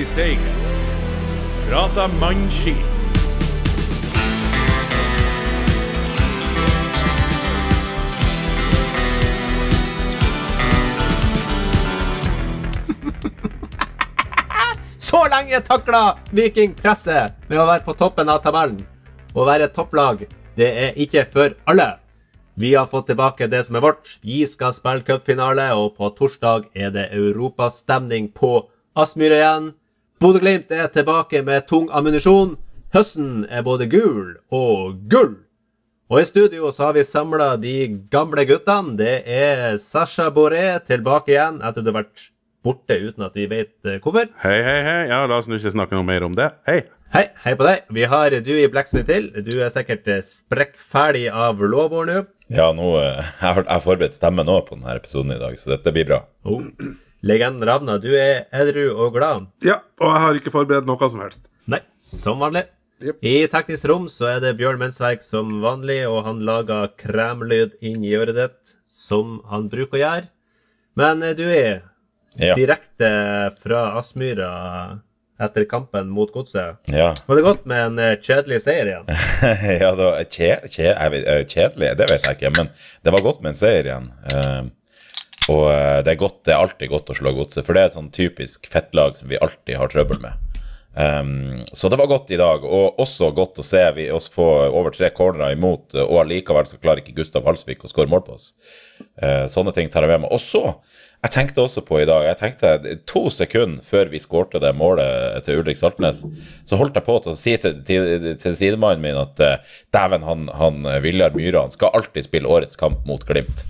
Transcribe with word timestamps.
I 0.00 0.04
steigen. 0.04 0.40
Prata 1.68 2.08
mannskit. 2.08 2.76
Så 14.98 15.28
lenge 15.28 15.60
takla 15.60 16.16
Viking 16.30 16.74
presset 16.74 17.32
med 17.48 17.60
å 17.60 17.66
være 17.68 17.84
på 17.84 17.92
toppen 17.92 18.28
av 18.32 18.40
tabellen. 18.40 18.86
Å 19.36 19.44
være 19.44 19.68
topplag, 19.68 20.24
det 20.56 20.70
er 20.86 20.96
ikke 20.96 21.28
for 21.28 21.52
alle. 21.68 22.00
Vi 22.56 22.72
har 22.72 22.88
fått 22.88 23.06
tilbake 23.12 23.52
det 23.52 23.64
som 23.68 23.76
er 23.76 23.84
vårt. 23.84 24.16
Vi 24.24 24.46
skal 24.48 24.72
spille 24.72 25.04
cupfinale, 25.04 25.76
og 25.76 26.00
på 26.00 26.08
torsdag 26.16 26.72
er 26.72 26.88
det 26.96 27.12
europastemning 27.12 28.32
på 28.32 28.64
Aspmyra 28.96 29.36
igjen. 29.36 29.70
Bodø-Glimt 30.20 30.68
er 30.68 30.90
tilbake 30.92 31.40
med 31.40 31.64
tung 31.64 31.86
ammunisjon. 31.96 32.58
Høsten 32.92 33.46
er 33.48 33.62
både 33.64 33.86
gul 33.88 34.34
og 34.52 34.98
gull. 35.08 35.38
Og 36.12 36.20
i 36.20 36.26
studio 36.28 36.68
så 36.76 36.90
har 36.90 36.98
vi 36.98 37.06
samla 37.08 37.54
de 37.62 37.72
gamle 38.12 38.44
guttene. 38.44 38.98
Det 38.98 39.14
er 39.24 39.78
Sasha 39.80 40.26
Boré 40.28 40.74
tilbake 40.84 41.32
igjen 41.32 41.62
etter 41.64 41.80
du 41.80 41.88
har 41.88 42.02
vært 42.02 42.26
borte 42.60 43.00
uten 43.00 43.24
at 43.24 43.40
vi 43.40 43.48
vet 43.48 43.72
eh, 43.88 43.96
hvorfor. 43.96 44.28
Hei, 44.44 44.58
hei, 44.60 44.78
hei. 44.84 45.00
Ja, 45.08 45.24
la 45.24 45.40
oss 45.40 45.48
nå 45.48 45.56
ikke 45.56 45.72
snakke 45.78 45.96
noe 45.96 46.04
mer 46.12 46.28
om 46.28 46.36
det. 46.36 46.52
Hei. 46.68 46.82
Hei, 47.16 47.26
hei 47.46 47.56
på 47.56 47.70
deg. 47.70 47.88
Vi 47.88 48.04
har 48.12 48.36
du 48.44 48.54
i 48.58 48.68
Blacksmith 48.68 49.08
til. 49.08 49.32
Du 49.40 49.54
er 49.56 49.72
sikkert 49.72 50.04
eh, 50.04 50.20
sprekkferdig 50.20 51.30
av 51.32 51.64
lovord 51.64 52.12
nå. 52.12 52.26
Ja, 52.52 52.74
nå, 52.76 52.92
eh, 53.00 53.24
jeg 53.40 53.62
har, 53.62 53.78
forberedt 53.80 54.20
stemme 54.20 54.44
nå 54.44 54.60
på 54.68 54.76
denne 54.76 55.00
episoden 55.00 55.32
i 55.32 55.40
dag, 55.40 55.56
så 55.56 55.78
dette 55.78 55.96
blir 55.96 56.12
bra. 56.12 56.26
Oh. 56.44 56.68
Legenden 57.22 57.66
Ravna, 57.68 57.98
du 58.00 58.10
er 58.16 58.46
edru 58.56 58.86
og 58.94 59.12
glad. 59.16 59.46
Ja, 59.66 59.80
og 60.00 60.08
jeg 60.08 60.22
har 60.24 60.38
ikke 60.40 60.52
forberedt 60.54 60.86
noe 60.88 61.08
som 61.12 61.20
helst. 61.20 61.50
Nei, 61.70 61.82
som 62.00 62.40
vanlig. 62.40 62.64
Yep. 63.00 63.18
I 63.24 63.34
teknisk 63.48 63.86
rom 63.88 64.08
så 64.12 64.26
er 64.34 64.40
det 64.44 64.54
Bjørn 64.58 64.80
Mensverk 64.80 65.22
som 65.24 65.48
vanlig, 65.62 66.02
og 66.08 66.22
han 66.26 66.40
lager 66.44 66.90
kremlyd 67.00 67.76
inn 67.80 68.02
i 68.04 68.14
øret 68.16 68.36
ditt, 68.36 68.74
som 68.88 69.38
han 69.48 69.68
bruker 69.72 69.96
å 69.96 70.02
gjøre. 70.02 70.26
Men 71.00 71.22
eh, 71.24 71.36
du 71.38 71.46
er 71.48 71.86
Ja. 72.38 72.54
direkte 72.54 73.08
fra 73.58 73.96
Aspmyra 73.98 75.00
etter 75.40 75.64
kampen 75.66 76.08
mot 76.12 76.30
Godset. 76.32 76.76
Ja, 76.92 77.08
Var 77.26 77.36
det 77.36 77.42
godt 77.46 77.64
med 77.66 77.86
en 77.86 77.98
eh, 77.98 78.16
kjedelig 78.22 78.60
seier 78.66 78.86
igjen? 78.86 79.08
ja 79.82 79.88
da, 79.98 80.10
kje, 80.30 80.50
kje, 80.70 80.90
jeg 80.92 81.10
vet, 81.16 81.24
eh, 81.26 81.40
kjedelig, 81.48 81.88
det 81.98 82.06
vet 82.12 82.28
jeg 82.28 82.36
ikke, 82.38 82.52
men 82.58 82.68
det 83.02 83.12
var 83.16 83.24
godt 83.24 83.40
med 83.42 83.50
en 83.54 83.58
seier 83.60 83.88
igjen. 83.88 84.10
Eh, 84.34 84.60
og 85.48 85.64
eh, 85.72 85.98
det 86.04 86.14
er, 86.14 86.20
godt, 86.20 86.42
det 86.44 86.54
er 86.54 86.60
alltid 86.60 86.92
godt 86.92 87.10
å 87.12 87.16
slå 87.16 87.32
godset, 87.38 87.64
for 87.64 87.76
det 87.76 87.82
er 87.82 87.90
et 87.90 87.96
sånn 87.96 88.12
typisk 88.14 88.68
fettlag 88.70 89.16
som 89.18 89.30
vi 89.32 89.40
alltid 89.40 89.78
har 89.80 89.92
trøbbel 89.92 90.20
med. 90.22 90.46
Um, 90.90 91.60
så 91.72 91.88
det 91.88 92.00
var 92.00 92.10
godt 92.10 92.32
i 92.34 92.38
dag, 92.38 92.64
og 92.66 92.98
også 93.00 93.30
godt 93.34 93.60
å 93.62 93.64
se 93.64 93.82
vi 93.94 94.08
oss 94.10 94.26
få 94.32 94.46
over 94.66 94.90
tre 94.94 95.12
cornerer 95.14 95.54
imot, 95.54 95.94
og 95.94 96.24
allikevel 96.24 96.66
så 96.66 96.80
klarer 96.82 97.04
ikke 97.04 97.14
Gustav 97.20 97.46
Halsvik 97.46 97.86
å 97.86 97.90
skåre 97.90 98.10
mål 98.10 98.24
på 98.26 98.34
oss. 98.34 98.50
Uh, 99.22 99.46
sånne 99.50 99.72
ting 99.76 99.88
tar 99.88 100.04
jeg 100.04 100.12
med 100.12 100.26
meg. 100.26 100.34
Og 100.34 100.42
så, 100.42 100.74
jeg 101.20 101.34
tenkte 101.34 101.62
også 101.62 101.82
på 101.84 101.98
i 102.00 102.06
dag 102.08 102.22
Jeg 102.24 102.36
tenkte 102.40 102.94
to 103.08 103.26
sekunder 103.28 103.84
før 103.84 104.08
vi 104.08 104.22
skårte 104.22 104.60
det 104.62 104.70
målet 104.72 105.44
til 105.44 105.60
Ulrik 105.60 105.76
Saltnes, 105.76 106.22
så 106.68 106.78
holdt 106.80 106.96
jeg 106.96 107.06
på 107.06 107.18
til 107.20 107.34
å 107.34 107.38
si 107.38 107.52
til, 107.60 107.82
til, 107.86 108.30
til 108.40 108.56
sidemannen 108.56 109.04
min 109.04 109.20
at 109.20 109.44
uh, 109.44 109.76
dæven, 109.94 110.26
han, 110.26 110.48
han 110.58 110.88
Viljar 111.04 111.36
Myhre 111.36 111.68
han 111.68 111.76
skal 111.76 111.94
alltid 111.94 112.26
spille 112.26 112.50
årets 112.50 112.80
kamp 112.80 113.06
mot 113.08 113.24
Glimt. 113.28 113.68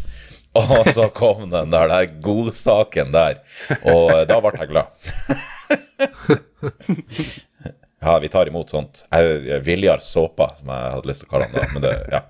Og 0.60 0.88
så 0.90 1.06
kom 1.14 1.44
den 1.50 1.70
der, 1.70 1.88
der 1.88 2.08
godsaken 2.24 3.12
der, 3.14 3.38
og 3.86 4.10
eh, 4.10 4.24
da 4.26 4.40
ble 4.42 4.50
jeg 4.58 4.72
glad. 4.72 4.88
Ja, 8.00 8.14
vi 8.16 8.30
tar 8.32 8.48
imot 8.48 8.70
sånt. 8.72 9.02
Viljar 9.60 10.00
Såpa, 10.00 10.46
som 10.56 10.70
jeg 10.72 10.92
hadde 10.94 11.08
lyst 11.10 11.20
til 11.20 11.28
å 11.28 11.32
kalle 11.34 11.50
han 11.50 11.56
da. 11.58 11.66
Men 11.74 11.82
det, 11.84 11.90
ja. 12.08 12.20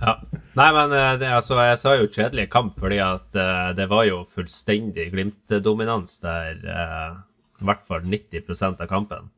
Ja. 0.00 0.14
Nei, 0.56 0.68
men 0.72 0.94
eh, 0.96 1.10
det, 1.20 1.28
altså, 1.28 1.58
jeg 1.60 1.80
sa 1.80 1.92
jo 1.98 2.08
kjedelig 2.08 2.48
kamp 2.52 2.78
fordi 2.80 3.02
at 3.04 3.36
uh, 3.36 3.70
det 3.76 3.86
var 3.92 4.06
jo 4.08 4.22
fullstendig 4.28 5.10
Glimt-dominans 5.12 6.18
der, 6.24 6.56
uh, 6.64 7.20
i 7.60 7.68
hvert 7.68 7.84
fall 7.84 8.04
90% 8.08 8.80
av 8.84 8.90
kampen. 8.90 9.28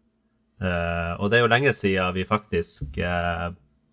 Uh, 0.62 1.18
og 1.18 1.30
det 1.30 1.40
er 1.40 1.44
jo 1.44 1.52
lenge 1.52 1.74
siden 1.76 2.14
vi 2.16 2.24
faktisk 2.28 2.96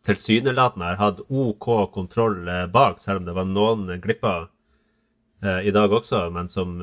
tilsynelatende 0.07 0.91
har 0.91 0.99
hatt 1.01 1.23
OK 1.29 1.69
kontroll 1.93 2.47
eh, 2.47 2.67
bak, 2.71 2.99
selv 3.01 3.21
om 3.21 3.29
det 3.29 3.37
var 3.37 3.47
noen 3.49 3.87
glipper 4.03 4.49
eh, 5.43 5.63
i 5.69 5.73
dag 5.75 5.93
også, 5.93 6.25
men 6.35 6.51
som 6.51 6.77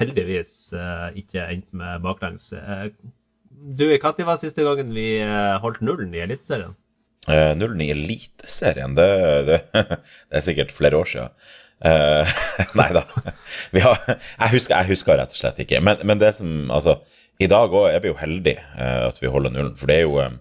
heldigvis 0.00 0.72
eh, 0.74 1.08
ikke 1.22 1.46
endte 1.46 1.78
med 1.78 2.02
baklengs. 2.04 2.52
Eh, 2.56 2.90
du, 3.50 3.86
når 3.90 4.26
var 4.26 4.40
siste 4.40 4.64
gangen 4.66 4.94
vi 4.96 5.08
eh, 5.22 5.56
holdt 5.62 5.82
nullen 5.84 6.14
i 6.16 6.24
Eliteserien? 6.24 6.76
Eh, 7.28 7.50
Nullen 7.56 7.80
i 7.84 7.90
Eliteserien, 7.92 8.94
det, 8.96 9.08
det, 9.48 9.58
det 9.76 10.38
er 10.40 10.46
sikkert 10.46 10.72
flere 10.72 11.00
år 11.00 11.10
siden. 11.10 11.34
Uh, 11.80 12.28
nei 12.76 12.90
da. 12.92 13.06
Har, 13.86 14.00
jeg, 14.04 14.50
husker, 14.52 14.74
jeg 14.76 14.90
husker 14.90 15.16
rett 15.16 15.32
og 15.32 15.38
slett 15.38 15.60
ikke. 15.64 15.80
Men, 15.84 16.02
men 16.04 16.20
det 16.20 16.34
som 16.36 16.68
Altså, 16.68 16.98
i 17.40 17.48
dag 17.48 17.72
òg 17.72 17.88
er 17.88 18.02
vi 18.04 18.10
jo 18.10 18.18
heldige 18.20 18.60
uh, 18.76 19.08
at 19.08 19.20
vi 19.20 19.32
holder 19.32 19.54
nullen, 19.54 19.76
for 19.80 19.88
det 19.88 20.00
er 20.00 20.04
jo 20.04 20.18
eh, 20.20 20.34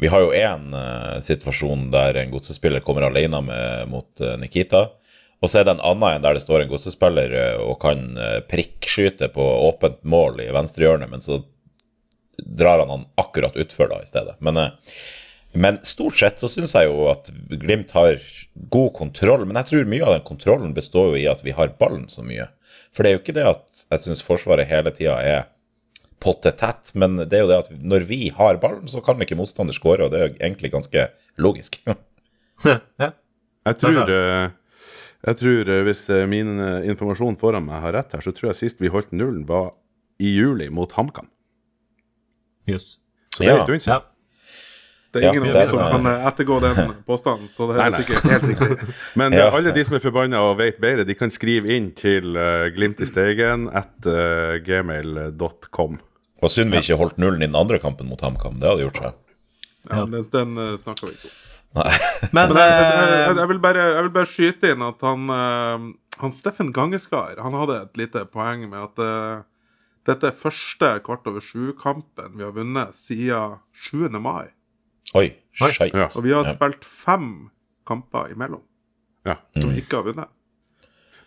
Vi 0.00 0.08
har 0.12 0.24
jo 0.24 0.32
én 0.32 0.72
uh, 0.74 1.20
situasjon 1.20 1.90
der 1.92 2.16
en 2.22 2.32
godsespiller 2.32 2.84
kommer 2.84 3.08
alene 3.08 3.42
med, 3.44 3.88
mot 3.92 4.24
uh, 4.24 4.34
Nikita. 4.40 4.86
Og 5.42 5.50
så 5.50 5.58
er 5.58 5.66
det 5.66 5.74
en 5.74 5.82
annen 5.84 6.16
en 6.16 6.22
der 6.22 6.38
det 6.38 6.44
står 6.44 6.64
en 6.64 6.70
godsespiller 6.70 7.34
uh, 7.34 7.64
og 7.66 7.80
kan 7.82 8.04
eh, 8.14 8.38
prikkskyte 8.46 9.28
på 9.34 9.42
åpent 9.68 9.98
mål 10.06 10.44
i 10.44 10.52
venstrehjørnet, 10.54 11.10
men 11.10 11.24
så 11.24 11.40
drar 12.38 12.78
han 12.78 12.90
han 12.90 13.04
akkurat 13.14 13.56
utfor 13.56 13.90
da 13.90 13.98
i 14.02 14.06
stedet. 14.06 14.36
Men, 14.38 14.56
eh, 14.56 14.70
men 15.52 15.80
stort 15.82 16.18
sett 16.18 16.38
så 16.40 16.48
syns 16.48 16.74
jeg 16.78 16.88
jo 16.88 17.08
at 17.10 17.30
Glimt 17.50 17.90
har 17.92 18.20
god 18.54 18.92
kontroll. 18.96 19.44
Men 19.44 19.58
jeg 19.60 19.70
tror 19.70 19.90
mye 19.90 20.06
av 20.06 20.16
den 20.16 20.26
kontrollen 20.26 20.74
består 20.74 21.12
jo 21.12 21.20
i 21.20 21.28
at 21.30 21.42
vi 21.44 21.52
har 21.56 21.74
ballen 21.78 22.08
så 22.08 22.24
mye. 22.24 22.48
For 22.94 23.02
det 23.02 23.10
er 23.10 23.18
jo 23.18 23.22
ikke 23.24 23.36
det 23.36 23.48
at 23.50 23.82
jeg 23.90 24.04
syns 24.06 24.24
Forsvaret 24.24 24.70
hele 24.70 24.94
tida 24.94 25.18
er 25.20 25.44
pottetett, 26.22 26.92
men 26.98 27.18
det 27.26 27.34
er 27.38 27.42
jo 27.44 27.50
det 27.50 27.58
at 27.64 27.70
når 27.82 28.06
vi 28.08 28.20
har 28.36 28.60
ballen, 28.62 28.86
så 28.90 29.02
kan 29.04 29.20
ikke 29.24 29.36
motstander 29.38 29.74
skåre, 29.76 30.06
og 30.06 30.12
det 30.14 30.20
er 30.20 30.28
jo 30.30 30.38
egentlig 30.38 30.70
ganske 30.74 31.08
logisk. 31.42 31.80
ja. 32.64 32.78
Jeg 33.66 33.78
tror, 33.78 34.08
jeg 35.22 35.36
tror 35.38 35.68
hvis 35.86 36.06
eh, 36.10 36.24
min 36.30 36.56
eh, 36.62 36.88
informasjon 36.90 37.36
foran 37.38 37.66
meg 37.66 37.82
har 37.84 37.94
rett 37.98 38.14
her, 38.16 38.22
så 38.24 38.32
tror 38.34 38.50
jeg 38.52 38.58
sist 38.64 38.80
vi 38.82 38.90
holdt 38.90 39.12
nullen, 39.14 39.44
var 39.46 39.74
i 40.22 40.32
juli 40.36 40.66
mot 40.70 40.90
HamKam. 40.96 41.28
Yes. 42.70 42.96
Så 43.34 43.42
det 43.42 43.48
er 43.48 43.54
Ja. 43.56 43.60
en 43.60 43.66
stund 43.68 43.82
siden. 43.86 44.08
Det 45.12 45.20
er 45.20 45.24
Ja, 45.26 45.30
ingen 45.34 45.48
av 45.48 45.52
det 45.52 45.62
er 45.62 45.66
som 45.68 45.78
kan 45.92 46.06
eh, 46.08 46.26
ettergå 46.30 46.56
den 46.62 46.92
påstanden, 47.10 47.48
så 47.52 47.66
det 47.68 47.80
er 47.82 47.90
nei. 47.92 48.00
sikkert 48.02 48.30
helt 48.30 48.46
riktig. 48.48 48.94
Men 49.20 49.34
Ja. 49.36 49.50
alle 49.52 49.72
de 49.76 49.84
som 49.84 49.96
er 49.98 50.00
forbanna 50.04 50.40
og 50.50 50.56
vet 50.58 50.78
bedre, 50.80 51.04
de 51.04 51.14
kan 51.18 51.30
skrive 51.30 51.68
inn 51.74 51.90
til 51.98 52.32
uh, 52.38 52.70
Glimt 52.72 53.02
i 53.02 53.08
Steigen 53.10 53.66
at 53.76 53.92
uh, 54.08 54.56
gmail.com. 54.64 55.98
Og 56.42 56.50
synd 56.50 56.74
vi 56.74 56.80
ikke 56.82 56.98
holdt 56.98 57.20
nullen 57.22 57.42
i 57.44 57.48
den 57.48 57.58
andre 57.58 57.78
kampen 57.82 58.08
mot 58.10 58.20
HamKam. 58.22 58.58
Det 58.60 58.68
hadde 58.68 58.86
gjort 58.88 58.98
seg. 58.98 59.18
Ja, 59.88 60.02
men 60.04 60.14
den, 60.14 60.26
den 60.34 60.58
eh, 60.62 60.74
snakker 60.80 61.08
vi 61.08 61.16
ikke 61.16 61.30
om. 61.30 61.38
Nei. 61.72 61.92
Men 62.36 62.50
Men 62.52 62.58
jeg, 62.60 62.72
jeg, 62.72 62.88
eh, 62.92 63.12
jeg, 63.26 63.36
jeg, 63.38 63.48
vil 63.48 63.60
bare, 63.62 63.84
jeg 63.94 64.02
vil 64.06 64.12
bare 64.16 64.30
skyte 64.30 64.72
inn 64.74 64.82
at 64.84 65.04
han, 65.06 65.30
eh, 65.32 65.86
han 66.20 66.34
Steffen 66.36 66.72
Gangeskar 66.76 67.38
Han 67.40 67.56
hadde 67.56 67.78
et 67.86 67.96
lite 68.02 68.26
poeng 68.28 68.66
med 68.68 68.82
at 68.82 69.00
uh, 69.00 69.46
dette 70.04 70.28
er 70.28 70.36
første 70.36 70.90
kvart 71.06 71.26
over 71.30 71.40
sju-kampen 71.40 72.36
vi 72.36 72.44
har 72.44 72.52
vunnet 72.56 72.92
siden 72.98 73.56
7. 73.86 74.10
mai. 74.20 74.50
Oi, 75.14 75.28
Oi. 75.62 75.70
Ja. 75.94 76.08
Og 76.10 76.20
vi 76.26 76.34
har 76.34 76.44
spilt 76.48 76.84
fem 76.84 77.50
kamper 77.88 78.32
imellom 78.34 78.62
Ja. 79.28 79.38
som 79.56 79.70
vi 79.72 79.82
ikke 79.84 80.00
har 80.00 80.08
vunnet. 80.10 80.30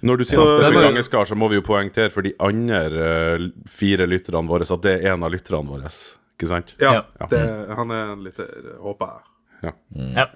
Når 0.05 0.17
du 0.21 0.23
sier 0.27 0.37
Så- 0.37 0.59
Steffen 0.59 0.73
Men- 0.77 0.83
Gangeskar, 0.93 1.25
så 1.25 1.35
må 1.39 1.49
vi 1.49 1.55
jo 1.57 1.61
poengtere 1.65 2.11
for 2.13 2.21
de 2.21 2.33
andre 2.39 2.81
eh, 2.85 3.47
fire 3.67 4.05
lytterne 4.07 4.47
våre 4.47 4.61
at 4.69 4.81
det 4.85 4.93
er 5.03 5.13
en 5.13 5.23
av 5.25 5.31
lytterne 5.33 5.65
våre. 5.67 5.89
Ikke 6.35 6.47
sant? 6.51 6.73
Ja, 6.79 7.03
Ja. 7.19 7.27
Det, 7.31 7.41
han 7.75 7.91
er 7.91 8.11
en 8.13 8.23
lytter, 8.23 8.49
håper 8.83 9.05
jeg. 9.15 9.21
Ja. 9.63 9.71
ja. 10.15 10.27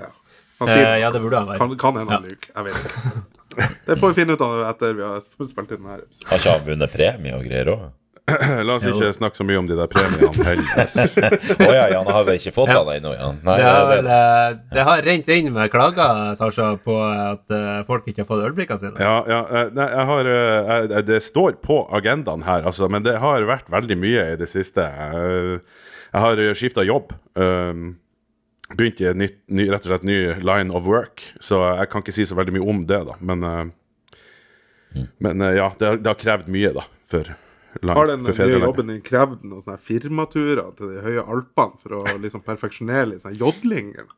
Han 0.59 0.67
Eh, 0.69 0.73
sier 0.75 0.97
ja, 0.99 1.11
det 1.11 1.21
burde 1.21 1.37
han 1.37 1.47
være. 1.47 1.57
kan, 1.59 1.77
kan 1.77 1.95
hende 2.01 2.11
han 2.11 2.23
lyver. 2.23 2.49
Jeg 2.55 2.65
vet 2.65 2.73
ikke. 2.75 3.75
Det 3.87 3.97
får 3.99 4.07
vi 4.13 4.13
finne 4.21 4.33
ut 4.33 4.41
av 4.41 4.55
etter 4.73 4.93
vi 4.97 5.01
har 5.03 5.21
spilt 5.21 5.71
inn 5.71 5.83
denne 5.83 5.99
episoden. 6.01 6.27
Har 6.29 6.37
ikke 6.41 6.51
han 6.57 6.65
vunnet 6.67 6.91
premie 6.93 7.33
og 7.37 7.45
greier 7.47 7.71
òg? 7.75 7.85
La 8.67 8.75
oss 8.75 8.85
ikke 8.87 9.09
snakke 9.15 9.39
så 9.39 9.45
mye 9.47 9.59
om 9.61 9.67
de 9.69 9.75
der 9.77 9.89
premiene 9.91 10.45
heller. 10.47 10.99
Å 11.67 11.69
ja, 11.73 11.85
ja, 11.93 11.99
han 12.01 12.09
har 12.13 12.25
vel 12.27 12.39
ikke 12.39 12.53
fått 12.55 12.71
Ja. 12.71 12.81
deg 12.87 12.99
ennå, 13.01 13.13
Jan? 13.17 13.39
Nei, 13.45 13.55
Det 13.59 13.67
har, 13.67 13.79
det, 13.79 13.95
vel, 13.95 14.09
eh, 14.15 14.57
det 14.75 14.85
har 14.89 15.03
rent 15.07 15.31
inn 15.35 15.49
med 15.55 15.71
klager, 15.73 16.19
Sasha, 16.39 16.69
på 16.83 16.97
at 17.03 17.55
eh, 17.55 17.79
folk 17.87 18.09
ikke 18.09 18.23
har 18.23 18.29
fått 18.29 18.43
ølbrikkene 18.49 18.81
sine. 18.81 18.99
Ja, 19.01 19.15
ja 19.29 19.39
eh, 19.47 19.71
nei, 19.75 19.87
jeg 19.93 20.05
har 20.11 20.29
jeg- 20.33 21.05
Det 21.09 21.21
står 21.23 21.57
på 21.63 21.79
agendaen 21.95 22.43
her, 22.45 22.63
altså, 22.69 22.89
men 22.89 23.03
det 23.03 23.17
har 23.19 23.47
vært 23.49 23.69
veldig 23.71 23.97
mye 23.97 24.27
i 24.33 24.37
det 24.39 24.49
siste. 24.49 24.83
Jeg, 24.83 25.61
har 26.13 26.43
skifta 26.57 26.85
jobb. 26.85 27.13
Um, 27.35 27.97
begynt 28.77 29.01
i 29.01 29.13
ny, 29.17 29.67
rett 29.71 29.85
og 29.85 29.89
slett 29.93 30.03
ny 30.05 30.17
line 30.45 30.71
of 30.75 30.85
work, 30.85 31.23
så 31.41 31.61
jeg 31.79 31.89
kan 31.89 32.03
ikke 32.03 32.13
si 32.13 32.25
så 32.29 32.37
veldig 32.37 32.53
mye 32.57 32.67
om 32.69 32.81
det, 32.85 32.99
da. 33.07 33.15
Men, 33.21 33.43
eh, 33.43 35.05
men 35.19 35.41
ja, 35.55 35.71
det 35.79 35.87
har, 35.87 35.97
det 35.97 36.11
har 36.11 36.19
krevd 36.19 36.51
mye, 36.53 36.73
da, 36.77 36.85
for 37.09 37.31
land 37.83 37.97
Har 37.97 38.09
den 38.11 38.23
nye 38.25 38.61
jobben 38.63 38.91
din 38.93 39.03
krevd 39.05 39.43
noen 39.43 39.63
sånne 39.63 39.81
firmaturer 39.81 40.73
til 40.77 40.93
de 40.93 41.03
høye 41.05 41.25
alpene 41.25 41.83
for 41.83 41.99
å 41.99 42.17
liksom 42.21 42.43
perfeksjonere 42.45 43.11
litt 43.13 43.23
sånn 43.25 43.37
jodling? 43.39 43.93
eller? 43.95 44.15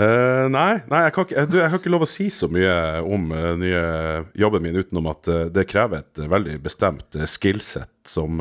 Eh, 0.00 0.46
nei, 0.54 0.72
nei 0.86 1.04
jeg, 1.06 1.14
kan 1.16 1.26
ikke, 1.26 1.36
jeg, 1.38 1.50
du, 1.50 1.56
jeg 1.58 1.70
har 1.72 1.80
ikke 1.82 1.94
lov 1.94 2.06
å 2.06 2.10
si 2.10 2.28
så 2.30 2.46
mye 2.46 2.74
om 3.02 3.32
uh, 3.34 3.54
nye 3.58 3.80
jobben 4.38 4.62
min 4.62 4.78
utenom 4.78 5.08
at 5.10 5.30
uh, 5.30 5.40
det 5.50 5.66
krever 5.66 6.04
et 6.04 6.20
veldig 6.30 6.60
bestemt 6.62 7.18
uh, 7.18 7.26
skillset 7.26 7.90
som 8.06 8.38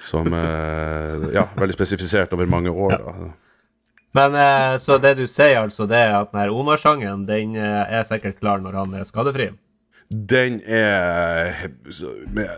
Som 0.00 0.32
eh, 0.32 1.34
Ja, 1.34 1.48
veldig 1.56 1.74
spesifisert 1.76 2.32
over 2.32 2.48
mange 2.48 2.70
år. 2.70 2.96
Ja. 2.96 3.32
Men 4.16 4.34
eh, 4.40 4.78
så 4.80 4.98
det 5.02 5.16
du 5.18 5.26
sier, 5.28 5.60
altså, 5.66 5.86
det 5.90 5.98
er 6.06 6.14
at 6.16 6.32
den 6.32 6.40
her 6.40 6.54
Omar-sangen, 6.54 7.26
den 7.28 7.56
eh, 7.60 7.82
er 7.98 8.06
sikkert 8.08 8.38
klar 8.40 8.62
når 8.64 8.78
han 8.80 8.94
er 8.96 9.08
skadefri? 9.08 9.50
Den 10.10 10.60
er 10.62 11.66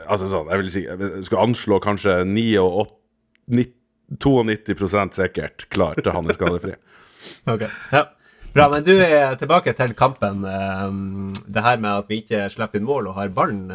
Altså 0.08 0.26
sånn, 0.28 0.48
jeg 0.52 0.58
vil 0.60 0.70
si 0.72 0.82
Jeg 0.84 1.24
skal 1.24 1.38
anslå 1.46 1.78
kanskje 1.80 2.18
92% 2.28 5.12
sikkert 5.16 5.64
klar 5.72 5.94
til 6.00 6.12
han 6.12 6.28
er 6.28 6.32
skadefri. 6.38 6.74
Ok, 7.50 7.62
ja. 7.92 8.04
Bra, 8.54 8.68
men 8.72 8.84
du 8.86 8.92
er 8.94 9.34
tilbake 9.36 9.72
til 9.76 9.92
kampen. 9.98 10.44
eh, 10.48 10.90
Det 11.48 11.62
her 11.64 11.76
med 11.82 11.90
at 12.04 12.08
vi 12.08 12.20
ikke 12.22 12.46
slipper 12.52 12.78
inn 12.80 12.86
mål 12.88 13.06
og 13.10 13.14
har 13.18 13.28
ballen. 13.34 13.66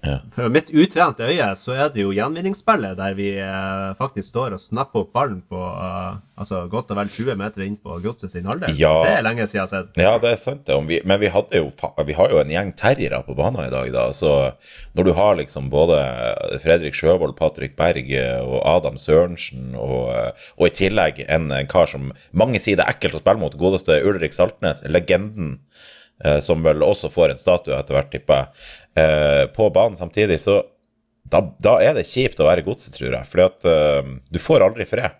Ja. 0.00 0.20
For 0.30 0.46
mitt 0.52 0.68
utrente 0.70 1.26
øye 1.26 1.48
så 1.58 1.74
er 1.74 1.88
det 1.90 2.04
jo 2.04 2.12
gjenvinningsspillet 2.14 2.94
der 3.00 3.16
vi 3.18 3.32
eh, 3.42 3.88
faktisk 3.98 4.30
står 4.30 4.54
og 4.54 4.62
snapper 4.62 5.02
opp 5.02 5.10
ballen 5.16 5.40
på 5.42 5.58
uh, 5.58 6.20
altså 6.38 6.60
godt 6.70 6.92
og 6.94 7.00
vel 7.00 7.10
20 7.10 7.34
meter 7.40 7.64
inn 7.64 7.74
på 7.82 7.98
godset 8.04 8.30
sin 8.30 8.46
halvdel. 8.46 8.76
Ja. 8.78 8.92
Det 9.02 9.16
er 9.16 9.26
lenge 9.26 9.46
siden 9.48 9.58
jeg 9.58 9.64
har 9.64 9.72
sett. 9.72 9.98
Ja, 9.98 10.14
det 10.22 10.30
er 10.30 10.40
sant, 10.40 10.64
det. 10.68 10.76
Om 10.78 10.86
Vi, 10.88 11.00
men 11.04 11.20
vi, 11.20 11.30
jo, 11.58 11.66
vi 12.06 12.16
har 12.20 12.32
jo 12.32 12.40
en 12.40 12.54
gjeng 12.54 12.72
terriere 12.78 13.20
på 13.26 13.36
banen 13.38 13.66
i 13.66 13.74
dag, 13.74 13.90
da. 13.94 14.06
Så 14.14 14.32
når 14.94 15.10
du 15.10 15.12
har 15.18 15.40
liksom 15.42 15.68
både 15.72 15.98
Fredrik 16.62 16.96
Sjøvold, 16.96 17.36
Patrick 17.38 17.76
Berg 17.78 18.14
eh, 18.14 18.38
og 18.38 18.62
Adam 18.62 18.96
Sørensen, 19.00 19.74
og, 19.74 20.14
eh, 20.14 20.48
og 20.56 20.70
i 20.70 20.74
tillegg 20.78 21.24
en, 21.26 21.50
en 21.54 21.70
kar 21.70 21.90
som 21.90 22.12
mange 22.30 22.62
sier 22.62 22.78
det 22.78 22.86
er 22.86 22.94
ekkelt 22.94 23.18
å 23.18 23.24
spille 23.24 23.42
mot, 23.42 23.58
godeste 23.58 23.98
Ulrik 24.06 24.36
Saltnes, 24.36 24.84
legenden, 24.86 25.58
som 26.42 26.64
vel 26.66 26.82
også 26.82 27.12
får 27.14 27.30
en 27.30 27.38
statue 27.38 27.76
etter 27.76 27.94
hvert, 27.94 28.08
tipper 28.10 28.40
jeg, 28.40 28.64
eh, 28.98 29.44
på 29.54 29.68
banen 29.74 29.96
samtidig, 29.98 30.40
så 30.42 30.60
da, 31.28 31.42
da 31.62 31.76
er 31.84 31.96
det 31.96 32.08
kjipt 32.08 32.40
å 32.40 32.48
være 32.48 32.64
godset, 32.66 32.94
tror 32.96 33.14
jeg. 33.18 33.28
Fordi 33.28 33.70
eh, 33.70 34.12
du 34.32 34.40
får 34.42 34.64
aldri 34.66 34.86
fred. 34.88 35.16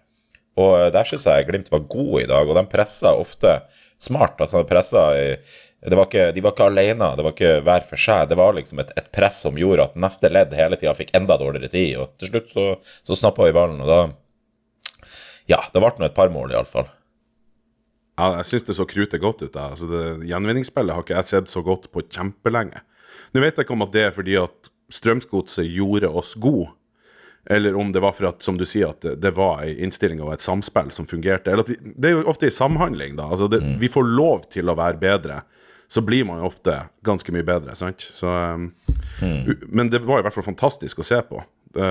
Og 0.59 0.75
eh, 0.79 0.91
der 0.95 1.09
syns 1.09 1.27
jeg 1.29 1.49
Glimt 1.49 1.73
var 1.73 1.87
gode 1.91 2.25
i 2.25 2.29
dag, 2.31 2.49
og 2.49 2.59
de 2.59 2.67
pressa 2.71 3.15
ofte 3.17 3.61
smart. 4.03 4.41
altså 4.41 4.63
de 4.63 4.71
presset 4.71 5.19
i, 5.19 5.95
var 5.95 6.07
ikke, 6.09 6.31
De 6.35 6.43
var 6.43 6.55
ikke 6.55 6.69
alene, 6.73 7.11
det 7.17 7.27
var 7.27 7.35
ikke 7.35 7.57
hver 7.67 7.85
for 7.87 8.05
seg. 8.09 8.29
Det 8.31 8.39
var 8.39 8.57
liksom 8.57 8.83
et, 8.83 8.95
et 8.99 9.11
press 9.15 9.43
som 9.45 9.59
gjorde 9.59 9.91
at 9.91 9.99
neste 10.01 10.31
ledd 10.33 10.55
hele 10.59 10.79
tida 10.79 10.97
fikk 10.97 11.15
enda 11.19 11.39
dårligere 11.39 11.73
tid. 11.75 11.99
Og 12.03 12.15
til 12.19 12.33
slutt 12.33 12.55
så, 12.55 12.69
så 13.07 13.19
snappa 13.19 13.49
vi 13.49 13.57
ballen, 13.57 13.83
og 13.85 13.93
da 13.93 14.01
Ja, 15.49 15.63
det 15.73 15.81
ble 15.81 15.95
nå 15.97 16.09
et 16.09 16.17
par 16.17 16.29
mål, 16.33 16.53
iallfall. 16.53 16.91
Ja, 18.19 18.41
jeg 18.41 18.49
syns 18.51 18.67
det 18.67 18.75
så 18.75 18.85
krutet 18.91 19.23
godt 19.23 19.45
ut. 19.45 19.55
Altså, 19.55 19.87
Gjenvinningsspillet 20.27 20.97
har 20.97 21.05
ikke 21.05 21.15
jeg 21.21 21.29
sett 21.29 21.51
så 21.53 21.63
godt 21.63 21.87
på 21.95 22.03
kjempelenge. 22.11 22.83
Nå 23.33 23.45
vet 23.45 23.57
jeg 23.57 23.67
ikke 23.67 23.77
om 23.77 23.87
at 23.87 23.95
det 23.95 24.05
er 24.09 24.17
fordi 24.17 24.37
at 24.41 24.71
Strømsgodset 24.89 25.69
gjorde 25.69 26.09
oss 26.09 26.35
gode, 26.41 26.71
eller 27.51 27.77
om 27.77 27.93
det 27.93 28.01
var 28.01 28.13
for 28.13 28.29
at, 28.29 28.43
som 28.45 28.59
du 28.61 28.65
sier, 28.69 28.91
at 28.93 29.05
det, 29.05 29.15
det 29.23 29.33
var 29.37 29.63
ei 29.65 29.75
innstilling 29.85 30.21
og 30.25 30.35
et 30.35 30.45
samspill 30.45 30.91
som 30.93 31.07
fungerte. 31.09 31.53
Eller 31.53 31.65
at 31.65 31.73
vi, 31.73 31.79
det 31.97 32.11
er 32.11 32.19
jo 32.19 32.27
ofte 32.29 32.49
i 32.49 32.53
samhandling, 32.53 33.17
da. 33.17 33.31
Altså 33.33 33.49
det, 33.49 33.63
Vi 33.81 33.89
får 33.93 34.05
lov 34.05 34.45
til 34.53 34.69
å 34.69 34.77
være 34.77 35.01
bedre, 35.01 35.41
så 35.89 36.03
blir 36.05 36.27
man 36.29 36.43
jo 36.43 36.51
ofte 36.51 36.75
ganske 37.05 37.33
mye 37.33 37.47
bedre, 37.49 37.77
sant. 37.79 38.05
Så, 38.13 38.29
um, 38.29 38.69
mm. 39.23 39.69
Men 39.69 39.89
det 39.93 40.03
var 40.05 40.21
i 40.21 40.27
hvert 40.27 40.37
fall 40.37 40.49
fantastisk 40.51 41.01
å 41.01 41.09
se 41.09 41.23
på. 41.25 41.41
Det, 41.73 41.89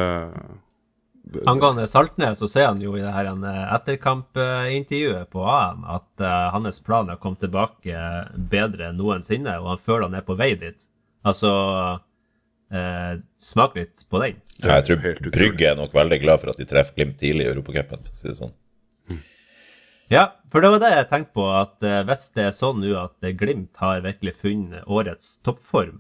Angående 1.49 1.87
Saltnes, 1.89 2.37
så 2.39 2.47
sier 2.47 2.69
han 2.69 2.81
jo 2.81 2.93
i 2.95 3.01
det 3.01 3.11
her 3.11 3.31
en, 3.33 3.41
eh, 3.43 3.63
etterkampintervjuet 3.75 5.27
på 5.33 5.41
AM 5.43 5.83
at 5.89 6.23
uh, 6.23 6.53
hans 6.53 6.79
plan 6.85 7.09
er 7.09 7.17
å 7.17 7.21
komme 7.21 7.41
tilbake 7.41 8.03
bedre 8.53 8.91
enn 8.91 9.01
noensinne, 9.01 9.57
og 9.59 9.73
han 9.73 9.81
føler 9.81 10.07
han 10.07 10.21
er 10.21 10.27
på 10.27 10.37
vei 10.39 10.53
dit. 10.59 10.87
Altså 11.27 11.51
eh, 12.71 13.19
Smak 13.37 13.75
litt 13.77 14.05
på 14.09 14.21
den. 14.23 14.39
Jeg 14.63 14.85
tror 14.87 15.31
Brygge 15.33 15.71
er 15.71 15.77
nok 15.77 15.93
veldig 15.95 16.19
glad 16.23 16.41
for 16.41 16.53
at 16.53 16.61
de 16.61 16.67
treffer 16.69 16.97
Glimt 16.97 17.19
tidlig 17.21 17.45
i 17.45 17.51
Europacupen, 17.51 18.05
for 18.07 18.15
å 18.15 18.19
si 18.19 18.31
det 18.31 18.39
sånn. 18.39 18.55
Ja, 20.07 20.37
for 20.47 20.63
det 20.63 20.69
var 20.71 20.79
det 20.79 20.93
jeg 20.93 21.07
tenkte 21.09 21.35
på, 21.35 21.45
at 21.51 21.83
eh, 21.83 22.03
hvis 22.07 22.29
det 22.37 22.45
er 22.47 22.53
sånn 22.55 22.79
nå 22.79 22.93
at 22.95 23.17
eh, 23.27 23.35
Glimt 23.35 23.75
har 23.83 24.05
virkelig 24.05 24.37
funnet 24.39 24.87
årets 24.87 25.41
toppform 25.43 25.99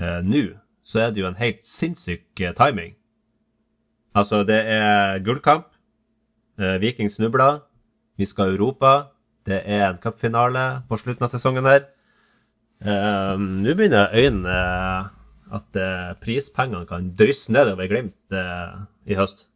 eh, 0.00 0.18
nå, 0.26 0.48
så 0.82 1.04
er 1.04 1.12
det 1.14 1.22
jo 1.22 1.28
en 1.28 1.38
helt 1.38 1.62
sinnssyk 1.62 2.42
eh, 2.42 2.54
timing. 2.58 2.96
Altså, 4.18 4.42
det 4.48 4.58
er 4.74 5.22
gullkamp, 5.22 5.68
eh, 6.58 6.80
Viking 6.82 7.12
snubler, 7.14 7.60
vi 8.18 8.26
skal 8.26 8.56
Europa, 8.56 9.12
det 9.46 9.62
er 9.62 9.86
en 9.86 10.02
cupfinale 10.02 10.64
på 10.90 10.98
slutten 10.98 11.28
av 11.28 11.30
sesongen 11.30 11.70
her. 11.70 11.86
Eh, 12.78 13.34
nå 13.38 13.74
begynner 13.74 14.12
øynene 14.14 14.58
at 15.48 15.78
eh, 15.80 16.10
prispengene 16.22 16.86
kan 16.86 17.08
drysse 17.18 17.50
nedover 17.52 17.88
Glimt 17.90 18.34
eh, 18.34 18.74
i 19.08 19.16
høst. 19.18 19.48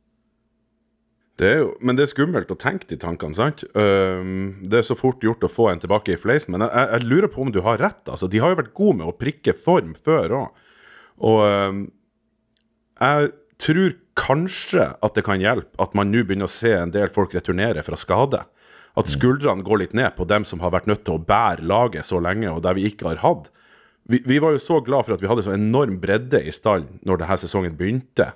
Det 1.40 1.52
jo, 1.62 1.68
men 1.80 1.96
det 1.96 2.04
er 2.04 2.10
skummelt 2.10 2.50
å 2.52 2.58
tenke 2.60 2.86
de 2.90 2.98
tankene, 3.00 3.34
sant? 3.34 3.62
Um, 3.72 4.66
det 4.68 4.82
er 4.82 4.84
så 4.84 4.96
fort 4.98 5.22
gjort 5.24 5.42
å 5.46 5.50
få 5.50 5.70
en 5.70 5.80
tilbake 5.80 6.12
i 6.12 6.18
fleisen. 6.20 6.52
Men 6.54 6.66
jeg, 6.66 6.88
jeg, 6.92 7.08
lurer 7.08 7.32
på 7.32 7.40
om 7.46 7.52
du 7.54 7.62
har 7.64 7.80
rett. 7.80 8.02
altså. 8.04 8.28
De 8.28 8.42
har 8.42 8.52
jo 8.52 8.58
vært 8.60 8.74
gode 8.76 8.98
med 9.00 9.08
å 9.08 9.16
prikke 9.16 9.54
form 9.56 9.94
før 9.96 10.36
òg. 10.42 10.66
Og 11.24 11.40
um, 11.48 11.80
jeg 13.00 13.32
tror 13.62 13.96
kanskje 14.18 14.90
at 14.92 15.16
det 15.16 15.24
kan 15.24 15.40
hjelpe 15.40 15.72
at 15.82 15.96
man 15.96 16.12
nå 16.12 16.20
begynner 16.26 16.50
å 16.50 16.52
se 16.52 16.74
en 16.76 16.92
del 16.92 17.08
folk 17.14 17.32
returnere 17.34 17.84
fra 17.86 17.98
skade. 17.98 18.44
At 18.98 19.08
skuldrene 19.08 19.64
går 19.64 19.80
litt 19.80 19.96
ned 19.96 20.12
på 20.18 20.26
dem 20.28 20.44
som 20.44 20.60
har 20.60 20.74
vært 20.74 20.88
nødt 20.90 21.04
til 21.06 21.16
å 21.16 21.24
bære 21.24 21.64
laget 21.64 22.04
så 22.04 22.20
lenge, 22.20 22.50
og 22.52 22.60
der 22.66 22.76
vi 22.76 22.90
ikke 22.90 23.08
har 23.08 23.22
hatt. 23.22 23.48
Vi, 24.04 24.20
vi 24.26 24.40
var 24.42 24.52
jo 24.52 24.60
så 24.60 24.80
glad 24.84 25.06
for 25.06 25.16
at 25.16 25.22
vi 25.22 25.30
hadde 25.30 25.44
så 25.46 25.54
enorm 25.54 25.96
bredde 26.02 26.42
i 26.42 26.52
stallen 26.52 27.00
når 27.06 27.22
denne 27.22 27.38
sesongen 27.40 27.76
begynte. 27.78 28.32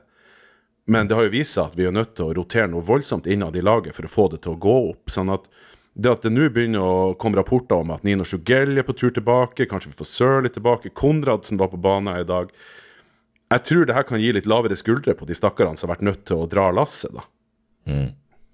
Men 0.86 1.10
det 1.10 1.18
har 1.18 1.26
jo 1.26 1.34
vist 1.34 1.56
seg 1.56 1.72
at 1.72 1.76
vi 1.78 1.88
er 1.88 1.94
nødt 1.94 2.14
til 2.16 2.28
å 2.28 2.34
rotere 2.38 2.70
noe 2.70 2.86
voldsomt 2.86 3.26
innad 3.26 3.58
i 3.58 3.64
laget 3.64 3.96
for 3.96 4.06
å 4.06 4.12
få 4.12 4.28
det 4.32 4.44
til 4.44 4.54
å 4.54 4.60
gå 4.62 4.76
opp. 4.92 5.10
sånn 5.10 5.32
at 5.34 5.48
det 5.96 6.12
at 6.12 6.24
det 6.26 6.32
nå 6.32 6.50
begynner 6.52 6.84
å 6.84 7.14
komme 7.16 7.38
rapporter 7.38 7.80
om 7.80 7.94
at 7.94 8.02
Nino 8.04 8.24
Sjugelli 8.28 8.82
er 8.82 8.84
på 8.84 8.94
tur 8.96 9.14
tilbake, 9.16 9.64
kanskje 9.64 9.94
vi 9.94 9.96
får 9.96 10.10
Sørli 10.10 10.50
tilbake, 10.52 10.92
Konradsen 10.92 11.56
var 11.56 11.70
på 11.72 11.80
banen 11.80 12.20
i 12.20 12.26
dag 12.28 12.50
Jeg 13.48 13.64
tror 13.64 13.86
det 13.88 13.96
her 13.96 14.04
kan 14.04 14.20
gi 14.20 14.34
litt 14.36 14.48
lavere 14.50 14.76
skuldre 14.76 15.14
på 15.16 15.24
de 15.24 15.36
stakkarene 15.38 15.80
som 15.80 15.88
har 15.88 15.96
vært 15.96 16.04
nødt 16.10 16.24
til 16.28 16.42
å 16.42 16.48
dra 16.50 16.68
lasset, 16.74 17.16
da. 17.16 17.24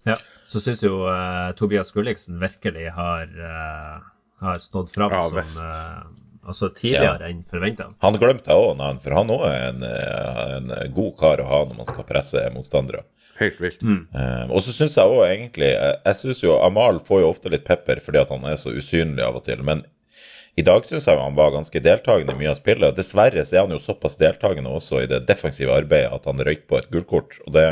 Ja, 0.09 0.17
så 0.51 0.61
syns 0.61 0.83
jo 0.83 1.05
uh, 1.07 1.53
Tobias 1.59 1.93
Gulliksen 1.95 2.41
virkelig 2.43 2.91
har, 2.97 3.31
uh, 3.39 4.03
har 4.43 4.59
stått 4.63 4.91
fram 4.95 5.15
Ja, 5.15 5.23
som 5.31 5.39
eh, 5.69 6.03
altså 6.43 6.69
tidligere 6.75 7.31
enn 7.31 7.45
forventa. 7.47 7.87
Han 8.03 8.19
glemte 8.19 8.51
jeg 8.51 8.59
òg, 8.59 8.83
for 9.05 9.15
han 9.15 9.31
òg 9.31 9.45
er 9.47 9.69
en, 9.71 9.85
en 9.87 10.73
god 10.95 11.13
kar 11.21 11.43
å 11.43 11.47
ha 11.47 11.61
når 11.69 11.79
man 11.79 11.89
skal 11.89 12.09
presse 12.09 12.43
motstandere. 12.55 13.05
Helt 13.39 13.61
vilt. 13.63 13.81
Eh, 13.83 14.45
og 14.51 14.61
så 14.65 14.75
syns 14.75 14.99
jeg 14.99 15.09
òg 15.09 15.23
egentlig 15.25 15.71
Jeg, 15.73 16.17
syns 16.19 16.43
jo 16.45 16.59
Amal 16.63 17.01
får 17.03 17.23
jo 17.23 17.31
ofte 17.33 17.53
litt 17.53 17.65
pepper 17.67 18.03
fordi 18.03 18.21
at 18.21 18.31
han 18.35 18.45
er 18.51 18.59
så 18.61 18.75
usynlig 18.75 19.25
av 19.25 19.39
og 19.39 19.47
til, 19.47 19.63
men 19.67 19.87
i 20.59 20.65
dag 20.67 20.85
syns 20.85 21.07
jeg 21.09 21.17
han 21.17 21.39
var 21.39 21.55
ganske 21.55 21.81
deltakende 21.81 22.35
i 22.35 22.43
mye 22.43 22.51
av 22.53 22.59
spillet. 22.59 22.91
og 22.91 22.99
Dessverre 22.99 23.45
så 23.47 23.57
er 23.57 23.65
han 23.65 23.73
jo 23.73 23.81
såpass 23.81 24.19
deltakende 24.21 24.75
også 24.75 25.01
i 25.01 25.09
det 25.09 25.23
defensive 25.31 25.73
arbeidet 25.73 26.13
at 26.13 26.29
han 26.29 26.43
røyk 26.45 26.67
på 26.69 26.77
et 26.77 26.91
gullkort. 26.93 27.39
Og 27.47 27.55
det 27.57 27.65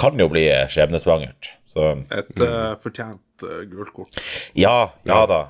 kan 0.00 0.18
jo 0.18 0.28
bli 0.32 0.46
skjebnesvangert. 0.70 1.52
Så 1.68 1.90
Et 2.14 2.42
uh, 2.42 2.74
fortjent 2.82 3.44
uh, 3.44 3.60
gult 3.70 3.92
kort. 3.94 4.18
ja, 4.54 4.90
ja 5.06 5.26
da. 5.26 5.42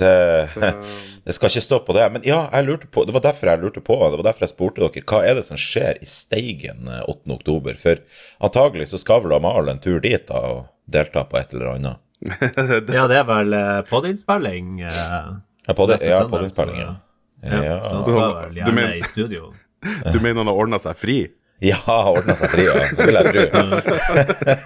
Det, 0.00 0.48
det 1.24 1.34
skal 1.36 1.50
ikke 1.50 1.60
stå 1.60 1.78
på 1.84 1.92
det. 1.92 2.06
Men 2.14 2.22
ja, 2.24 2.46
jeg 2.54 2.64
lurte 2.68 2.88
på, 2.88 3.04
det 3.04 3.12
var 3.12 3.24
derfor 3.26 3.50
jeg 3.50 3.60
lurte 3.60 3.82
på, 3.84 3.98
det 4.08 4.20
var 4.22 4.28
derfor 4.30 4.46
jeg 4.46 4.54
spurte 4.54 4.80
dere, 4.80 5.02
hva 5.04 5.20
er 5.28 5.36
det 5.36 5.44
som 5.44 5.60
skjer 5.60 6.00
i 6.00 6.08
Steigen 6.08 6.88
eh, 6.88 7.02
8. 7.04 7.34
oktober? 7.36 7.76
For 7.80 8.00
antagelig 8.40 8.88
så 8.94 9.00
skal 9.02 9.20
vel 9.26 9.36
Amal 9.36 9.68
en 9.68 9.82
tur 9.82 10.00
dit 10.00 10.24
da, 10.30 10.40
og 10.40 10.70
delta 10.88 11.26
på 11.28 11.40
et 11.42 11.52
eller 11.56 11.74
annet. 11.74 12.00
Ja, 12.96 13.06
det 13.08 13.16
er 13.16 13.26
vel 13.28 13.54
podinnspilling. 13.88 14.80
Ja, 14.84 15.74
på 15.76 15.86
det, 15.88 16.00
Neste 16.00 16.10
ja, 16.12 16.48
spillingen. 16.48 16.96
ja, 17.44 17.60
Ja, 17.64 17.76
så 17.84 17.92
han 17.94 18.02
skal 18.04 18.34
vel 18.38 18.58
gjerne 18.62 18.88
i 18.96 19.04
studio. 19.08 19.52
Du 20.12 20.18
mener 20.20 20.42
han 20.42 20.50
har 20.50 20.58
ordna 20.60 20.80
seg 20.80 20.96
fri? 21.00 21.20
Ja 21.60 21.76
ordna 22.08 22.34
seg 22.40 22.50
fri, 22.54 22.64
ja. 22.68 22.86
Det 22.96 23.06
vil 23.08 23.18
jeg 23.18 23.32
tro. 23.34 23.42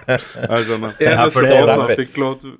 Jeg 0.05 0.65
skjønner. 0.69 0.95
Ja, 1.01 1.11
Eneste 1.11 1.33
for 1.35 1.43
er 1.43 1.51
dagen 1.51 1.69
han 1.69 1.81
derfor- 1.83 1.99
fikk 2.01 2.17
lov 2.21 2.39
til 2.41 2.55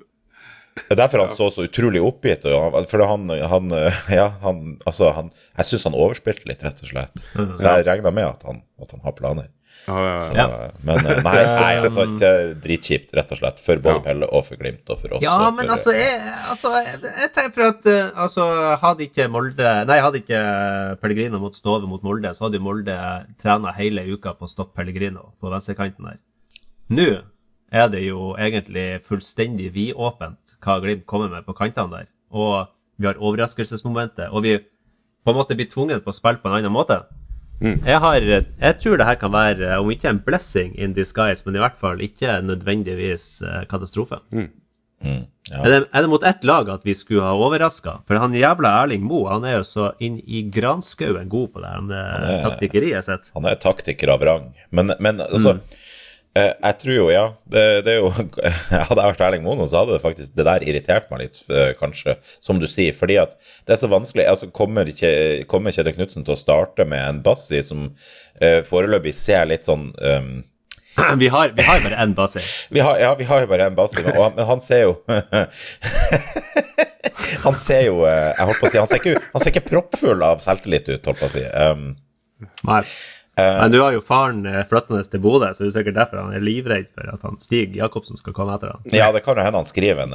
Det 0.76 0.92
er 0.92 0.98
derfor 1.00 1.22
han 1.24 1.30
så 1.38 1.46
så 1.54 1.64
utrolig 1.64 2.02
oppgitt 2.04 2.44
og 2.50 2.74
han, 2.74 2.84
For 2.90 3.00
han, 3.08 3.28
han 3.52 3.70
Ja, 4.12 4.26
han 4.42 4.58
Altså, 4.86 5.08
han 5.16 5.30
Jeg 5.56 5.64
syns 5.70 5.86
han 5.88 5.96
overspilte 5.96 6.44
litt, 6.50 6.62
rett 6.66 6.82
og 6.84 6.90
slett. 6.90 7.24
Så 7.56 7.64
jeg 7.78 7.86
regna 7.88 8.12
med 8.12 8.26
at 8.28 8.42
han, 8.44 8.60
at 8.82 8.90
han 8.92 9.00
har 9.06 9.12
planer. 9.16 9.48
Ja, 9.86 9.96
ja, 10.02 10.20
Så, 10.20 10.34
ja. 10.34 10.46
Men 10.86 10.98
eh, 11.06 11.20
nei, 11.22 11.34
nei, 11.60 11.72
altså, 11.84 12.06
dritkjipt, 12.62 13.12
rett 13.16 13.30
og 13.34 13.40
slett. 13.40 13.60
For 13.62 13.82
både 13.82 14.00
Ja. 14.00 14.04
Pelle 14.08 14.28
og 14.28 14.44
for 14.48 14.60
Glimt 14.60 14.90
og 14.92 15.00
for 15.02 15.16
oss. 15.16 15.22
Ja, 15.24 15.36
men 15.50 15.64
for, 15.64 15.74
altså, 15.76 15.94
jeg, 15.96 16.16
altså, 16.50 16.72
jeg, 16.82 17.00
jeg 17.22 17.32
tenker 17.36 17.54
for 17.56 17.66
at 17.68 17.88
eh, 17.92 18.20
altså, 18.26 18.48
hadde 18.82 19.06
ikke 19.06 19.28
Molde 19.32 19.72
Nei, 19.88 19.98
hadde 20.02 20.22
ikke 20.22 20.42
Pellegrino 21.02 21.40
mot 21.42 21.56
Stove 21.56 21.88
mot 21.90 22.02
Molde, 22.06 22.34
så 22.34 22.46
hadde 22.46 22.58
jo 22.60 22.66
Molde 22.66 22.96
trena 23.42 23.74
hele 23.78 24.04
uka 24.10 24.34
på 24.36 24.48
å 24.48 24.50
stoppe 24.50 24.76
Pellegrino 24.80 25.30
på 25.40 25.52
venstrekanten 25.52 26.10
der. 26.10 26.20
Nå 26.96 27.08
er 27.74 27.88
det 27.90 28.04
jo 28.04 28.32
egentlig 28.38 29.00
fullstendig 29.06 29.72
vidåpent 29.74 30.56
hva 30.62 30.78
Glimt 30.82 31.06
kommer 31.06 31.30
med 31.32 31.46
på 31.46 31.54
kantene 31.58 32.02
der. 32.02 32.10
Og 32.34 32.66
vi 32.96 33.08
har 33.08 33.18
overraskelsesmomentet, 33.20 34.30
og 34.32 34.42
vi 34.46 34.56
på 35.26 35.32
en 35.32 35.38
måte 35.38 35.56
blir 35.58 35.68
tvunget 35.70 36.04
på 36.04 36.12
å 36.12 36.16
spille 36.16 36.40
på 36.42 36.48
en 36.50 36.58
annen 36.60 36.72
måte. 36.72 37.00
Jeg, 37.60 37.98
har, 38.04 38.20
jeg 38.20 38.74
tror 38.82 38.96
det 39.00 39.06
her 39.06 39.14
kan 39.20 39.32
være, 39.32 39.78
om 39.80 39.88
ikke 39.90 40.08
en 40.10 40.18
blessing 40.26 40.74
in 40.78 40.92
disguise, 40.92 41.42
men 41.46 41.56
i 41.56 41.62
hvert 41.62 41.76
fall 41.80 42.00
ikke 42.04 42.40
nødvendigvis 42.44 43.42
eh, 43.42 43.62
katastrofe. 43.70 44.18
Mm, 44.32 44.50
ja. 45.50 45.62
Er 45.62 45.70
det, 45.70 45.78
er 45.94 46.02
det 46.02 46.10
mot 46.10 46.24
ett 46.26 46.44
lag 46.44 46.68
at 46.74 46.84
vi 46.84 46.94
skulle 46.94 47.22
ha 47.22 47.32
overraska? 47.38 48.00
For 48.06 48.18
han 48.18 48.34
jævla 48.34 48.72
Erling 48.82 49.04
Moe, 49.06 49.28
han 49.30 49.44
er 49.46 49.58
jo 49.60 49.64
så 49.64 49.92
inn 50.02 50.18
i 50.26 50.42
granskauen 50.52 51.28
god 51.32 51.48
på 51.54 51.62
det 51.62 51.70
her 51.70 51.96
er- 51.96 52.42
taktikkeriet 52.48 53.04
sitt. 53.06 53.30
Han 53.34 53.46
er 53.46 53.54
taktiker 53.62 54.12
av 54.16 54.24
rang. 54.26 54.52
Men, 54.70 54.92
men 55.00 55.20
altså 55.24 55.54
Mm. 55.56 55.60
Jeg 56.36 56.76
tror 56.82 56.94
jo, 56.96 57.04
ja 57.12 57.22
det, 57.48 57.62
det 57.86 57.92
er 57.94 58.00
jo 58.02 58.08
Hadde 58.88 58.98
jeg 58.98 59.10
vært 59.12 59.22
Erling 59.28 59.44
Mono, 59.46 59.64
så 59.70 59.80
hadde 59.82 59.94
det 59.96 60.02
faktisk 60.02 60.34
det 60.36 60.44
der 60.48 60.64
irritert 60.66 61.06
meg 61.12 61.22
litt, 61.24 61.38
eh, 61.48 61.70
kanskje, 61.78 62.16
som 62.44 62.58
du 62.60 62.66
sier. 62.68 62.92
Fordi 62.96 63.16
at 63.22 63.36
det 63.66 63.76
er 63.76 63.80
så 63.80 63.88
vanskelig. 63.92 64.26
altså 64.28 64.50
Kommer 64.54 64.90
ikke 64.90 65.12
kommer 65.50 65.72
Kjetil 65.72 65.96
Knutsen 65.96 66.26
til 66.26 66.34
å 66.34 66.40
starte 66.40 66.84
med 66.88 67.00
en 67.04 67.22
Bassi 67.24 67.62
som 67.64 67.86
eh, 68.40 68.60
foreløpig 68.66 69.14
ser 69.16 69.46
litt 69.48 69.64
sånn 69.68 69.88
um, 69.96 70.30
Vi 71.20 71.28
har, 71.28 71.50
vi 71.52 71.62
har 71.66 71.82
bare 71.84 71.96
én 72.04 72.14
bassi. 72.16 72.40
vi 72.74 72.80
har, 72.80 72.96
ja, 73.02 73.10
vi 73.18 73.24
har 73.28 73.42
jo 73.44 73.50
bare 73.50 73.66
en 73.70 73.74
Bassi, 73.76 74.00
men, 74.04 74.16
og- 74.16 74.32
men 74.38 74.46
han 74.48 74.62
ser 74.64 74.86
jo 74.86 74.94
Han 77.44 77.54
ser 77.58 77.82
jo 77.88 78.00
eh, 78.06 78.32
Jeg 78.36 78.46
holdt 78.48 78.60
på 78.62 78.68
å 78.68 78.72
si 78.72 78.80
Han 78.80 78.88
ser 78.90 79.00
ikke, 79.02 79.20
han 79.32 79.42
ser 79.44 79.52
ikke 79.54 79.66
proppfull 79.70 80.24
av 80.26 80.40
selvtillit 80.44 80.88
ut, 80.94 81.06
holdt 81.10 81.20
på 81.22 81.28
å 81.28 81.32
si. 81.32 81.42
Um, 81.52 81.86
Nei. 82.68 82.82
Men 83.36 83.72
du 83.72 83.78
har 83.82 83.92
jo 83.92 84.00
faren 84.00 84.46
eh, 84.48 84.62
flyttende 84.64 85.02
til 85.04 85.20
Bodø, 85.20 85.50
så 85.52 85.64
det 85.64 85.68
er 85.68 85.74
sikkert 85.74 85.98
derfor 85.98 86.22
han 86.22 86.36
er 86.36 86.44
livredd 86.44 86.86
for 86.88 87.10
at 87.12 87.24
han 87.26 87.36
Stig 87.42 87.74
Jacobsen 87.76 88.16
skal 88.16 88.32
komme 88.36 88.54
etter 88.56 88.72
han. 88.72 88.86
Ja, 88.96 89.10
det 89.12 89.20
kan 89.26 89.36
jo 89.36 89.44
hende 89.44 89.60
han 89.60 89.68
skriver 89.68 90.06
en, 90.06 90.14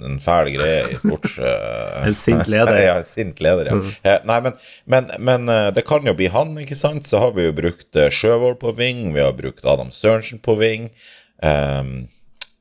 en, 0.00 0.16
fæl 0.24 0.48
greie 0.54 0.86
i 0.94 0.96
sports... 1.02 1.36
eh, 1.44 1.98
En 2.08 2.16
sint 2.16 2.48
leder. 2.48 2.80
ja, 2.88 2.96
en 3.02 3.10
sint 3.10 3.42
leder, 3.44 3.68
ja. 3.68 3.76
Eh, 4.00 4.24
nei, 4.24 4.38
men, 4.46 4.56
men, 4.88 5.12
men 5.20 5.52
eh, 5.52 5.68
det 5.76 5.84
kan 5.88 6.08
jo 6.08 6.16
bli 6.16 6.30
han, 6.32 6.56
ikke 6.64 6.78
sant? 6.78 7.04
Så 7.04 7.20
har 7.20 7.36
vi 7.36 7.50
jo 7.50 7.56
brukt 7.56 8.00
Sjøvold 8.16 8.56
på 8.64 8.72
ving, 8.80 9.10
vi 9.12 9.24
har 9.24 9.36
brukt 9.36 9.68
Adam 9.68 9.92
Sørensen 9.92 10.40
på 10.44 10.56
ving. 10.60 10.88
Um, 11.44 12.06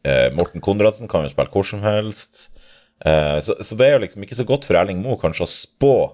eh, 0.04 0.28
Morten 0.36 0.62
Konradsen 0.62 1.08
kan 1.08 1.24
jo 1.24 1.32
spille 1.32 1.52
hvor 1.54 1.68
som 1.68 1.84
helst. 1.86 2.50
Uh, 3.04 3.40
så, 3.44 3.56
så 3.64 3.76
det 3.80 3.88
er 3.88 3.98
jo 3.98 4.04
liksom 4.06 4.24
ikke 4.24 4.38
så 4.38 4.48
godt 4.48 4.68
for 4.68 4.80
Erling 4.80 5.02
Moe 5.04 5.20
kanskje 5.20 5.44
å 5.44 5.52
spå 5.52 5.96
eh, 6.04 6.12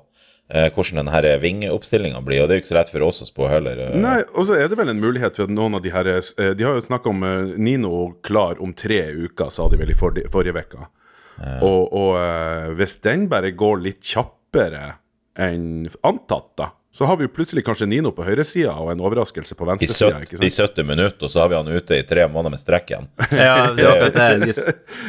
hvordan 0.49 1.03
denne 1.03 1.33
vingeoppstillinga 1.43 2.21
blir, 2.25 2.41
og 2.41 2.47
det 2.49 2.55
er 2.55 2.59
jo 2.59 2.63
ikke 2.63 2.71
så 2.71 2.77
lett 2.79 2.89
for 2.93 3.05
oss 3.05 3.21
å 3.21 3.27
spå 3.29 3.49
heller. 3.51 3.77
eh. 3.85 3.97
Nei, 4.01 4.15
og 4.33 4.47
så 4.49 4.55
er 4.57 4.67
det 4.71 4.79
vel 4.79 4.89
en 4.89 5.01
mulighet 5.03 5.35
for 5.37 5.45
at 5.45 5.53
noen 5.53 5.75
av 5.77 5.83
de 5.85 5.91
her 5.93 6.07
eh, 6.15 6.53
De 6.57 6.65
har 6.65 6.73
jo 6.79 6.81
snakka 6.87 7.11
om 7.11 7.21
eh, 7.27 7.51
Nino 7.61 8.15
klar 8.25 8.57
om 8.63 8.73
tre 8.73 9.03
uker, 9.13 9.51
sa 9.53 9.67
de 9.69 9.77
vel 9.77 9.91
i 9.93 9.97
forrige, 9.99 10.31
uke. 10.33 10.87
Ja. 11.39 11.59
Og, 11.61 11.93
og 11.93 12.17
eh, 12.17 12.73
hvis 12.81 12.97
den 13.05 13.27
bare 13.29 13.51
går 13.55 13.79
litt 13.85 14.01
kjappere 14.03 14.95
enn 15.39 15.85
antatt, 16.03 16.49
da, 16.57 16.71
så 16.91 17.05
har 17.05 17.19
vi 17.21 17.27
jo 17.27 17.31
plutselig 17.31 17.61
kanskje 17.63 17.85
Nino 17.87 18.09
på 18.11 18.25
høyresida 18.25 18.73
og 18.81 18.89
en 18.91 18.99
overraskelse 19.05 19.53
på 19.55 19.67
venstresida. 19.69 20.17
70, 20.25 20.41
I 20.43 20.49
70 20.49 20.87
minutter, 20.89 21.27
og 21.27 21.31
så 21.31 21.43
har 21.45 21.51
vi 21.53 21.59
han 21.61 21.69
ute 21.69 21.99
i 22.01 22.03
tre 22.09 22.25
måneder 22.27 22.57
med 22.57 22.63
strekk 22.65 22.89
igjen. 22.95 23.05
Ja, 23.37 23.69
det 23.77 23.85
er 23.85 24.41
det. 24.41 24.55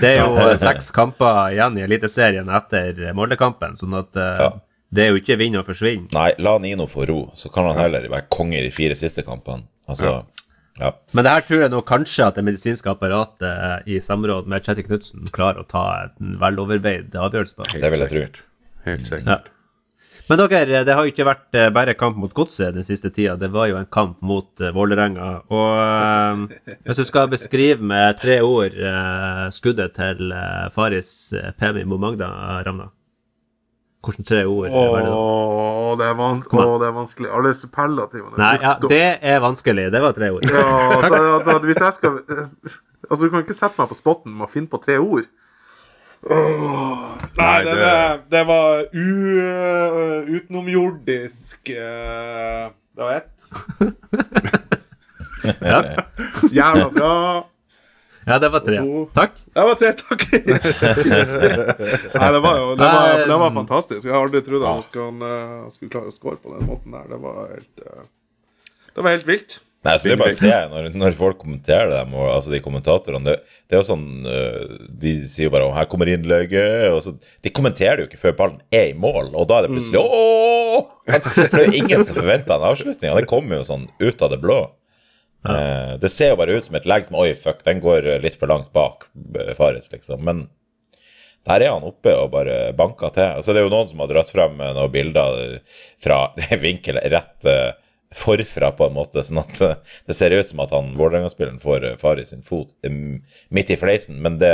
Det 0.04 0.10
er 0.12 0.20
jo 0.20 0.50
seks 0.68 0.92
kamper 0.94 1.54
igjen 1.56 1.80
i 1.80 1.86
Eliteserien 1.88 2.52
etter 2.60 3.08
Molde-kampen, 3.16 3.80
sånn 3.80 3.96
at 4.04 4.20
eh, 4.20 4.44
det 4.90 5.04
er 5.04 5.12
jo 5.12 5.20
ikke 5.20 5.38
vinn 5.38 5.58
og 5.60 5.68
forsvinn. 5.68 6.08
Nei, 6.16 6.32
la 6.42 6.56
Nino 6.58 6.88
få 6.90 7.06
ro, 7.06 7.20
så 7.38 7.50
kan 7.54 7.68
han 7.70 7.78
heller 7.78 8.08
være 8.10 8.26
konge 8.32 8.58
i 8.58 8.64
de 8.66 8.72
fire 8.74 8.96
siste 8.98 9.22
kampene. 9.26 9.68
Altså, 9.90 10.20
ja. 10.80 10.90
Men 11.14 11.26
det 11.26 11.34
her 11.34 11.46
tror 11.46 11.64
jeg 11.64 11.72
nå 11.72 11.84
kanskje 11.86 12.26
at 12.26 12.38
det 12.38 12.44
medisinske 12.46 12.90
apparatet 12.90 13.46
eh, 13.46 13.94
i 13.94 14.02
samråd 14.02 14.50
med 14.50 14.66
Kjetil 14.66 14.86
Knutsen 14.88 15.30
klarer 15.34 15.62
å 15.62 15.70
ta 15.70 15.86
en 16.06 16.36
veloverveid 16.40 17.14
avgjørelse 17.14 17.56
på. 17.58 17.70
Det 17.74 17.90
vil 17.92 18.04
jeg 18.06 18.14
tro. 18.14 18.44
Helt 18.88 19.08
sikkert. 19.10 19.30
Ja. 19.30 19.56
Men 20.30 20.38
dere, 20.38 20.84
det 20.86 20.94
har 20.94 21.02
jo 21.02 21.10
ikke 21.10 21.26
vært 21.26 21.58
eh, 21.58 21.72
bare 21.74 21.96
kamp 21.98 22.18
mot 22.22 22.34
Godset 22.34 22.76
den 22.76 22.86
siste 22.86 23.10
tida. 23.10 23.34
Det 23.38 23.50
var 23.50 23.66
jo 23.70 23.80
en 23.80 23.88
kamp 23.90 24.20
mot 24.22 24.62
Vålerenga. 24.74 25.30
Og 25.50 25.72
eh, 25.82 26.78
hvis 26.86 27.02
du 27.02 27.06
skal 27.06 27.30
beskrive 27.30 27.82
med 27.82 28.18
tre 28.22 28.38
ord 28.46 28.74
eh, 28.78 29.44
skuddet 29.54 29.98
til 29.98 30.30
eh, 30.34 30.70
Faris 30.74 31.12
Pemi 31.58 31.82
Momagda, 31.86 32.30
Ramna 32.66 32.90
Hvilke 34.00 34.24
tre 34.24 34.44
ord 34.48 34.70
Åh, 34.72 34.94
er 34.96 35.02
det 35.04 35.10
da? 35.12 35.16
det 36.00 36.06
er, 36.08 36.14
van 36.16 36.38
Åh, 36.40 36.76
det 36.80 36.86
er 36.88 36.94
vanskelig. 36.96 37.28
Alle 37.36 37.50
superlativene. 37.54 38.38
Nei, 38.40 38.54
ja, 38.62 38.74
det 38.88 39.02
er 39.20 39.42
vanskelig. 39.44 39.90
Det 39.92 40.00
var 40.00 40.14
tre 40.16 40.30
ord. 40.32 40.46
Ja, 40.48 40.62
altså, 40.96 41.20
altså, 41.36 41.58
hvis 41.66 41.82
jeg 41.84 41.92
skal 41.98 42.16
Altså, 43.10 43.24
du 43.24 43.30
kan 43.32 43.42
ikke 43.44 43.56
sette 43.58 43.80
meg 43.80 43.90
på 43.90 43.98
spotten 43.98 44.32
med 44.38 44.46
å 44.46 44.50
finne 44.52 44.70
på 44.70 44.78
tre 44.84 44.96
ord. 45.02 45.26
Oh, 46.20 47.16
nei, 47.36 47.44
Nei, 47.44 47.58
det, 47.64 47.74
det- 47.74 47.80
det, 47.80 48.24
det 48.32 48.42
var 48.48 48.82
u, 48.92 50.34
utenomjordisk 50.36 51.70
uh, 51.72 52.68
Det 52.92 53.06
var 53.06 53.14
ett. 53.20 53.36
Ja, 55.64 55.78
Jævla 56.52 56.90
bra. 56.92 57.12
Ja 58.30 58.38
det 58.42 58.50
var 58.54 58.62
tre. 58.64 58.82
Takk. 59.16 59.38
Det 59.54 59.64
var 59.70 59.78
tre, 59.80 59.90
takk. 60.00 60.26
Nei, 62.20 62.28
det 62.36 62.42
var 62.44 62.60
jo 62.60 62.68
det 62.78 62.90
var, 62.92 63.24
det 63.26 63.40
var 63.42 63.56
fantastisk. 63.56 64.04
Jeg 64.06 64.14
har 64.14 64.22
aldri 64.26 64.42
trodd 64.46 64.62
at 64.66 64.76
han 64.76 64.86
skulle, 64.86 65.32
eh, 65.32 65.66
skulle 65.74 65.92
klare 65.96 66.12
å 66.12 66.14
score 66.14 66.38
på 66.40 66.54
den 66.54 66.68
måten 66.68 66.94
der. 66.94 67.10
Det 67.10 67.18
var 67.24 67.42
helt 67.56 67.84
eh, 67.86 68.06
Det 68.94 69.04
var 69.04 69.16
helt 69.16 69.28
vilt. 69.28 69.58
Nei, 69.80 69.94
så 69.96 70.10
det 70.10 70.12
er 70.12 70.18
bare 70.20 70.34
å 70.34 70.36
se 70.36 70.56
når, 70.68 70.86
når 71.00 71.14
folk 71.16 71.38
kommenterer 71.40 71.88
dem, 71.94 72.10
og, 72.12 72.26
altså 72.34 72.50
de 72.52 72.58
kommentatorene 72.60 73.24
det, 73.24 73.36
det 73.64 73.78
er 73.78 73.80
jo 73.80 73.86
sånn 73.88 74.02
De 75.00 75.12
sier 75.24 75.46
jo 75.46 75.52
bare 75.54 75.70
'Å, 75.70 75.72
her 75.72 75.86
kommer 75.88 76.10
innlegget', 76.12 76.92
og 76.92 77.00
så 77.00 77.14
De 77.16 77.48
kommenterer 77.56 77.96
det 77.96 78.04
jo 78.04 78.10
ikke 78.10 78.20
før 78.26 78.34
ballen 78.42 78.58
er 78.68 78.90
i 78.90 78.98
mål, 79.06 79.30
og 79.32 79.48
da 79.48 79.56
er 79.56 79.64
det 79.64 79.72
plutselig 79.72 80.02
Ååå! 80.02 80.82
For 81.08 81.40
det 81.40 81.62
er 81.62 81.64
jo 81.64 81.80
ingen 81.80 82.04
som 82.04 82.18
forventer 82.20 82.58
en 82.58 82.66
avslutning, 82.68 83.16
det 83.22 83.30
kommer 83.32 83.62
jo 83.62 83.70
sånn 83.70 83.88
ut 84.04 84.26
av 84.26 84.34
det 84.34 84.40
blå. 84.44 84.58
Eh, 85.48 85.98
det 85.98 86.08
ser 86.08 86.34
jo 86.34 86.40
bare 86.40 86.56
ut 86.58 86.66
som 86.66 86.76
et 86.76 86.86
legg 86.88 87.06
som 87.06 87.16
Oi, 87.20 87.32
fuck, 87.38 87.62
den 87.64 87.80
går 87.80 88.08
litt 88.20 88.36
for 88.40 88.50
langt 88.50 88.72
bak 88.76 89.08
eh, 89.38 89.52
Fares, 89.56 89.90
liksom. 89.92 90.24
Men 90.26 90.48
der 91.48 91.64
er 91.64 91.72
han 91.72 91.86
oppe 91.86 92.12
og 92.20 92.34
bare 92.34 92.74
banker 92.76 93.14
til. 93.16 93.38
Altså, 93.38 93.54
det 93.54 93.62
er 93.62 93.68
jo 93.68 93.72
noen 93.72 93.88
som 93.88 94.02
har 94.04 94.10
dratt 94.12 94.32
frem 94.32 94.60
eh, 94.60 94.74
noen 94.76 94.92
bilder 94.92 95.60
fra 96.02 96.26
vinkel 96.64 97.00
rett 97.12 97.52
forfra, 98.10 98.72
på 98.74 98.88
en 98.88 98.96
måte, 98.96 99.22
sånn 99.22 99.38
at 99.38 99.60
det 100.08 100.14
ser 100.18 100.34
ut 100.34 100.48
som 100.48 100.64
at 100.64 100.72
han 100.74 100.96
Vålerenga-spilleren 100.98 101.60
får 101.62 101.92
Fares 102.00 102.32
sin 102.32 102.42
fot 102.42 102.72
midt 103.54 103.70
i 103.70 103.76
fleisen, 103.78 104.16
men 104.18 104.40
det 104.42 104.50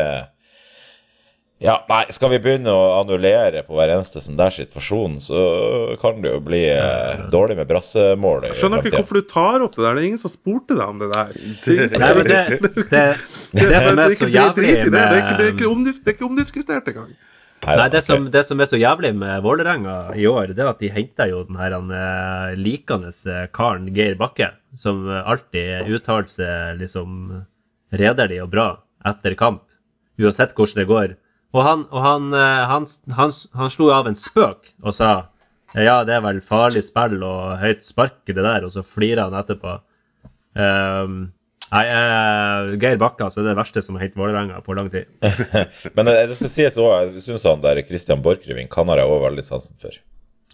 Ja, 1.58 1.78
nei, 1.88 2.02
skal 2.12 2.28
vi 2.34 2.38
begynne 2.44 2.68
å 2.68 2.80
annullere 2.98 3.62
på 3.64 3.78
hver 3.78 3.88
eneste 3.94 4.20
sånn 4.20 4.36
der 4.36 4.52
situasjon, 4.52 5.14
så 5.24 5.38
kan 6.02 6.18
det 6.20 6.34
jo 6.34 6.40
bli 6.44 6.66
eh, 6.68 7.22
dårlig 7.32 7.56
med 7.56 7.70
brassemål 7.70 8.44
Jeg 8.50 8.58
Skjønner 8.60 8.84
ikke 8.84 9.00
hvorfor 9.00 9.16
du 9.16 9.30
tar 9.30 9.64
opp 9.64 9.78
det 9.78 9.86
der. 9.86 9.96
Det 9.96 10.02
er 10.02 10.08
ingen 10.10 10.20
som 10.20 10.32
spurte 10.34 10.76
deg 10.76 10.84
om 10.84 11.00
det 11.00 11.08
der. 11.14 11.32
Det 11.64 11.78
er, 11.78 11.96
Nei, 12.02 12.10
men 12.18 12.28
det, 12.28 12.42
det, 12.92 13.06
det 13.56 13.80
som 13.86 14.04
er 14.04 14.18
så 14.20 14.28
jævlig 14.28 14.76
med 14.82 14.84
det. 14.84 14.92
Det 14.92 15.00
er 15.00 15.22
ikke, 15.22 15.38
det 15.40 15.48
er 15.48 15.56
ikke, 15.56 16.20
er 16.20 16.28
omdiskutert 16.28 16.92
engang. 16.92 17.16
Nei, 17.64 17.88
det 17.90 18.04
som, 18.04 18.28
det 18.30 18.44
som 18.44 18.60
er 18.60 18.68
så 18.68 18.76
jævlig 18.76 19.16
med 19.16 19.40
Vålerenga 19.42 19.98
i 20.12 20.28
år, 20.28 20.52
det 20.52 20.60
er 20.60 20.74
at 20.76 20.84
de 20.84 20.92
henter 20.92 21.32
jo 21.32 21.40
den 21.48 21.56
her 21.56 21.72
han, 21.72 21.88
eh, 21.88 22.52
likende 22.60 23.16
eh, 23.32 23.46
karen 23.56 23.88
Geir 23.96 24.20
Bakke, 24.20 24.52
som 24.76 25.06
alltid 25.08 25.88
uttaler 25.88 26.28
seg 26.28 26.82
liksom 26.84 27.46
redelig 27.96 28.44
og 28.44 28.52
bra 28.52 28.74
etter 29.08 29.40
kamp, 29.40 29.64
uansett 30.20 30.52
hvordan 30.52 30.84
det 30.84 30.92
går. 30.92 31.22
Og 31.54 31.62
han, 31.64 31.86
og 31.92 32.02
han, 32.02 32.28
eh, 32.34 32.64
han, 32.70 32.86
han, 33.16 33.32
han 33.56 33.72
slo 33.72 33.90
av 33.94 34.10
en 34.10 34.18
spøk 34.18 34.72
og 34.82 34.94
sa 34.96 35.12
ja, 35.74 36.00
det 36.06 36.14
er 36.16 36.22
vel 36.24 36.38
farlig 36.44 36.84
spill 36.86 37.18
og 37.26 37.56
høyt 37.60 37.82
spark 37.84 38.22
det 38.30 38.38
der, 38.38 38.64
og 38.64 38.72
så 38.72 38.84
flirer 38.86 39.26
han 39.26 39.34
etterpå. 39.36 39.74
Um, 40.56 41.16
nei, 41.72 41.82
uh, 41.90 42.70
Geir 42.80 43.00
Bakke 43.02 43.26
altså, 43.26 43.42
er 43.42 43.50
det 43.50 43.56
verste 43.58 43.82
som 43.84 43.98
har 43.98 44.06
hendt 44.06 44.16
Vålerenga 44.16 44.62
på 44.64 44.76
lang 44.78 44.88
tid. 44.94 45.10
Men 45.98 46.12
eh, 46.12 46.22
det 46.30 46.38
skal 46.38 46.52
sies 46.52 46.78
også, 46.78 47.18
jeg 47.18 47.24
syns 47.26 47.48
han 47.50 47.64
der 47.66 47.82
Christian 47.84 48.22
Borchgrevink, 48.24 48.72
han 48.78 48.94
har 48.94 49.02
jeg 49.02 49.10
òg 49.10 49.26
veldig 49.26 49.44
sansen 49.44 49.76
for. 49.82 49.98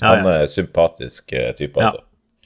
Han 0.02 0.24
ja. 0.26 0.34
er 0.40 0.50
sympatisk 0.50 1.28
type, 1.30 1.54
type, 1.60 1.84
Ja. 1.86 1.92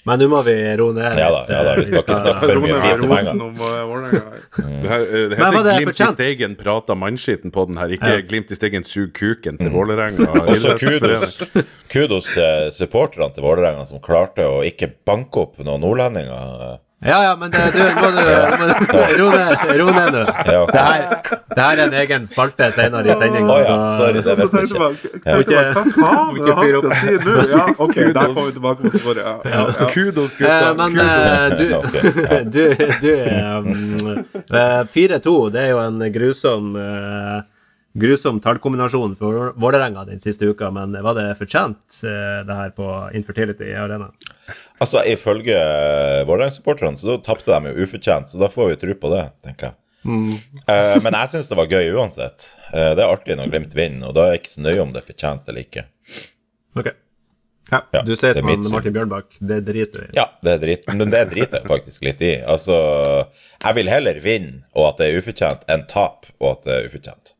Men 0.06 0.20
nå 0.22 0.28
må 0.30 0.40
vi 0.46 0.54
roe 0.78 0.94
ned. 0.94 1.16
Ja 1.18 1.28
da, 1.34 1.40
ja 1.50 1.62
da, 1.66 1.72
vi 1.80 1.86
skal 1.88 2.04
ikke 2.04 2.18
snakke 2.20 2.46
for 2.46 2.60
mye 2.62 2.76
fint 2.78 3.30
om 3.42 3.62
eh, 3.66 3.80
Vålerenga. 3.90 4.20
Det, 4.56 4.90
her, 4.92 5.02
eh, 5.02 5.24
det 5.32 5.38
heter 5.40 5.64
det 5.66 5.74
Glimt 5.80 6.02
i? 6.04 6.08
Steigen 6.12 6.54
prata 6.60 6.94
mannskitten 6.98 7.54
på 7.54 7.64
den 7.66 7.80
her, 7.80 7.94
ikke 7.96 8.12
Ja. 8.14 8.22
Glimt 8.28 8.52
i 8.54 8.58
Steigen 8.58 8.86
sug 8.86 9.10
kuken 9.18 9.58
til 9.58 9.72
Vålerenga. 9.74 10.28
Og 10.46 10.54
så 10.62 10.76
kudos, 10.78 11.40
kudos 11.90 12.30
til 12.30 12.70
supporterne 12.76 13.34
til 13.34 13.46
Vålerenga 13.48 13.82
som 13.90 14.02
klarte 14.04 14.46
å 14.46 14.62
ikke 14.66 14.92
banke 15.06 15.42
opp 15.42 15.58
noen 15.66 15.82
nordlendinger. 15.82 16.78
Ja, 17.04 17.18
ja, 17.22 17.32
men 17.36 17.50
det, 17.52 17.58
du 17.74 17.78
må 17.78 18.08
du 18.08 18.16
må 18.16 18.66
du- 19.16 19.78
ro 19.78 19.90
ned 19.92 20.12
nå. 20.14 20.22
Ja. 20.48 20.62
Det, 20.72 20.80
her, 20.80 21.00
det 21.54 21.62
her 21.62 21.76
er 21.76 21.82
en 21.84 21.92
egen 22.00 22.24
spalte 22.26 22.70
senere 22.72 23.04
i 23.12 23.16
sendinga, 23.20 23.52
Oh, 23.52 23.60
ja, 23.60 23.90
sorry, 23.98 24.12
det 24.14 24.24
Så 24.24 24.34
vet 24.38 24.52
jeg 24.56 24.64
ikke. 25.42 25.60
Hva 25.76 25.82
faen 25.92 26.38
er 26.38 26.46
det 26.46 26.54
han 26.56 26.68
skal 26.72 26.94
si 27.02 27.12
nå? 27.26 27.34
Ja, 27.52 27.64
OK, 27.84 27.94
der 27.94 28.12
kommer 28.32 28.46
vi 28.48 28.52
tilbake 28.56 28.80
på 28.86 28.90
sporet. 28.96 29.20
Ja, 29.26 29.34
ja. 29.52 29.60
Kudos, 29.92 30.32
Eh, 30.32 30.38
gutta. 30.40 30.72
men 30.80 30.90
Kudos. 30.96 31.10
eh, 32.32 32.40
du, 32.48 32.54
du, 32.54 32.64
du 33.02 33.12
um, 33.44 34.24
eh, 34.56 34.82
4-2, 34.96 35.36
det 35.52 35.60
er 35.66 35.70
jo 35.74 35.78
en 35.84 36.00
grusom 36.16 36.72
eh, 36.80 37.38
Grusom 37.96 38.40
tallkombinasjon 38.44 39.14
for 39.16 39.54
Vålerenga 39.56 40.04
den 40.04 40.20
siste 40.20 40.50
uka, 40.50 40.68
men 40.74 40.92
var 41.02 41.16
det 41.16 41.30
fortjent, 41.38 42.02
eh, 42.04 42.42
det 42.44 42.56
her 42.58 42.74
på 42.76 42.88
Infertility 43.16 43.70
Arena? 43.72 44.10
Altså, 44.78 45.00
ifølge 45.08 45.56
uh, 45.56 46.26
Vålerenga-supporterne 46.28 47.00
så 47.00 47.16
tapte 47.24 47.54
de 47.54 47.72
jo 47.72 47.86
ufortjent, 47.86 48.28
så 48.28 48.40
da 48.42 48.50
får 48.52 48.68
vi 48.74 48.76
tro 48.82 48.96
på 49.00 49.12
det, 49.14 49.24
tenker 49.46 49.70
jeg. 49.70 49.78
Eh, 50.06 50.98
men 51.02 51.16
jeg 51.16 51.32
syns 51.32 51.48
det 51.50 51.56
var 51.58 51.72
gøy 51.72 51.88
uansett. 51.96 52.50
Uh, 52.68 52.92
det 52.92 53.00
er 53.00 53.08
artig 53.08 53.38
når 53.40 53.48
Glimt 53.54 53.78
vinner, 53.78 54.10
og 54.10 54.18
da 54.18 54.26
er 54.26 54.36
jeg 54.36 54.42
ikke 54.44 54.52
så 54.52 54.66
nøye 54.66 54.82
om 54.84 54.92
det 54.92 55.00
er 55.00 55.08
fortjent 55.14 55.48
eller 55.48 55.64
ikke. 55.64 55.86
Ok. 56.76 56.92
Ja, 57.72 57.80
Ja, 57.96 58.02
du 58.06 58.12
sier 58.14 58.30
er 58.30 58.38
som. 58.38 58.52
Martin 58.76 58.94
Bjørnbakk, 58.94 59.40
det 59.40 59.62
driter 59.66 60.04
du 60.04 60.04
i. 60.04 60.12
Ja, 60.14 60.28
det 60.44 60.52
er 60.52 60.60
drit, 60.62 60.84
men 60.92 61.10
det 61.10 61.24
driter 61.32 61.62
jeg 61.62 61.70
faktisk 61.72 62.04
litt 62.06 62.20
i. 62.22 62.36
Altså, 62.44 62.76
jeg 63.64 63.80
vil 63.80 63.90
heller 63.90 64.20
vinne, 64.22 64.60
og 64.76 64.92
at 64.92 65.00
det 65.00 65.08
er 65.08 65.24
ufortjent, 65.24 65.64
enn 65.72 65.88
tap, 65.90 66.28
og 66.38 66.52
at 66.52 66.68
det 66.68 66.76
er 66.76 66.92
ufortjent. 66.92 67.35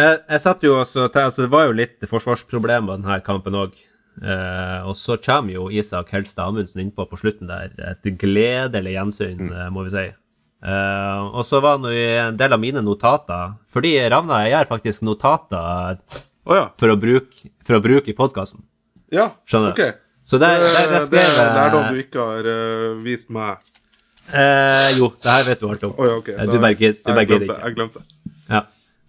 Jeg, 0.00 0.18
jeg 0.32 0.42
satt 0.42 0.64
jo 0.64 0.74
også 0.80 1.06
altså 1.08 1.44
Det 1.44 1.52
var 1.52 1.68
jo 1.68 1.76
litt 1.76 2.08
forsvarsproblem 2.08 2.88
med 2.88 3.02
denne 3.02 3.20
kampen 3.26 3.58
òg. 3.58 3.76
Eh, 4.20 4.80
og 4.88 4.96
så 4.98 5.16
kommer 5.22 5.54
jo 5.54 5.68
Isak 5.72 6.10
Helstad 6.12 6.50
Amundsen 6.50 6.82
innpå 6.82 7.06
på 7.08 7.18
slutten 7.20 7.50
der. 7.50 7.72
Et 7.92 8.10
gledelig 8.20 8.96
gjensyn, 8.96 9.46
mm. 9.48 9.68
må 9.74 9.86
vi 9.86 9.94
si. 9.94 10.06
Eh, 10.60 11.20
og 11.30 11.44
så 11.48 11.62
var 11.64 11.78
nå 11.80 11.92
en 11.94 12.36
del 12.36 12.52
av 12.52 12.60
mine 12.60 12.82
notater 12.84 13.54
Fordi 13.72 13.94
Ravna, 14.12 14.42
jeg 14.44 14.52
gjør 14.52 14.68
faktisk 14.68 15.06
notater 15.08 15.96
oh, 15.96 16.52
ja. 16.52 16.66
for 16.76 16.92
å 16.92 16.98
bruke, 17.00 17.48
for 17.64 17.78
å 17.78 17.84
bruke 17.84 18.12
i 18.12 18.16
podkasten. 18.18 18.66
ja. 19.08 19.30
Skjønner. 19.48 19.72
OK. 19.72 20.06
Så 20.30 20.38
der, 20.38 20.60
der, 20.60 20.92
Det, 20.92 21.00
skrev, 21.08 21.30
det 21.32 21.42
er 21.42 21.56
lærdom 21.56 21.86
du 21.90 22.02
ikke 22.02 22.26
har 22.28 22.46
uh, 22.46 22.98
vist 23.02 23.32
meg. 23.34 23.64
eh, 24.28 24.90
Jo, 24.98 25.08
det 25.16 25.32
her 25.32 25.48
vet 25.48 25.62
du 25.62 25.66
alt 25.70 25.88
om. 25.88 25.96
Oh, 25.96 26.06
ja, 26.06 26.18
OK. 26.20 26.28
Eh, 26.36 26.44
du 26.46 26.58
bare 26.60 26.74
jeg 26.76 26.78
gidder 26.84 27.40
ikke. 27.48 27.56
jeg 27.64 27.74
glemte. 27.74 28.04
Ja. 28.46 28.60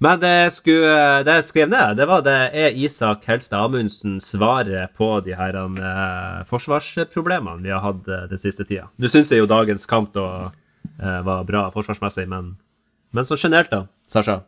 Men 0.01 0.17
det, 0.17 0.29
jeg 0.47 0.53
skulle, 0.55 0.93
det 1.27 1.33
jeg 1.37 1.45
skrev 1.45 1.67
ned, 1.69 1.99
det 1.99 2.07
var 2.09 2.23
det 2.25 2.37
er 2.57 2.73
Isak 2.73 3.27
Helstad 3.29 3.67
Amundsen 3.67 4.15
svaret 4.23 4.95
på 4.97 5.11
de 5.21 5.35
her 5.37 5.53
uh, 5.61 6.41
forsvarsproblemene 6.49 7.61
vi 7.61 7.69
har 7.69 7.83
hatt 7.85 8.09
eh, 8.09 8.23
den 8.31 8.41
siste 8.41 8.65
tida. 8.65 8.87
Du 8.97 9.05
syns 9.05 9.29
jo 9.35 9.45
dagens 9.45 9.85
kamp 9.85 10.09
da 10.17 10.25
uh, 10.49 11.21
var 11.27 11.45
bra 11.45 11.67
forsvarsmessig, 11.75 12.25
men, 12.33 12.55
men 13.13 13.29
så 13.29 13.37
generelt, 13.37 13.69
da, 13.69 13.83
Sasha? 14.09 14.39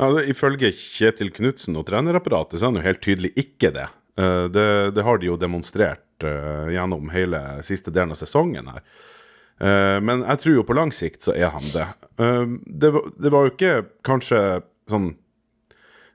Altså, 0.00 0.24
ifølge 0.32 0.72
Kjetil 0.72 1.34
Knutsen 1.36 1.76
og 1.76 1.84
trenerapparatet 1.92 2.56
så 2.56 2.64
er 2.64 2.72
han 2.72 2.80
jo 2.80 2.88
helt 2.88 3.04
tydelig 3.04 3.34
ikke 3.36 3.74
det. 3.76 3.90
Det. 4.14 4.68
Det 4.94 5.02
har 5.02 5.18
de 5.18 5.26
jo 5.26 5.36
demonstrert 5.36 6.22
gjennom 6.22 7.08
hele 7.10 7.40
siste 7.66 7.90
delen 7.90 8.14
av 8.14 8.18
sesongen 8.18 8.68
her. 8.70 8.84
Men 10.06 10.22
jeg 10.22 10.40
tror 10.42 10.54
jo 10.54 10.64
på 10.66 10.76
lang 10.78 10.92
sikt 10.94 11.26
så 11.26 11.34
er 11.34 11.50
han 11.50 11.66
det. 11.74 11.86
Det, 12.66 12.92
det 12.94 13.32
var 13.34 13.48
jo 13.48 13.52
ikke 13.54 13.72
kanskje 14.06 14.38
sånn 14.90 15.12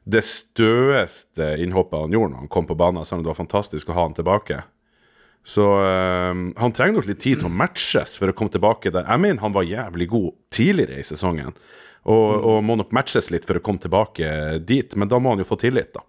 det 0.09 0.23
støeste 0.25 1.51
innhoppet 1.61 1.99
han 2.07 2.13
gjorde 2.15 2.31
når 2.33 2.39
han 2.45 2.51
kom 2.51 2.65
på 2.69 2.77
banen, 2.79 3.05
selv 3.05 3.19
om 3.19 3.25
det 3.27 3.29
var 3.33 3.37
fantastisk 3.43 3.89
å 3.91 3.97
ha 3.97 4.05
han 4.07 4.15
tilbake. 4.17 4.61
Så 5.45 5.65
øh, 5.65 6.39
han 6.59 6.73
trenger 6.75 6.97
nok 6.99 7.07
litt 7.09 7.21
tid 7.23 7.39
til 7.41 7.49
å 7.49 7.53
matches 7.53 8.17
for 8.19 8.31
å 8.31 8.35
komme 8.37 8.51
tilbake 8.53 8.91
der. 8.93 9.05
Jeg 9.07 9.21
mener 9.23 9.43
han 9.43 9.53
var 9.55 9.67
jævlig 9.67 10.07
god 10.11 10.31
tidligere 10.53 10.99
i 10.99 11.05
sesongen, 11.07 11.53
og, 12.09 12.25
og 12.41 12.63
må 12.65 12.75
nok 12.79 12.91
matches 12.95 13.29
litt 13.33 13.45
for 13.45 13.59
å 13.59 13.63
komme 13.63 13.81
tilbake 13.83 14.29
dit, 14.65 14.95
men 14.97 15.09
da 15.11 15.19
må 15.21 15.35
han 15.35 15.43
jo 15.43 15.47
få 15.49 15.59
tillit, 15.61 15.93
da. 15.93 16.05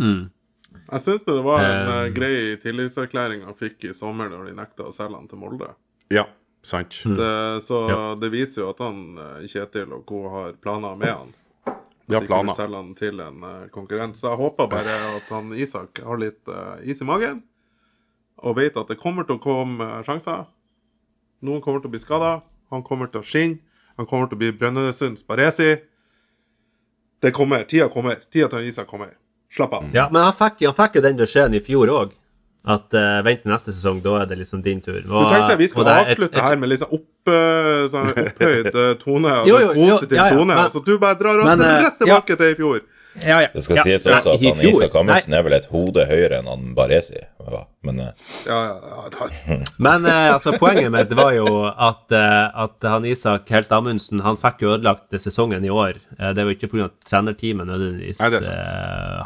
Jeg 0.00 1.02
syns 1.04 1.26
det 1.26 1.36
var 1.44 1.60
en 1.66 1.88
eh, 1.92 2.10
grei 2.14 2.34
tillitserklæring 2.62 3.42
han 3.46 3.56
fikk 3.58 3.90
i 3.90 3.94
sommer 3.96 4.30
når 4.30 4.48
de 4.50 4.54
nekta 4.58 4.86
å 4.88 4.94
selge 4.94 5.18
han 5.18 5.26
til 5.30 5.40
Molde. 5.42 5.72
Ja, 6.14 6.24
sant. 6.66 7.02
Det, 7.04 7.32
så 7.66 7.82
Ja. 7.90 8.00
det 8.18 8.30
viser 8.32 8.64
jo 8.64 8.70
at 8.72 8.80
han 8.82 9.02
eh, 9.18 9.46
Kjetil 9.50 9.92
og 9.98 10.06
co. 10.08 10.22
har 10.32 10.56
planer 10.62 10.96
med 10.98 11.10
han. 11.12 11.34
De 12.10 12.18
har 12.18 12.26
til 12.26 12.56
selge 12.58 12.80
han 12.80 12.94
til 12.98 13.22
en 13.22 13.44
uh, 13.46 13.68
konkurrent. 13.74 14.18
Så 14.18 14.28
jeg 14.28 14.40
håper 14.40 14.70
bare 14.70 14.96
at 15.16 15.30
han 15.32 15.52
Isak 15.56 16.02
har 16.04 16.20
litt 16.20 16.50
uh, 16.50 16.76
is 16.82 17.00
i 17.00 17.08
magen, 17.08 17.42
og 18.40 18.58
vet 18.58 18.76
at 18.80 18.90
det 18.90 18.98
kommer 19.00 19.28
til 19.28 19.38
å 19.38 19.44
komme 19.44 19.86
uh, 19.86 20.00
sjanser. 20.06 20.48
Noen 21.46 21.62
kommer 21.64 21.80
til 21.80 21.90
å 21.90 21.94
bli 21.94 22.02
skada, 22.02 22.40
han 22.74 22.84
kommer 22.86 23.10
til 23.12 23.22
å 23.22 23.26
skinne, 23.26 23.62
han 23.96 24.08
kommer 24.08 24.28
til 24.28 24.38
å 24.38 24.42
bli 24.42 24.52
Brønnøysunds 24.56 25.24
Baresi. 25.28 25.74
Det 27.20 27.34
kommer. 27.36 27.66
Tida 27.68 27.90
kommer. 27.92 28.22
Tida 28.32 28.48
til 28.48 28.68
Isak 28.68 28.88
kommer. 28.88 29.12
Slapp 29.52 29.74
av. 29.76 29.90
Ja, 29.92 30.06
men 30.12 30.22
han 30.24 30.36
fikk, 30.36 30.62
han 30.68 30.76
fikk 30.78 31.00
jo 31.00 31.02
den 31.04 31.18
beskjeden 31.18 31.56
i 31.58 31.60
fjor 31.64 31.90
òg. 31.92 32.14
At 32.68 32.92
uh, 32.92 33.22
vent 33.24 33.40
til 33.42 33.52
neste 33.54 33.72
sesong, 33.72 34.02
da 34.04 34.18
er 34.20 34.26
det 34.28 34.36
liksom 34.42 34.60
din 34.62 34.82
tur. 34.84 34.98
Du 35.00 35.08
tenkte 35.08 35.54
jeg 35.54 35.58
vi 35.62 35.68
skulle 35.72 35.88
er 35.94 36.02
et- 36.04 36.18
avslutte 36.18 36.36
et- 36.36 36.44
her 36.44 36.56
med 36.60 36.68
sånn 36.78 36.92
opp, 36.92 37.28
eh, 37.32 37.88
sånn 37.88 38.10
opphøyd 38.12 38.74
eh, 38.84 38.94
tone 39.00 39.32
og 39.40 39.48
Jo, 39.48 39.56
en 39.56 39.62
jo, 39.62 39.72
jo, 39.72 39.96
positiv 39.96 40.16
ja, 40.18 40.26
ja, 40.28 40.34
tone. 40.36 40.54
men- 40.54 40.70
så 40.70 40.84
du 40.84 40.98
bare 40.98 41.14
drar 41.16 41.40
oss 41.40 41.46
men, 41.56 41.58
rett 41.86 41.98
tilbake 41.98 42.36
til 42.36 42.50
i 42.52 42.54
fjor. 42.58 42.80
Ja, 43.26 43.40
ja. 43.42 43.48
Det 43.52 43.62
skal 43.64 43.76
ja. 43.80 43.82
sies 43.82 44.04
også 44.06 44.36
Nei, 44.36 44.50
at 44.52 44.58
han 44.60 44.68
Isak 44.68 44.94
Amundsen 44.94 45.34
er 45.34 45.42
vel 45.42 45.52
et 45.56 45.64
hode 45.72 46.04
høyere 46.06 46.36
enn 46.38 46.46
han 46.46 46.68
Baresi. 46.76 47.18
Men 47.82 47.96
Ja, 47.98 48.12
ja, 48.46 49.08
ja, 49.10 49.58
Men 49.78 50.06
eh, 50.06 50.28
altså, 50.34 50.52
poenget 50.60 50.92
mitt 50.92 51.10
var 51.18 51.32
jo 51.34 51.64
at, 51.66 52.06
eh, 52.12 52.46
at 52.54 52.86
han 52.86 53.04
Isak 53.08 53.48
Helst 53.50 53.72
Amundsen 53.72 54.20
han 54.20 54.36
fikk 54.38 54.62
jo 54.62 54.76
ødelagt 54.76 55.10
sesongen 55.18 55.64
i 55.64 55.72
år. 55.72 55.96
Eh, 56.20 56.30
det 56.36 56.44
var 56.44 56.52
jo 56.52 56.58
ikke 56.60 56.70
pga. 56.76 56.90
trenerteamet 57.08 57.66
nødvendigvis. 57.72 58.20
Nei, 58.20 58.30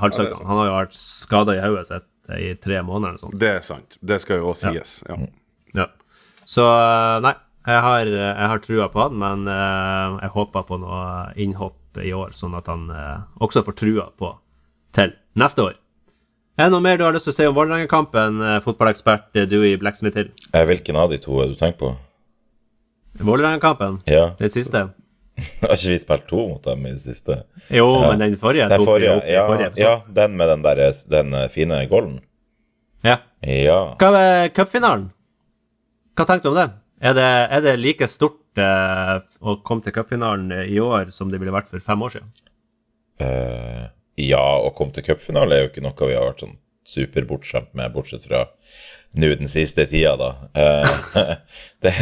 han 0.01 0.57
har 0.57 0.67
jo 0.71 0.75
vært 0.79 0.95
skada 0.97 1.59
i 1.59 1.61
hodet 1.67 1.87
sitt 1.91 2.09
i 2.33 2.55
tre 2.57 2.81
måneder 2.83 3.15
eller 3.15 3.23
sånt. 3.23 3.39
Det 3.41 3.51
er 3.59 3.65
sant. 3.65 3.99
Det 4.01 4.21
skal 4.23 4.41
jo 4.41 4.53
også 4.53 4.73
sies. 4.73 4.95
Ja. 5.09 5.19
Ja. 5.75 5.87
Så 6.49 6.65
eh, 6.65 7.21
nei, 7.25 7.35
jeg 7.67 7.83
har, 7.87 8.11
jeg 8.15 8.49
har 8.53 8.63
trua 8.65 8.89
på 8.93 9.03
han, 9.03 9.17
men 9.21 9.47
eh, 9.51 10.19
jeg 10.25 10.35
håper 10.37 10.67
på 10.69 10.79
noe 10.83 11.05
innhopp 11.41 12.01
i 12.03 12.13
år, 12.17 12.35
sånn 12.37 12.57
at 12.59 12.69
han 12.73 12.89
eh, 12.91 13.25
også 13.45 13.65
får 13.67 13.79
trua 13.81 14.09
på 14.19 14.33
til 14.95 15.15
neste 15.41 15.69
år. 15.69 15.77
Er 16.55 16.69
det 16.69 16.75
noe 16.77 16.85
mer 16.85 16.99
du 17.01 17.03
har 17.03 17.15
lyst 17.17 17.27
til 17.27 17.33
å 17.33 17.37
si 17.37 17.47
om 17.51 17.55
Vålerenga-kampen, 17.57 18.37
fotballekspert 18.63 19.33
Dewey 19.51 19.75
Blacksmith 19.81 20.15
Hill? 20.21 20.29
hvilken 20.55 20.95
av 20.95 21.11
de 21.11 21.19
to 21.19 21.41
er 21.43 21.49
du 21.51 21.57
tenker 21.59 21.81
på? 21.81 21.89
Vålerenga-kampen, 23.27 23.99
Ja, 24.07 24.29
den 24.39 24.53
siste? 24.55 24.85
har 25.65 25.75
ikke 25.75 25.91
vi 25.91 25.99
spilt 25.99 26.29
to 26.31 26.45
mot 26.53 26.63
dem 26.65 26.87
i 26.87 26.93
det 26.95 27.03
siste? 27.03 27.41
Jo, 27.75 27.89
Ja. 28.03 28.11
men 28.13 28.23
den 28.23 28.37
forrige 28.39 28.69
Den 28.71 28.85
forrige, 28.87 29.17
opp 29.19 29.27
ja, 29.29 29.47
forrige 29.49 29.83
ja, 29.83 29.95
den 30.21 30.37
med 30.39 30.49
den 30.53 30.63
der 30.63 30.83
den 31.11 31.35
eh, 31.35 31.49
fine 31.51 31.81
golden. 31.91 32.21
Ja. 33.05 33.19
Ja. 33.43 33.81
Hva 34.01 34.11
med 34.15 34.55
cupfinalen? 34.55 35.11
Hva 36.15 36.27
tenkte 36.29 36.49
du 36.49 36.55
om 36.55 36.61
det? 36.61 36.71
Er 37.05 37.17
det, 37.19 37.31
er 37.51 37.61
det 37.67 37.75
like 37.83 38.07
stort 38.09 38.63
eh, 38.63 39.17
å 39.43 39.59
komme 39.67 39.83
til 39.85 39.93
cupfinalen 39.93 40.53
i 40.71 40.79
år 40.81 41.11
som 41.13 41.33
det 41.33 41.43
ville 41.43 41.53
vært 41.53 41.69
for 41.73 41.83
fem 41.83 42.03
år 42.07 42.15
siden? 42.15 42.31
Uh, 43.21 43.91
ja, 44.19 44.43
å 44.63 44.71
komme 44.75 44.95
til 44.95 45.05
cupfinale 45.07 45.55
er 45.57 45.67
jo 45.67 45.73
ikke 45.73 45.83
noe 45.85 46.09
vi 46.09 46.17
har 46.17 46.25
vært 46.31 46.47
sånn 46.47 46.57
superbortskjemt 46.89 47.73
med, 47.75 47.93
bortsett 47.95 48.27
fra 48.29 48.45
nå 49.15 49.31
den 49.39 49.51
siste 49.51 49.87
tida, 49.87 50.17
da. 50.19 50.31
Eh, 50.59 50.95
det, 51.85 51.93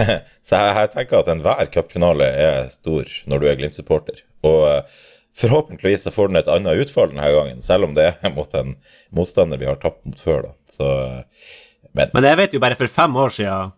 så 0.47 0.61
jeg, 0.61 0.77
jeg 0.79 0.93
tenker 0.95 1.19
at 1.21 1.33
enhver 1.33 1.73
cupfinale 1.75 2.29
er 2.29 2.71
stor 2.73 3.09
når 3.29 3.43
du 3.43 3.49
er 3.51 3.59
Glimt-supporter. 3.61 4.23
Og 4.49 4.63
eh, 4.71 5.03
forhåpentligvis 5.37 6.07
så 6.07 6.15
får 6.15 6.31
den 6.31 6.41
et 6.41 6.49
annet 6.53 6.81
utfall 6.87 7.13
denne 7.13 7.29
gangen, 7.35 7.61
selv 7.65 7.89
om 7.89 7.99
det 7.99 8.09
er 8.15 8.33
mot 8.39 8.57
en 8.59 8.75
motstander 9.15 9.61
vi 9.61 9.69
har 9.69 9.81
tapt 9.83 10.07
mot 10.09 10.25
før, 10.25 10.49
da. 10.49 10.57
Så 10.73 10.89
eh, 11.05 11.47
Men 11.93 12.17
Men 12.17 12.25
jeg 12.31 12.41
vet 12.41 12.55
jo 12.57 12.65
bare 12.65 12.79
for 12.79 12.89
fem 12.89 13.17
år 13.21 13.33
siden 13.37 13.73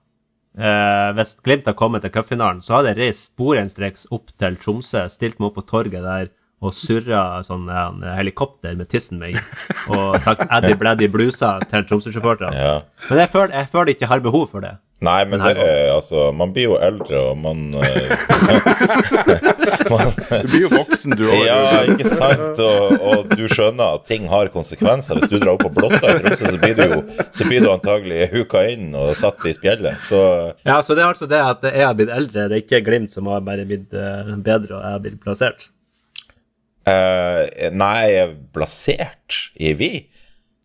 eh, 0.58 1.08
Hvis 1.18 1.34
Glimt 1.42 1.66
har 1.66 1.74
kommet 1.74 2.04
til 2.06 2.14
cupfinalen, 2.14 2.62
så 2.62 2.78
hadde 2.78 2.92
jeg 2.92 3.00
reist 3.02 3.32
sporenstreks 3.32 4.06
opp 4.14 4.30
til 4.38 4.58
Tromsø, 4.62 5.08
stilt 5.10 5.40
meg 5.40 5.50
opp 5.50 5.58
på 5.58 5.68
torget 5.74 6.06
der 6.06 6.30
og 6.64 6.74
surra 6.76 7.42
sånn 7.46 7.68
en 7.68 8.02
helikopter 8.16 8.74
med 8.78 8.88
tissen 8.92 9.20
min 9.20 9.38
og 9.92 10.16
sagt 10.24 10.46
Eddie 10.48 10.78
Bladdy 10.80 11.10
blusa 11.12 11.56
til 11.70 11.84
Tromsø-supporterne. 11.88 12.56
ja. 12.56 12.74
Men 13.10 13.24
jeg 13.24 13.32
føler, 13.34 13.54
jeg 13.58 13.70
føler 13.72 13.94
ikke 13.94 14.08
har 14.10 14.24
behov 14.24 14.48
for 14.52 14.64
det. 14.64 14.76
Nei, 15.04 15.24
men 15.28 15.42
det 15.42 15.58
er 15.58 15.90
altså 15.92 16.30
Man 16.32 16.52
blir 16.54 16.68
jo 16.70 16.76
eldre, 16.80 17.18
og 17.28 17.38
man, 17.42 17.74
eh, 17.84 18.14
man 19.90 20.12
Du 20.14 20.48
blir 20.48 20.62
jo 20.62 20.70
voksen, 20.72 21.16
du 21.18 21.24
òg. 21.26 21.42
Ja, 21.44 21.82
ikke 21.90 22.12
sant? 22.14 22.62
Og, 22.62 22.94
og 23.02 23.34
du 23.36 23.44
skjønner 23.50 23.98
at 23.98 24.06
ting 24.08 24.28
har 24.32 24.48
konsekvenser. 24.54 25.18
Hvis 25.20 25.32
du 25.32 25.36
drar 25.42 25.56
opp 25.56 25.66
på 25.66 25.72
Blotta 25.76 26.14
i 26.14 26.22
Tromsø, 26.22 26.54
så 26.54 26.62
blir 26.62 26.78
du 26.78 26.84
jo 26.86 27.02
så 27.34 27.48
blir 27.48 27.64
du 27.64 27.70
antagelig 27.72 28.30
huka 28.32 28.64
inn 28.70 28.94
og 28.96 29.12
satt 29.18 29.44
i 29.50 29.54
spjeldet. 29.56 29.98
Så 30.08 30.22
Ja, 30.64 30.80
så 30.86 30.96
det 30.96 31.04
er 31.04 31.10
altså 31.10 31.28
det 31.30 31.42
at 31.42 31.66
jeg 31.68 31.84
har 31.84 31.94
blitt 31.98 32.14
eldre, 32.14 32.48
det 32.48 32.58
er 32.58 32.64
ikke 32.64 32.82
Glimt 32.86 33.12
som 33.12 33.28
har 33.32 33.44
bare 33.44 33.64
blitt 33.68 33.92
eh, 33.96 34.34
bedre, 34.44 34.78
og 34.78 34.80
jeg 34.80 34.96
har 34.96 35.04
blitt 35.04 35.20
plassert. 35.22 35.68
Eh, 36.90 37.70
Nei, 37.74 38.00
jeg 38.10 38.26
er 38.28 38.36
plassert 38.54 39.40
i 39.56 39.72
Vi. 39.78 39.92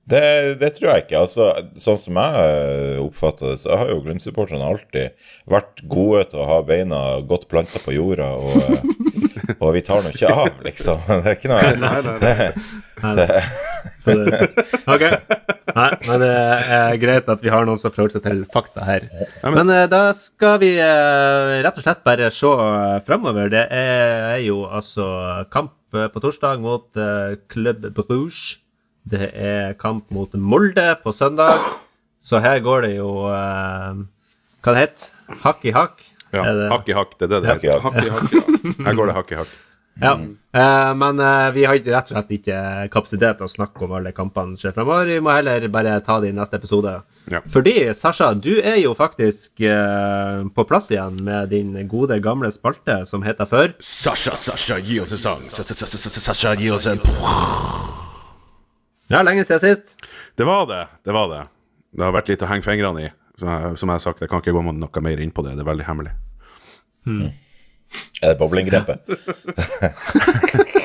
Det, 0.09 0.55
det 0.57 0.71
tror 0.77 0.93
jeg 0.93 1.05
ikke. 1.05 1.21
Altså, 1.21 1.49
sånn 1.77 1.99
som 2.01 2.17
jeg 2.17 2.45
eh, 2.45 3.01
oppfatter 3.03 3.51
det, 3.51 3.59
så 3.61 3.77
har 3.77 3.91
jo 3.91 3.99
Glimt-supporterne 4.05 4.65
alltid 4.65 5.13
vært 5.49 5.83
gode 5.91 6.23
til 6.31 6.41
å 6.41 6.47
ha 6.49 6.59
beina 6.65 7.01
godt 7.29 7.45
planta 7.51 7.81
på 7.83 7.93
jorda, 7.93 8.31
og, 8.33 8.57
eh, 8.57 9.53
og 9.59 9.75
vi 9.75 9.83
tar 9.85 10.01
nå 10.01 10.13
ikke 10.15 10.31
av, 10.33 10.49
liksom. 10.65 11.03
Det 11.09 11.19
er 11.21 11.37
ikke 11.37 11.51
noe 11.53 11.73
Nei, 11.77 11.99
nei, 12.07 12.15
nei. 12.23 12.49
Nei, 12.99 13.13
nei. 13.15 13.43
Så 14.03 14.15
det, 14.27 14.39
ok. 14.91 15.03
Nei, 15.69 15.89
men 16.09 16.17
det 16.19 16.31
er 16.75 16.97
greit 16.99 17.29
at 17.31 17.43
vi 17.45 17.51
har 17.53 17.63
noen 17.67 17.79
som 17.79 17.93
forholder 17.93 18.17
seg 18.17 18.25
til 18.25 18.41
fakta 18.49 18.83
her. 18.83 19.05
Men 19.55 19.71
da 19.87 20.01
skal 20.17 20.57
vi 20.59 20.73
rett 20.75 21.79
og 21.79 21.85
slett 21.85 22.01
bare 22.03 22.27
se 22.33 22.49
uh, 22.49 22.97
framover. 23.07 23.47
Det 23.53 23.63
er, 23.71 24.41
jo 24.43 24.65
altså 24.67 25.07
kamp 25.53 25.78
på 25.91 26.21
torsdag 26.23 26.59
mot 26.63 26.85
uh, 26.97 27.35
Club 27.49 27.87
Bruges. 27.97 28.57
Det 29.09 29.31
er 29.33 29.73
kamp 29.79 30.11
mot 30.13 30.33
Molde 30.37 30.91
på 31.03 31.13
søndag. 31.15 31.57
Så 32.21 32.41
her 32.43 32.59
går 32.59 32.81
det 32.83 32.91
jo 32.97 33.07
eh, 33.31 34.01
Hva 34.59 34.73
det 34.75 34.81
heter 34.83 35.37
Hakk 35.45 35.61
i 35.65 35.71
hakk? 35.71 36.01
Ja, 36.35 36.43
Er 36.43 36.57
det- 36.59 36.67
hakk 36.73 36.89
i 36.91 36.93
hakk, 36.97 37.13
det 37.17 37.25
er 37.25 37.31
det 37.31 37.39
det 37.41 37.53
heter. 37.55 37.79
hakk. 37.79 37.95
I 37.95 38.09
hakk, 38.11 38.33
ja. 38.35 38.83
Her 38.85 38.97
går 38.99 39.07
det 39.09 39.15
hakk 39.15 39.31
i 39.31 39.37
hakk. 39.39 39.53
Ja. 40.03 40.11
Eh, 40.53 40.91
men 40.99 41.19
eh, 41.23 41.45
vi 41.55 41.63
har 41.65 41.79
ikke- 41.79 41.95
rett 41.95 42.11
og 42.11 42.17
slett 42.17 42.29
ikke 42.37 42.59
kapasitet 42.91 43.39
til 43.39 43.47
å 43.47 43.53
snakke 43.55 43.87
om 43.87 43.95
alle 43.97 44.11
kampene 44.13 44.53
som 44.59 44.67
skjer 44.67 44.75
fremover. 44.75 45.07
Vi 45.09 45.23
må 45.25 45.31
heller 45.33 45.65
bare 45.73 45.95
ta 46.05 46.19
det 46.19 46.29
i 46.29 46.35
neste 46.37 46.59
episode. 46.59 46.97
Ja. 47.29 47.41
Fordi, 47.53 47.93
Sasha, 47.93 48.31
du 48.33 48.55
er 48.57 48.79
jo 48.81 48.95
faktisk 48.97 49.61
eh, 49.61 50.39
på 50.55 50.65
plass 50.65 50.89
igjen 50.91 51.19
med 51.25 51.51
din 51.53 51.75
gode, 51.89 52.17
gamle 52.23 52.49
spalte 52.53 53.03
som 53.05 53.21
heter 53.25 53.45
før 53.49 53.75
Sasha, 53.79 54.33
Sasha, 54.35 54.79
gi 54.81 54.97
oss 55.03 55.13
en 55.13 55.21
sang. 55.21 55.45
Sasha, 55.49 55.77
Sasha, 55.77 56.09
Sasha, 56.09 56.55
gi 56.57 56.71
oss 56.73 56.89
en 56.89 57.01
Ja, 59.09 59.21
lenge 59.25 59.45
siden 59.45 59.61
sist. 59.61 59.95
Det 60.37 60.45
var 60.45 60.65
det. 60.69 60.83
Det 61.05 61.13
var 61.13 61.29
det. 61.31 61.43
Det 61.97 62.05
har 62.05 62.13
vært 62.13 62.29
litt 62.33 62.45
å 62.45 62.49
henge 62.49 62.65
fingrene 62.65 63.07
i. 63.07 63.13
Som 63.39 63.49
jeg 63.87 63.93
har 63.95 64.03
sagt, 64.03 64.21
jeg 64.21 64.29
kan 64.29 64.43
ikke 64.43 64.53
gå 64.53 64.61
noe 64.65 65.01
mer 65.05 65.21
inn 65.23 65.31
på 65.33 65.45
det. 65.45 65.55
Det 65.57 65.63
er 65.63 65.69
veldig 65.71 65.87
hemmelig. 65.87 66.13
Er 68.21 68.33
det 68.33 68.37
bowlinggrepet? 68.37 68.99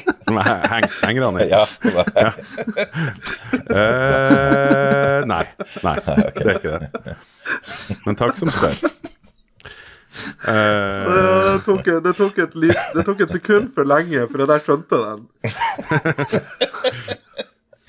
Har 0.28 0.68
hengt 0.72 0.92
fingrene 1.00 1.44
i. 1.44 1.48
Ja. 1.52 1.64
Uh, 3.70 5.24
nei. 5.28 5.44
Nei, 5.84 5.96
det 6.04 6.44
er 6.44 6.56
ikke 6.56 6.78
det. 6.78 7.16
Men 8.06 8.16
takk 8.18 8.36
som 8.40 8.48
spør. 8.54 8.74
Uh, 10.46 10.54
Det 11.54 11.62
tok, 11.66 11.84
det, 12.04 12.12
tok 12.16 12.38
et 12.44 12.54
lit, 12.58 12.82
det 12.94 13.02
tok 13.06 13.20
et 13.24 13.32
sekund 13.34 13.66
for 13.74 13.84
lenge 13.88 14.26
før 14.30 14.44
jeg 14.44 14.50
der 14.52 14.60
skjønte 14.64 14.96
den. 15.04 15.20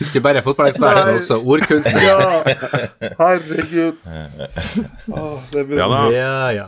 Ikke 0.01 0.19
bare 0.25 0.41
fotballekspert, 0.43 0.97
men 1.05 1.21
også 1.21 1.37
ordkunstner. 1.39 2.01
Ja, 2.03 2.17
herregud. 3.21 3.95
Oh, 5.07 5.39
det 5.53 5.61
blir, 5.69 5.77
Ja 5.79 5.87
da. 5.87 6.01
Ja, 6.11 6.49
ja. 6.51 6.67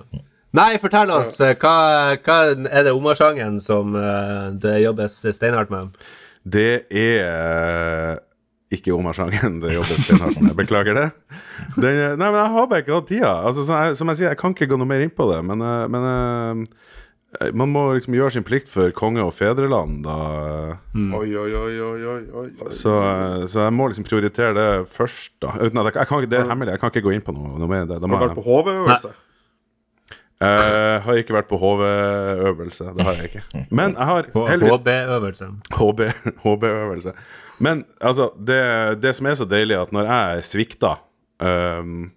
Nei, 0.56 0.78
fortell 0.80 1.12
oss. 1.12 1.40
eh, 1.44 1.56
Hva, 1.60 2.16
hva 2.24 2.38
er 2.56 2.84
det 2.88 2.94
Omar-sangen 2.96 3.60
som 3.62 3.96
eh, 4.00 4.52
det 4.64 4.78
jobbes 4.86 5.20
steinhardt 5.36 5.70
med? 5.74 5.98
det 6.48 6.86
er 6.96 7.26
eh, 7.28 8.14
ikke 8.72 8.94
Omar-sangen 8.96 9.60
det 9.60 9.74
jobbes 9.76 10.06
steinhardt 10.06 10.40
med. 10.42 10.56
Beklager 10.56 10.96
det. 10.96 11.08
Eh, 11.76 12.16
nei, 12.16 12.30
men 12.32 12.40
jeg 12.40 12.54
har 12.56 12.68
bare 12.72 12.80
ikke 12.86 12.96
hatt 12.96 13.10
tida. 13.12 13.34
Altså, 13.50 13.66
som, 13.68 13.76
jeg, 13.76 13.98
som 14.00 14.08
jeg 14.14 14.22
sier, 14.22 14.30
jeg 14.32 14.40
kan 14.40 14.56
ikke 14.56 14.70
gå 14.72 14.80
noe 14.80 14.88
mer 14.88 15.04
inn 15.04 15.12
på 15.14 15.28
det. 15.34 15.42
Men, 15.44 15.60
men 15.92 16.66
man 17.60 17.70
må 17.76 17.84
liksom 17.98 18.16
gjøre 18.16 18.32
sin 18.38 18.46
plikt 18.48 18.72
for 18.72 18.90
konge 18.96 19.20
og 19.28 19.34
fedreland. 19.36 20.00
Da. 20.08 20.16
Oi, 20.96 21.28
oi, 21.36 21.52
oi, 21.60 21.76
oi. 21.84 22.50
Så, 22.72 22.96
så 23.52 23.68
jeg 23.68 23.76
må 23.76 23.90
liksom 23.92 24.08
prioritere 24.08 24.56
det 24.56 24.68
først. 24.96 25.36
da 25.44 25.52
Uten 25.60 25.84
at 25.84 25.92
jeg, 25.92 26.00
jeg 26.00 26.08
kan, 26.14 26.28
Det 26.32 26.40
er 26.40 26.48
hemmelig. 26.50 26.72
Jeg 26.78 26.82
kan 26.86 26.96
ikke 26.96 27.04
gå 27.12 27.16
inn 27.20 27.26
på 27.28 27.36
noe, 27.36 27.52
noe 27.60 27.68
mer. 27.72 27.84
Det, 27.92 28.00
da 28.02 28.08
må 28.08 28.16
Har 28.16 28.30
du 28.32 28.32
vært 28.32 28.40
på 28.40 28.48
HV-øvelse? 28.48 29.12
Eh, 30.38 30.96
har 31.02 31.18
ikke 31.18 31.34
vært 31.34 31.48
på 31.50 31.58
HV-øvelse. 31.58 32.92
Det 32.94 33.06
har 33.08 33.16
jeg 33.18 33.30
ikke. 33.32 33.64
Men 33.74 33.96
jeg 33.96 34.06
har 34.06 34.28
HB-øvelse. 34.36 35.48
HB, 35.74 36.02
HB-øvelse. 36.44 37.14
Men 37.58 37.86
altså, 37.98 38.30
det, 38.38 39.02
det 39.02 39.16
som 39.18 39.26
er 39.26 39.40
så 39.40 39.48
deilig, 39.50 39.74
er 39.74 39.88
at 39.88 39.96
når 39.96 40.12
jeg 40.12 40.44
svikta 40.46 40.92
um, 41.42 42.12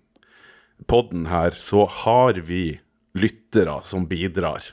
podden 0.90 1.30
her, 1.32 1.56
så 1.56 1.86
har 1.88 2.42
vi 2.44 2.80
lyttere 3.16 3.78
som 3.88 4.04
bidrar. 4.10 4.68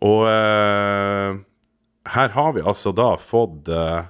Og 0.00 0.24
uh, 0.24 1.36
her 2.08 2.32
har 2.32 2.54
vi 2.56 2.64
altså 2.64 2.94
da 2.96 3.10
fått 3.20 3.68
uh, 3.68 4.08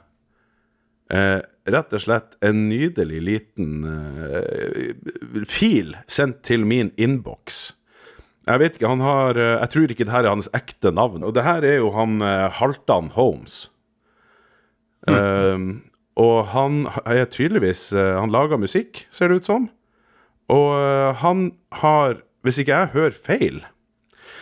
eh, 1.10 1.40
rett 1.66 1.96
og 1.96 2.04
slett 2.04 2.38
en 2.44 2.68
nydelig 2.68 3.18
liten 3.26 3.82
fil 5.50 5.96
sendt 6.06 6.44
til 6.46 6.62
min 6.68 6.92
innboks. 6.94 7.72
Jeg 8.48 8.60
vet 8.62 8.78
ikke, 8.78 8.88
han 8.88 9.04
har 9.04 9.36
eh, 9.36 9.56
Jeg 9.60 9.70
tror 9.74 9.92
ikke 9.92 10.06
det 10.08 10.14
her 10.14 10.24
er 10.24 10.32
hans 10.32 10.48
ekte 10.56 10.92
navn. 10.94 11.24
Og 11.24 11.34
det 11.36 11.44
her 11.44 11.64
er 11.66 11.82
jo 11.82 11.92
han 11.92 12.20
Haltan 12.20 13.12
Holmes. 13.14 13.68
Holmes. 13.68 13.68
Um, 15.08 15.88
og 16.18 16.50
han 16.52 16.86
er 17.06 17.28
tydeligvis 17.30 17.92
eh, 17.94 18.14
Han 18.18 18.32
lager 18.34 18.60
musikk, 18.60 19.06
ser 19.14 19.30
det 19.30 19.42
ut 19.42 19.50
som. 19.50 19.68
Og 20.50 20.72
eh, 20.80 21.12
han 21.22 21.52
har, 21.82 22.22
hvis 22.42 22.58
ikke 22.58 22.74
jeg 22.74 22.94
hører 22.96 23.14
feil, 23.14 23.60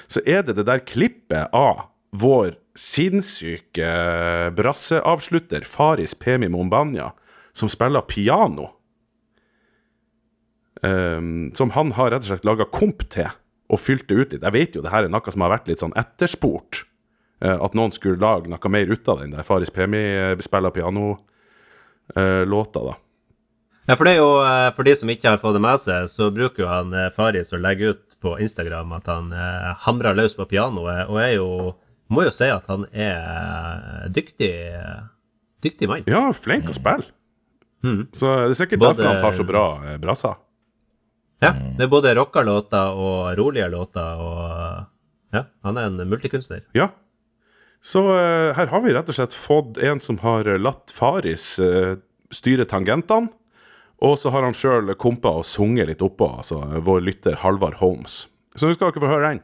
så 0.08 0.22
er 0.26 0.46
det 0.46 0.56
det 0.56 0.66
der 0.68 0.84
klippet 0.86 1.52
av 1.56 1.88
vår 2.16 2.54
sinnssyke 2.78 3.88
brasseavslutter 4.56 5.66
Faris 5.66 6.14
Pemi 6.14 6.48
Mombanya, 6.52 7.10
som 7.52 7.68
spiller 7.72 8.06
piano. 8.06 8.70
Um, 10.84 11.50
som 11.56 11.72
han 11.72 11.94
har 11.96 12.12
rett 12.12 12.26
og 12.26 12.30
slett 12.30 12.46
laga 12.46 12.66
komp 12.70 13.00
til 13.10 13.32
og 13.68 13.78
fylte 13.82 14.14
ut 14.14 14.32
litt. 14.32 14.42
Jeg 14.42 14.52
vet 14.54 14.74
jo 14.76 14.82
det 14.84 14.90
her 14.92 15.04
er 15.04 15.08
noe 15.12 15.32
som 15.32 15.40
har 15.42 15.50
vært 15.56 15.66
litt 15.68 15.80
sånn 15.82 15.96
etterspurt. 15.98 16.84
eh, 17.42 17.58
at 17.60 17.74
noen 17.74 17.92
skulle 17.92 18.18
lage 18.22 18.48
noe 18.48 18.68
mer 18.72 18.86
ut 18.88 19.08
av 19.08 19.18
den 19.20 19.30
der 19.34 19.42
Faris 19.44 19.70
Pemi 19.70 19.98
eh, 19.98 20.36
spiller 20.40 20.70
piano-låta, 20.72 22.80
da. 22.84 22.94
Ja, 23.86 23.94
for 23.94 24.04
det 24.08 24.12
er 24.16 24.20
jo, 24.22 24.30
eh, 24.42 24.70
for 24.74 24.82
de 24.86 24.94
som 24.98 25.08
ikke 25.12 25.30
har 25.30 25.38
fått 25.38 25.54
det 25.54 25.60
med 25.62 25.78
seg, 25.82 26.08
så 26.10 26.30
bruker 26.34 26.62
jo 26.64 26.68
han 26.70 26.94
eh, 26.96 27.10
Faris 27.14 27.52
å 27.54 27.58
legge 27.60 27.92
ut 27.94 28.16
på 28.22 28.32
Instagram 28.42 28.92
at 28.96 29.06
han 29.12 29.28
eh, 29.36 29.68
hamrer 29.84 30.16
løs 30.18 30.34
på 30.34 30.46
pianoet, 30.50 31.06
og 31.10 31.16
er 31.22 31.34
jo 31.38 31.48
Må 32.08 32.22
jo 32.22 32.30
si 32.30 32.46
at 32.46 32.62
han 32.70 32.84
er 32.94 33.18
eh, 33.18 34.02
dyktig 34.14 34.50
Dyktig 35.64 35.88
mann. 35.90 36.04
Ja, 36.06 36.28
flink 36.36 36.68
å 36.70 36.74
spille. 36.76 37.02
Så 38.14 38.26
det 38.30 38.50
er 38.52 38.58
sikkert 38.58 38.78
Både- 38.82 38.96
derfor 39.00 39.08
han 39.10 39.22
tar 39.24 39.34
så 39.38 39.44
bra 39.46 39.62
eh, 39.86 39.96
brasser. 39.98 40.34
Ja, 41.44 41.52
det 41.76 41.84
er 41.84 41.92
både 41.92 42.14
rocka-låter 42.16 42.96
og 42.96 43.32
rolige 43.38 43.68
låter, 43.68 44.20
og 44.22 45.34
ja, 45.36 45.42
han 45.66 45.76
er 45.76 45.90
en 45.90 46.00
multikunstner. 46.08 46.62
Ja. 46.76 46.90
Så 47.84 48.02
uh, 48.08 48.54
her 48.56 48.70
har 48.72 48.82
vi 48.82 48.94
rett 48.96 49.10
og 49.12 49.18
slett 49.18 49.36
fått 49.36 49.76
en 49.84 50.00
som 50.02 50.18
har 50.24 50.48
latt 50.58 50.94
Faris 50.94 51.58
uh, 51.60 51.98
styre 52.34 52.66
tangentene. 52.68 53.30
Og 54.04 54.18
så 54.20 54.28
har 54.28 54.44
han 54.44 54.56
sjøl 54.56 54.92
kompa 55.00 55.30
og 55.38 55.46
sunget 55.48 55.88
litt 55.88 56.02
oppå, 56.04 56.26
altså 56.42 56.58
vår 56.84 57.04
lytter 57.06 57.38
Halvard 57.40 57.78
Holmes. 57.80 58.26
Så 58.52 58.68
nå 58.68 58.76
skal 58.76 58.90
dere 58.92 59.04
få 59.04 59.08
høre 59.08 59.30
den. 59.30 59.40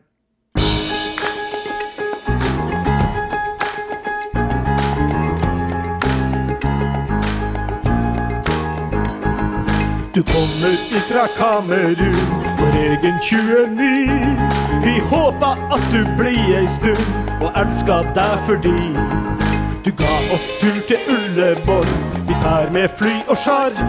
Du 10.14 10.22
kommer 10.22 10.72
ifra 10.96 11.26
Kamerun, 11.38 12.14
vår 12.60 12.80
egen 12.80 13.18
29. 13.22 14.36
Vi 14.84 15.00
håpa 15.10 15.56
at 15.70 15.92
du 15.92 16.04
blir 16.18 16.58
ei 16.58 16.66
stund, 16.66 17.14
og 17.40 17.56
elska 17.56 18.02
deg 18.12 18.42
fordi 18.44 18.90
du 19.86 19.88
ga 19.96 20.12
oss 20.34 20.50
tur 20.60 20.76
til 20.90 21.00
Ullevål. 21.14 21.88
Vi 22.28 22.36
fær 22.44 22.68
med 22.76 22.92
fly 22.98 23.14
og 23.24 23.40
sjark. 23.40 23.80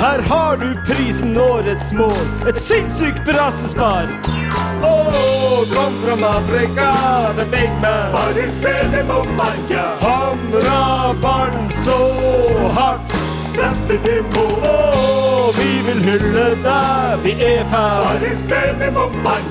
Her 0.00 0.24
har 0.32 0.56
du 0.56 0.72
prisen 0.88 1.36
Årets 1.36 1.92
mål, 1.92 2.24
et 2.48 2.56
sinnssykt 2.56 3.20
brassespark. 3.28 4.30
Åh, 4.80 5.60
kom 5.74 6.00
fra 6.06 6.16
Afrika, 6.38 6.88
the 7.36 7.44
big 7.52 7.68
man. 7.84 8.08
Faris 8.16 8.56
på 9.12 9.24
marka. 9.36 9.84
Hamra 10.06 11.14
ballen 11.20 11.68
så 11.84 12.00
hardt 12.80 13.20
frem 13.56 13.80
til 14.04 14.22
mål. 14.34 14.68
Å, 14.70 15.50
vi 15.56 15.70
vil 15.88 16.00
hylle 16.06 16.46
deg, 16.64 17.24
vi 17.24 17.34
er 17.48 17.66
fan. 17.72 18.24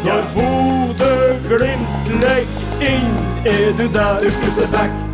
Når 0.05 0.31
Bodø-Glimt 0.37 2.13
legger 2.21 2.87
inn, 2.93 3.13
er 3.47 3.67
du 3.79 3.85
der 3.95 4.25
ute 4.27 4.71
vekk. 4.75 5.05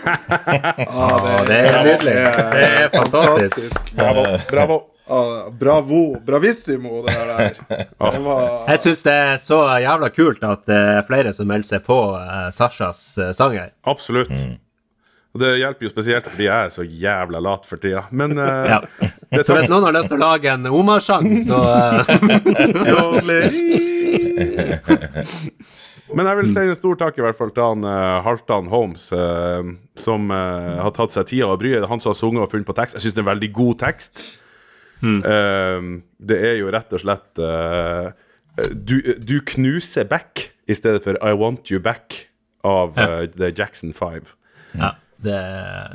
ah, 0.06 1.44
Det 1.46 1.58
er 1.58 1.82
nydelig. 1.84 2.14
Det 2.54 2.64
er 2.68 2.88
fantastisk. 2.94 3.92
Bravo. 3.96 4.24
bravo. 4.50 4.80
Ah, 5.10 5.50
bravo. 5.50 6.20
Bravissimo, 6.26 7.02
det 7.02 7.12
der. 7.12 7.54
Det 8.12 8.20
var 8.24 8.64
Jeg 8.68 8.78
syns 8.78 9.02
det 9.02 9.12
er 9.12 9.36
så 9.42 9.60
jævla 9.82 10.08
kult 10.14 10.44
at 10.46 10.66
det 10.70 10.80
er 10.94 11.06
flere 11.08 11.32
som 11.34 11.50
melder 11.50 11.66
seg 11.66 11.84
på 11.86 11.98
eh, 12.20 12.48
Sashas 12.54 13.02
eh, 13.18 13.32
sanger. 13.36 13.72
Absolutt. 13.90 14.30
Og 14.30 14.69
det 15.38 15.50
hjelper 15.60 15.86
jo 15.86 15.90
spesielt 15.92 16.26
fordi 16.26 16.48
jeg 16.48 16.66
er 16.66 16.70
så 16.74 16.82
jævla 16.82 17.38
lat 17.44 17.66
for 17.68 17.78
tida. 17.78 18.02
Men 18.10 18.34
uh, 18.34 18.66
Ja. 18.66 18.78
det 19.30 19.44
Så 19.46 19.54
hvis 19.54 19.68
sånn, 19.68 19.76
noen 19.76 19.86
har 19.86 19.94
lyst 19.94 20.10
til 20.10 20.18
å 20.18 20.24
lage 20.24 20.50
en 20.50 20.66
Omar-sang, 20.66 21.28
så 21.46 21.58
uh... 21.70 22.02
men 26.10 26.26
jeg 26.26 26.38
vil 26.40 26.50
si 26.50 26.64
en 26.64 26.74
stor 26.74 26.98
takk 26.98 27.20
i 27.20 27.22
hvert 27.22 27.38
fall 27.38 27.52
til 27.54 27.62
han 27.62 27.86
uh, 27.86 28.18
Halvdan 28.26 28.66
Holmes, 28.72 29.04
uh, 29.14 29.62
som 29.94 30.32
har 30.34 30.90
tatt 30.96 31.14
seg 31.14 31.28
tida 31.30 31.52
og 31.52 31.60
bryet. 31.62 31.86
Han 31.86 32.02
som 32.02 32.10
har 32.10 32.18
sunget 32.18 32.48
og 32.48 32.50
funnet 32.50 32.66
på 32.66 32.74
tekst. 32.80 32.98
Jeg 32.98 33.06
syns 33.06 33.14
det 33.14 33.22
er 33.22 33.26
en 33.28 33.34
veldig 33.34 33.52
god 33.54 33.78
tekst. 33.84 34.24
Eh, 35.00 35.84
det 36.28 36.36
er 36.44 36.58
jo 36.58 36.66
rett 36.74 36.90
og 36.92 37.00
slett 37.00 37.40
du, 38.76 39.00
du 39.16 39.38
knuser 39.48 40.04
back 40.04 40.50
i 40.68 40.76
stedet 40.76 41.00
for 41.06 41.16
I 41.24 41.32
want 41.32 41.70
you 41.72 41.80
back 41.80 42.28
av 42.68 42.98
The 43.32 43.48
Jackson 43.48 43.94
5. 43.96 44.28
Ja, 44.76 44.90
det, 45.24 45.40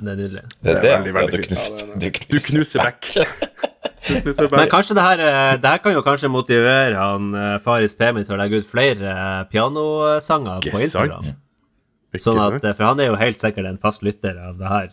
det 0.02 0.12
er 0.12 0.20
nydelig. 0.20 0.44
Det 0.62 0.72
er 0.72 0.76
Det 0.76 0.82
det, 0.82 0.92
er 0.92 1.06
veldig, 1.06 1.14
altså, 1.16 1.22
veldig 1.22 1.40
du 1.40 1.48
knuser, 1.48 1.86
du 1.96 2.10
Du 2.34 2.40
knuser, 2.50 2.92
knuser 4.22 4.50
back. 4.52 4.60
Men 4.60 4.70
kanskje 4.70 4.98
det 4.98 5.06
her, 5.06 5.24
eh, 5.30 5.54
det 5.62 5.72
her 5.72 5.82
kan 5.82 5.96
jo 5.96 6.04
kanskje 6.06 6.30
motivere 6.30 7.00
han 7.00 7.32
eh, 7.34 7.56
Faris 7.64 7.98
Pemi 7.98 8.26
til 8.26 8.38
å 8.38 8.42
legge 8.42 8.62
ut 8.62 8.70
flere 8.70 9.16
eh, 9.16 9.42
pianosanger 9.50 10.70
på 10.70 10.84
Instagram. 10.88 11.34
Sånn 12.16 12.40
at, 12.40 12.64
for 12.78 12.86
han 12.88 13.02
er 13.04 13.10
jo 13.10 13.18
helt 13.20 13.42
sikkert 13.42 13.68
en 13.68 13.82
fast 13.82 14.06
lytter 14.06 14.38
av 14.40 14.54
det 14.56 14.70
her, 14.72 14.86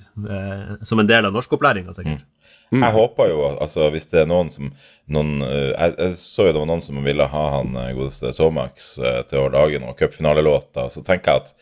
som 0.82 0.98
en 0.98 1.06
del 1.06 1.28
av 1.28 1.30
norskopplæringa, 1.36 1.92
sikkert. 1.94 2.24
Jeg 2.72 2.94
håper 2.96 3.28
jo, 3.28 3.44
altså 3.62 3.86
hvis 3.92 4.08
det 4.10 4.22
er 4.24 4.26
noen 4.26 4.48
som 4.50 4.72
noen, 5.12 5.42
jeg, 5.44 5.92
jeg 6.00 6.16
så 6.18 6.48
jo 6.48 6.54
det 6.56 6.62
var 6.62 6.70
noen 6.72 6.82
som 6.82 6.98
ville 7.04 7.26
ha 7.28 7.42
han 7.58 7.76
godeste 7.94 8.32
Somax 8.34 8.88
eh, 8.98 9.20
til 9.30 9.44
å 9.44 9.50
lage 9.52 9.78
noen 9.82 9.94
cupfinalelåter, 9.98 10.88
så 10.90 11.04
tenker 11.06 11.36
jeg 11.36 11.44
at 11.44 11.54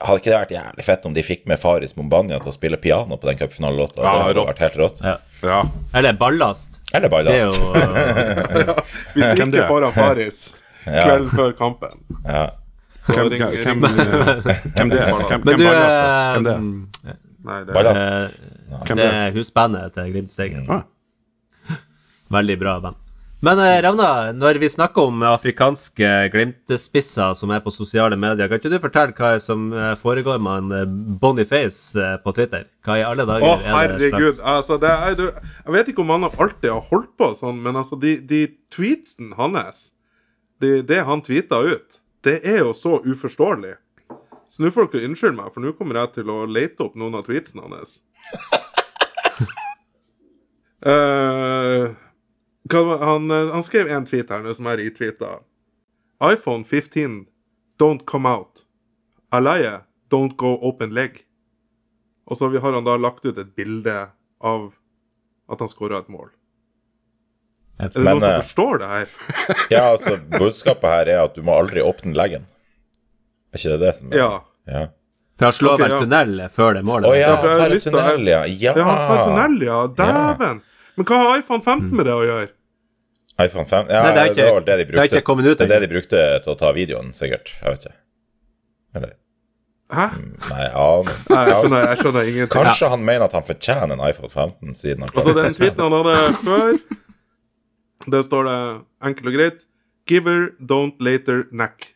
hadde 0.00 0.20
ikke 0.20 0.30
det 0.30 0.38
vært 0.38 0.54
jævlig 0.54 0.84
fett 0.86 1.06
om 1.06 1.14
de 1.14 1.22
fikk 1.26 1.42
med 1.50 1.58
Faris 1.60 1.92
Mombania 1.96 2.38
til 2.40 2.50
å 2.50 2.54
spille 2.54 2.76
piano 2.80 3.16
på 3.20 3.28
den 3.30 3.36
cupfinalelåta? 3.40 4.00
Ja, 4.02 4.12
det 4.16 4.22
hadde 4.24 4.38
rått. 4.38 4.48
vært 4.50 4.62
helt 4.64 4.76
rått. 4.80 5.02
Ja. 5.04 5.16
Ja. 5.42 5.60
Eller 5.94 6.12
ballast. 6.20 6.80
Eller 6.94 7.08
Det 7.08 7.10
er 7.10 7.14
ballast. 7.16 7.60
jo 7.60 7.74
ja. 7.74 8.74
Vi 9.14 9.20
Hvem 9.20 9.36
det 9.36 9.36
stikker 9.36 9.62
er? 9.64 9.68
foran 9.68 9.92
Faris 9.96 10.40
Ja. 10.86 11.04
kvelden 11.04 11.30
før 11.36 11.52
kampen. 11.58 11.98
Ja. 12.24 12.46
Så 13.00 13.12
Hvem, 13.16 13.28
ring- 13.32 13.42
hvem, 13.42 13.80
hvem, 13.80 13.80
hvem 14.76 14.88
det 14.92 15.00
er? 15.00 15.12
Hvem, 15.12 15.40
Men 15.44 15.44
hvem 15.44 15.58
du, 15.58 15.64
ballast? 15.64 16.00
Hvem 16.36 16.44
det 16.44 16.54
er? 16.54 16.62
eh, 17.12 17.18
Nei, 17.40 17.58
det 17.64 17.70
er 17.70 17.74
Ballast. 17.74 18.42
Det 18.84 18.96
det 19.00 19.04
er? 19.10 19.30
husbandet 19.36 19.94
til 19.96 20.10
Glimt 20.12 20.68
Ah. 20.70 20.82
Veldig 22.30 22.56
bra 22.60 22.74
band. 22.84 22.96
Men 23.42 23.58
eh, 23.58 23.78
Ravna, 23.82 24.32
når 24.36 24.58
vi 24.60 24.68
snakker 24.68 25.06
om 25.08 25.22
afrikanske 25.24 26.08
Glimt-spisser 26.34 27.32
som 27.38 27.52
er 27.54 27.62
på 27.64 27.72
sosiale 27.72 28.18
medier, 28.20 28.50
kan 28.50 28.60
ikke 28.60 28.72
du 28.74 28.76
fortelle 28.82 29.14
hva 29.16 29.30
som 29.40 29.70
eh, 29.72 29.94
foregår 29.96 30.42
med 30.44 30.58
en 30.66 30.74
eh, 30.76 30.90
Boniface 31.22 32.04
på 32.24 32.34
Twitter? 32.36 32.66
Hva 32.84 32.98
i 33.00 33.04
alle 33.06 33.24
dager 33.28 33.46
Å, 33.48 33.54
det 33.62 33.70
herregud. 33.72 34.18
slags- 34.36 34.42
Altså, 34.52 34.76
det 34.82 34.90
er, 34.92 35.16
du, 35.16 35.24
jeg 35.30 35.72
vet 35.78 35.88
ikke 35.94 36.04
om 36.04 36.12
han 36.12 36.28
alltid 36.28 36.68
har 36.68 36.84
holdt 36.90 37.14
på 37.16 37.30
sånn, 37.38 37.62
men 37.64 37.80
altså, 37.80 37.96
de, 38.02 38.18
de 38.28 38.42
tweetsen 38.76 39.32
hans, 39.40 39.86
det, 40.60 40.74
det 40.90 41.00
han 41.08 41.24
tweeta 41.24 41.62
ut, 41.64 41.96
det 42.28 42.42
er 42.44 42.60
jo 42.66 42.74
så 42.76 42.98
uforståelig. 43.08 43.78
Så 44.50 44.66
nå 44.66 44.72
får 44.74 44.90
dere 44.92 45.08
unnskylde 45.08 45.38
meg, 45.38 45.48
for 45.54 45.64
nå 45.64 45.72
kommer 45.78 45.96
jeg 46.02 46.12
til 46.18 46.28
å 46.34 46.42
lete 46.44 46.84
opp 46.84 46.98
noen 47.00 47.16
av 47.16 47.24
tweetsene 47.30 47.64
hans. 47.72 48.02
Var- 50.84 51.96
han, 52.78 53.30
eh, 53.30 53.52
han 53.52 53.64
skrev 53.64 53.88
en 53.88 54.06
tweet 54.06 54.30
her 54.30 54.42
nå 54.44 54.54
som 54.54 54.68
jeg 54.70 54.80
retweeta. 54.84 55.38
iPhone 56.20 56.64
15 56.64 57.26
don't 57.78 58.04
come 58.06 58.28
out. 58.28 58.64
Alaye 59.32 59.80
don't 60.10 60.36
go 60.36 60.58
open 60.60 60.94
leg. 60.94 61.24
Og 62.26 62.36
så 62.36 62.50
har 62.60 62.72
han 62.72 62.84
da 62.84 62.96
lagt 62.96 63.24
ut 63.24 63.38
et 63.38 63.56
bilde 63.56 64.10
av 64.40 64.72
at 65.50 65.58
han 65.60 65.68
skåra 65.68 65.98
et 65.98 66.08
mål. 66.08 66.30
Er 67.80 67.88
det 67.88 68.04
noen 68.04 68.20
som 68.20 68.28
eh, 68.28 68.40
forstår 68.44 68.78
det 68.82 68.88
her? 68.92 69.12
Ja, 69.74 69.84
altså, 69.94 70.16
budskapet 70.36 70.90
her 70.90 71.10
er 71.14 71.24
at 71.24 71.34
du 71.34 71.42
må 71.46 71.56
aldri 71.56 71.82
åpne 71.82 72.14
leggen. 72.14 72.46
Er 73.50 73.58
ikke 73.58 73.76
det 73.76 73.86
det 73.86 73.94
som 73.98 74.12
er? 74.12 74.20
Ja. 74.20 74.32
Ja. 74.70 74.86
For 75.40 75.48
han 75.48 75.56
slår 75.56 75.78
vel 75.80 75.94
ja. 75.94 76.00
tunnel 76.04 76.40
før 76.52 76.74
det 76.76 76.84
målet. 76.84 77.08
Å 77.08 77.12
oh, 77.14 77.16
Ja, 77.16 77.30
han 77.40 77.62
tar 77.62 77.76
tunnel, 77.80 78.26
ja. 78.28 78.40
Ja. 78.44 78.74
Ja, 78.76 78.84
han 78.84 79.04
tar 79.08 79.22
tunnel, 79.24 79.62
ja. 79.64 79.78
Dæven! 79.96 80.60
Men 80.98 81.08
hva 81.08 81.20
har 81.22 81.38
iPhone 81.40 81.64
15 81.64 81.94
med 81.96 82.04
det 82.04 82.12
å 82.12 82.24
gjøre? 82.26 82.50
iPhone 83.44 83.66
5 83.70 83.88
Ja, 83.90 84.02
Nei, 84.02 84.12
det 84.14 84.20
er 84.20 84.28
det, 84.28 84.36
ikke- 84.36 84.52
var 84.52 84.60
det 84.66 84.76
de 84.78 84.84
det 84.90 84.98
er 85.00 85.08
ikke 85.10 85.24
kommet 85.26 85.46
ut 85.50 85.58
det 85.58 85.66
er 85.70 85.80
det 85.80 85.88
de 85.88 85.94
brukte 85.94 86.20
til 86.44 86.52
å 86.52 86.58
ta 86.58 86.72
videoen, 86.76 87.12
sikkert. 87.16 87.52
Jeg 87.62 87.72
vet 87.74 87.86
ikke. 87.86 87.96
Eller 88.96 89.12
Hæ? 89.90 90.04
Nei, 90.50 90.60
jeg 90.62 90.72
aner 90.78 91.16
Nei, 91.30 91.44
jeg 91.48 91.54
skjønner, 91.60 91.86
jeg 91.90 91.98
skjønner 91.98 92.28
ingenting. 92.30 92.52
Kanskje 92.62 92.88
han 92.92 93.04
mener 93.04 93.24
at 93.26 93.32
han 93.34 93.42
fortjener 93.48 93.92
en 93.96 94.04
iPhone 94.08 94.30
15, 94.30 94.74
siden 94.78 95.02
han 95.02 95.10
Altså, 95.14 95.34
den 95.34 95.54
tweeten 95.58 95.82
han 95.82 95.96
hadde 95.98 96.34
før, 96.44 96.78
der 98.14 98.22
står 98.22 98.44
det 98.50 98.58
enkelt 99.10 99.26
og 99.26 99.34
greit 99.38 99.66
Giver 100.10 100.48
don't 100.62 100.96
later 101.00 101.42
knack. 101.50 101.94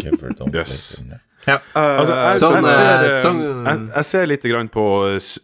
Give 0.00 0.16
her, 0.20 0.30
don't 0.38 0.54
Yes. 0.54 1.00
Ja. 1.46 1.58
Altså, 1.74 2.14
jeg, 2.14 2.38
Sånn, 2.38 2.54
jeg, 2.54 2.64
ser, 2.64 3.16
sånn- 3.24 3.40
jeg, 3.66 3.80
jeg 3.96 4.04
ser 4.06 4.26
litt 4.30 4.44
grann 4.46 4.68
på 4.72 4.84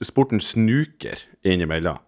sporten 0.07 0.41
snooker 0.41 1.19
innimellom. 1.45 1.99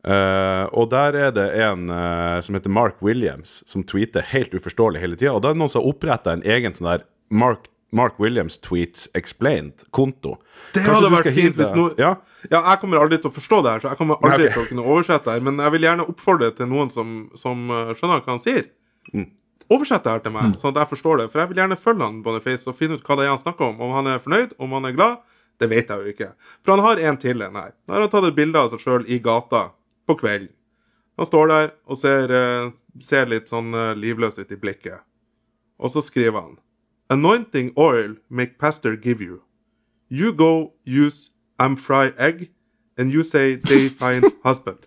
Eh, 0.00 0.66
og 0.72 0.88
der 0.94 1.16
er 1.18 1.34
det 1.36 1.46
en 1.60 1.90
uh, 1.92 2.40
som 2.40 2.56
heter 2.56 2.72
Mark 2.72 3.02
Williams, 3.04 3.60
som 3.68 3.84
tweeter 3.84 4.24
helt 4.32 4.54
uforståelig 4.56 5.02
hele 5.02 5.18
tida. 5.18 5.34
Og 5.34 5.44
da 5.44 5.50
er 5.50 5.58
det 5.58 5.60
noen 5.60 5.72
som 5.72 5.82
har 5.82 5.92
oppretta 5.92 6.32
en 6.32 6.44
egen 6.46 6.76
sånn 6.76 6.88
der 6.88 7.04
Mark, 7.28 7.68
Mark 7.92 8.16
Williams 8.22 8.56
tweets 8.64 9.10
explained-konto. 9.18 10.38
Det 10.72 10.84
Kanskje 10.84 10.94
hadde 10.96 11.12
vært 11.16 11.36
fint 11.36 11.58
hvis 11.58 11.74
noe 11.76 11.92
Ja, 12.00 12.14
Ja, 12.48 12.62
jeg 12.70 12.80
kommer 12.80 13.02
aldri 13.02 13.18
til 13.20 13.28
å 13.28 13.34
forstå 13.34 13.58
det 13.66 13.74
her, 13.74 13.82
så 13.82 13.90
jeg 13.90 14.00
kommer 14.00 14.16
aldri 14.24 14.46
Nei, 14.46 14.48
ok. 14.48 14.54
til 14.54 14.62
å 14.62 14.68
kunne 14.70 14.84
oversette 14.86 15.26
det 15.26 15.34
her, 15.36 15.42
men 15.44 15.60
jeg 15.60 15.74
vil 15.74 15.84
gjerne 15.84 16.06
oppfordre 16.08 16.48
til 16.56 16.70
noen 16.70 16.92
som, 16.94 17.18
som 17.36 17.66
uh, 17.68 17.90
skjønner 17.98 18.22
hva 18.24 18.32
han 18.32 18.40
sier. 18.40 18.70
Oversett 19.70 20.06
det 20.06 20.14
her 20.14 20.22
til 20.24 20.32
meg, 20.34 20.54
sånn 20.58 20.72
at 20.72 20.80
jeg 20.82 20.90
forstår 20.94 21.20
det. 21.20 21.26
For 21.30 21.42
jeg 21.42 21.50
vil 21.52 21.60
gjerne 21.60 21.76
følge 21.78 22.06
han 22.08 22.22
Boniface 22.24 22.66
og 22.70 22.78
finne 22.78 22.96
ut 22.96 23.04
hva 23.04 23.18
det 23.20 23.26
er 23.28 23.34
han 23.34 23.42
snakker 23.42 23.68
om. 23.68 23.76
Om 23.84 23.92
han 23.98 24.08
er 24.14 24.24
fornøyd, 24.24 24.56
om 24.58 24.72
han 24.78 24.88
er 24.88 24.96
glad, 24.96 25.20
det 25.60 25.68
vet 25.70 25.92
jeg 25.92 26.00
jo 26.00 26.14
ikke. 26.14 26.30
For 26.64 26.74
han 26.74 26.82
har 26.86 27.02
en 27.10 27.20
til 27.20 27.44
en 27.44 27.60
her. 27.60 27.76
Da 27.84 27.94
har 27.94 28.06
han 28.06 28.10
tatt 28.10 28.26
et 28.30 28.38
bilde 28.38 28.58
av 28.58 28.72
seg 28.72 28.82
sjøl 28.82 29.04
i 29.06 29.20
gata 29.22 29.68
på 30.10 30.16
kvelden. 30.24 30.50
Han 31.18 31.26
står 31.28 31.50
der 31.52 31.70
og 31.86 31.98
ser, 32.00 32.32
eh, 32.32 32.70
ser 33.00 33.26
litt 33.30 33.50
sånn 33.50 33.74
eh, 33.76 33.94
livløs 33.94 34.38
ut 34.40 34.50
i 34.52 34.56
blikket. 34.58 35.02
Og 35.78 35.90
så 35.94 36.02
skriver 36.04 36.40
han 36.40 36.58
Anointing 37.10 37.72
oil 37.76 38.16
make 38.28 38.58
pastor 38.58 38.94
give 38.96 39.20
you. 39.20 39.40
You 40.10 40.32
go 40.32 40.72
use 40.86 41.30
am 41.58 41.76
fry 41.76 42.12
egg, 42.18 42.50
and 42.98 43.10
you 43.12 43.22
say 43.24 43.56
they 43.56 43.88
find 43.88 44.24
husband. 44.44 44.86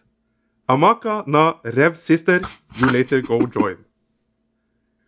Amaka 0.69 1.23
na 1.27 1.59
rev 1.63 1.95
sister, 1.99 2.39
you 2.79 2.88
later 2.91 3.21
go 3.21 3.41
join. 3.47 3.83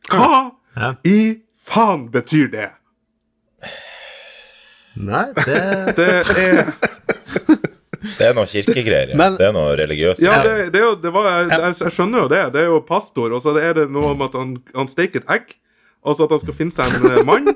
Hva 0.10 0.52
Ja. 0.76 0.94
i 1.08 1.42
faen 1.56 2.10
betyr 2.12 2.50
det? 2.52 2.72
Nei, 4.98 5.32
det 5.46 5.96
Det 5.96 6.10
er 6.38 6.74
Det 8.18 8.28
er 8.30 8.34
noe 8.38 8.48
kirkegreier. 8.50 9.12
Ja. 9.14 9.18
Men- 9.20 9.38
det 9.40 9.48
er 9.50 9.54
noe 9.56 9.76
religiøst. 9.80 10.22
Ja, 10.24 10.40
det, 10.46 10.72
det 10.74 10.82
er 10.82 10.88
jo 10.90 10.96
det 11.02 11.12
var, 11.16 11.30
jeg, 11.50 11.60
jeg, 11.82 11.92
skjønner 11.98 12.26
jo 12.26 12.32
det. 12.32 12.44
Det 12.56 12.64
er 12.66 12.72
jo 12.72 12.80
pastor, 12.86 13.34
og 13.36 13.42
så 13.44 13.56
er 13.60 13.74
det 13.82 13.90
noe 13.94 14.14
om 14.16 14.26
at 14.26 14.34
han, 14.38 14.56
han 14.76 14.90
steker 14.92 15.24
et 15.24 15.36
egg. 15.40 15.56
Og 16.06 16.16
så 16.18 16.28
at 16.28 16.36
han 16.36 16.42
skal 16.44 16.54
finne 16.54 16.76
seg 16.76 17.00
en 17.00 17.12
eh, 17.12 17.24
mann. 17.26 17.50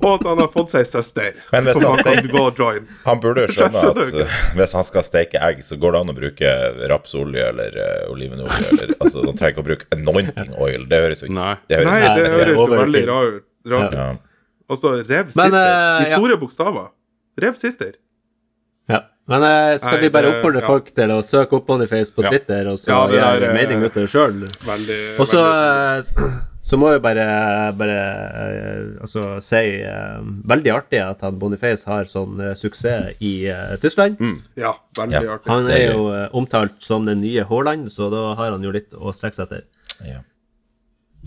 Og 0.00 0.14
at 0.16 0.22
han 0.24 0.40
har 0.40 0.48
fått 0.50 0.72
seg 0.72 0.86
søster. 0.88 1.36
Men 1.52 1.66
hvis 1.68 1.76
som 1.76 1.90
han 1.90 1.98
han 2.00 2.04
kan 2.06 2.16
steker- 2.16 2.32
gå 2.32 2.40
og 2.48 2.58
join. 2.58 2.86
Han 3.04 3.20
burde 3.22 3.44
jo 3.44 3.52
skjønne 3.56 3.82
at 3.90 4.00
uh, 4.00 4.38
hvis 4.58 4.74
han 4.78 4.86
skal 4.88 5.04
steke 5.06 5.42
egg, 5.44 5.60
så 5.66 5.76
går 5.78 5.92
det 5.94 6.00
an 6.00 6.12
å 6.12 6.16
bruke 6.16 6.54
rapsolje 6.90 7.44
eller 7.52 7.76
uh, 7.76 8.10
olivenolje. 8.10 8.72
Eller, 8.72 8.94
altså, 8.96 9.22
Han 9.28 9.36
trenger 9.38 9.54
ikke 9.54 9.62
å 9.62 9.68
bruke 9.68 9.90
anointing 9.94 10.56
oil. 10.56 10.88
Det 10.90 11.02
høres 11.04 11.22
jo 11.22 11.30
Nei. 11.36 11.52
det 11.68 11.82
høres 11.82 11.92
Nei, 11.92 12.14
det 12.16 12.32
høres 12.34 12.58
jo 12.58 12.66
veldig 12.74 13.04
rart 13.12 13.36
ut. 13.36 13.46
Rart. 13.70 13.94
Ja. 14.00 14.08
Og 14.70 14.78
så 14.80 14.94
rev 15.02 15.30
Men, 15.36 15.50
sister. 15.52 15.60
I 15.60 16.06
I 16.08 16.10
ja. 16.14 16.16
store 16.16 16.36
bokstaver. 16.40 16.88
Rev 17.44 17.60
sister. 17.60 17.92
Ja. 18.90 19.00
Men 19.30 19.44
eh, 19.46 19.76
skal 19.78 19.94
Nei, 20.00 20.02
vi 20.02 20.10
bare 20.10 20.26
det- 20.26 20.36
oppfordre 20.40 20.60
ja. 20.64 20.66
folk 20.66 20.88
til 20.96 21.10
å 21.14 21.20
søke 21.22 21.54
opp 21.60 21.66
Boniface 21.70 22.10
på 22.16 22.24
Ja. 22.26 22.30
Twitter, 22.34 22.66
og 22.72 22.78
så 22.82 22.90
Ja, 22.90 23.00
gjøre 23.08 23.50
eh, 23.50 23.54
mening 23.54 23.84
ut 23.84 23.94
av 23.94 24.02
det 24.02 24.08
sjøl? 24.10 24.40
Og 25.20 25.26
så 25.30 25.42
eh, 25.46 26.30
Så 26.70 26.76
må 26.78 26.92
jeg 26.92 27.00
bare, 27.02 27.22
bare 27.74 27.94
eh, 27.98 28.82
altså, 29.02 29.40
si 29.42 29.56
eh, 29.82 30.20
veldig 30.46 30.70
artig 30.70 31.00
at 31.02 31.22
han 31.26 31.38
Boniface 31.40 31.82
har 31.90 32.04
sånn 32.06 32.38
eh, 32.44 32.52
suksess 32.54 33.16
i 33.26 33.32
eh, 33.50 33.72
Tyskland. 33.82 34.20
Ja, 34.60 34.76
veldig 34.98 35.16
Ja. 35.16 35.22
artig. 35.34 35.50
Han 35.50 35.66
er 35.66 35.74
er 35.88 35.92
jo 35.96 36.04
eh, 36.14 36.28
omtalt 36.36 36.76
som 36.86 37.08
den 37.08 37.22
nye 37.24 37.42
Haaland, 37.48 37.88
så 37.90 38.06
da 38.12 38.34
har 38.38 38.52
han 38.54 38.62
jo 38.62 38.70
litt 38.70 38.94
å 38.94 39.10
strekke 39.16 39.34
seg 39.40 39.48
etter. 39.48 39.64
Ja. 40.06 40.20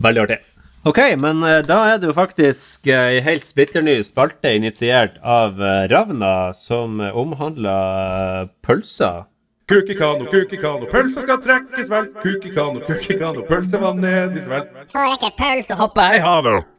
Veldig 0.05 0.23
artig. 0.23 0.39
Ok, 0.83 0.97
men 1.15 1.43
eh, 1.47 1.61
da 1.63 1.77
er 1.93 1.99
det 2.01 2.09
jo 2.09 2.13
faktisk 2.17 2.89
ei 2.91 3.21
helt 3.23 3.45
splitter 3.47 3.83
ny 3.85 4.01
spalte 4.03 4.51
initiert 4.57 5.15
av 5.23 5.61
eh, 5.63 5.85
Ravna, 5.87 6.51
som 6.57 6.99
eh, 6.99 7.15
omhandler 7.15 8.41
eh, 8.41 8.49
pølser. 8.67 9.23
Kukikano, 9.71 10.27
kukikano, 10.27 10.89
pølsa 10.91 11.23
skal 11.23 11.39
trekkes 11.39 11.87
vel. 11.87 12.09
Kukikano, 12.19 12.81
kukikano, 12.83 13.45
pølse 13.47 13.79
var 13.79 13.95
ned 13.95 14.35
i 14.35 14.43
svelg. 14.43 14.75
Får 14.91 15.13
ikke 15.15 15.31
pølse 15.39 15.79
hoppe 15.79 16.09
i 16.17 16.21
havet. 16.23 16.67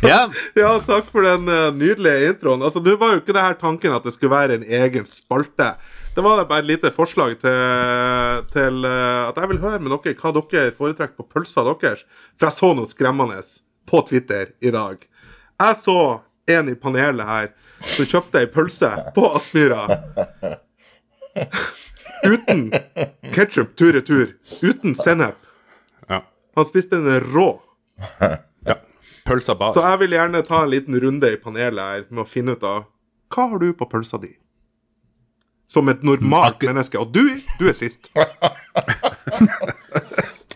Ja, 0.00 0.30
Ja, 0.56 0.78
takk 0.80 1.10
for 1.12 1.26
den 1.26 1.44
eh, 1.52 1.66
nydelige 1.76 2.30
introen. 2.32 2.62
Altså, 2.64 2.80
Nå 2.80 2.94
var 2.96 3.14
jo 3.14 3.20
ikke 3.20 3.34
det 3.36 3.42
her 3.44 3.56
tanken 3.60 3.92
at 3.92 4.06
det 4.06 4.14
skulle 4.14 4.32
være 4.32 4.56
en 4.56 4.64
egen 4.64 5.04
spalte. 5.06 5.74
Det 6.14 6.20
var 6.20 6.44
bare 6.44 6.58
et 6.58 6.66
lite 6.66 6.90
forslag 6.90 7.36
til, 7.40 8.46
til 8.50 8.84
eh, 8.84 9.28
at 9.28 9.36
jeg 9.38 9.50
vil 9.52 9.60
høre 9.62 9.78
med 9.78 9.92
dere 9.94 10.16
hva 10.18 10.32
dere 10.34 10.72
foretrekker 10.74 11.14
på 11.20 11.28
pølsa 11.30 11.62
deres. 11.68 12.02
For 12.34 12.48
jeg 12.48 12.56
så 12.56 12.70
noe 12.74 12.90
skremmende 12.90 13.38
på 13.86 14.02
Twitter 14.08 14.50
i 14.60 14.72
dag. 14.74 15.04
Jeg 15.60 15.78
så 15.78 16.00
en 16.50 16.72
i 16.72 16.74
panelet 16.74 17.26
her 17.28 17.52
som 17.94 18.08
kjøpte 18.10 18.42
ei 18.42 18.50
pølse 18.50 18.90
på 19.14 19.28
Aspmyra. 19.38 19.86
Uten 22.26 22.66
ketsjup 23.30 23.76
tur-retur. 23.78 24.34
Uten 24.66 24.98
sennep. 24.98 25.38
Ja. 26.10 26.24
Han 26.58 26.66
spiste 26.68 26.98
den 26.98 27.22
rå. 27.30 27.48
ja. 28.66 28.80
Pølsa 29.24 29.54
bar. 29.54 29.70
Så 29.76 29.86
jeg 29.86 30.02
vil 30.02 30.18
gjerne 30.18 30.42
ta 30.42 30.64
en 30.64 30.74
liten 30.74 30.98
runde 31.00 31.30
i 31.30 31.38
panelet 31.38 31.84
her 31.86 32.06
med 32.10 32.24
å 32.26 32.28
finne 32.28 32.58
ut 32.58 32.66
av 32.66 32.88
hva 33.30 33.46
har 33.52 33.62
du 33.62 33.70
på 33.78 33.86
pølsa 33.86 34.18
di? 34.18 34.34
Som 35.70 35.88
et 35.92 36.02
normalt 36.02 36.62
menneske. 36.66 36.98
Og 36.98 37.12
du, 37.14 37.22
du 37.60 37.68
er 37.70 37.76
sist. 37.78 38.10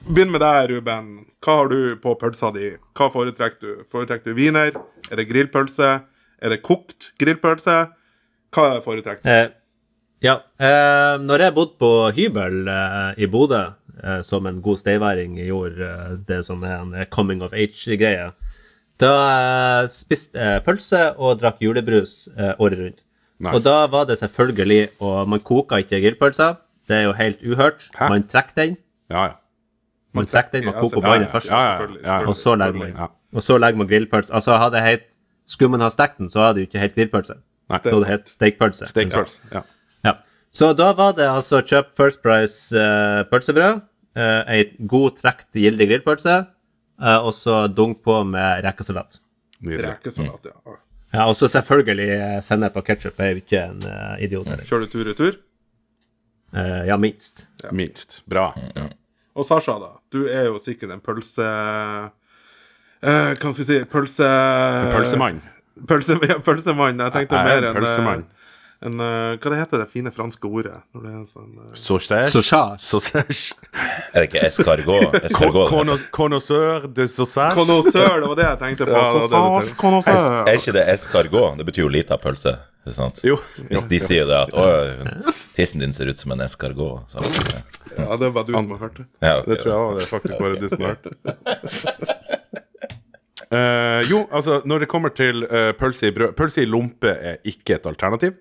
Begynn 0.05 0.33
med 0.35 0.43
deg, 0.43 0.73
Ruben. 0.73 1.13
Hva 1.45 1.55
har 1.61 1.71
du 1.71 1.95
på 2.03 2.17
pølsa 2.21 2.51
di? 2.55 2.73
Hva 2.99 3.07
foretrekker 3.13 3.61
du? 3.63 3.85
Foretrekker 3.93 4.33
du 4.33 4.41
wiener? 4.41 4.75
Er 5.11 5.21
det 5.21 5.29
grillpølse? 5.31 5.91
Er 6.45 6.53
det 6.53 6.61
kokt 6.67 7.13
grillpølse? 7.21 7.77
Hva 8.55 8.67
foretrekker 8.85 9.23
du? 9.25 9.31
eh, 9.31 9.55
ja. 10.25 10.35
Eh, 10.59 11.15
når 11.23 11.47
jeg 11.47 11.55
bodde 11.57 11.79
på 11.81 11.93
hybel 12.17 12.69
eh, 12.75 13.23
i 13.25 13.29
Bodø, 13.31 13.63
eh, 14.03 14.21
som 14.27 14.47
en 14.51 14.61
god 14.65 14.81
steiværing 14.83 15.39
gjorde, 15.47 15.89
eh, 15.89 16.15
det 16.29 16.43
som 16.49 16.65
er 16.67 16.77
en 16.81 16.95
eh, 16.97 17.09
coming 17.13 17.43
of 17.45 17.55
age-greie, 17.57 18.31
da 19.03 19.15
spiste 19.91 20.39
jeg 20.39 20.63
pølse 20.67 21.01
og 21.19 21.41
drakk 21.41 21.59
julebrus 21.65 22.29
året 22.63 22.79
rundt. 22.79 23.01
Nice. 23.41 23.55
Og 23.57 23.65
da 23.65 23.87
var 23.91 24.05
det 24.07 24.19
selvfølgelig 24.19 24.89
Og 25.01 25.29
man 25.29 25.41
koker 25.41 25.83
ikke 25.83 26.01
grillpølser. 26.01 26.55
Det 26.89 26.97
er 26.97 27.03
jo 27.09 27.13
helt 27.13 27.41
uhørt. 27.43 27.89
Hæ? 27.99 28.09
Man 28.09 28.27
trekker 28.29 28.55
den. 28.57 28.77
Ja, 29.11 29.25
ja. 29.25 29.33
Man 30.15 30.27
trekker 30.27 30.59
den, 30.59 30.65
man 30.69 30.75
koker 30.75 31.01
vannet 31.03 31.29
først. 31.33 31.51
Og 32.29 32.37
så 32.37 32.55
legger 32.55 32.79
man, 32.79 32.89
Ja. 32.89 33.07
og 33.35 33.43
så 33.43 33.59
legger 33.59 33.79
man 33.79 33.89
grillpølse. 33.89 34.35
Altså, 34.35 34.57
hadde 34.57 34.77
jeg 34.77 34.91
hett 34.91 35.11
Skulle 35.47 35.71
man 35.71 35.81
ha 35.81 35.91
stekt 35.93 36.19
den, 36.19 36.29
så 36.29 36.41
hadde 36.41 36.55
det 36.55 36.63
jo 36.63 36.67
ikke 36.71 36.81
helt 36.81 36.95
grillpølse. 36.95 37.35
Nei. 37.69 37.79
Så 37.83 37.91
hadde 37.91 38.05
det 38.05 38.11
hett 38.13 38.31
steikpølse. 38.33 38.87
Steakpølse. 38.89 39.41
Ja. 39.53 39.61
Ja. 40.05 40.13
Så 40.53 40.71
da 40.73 40.93
var 40.97 41.13
det 41.19 41.27
altså 41.29 41.61
kjøp 41.61 41.91
First 41.97 42.23
Price 42.23 42.73
uh, 42.73 43.25
pølsebrød, 43.29 43.83
uh, 44.17 44.41
ei 44.49 44.65
god 44.89 45.19
trekt 45.21 45.51
gildig 45.53 45.89
grillpølse, 45.91 46.47
uh, 47.03 47.19
og 47.27 47.35
så 47.37 47.67
dunk 47.69 48.01
på 48.05 48.23
med 48.25 48.65
rekesalat. 48.65 49.21
Rekkesalat, 49.61 50.01
Rekesalat, 50.01 50.49
ja. 50.49 50.77
Ja, 51.15 51.29
og 51.31 51.37
så 51.39 51.47
selvfølgelig 51.51 52.09
sender 52.11 52.43
sennep 52.43 52.79
og 52.81 52.87
ketsjup 52.89 53.21
er 53.23 53.33
jo 53.33 53.43
ikke 53.45 53.61
en 53.69 53.83
uh, 53.87 54.15
idiot 54.23 54.49
heller. 54.51 54.67
Kjører 54.67 54.87
du 54.87 54.93
tur-retur? 54.93 55.39
Uh, 56.55 56.83
ja, 56.89 56.99
minst. 56.99 57.47
Minst. 57.71 58.21
Bra. 58.31 58.49
Og 59.35 59.47
Sasha, 59.47 59.79
da. 59.79 59.93
Du 60.15 60.25
er 60.27 60.49
jo 60.51 60.59
sikkert 60.63 60.95
en 60.95 61.03
pølse... 61.03 61.47
Uh, 63.05 63.35
hva 63.35 63.35
skal 63.37 63.59
vi 63.61 63.67
si 63.69 63.81
Pølse... 63.91 64.29
Pølsemann. 64.95 65.43
Pølse, 65.91 66.19
ja, 66.31 66.39
pølsemann. 66.43 67.03
Jeg 67.03 67.15
tenkte 67.15 67.41
Jeg 67.41 67.59
er 67.59 67.63
mer 67.63 67.71
en 67.71 68.27
en, 68.85 69.01
eh, 69.01 69.37
Hva 69.41 69.53
det 69.53 69.61
heter 69.63 69.81
det 69.83 69.87
fine 69.93 70.13
franske 70.15 70.49
ordet? 70.49 70.77
Når 70.95 71.07
det 71.07 71.13
er 71.15 71.25
sånn 71.31 71.53
uh, 71.57 71.71
Sausage. 71.79 73.57
Er 74.13 74.19
det 74.21 74.29
ikke 74.29 74.45
escargot? 74.45 75.17
escargot? 75.23 76.05
Connoisseur 76.15 76.87
de 76.89 77.09
sausage. 77.09 77.57
Connoisseur, 77.59 78.21
det 78.21 78.29
var 78.29 78.39
det 78.41 78.47
jeg 78.51 78.61
tenkte 78.67 78.89
på. 78.91 78.95
Var 78.99 79.11
Sausage, 79.17 79.75
connoisseur. 79.81 80.45
Er 80.45 80.61
ikke 80.61 80.77
det 80.77 80.87
escargot? 80.95 81.59
Det 81.59 81.69
betyr 81.71 81.87
jo 81.87 81.91
lita 81.97 82.21
pølse. 82.21 82.57
Sant? 82.93 83.23
Jo. 83.25 83.39
Hvis 83.71 83.87
de 83.89 83.99
sier 84.03 84.29
det 84.29 84.37
at 84.45 84.53
å, 84.53 84.65
tissen 85.57 85.81
din 85.81 85.95
ser 85.97 86.11
ut 86.13 86.21
som 86.21 86.35
en 86.37 86.45
escargot. 86.45 87.09
Så, 87.09 87.25
Ja, 87.95 88.17
det 88.19 88.29
var 88.35 88.45
du 88.45 88.53
som 88.53 88.71
har 88.75 88.81
hørt 88.89 88.97
det. 88.99 89.05
ja, 89.23 89.37
Det 89.47 89.61
tror 89.63 89.71
jeg 89.71 89.81
også, 89.81 89.97
det 89.97 90.03
er 90.05 90.11
faktisk 90.11 90.39
bare 90.41 90.55
du 90.61 90.69
som 90.69 90.81
har 90.83 90.89
hørt 90.93 91.05
det. 91.07 91.15
Uh, 93.55 94.01
jo, 94.13 94.25
altså, 94.33 94.61
når 94.67 94.85
det 94.85 94.89
kommer 94.91 95.15
til 95.15 95.45
uh, 95.47 95.71
pølse 95.79 96.11
i 96.11 96.15
brød 96.17 96.35
Pølse 96.37 96.65
i 96.65 96.69
lompe 96.69 97.13
er 97.15 97.39
ikke 97.47 97.79
et 97.79 97.87
alternativ. 97.87 98.35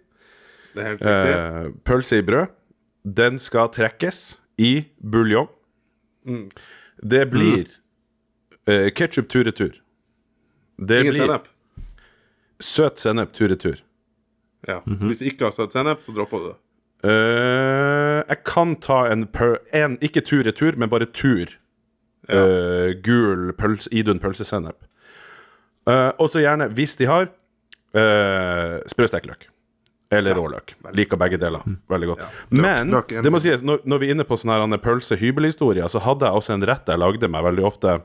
Eh, 0.77 1.69
pølse 1.85 2.17
i 2.17 2.25
brød, 2.25 2.51
den 3.03 3.39
skal 3.39 3.69
trekkes 3.73 4.37
i 4.57 4.87
buljong. 4.99 5.49
Mm. 6.25 6.49
Det 7.03 7.23
blir 7.29 7.67
uh, 8.69 8.89
ketsjup 8.95 9.27
tur-retur. 9.29 9.73
Det 10.77 11.01
Ingen 11.01 11.13
blir 11.13 11.25
sennep. 11.25 11.49
søt 12.59 12.99
sennep 12.99 13.33
tur-retur. 13.35 13.81
Ja. 14.67 14.79
Hvis 14.85 15.21
ikke 15.21 15.49
har 15.49 15.51
søt 15.51 15.75
sennep, 15.75 16.01
så 16.01 16.15
dropper 16.15 16.39
du 16.39 16.45
det. 16.51 16.55
Uh, 17.03 18.23
jeg 18.29 18.39
kan 18.47 18.75
ta 18.79 19.03
en, 19.11 19.27
per, 19.27 19.57
en 19.75 19.97
ikke 20.01 20.23
tur-retur, 20.23 20.79
men 20.79 20.89
bare 20.89 21.09
tur. 21.11 21.59
Eh, 22.29 22.93
gul 23.03 23.51
pøls, 23.59 23.89
idun 23.91 24.19
pølsesennep. 24.19 24.85
Uh, 25.83 26.15
og 26.19 26.29
så 26.31 26.39
gjerne, 26.39 26.69
hvis 26.71 26.95
de 26.95 27.05
har, 27.09 27.27
uh, 27.91 28.79
sprøstekt 28.87 29.27
løk. 29.27 29.49
Eller 30.13 30.37
rå 30.37 30.47
løk. 30.53 30.75
Liker 30.95 31.19
begge 31.21 31.39
deler. 31.41 31.65
Veldig 31.91 32.11
godt. 32.13 32.23
Men 32.53 32.93
det 32.93 33.33
må 33.33 33.41
sies, 33.43 33.65
når, 33.65 33.83
når 33.89 34.01
vi 34.01 34.09
er 34.09 34.17
inne 34.17 34.27
på 34.27 34.37
sånne 34.39 34.79
pølse-hybelhistorier, 34.83 35.89
så 35.91 36.03
hadde 36.05 36.29
jeg 36.29 36.41
også 36.41 36.57
en 36.57 36.67
rett 36.69 36.89
jeg 36.93 37.01
lagde 37.01 37.31
meg 37.31 37.47
veldig 37.49 37.65
ofte. 37.67 37.97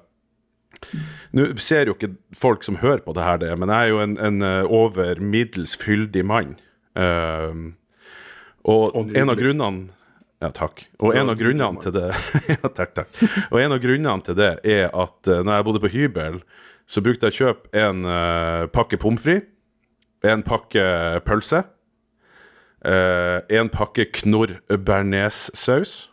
Nå 1.37 1.45
ser 1.61 1.91
jo 1.91 1.97
ikke 1.97 2.15
folk 2.39 2.65
som 2.67 2.79
hører 2.83 3.03
på 3.05 3.15
det 3.17 3.27
her, 3.27 3.41
det, 3.43 3.51
men 3.61 3.73
jeg 3.73 3.89
er 3.89 3.93
jo 3.93 4.01
en, 4.05 4.17
en 4.23 4.45
eh, 4.47 4.73
over 4.79 5.21
middels 5.21 5.75
fyldig 5.81 6.25
mann. 6.29 6.57
Um, 6.99 7.73
og, 8.65 8.95
Og 8.97 9.15
en 9.17 9.31
av 9.31 9.39
grunnene 9.39 9.95
Ja, 10.43 10.49
takk. 10.55 10.85
Og 10.99 11.15
en 11.15 11.31
av 11.31 11.37
grunnene 11.39 11.83
til 11.83 11.95
det 11.95 12.09
Ja, 12.55 12.71
takk, 12.71 12.95
takk. 12.97 13.13
Og 13.53 13.61
en 13.63 13.75
av 13.75 13.83
grunnene 13.83 14.25
til 14.27 14.39
det 14.39 14.51
er 14.67 14.89
at 14.91 15.31
uh, 15.31 15.41
når 15.43 15.53
jeg 15.53 15.67
bodde 15.69 15.83
på 15.85 15.93
hybel, 15.95 16.41
så 16.89 17.03
brukte 17.05 17.29
jeg 17.29 17.37
å 17.37 17.39
kjøpe 17.39 17.83
en 17.87 18.05
uh, 18.09 18.67
pakke 18.73 18.99
pommes 19.01 19.23
frites, 19.23 19.51
en 20.27 20.43
pakke 20.43 20.83
pølse, 21.27 21.63
eh, 22.85 23.41
en 23.59 23.71
pakke 23.73 24.09
knorr 24.21 24.59
bearnés-saus. 24.69 26.09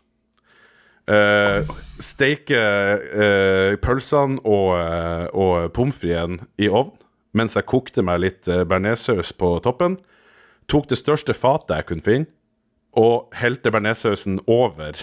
Uh, 1.06 1.62
steike 2.02 2.58
uh, 2.58 3.76
pølsene 3.78 4.40
og, 4.42 4.72
uh, 4.74 5.28
og 5.38 5.68
pommes 5.78 6.00
fritesen 6.02 6.40
i 6.58 6.66
ovn 6.66 6.96
mens 7.38 7.54
jeg 7.54 7.68
kokte 7.70 8.02
meg 8.02 8.24
litt 8.24 8.50
uh, 8.50 8.64
bearnéssaus 8.66 9.30
på 9.38 9.52
toppen. 9.62 10.00
Tok 10.72 10.88
det 10.90 10.98
største 10.98 11.36
fatet 11.38 11.76
jeg 11.76 11.88
kunne 11.92 12.06
finne, 12.06 12.30
og 12.98 13.30
helte 13.38 13.70
bearnéssausen 13.70 14.40
over 14.48 14.98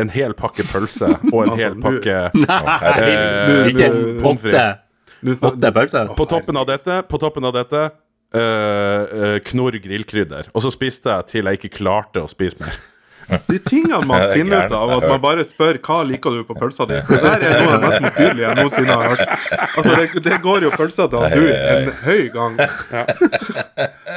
en 0.00 0.12
hel 0.12 0.34
pakke 0.36 0.66
pølse 0.68 1.08
og 1.30 1.40
en 1.44 1.50
Altså, 1.54 1.62
hel 1.62 1.76
pakke 1.80 2.18
Nei, 2.36 3.70
ikke 3.70 3.90
åtte, 4.26 4.66
åtte 5.48 5.72
pølser. 5.76 6.12
På 6.18 6.26
toppen 6.28 6.58
av 6.60 6.68
dette, 6.68 7.00
på 7.08 7.22
toppen 7.22 7.48
av 7.48 7.56
dette 7.56 7.86
eh, 8.34 9.02
eh, 9.24 9.36
Knorr 9.50 9.78
grillkrydder. 9.82 10.50
Og 10.54 10.64
så 10.64 10.72
spiste 10.74 11.12
jeg 11.12 11.28
til 11.32 11.50
jeg 11.50 11.60
ikke 11.60 11.76
klarte 11.80 12.22
å 12.24 12.30
spise 12.30 12.60
mer. 12.62 12.78
De 13.46 13.58
tingene 13.62 14.00
man 14.06 14.22
er 14.24 14.32
finner 14.34 14.66
ut 14.66 14.74
av, 14.74 14.92
at 14.96 15.06
man 15.06 15.20
bare 15.22 15.44
spør 15.46 15.78
hva 15.86 16.00
liker 16.08 16.40
du 16.40 16.44
på 16.48 16.56
pølsa 16.58 16.86
di. 16.90 16.98
Det 17.08 17.20
der 17.22 17.44
er 17.46 17.56
noe 17.62 17.74
av 17.74 17.74
det 17.76 17.82
mest 17.84 18.06
motbydelige 18.06 18.46
jeg 18.46 18.58
noensinne 18.58 18.96
har 18.96 19.12
hørt. 19.12 19.34
Altså, 19.68 19.96
det, 19.96 20.24
det 20.26 20.40
går 20.46 20.66
jo 20.66 20.72
pølsa 20.74 21.06
til 21.10 21.24
han 21.24 21.36
du 21.36 21.50
en 21.50 21.92
høy 22.04 22.24
gang. 22.34 22.58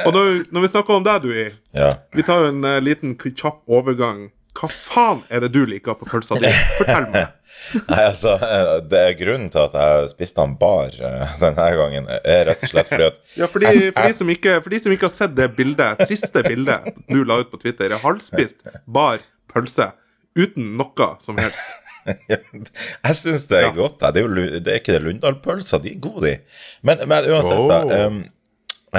Og 0.04 0.16
når, 0.16 0.32
når 0.50 0.66
vi 0.66 0.72
snakker 0.72 0.98
om 0.98 1.06
deg, 1.06 1.28
Dui, 1.28 1.44
ja. 1.76 1.92
vi 2.14 2.26
tar 2.26 2.42
jo 2.42 2.54
en 2.54 2.66
uh, 2.66 2.78
liten 2.82 3.14
kjapp 3.20 3.62
overgang. 3.70 4.28
Hva 4.54 4.70
faen 4.70 5.24
er 5.34 5.42
det 5.42 5.50
du 5.54 5.64
liker 5.66 5.96
på 5.98 6.06
pølsa 6.10 6.38
di? 6.38 6.50
Fortell 6.78 7.08
meg. 7.14 7.32
Nei, 7.90 8.00
altså, 8.04 8.34
eh, 8.44 8.72
det 8.90 9.00
er 9.00 9.16
grunnen 9.18 9.50
til 9.52 9.62
at 9.64 9.76
jeg 9.78 10.10
spiste 10.12 10.42
han 10.42 10.56
bar 10.60 10.94
eh, 10.94 11.36
denne 11.40 11.68
gangen, 11.78 12.08
er 12.20 12.44
rett 12.50 12.66
og 12.66 12.72
slett 12.74 12.90
fordi 12.92 13.08
at 13.08 13.20
Ja, 13.40 13.48
fordi, 13.50 13.72
for, 13.90 14.08
de 14.08 14.18
som 14.18 14.32
ikke, 14.34 14.58
for 14.64 14.74
de 14.74 14.82
som 14.84 14.94
ikke 14.94 15.08
har 15.08 15.14
sett 15.14 15.36
det 15.38 15.50
bildet, 15.56 16.04
triste 16.04 16.44
bildet 16.46 16.90
du 17.10 17.22
la 17.24 17.40
ut 17.42 17.50
på 17.52 17.62
Twitter, 17.62 17.90
er 17.90 18.04
halvspist 18.04 18.66
bar 18.84 19.22
pølse 19.52 19.92
uten 20.38 20.74
noe 20.78 21.10
som 21.22 21.38
helst. 21.40 21.64
Jeg 22.28 23.16
syns 23.16 23.46
det 23.48 23.60
er 23.62 23.70
godt. 23.72 24.02
Det 24.02 24.20
er 24.20 24.26
jo 24.26 24.48
det 24.60 24.72
er 24.72 24.80
ikke 24.80 24.92
det 24.96 25.04
Lundahl-pølser, 25.06 25.80
de 25.80 25.94
er 25.94 26.00
gode, 26.04 26.26
de. 26.26 26.58
Men, 26.84 27.06
men 27.08 27.30
uansett, 27.32 27.62
da. 27.70 27.80
Oh. 28.04 28.18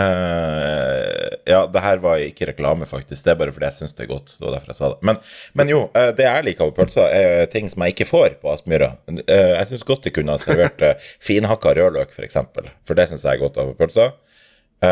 Eh, 0.02 1.36
ja, 1.50 1.62
det 1.72 1.84
her 1.84 2.02
var 2.04 2.22
ikke 2.24 2.50
reklame, 2.52 2.88
faktisk. 2.90 3.24
Det 3.26 3.34
er 3.34 3.40
bare 3.40 3.54
fordi 3.56 3.70
jeg 3.70 3.78
syns 3.80 3.98
det 3.98 4.06
er 4.06 4.12
godt. 4.12 4.34
Det 4.38 4.46
var 4.46 4.56
derfor 4.58 4.74
jeg 4.74 4.80
sa 4.80 4.92
det. 4.94 5.00
Men, 5.10 5.20
men 5.54 5.72
jo, 5.72 5.82
uh, 5.96 6.12
det 6.18 6.28
jeg 6.28 6.48
liker 6.50 6.70
med 6.70 6.78
pølser, 6.80 7.10
er 7.16 7.50
ting 7.54 7.70
som 7.72 7.86
jeg 7.86 7.96
ikke 7.96 8.10
får 8.10 8.38
på 8.42 8.54
Aspmyra. 8.54 8.94
Uh, 9.10 9.22
Jeg 9.30 9.70
syns 9.72 9.88
godt 9.88 10.08
de 10.08 10.14
kunne 10.16 10.36
ha 10.36 10.42
servert 10.42 10.84
finhakka 11.24 11.76
rødløk, 11.78 12.10
f.eks. 12.12 12.18
For, 12.18 12.30
eksempel. 12.30 12.72
for 12.88 12.98
det 13.00 13.10
syns 13.12 13.26
jeg 13.28 13.38
er 13.38 13.44
godt 13.46 13.60
av 13.62 13.76
pølser. 13.80 14.16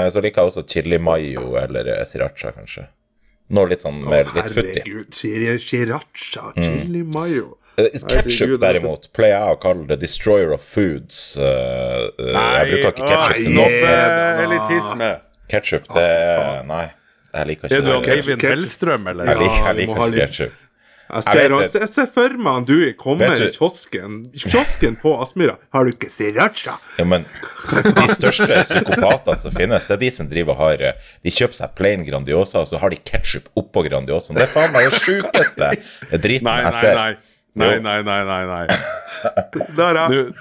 Så 0.09 0.21
liker 0.23 0.41
jeg 0.41 0.49
også 0.49 0.61
chili 0.71 0.97
mayo 0.97 1.51
eller 1.59 1.89
sriracha, 2.07 2.53
kanskje. 2.55 2.87
Noe 3.53 3.69
litt 3.69 3.83
sånn 3.83 3.99
med 4.01 4.31
litt 4.33 4.47
futt 4.49 4.69
i. 4.71 4.79
Herregud, 4.79 5.11
sriracha, 5.13 6.53
chili 6.55 7.03
mayo. 7.05 7.57
Ketchup, 7.77 8.57
derimot, 8.61 9.07
pleier 9.17 9.33
jeg 9.39 9.55
å 9.55 9.59
kalle 9.63 9.87
det 9.89 9.97
destroyer 10.03 10.51
of 10.53 10.61
foods. 10.61 11.21
Uh, 11.39 12.09
nei, 12.21 12.49
jeg 12.59 12.67
bruker 12.73 12.91
ikke 12.91 13.07
ketchup 13.13 13.39
til 13.39 13.55
noe. 13.55 13.95
elitisme. 14.47 15.13
Ketchup, 15.53 15.87
det 15.93 16.03
er 16.03 16.61
Nei, 16.69 16.83
jeg 17.33 17.49
liker 17.49 17.71
Er 17.71 17.79
ikke 17.79 17.87
du 17.87 17.93
han 17.93 18.03
det. 18.05 18.13
Eivind 18.19 18.37
ketchup. 18.43 18.53
Hellstrøm, 18.53 19.09
eller? 19.13 19.31
Jeg 19.31 19.41
liker, 19.41 19.65
jeg 19.65 19.73
du 19.73 19.81
liker 19.81 20.05
ikke 20.05 20.27
ketchup. 20.27 20.61
Jeg 21.03 21.19
Jeg 21.19 21.23
ser, 21.35 21.53
vet 21.59 21.73
jeg 21.77 21.89
ser 21.91 22.05
for 22.15 22.35
meg 22.41 22.55
han 22.55 22.63
du 22.65 22.77
kommer 22.97 23.33
i 23.35 23.49
kiosken 23.53 24.13
Kiosken 24.39 24.95
på 25.01 25.11
Aspmyra. 25.21 25.57
Har 25.75 25.83
du 25.85 25.91
ikke 25.91 26.07
sriracha? 26.09 26.77
Ja, 26.97 27.05
men 27.05 27.25
de 27.83 28.05
største 28.09 28.47
psykopatene 28.63 29.35
som 29.43 29.53
finnes, 29.53 29.83
det 29.89 29.97
er 29.97 30.01
de 30.05 30.09
som 30.15 30.29
driver 30.31 30.55
og 30.55 30.61
har 30.63 30.85
eh, 30.93 31.11
De 31.21 31.33
kjøper 31.35 31.59
seg 31.59 31.75
plain 31.77 32.05
Grandiosa, 32.07 32.63
og 32.63 32.71
så 32.71 32.79
har 32.81 32.95
de 32.95 33.01
ketchup 33.03 33.51
oppå 33.59 33.83
Grandiosaen. 33.89 34.39
Det 34.39 34.47
er 34.47 34.53
faen 34.55 34.73
meg 34.73 34.87
det 34.89 35.03
sjukeste 35.03 35.69
driten 36.23 36.47
Nei, 36.49 36.57
jeg 36.69 36.79
ser. 36.79 36.97
nei. 36.97 37.11
Nei, 37.11 37.29
Jo. 37.53 37.81
nei, 37.85 37.99
nei, 38.05 38.19
nei, 38.25 38.41
nei. 38.49 38.65
Der 39.77 39.99
er 40.03 40.09
Du, 40.09 40.33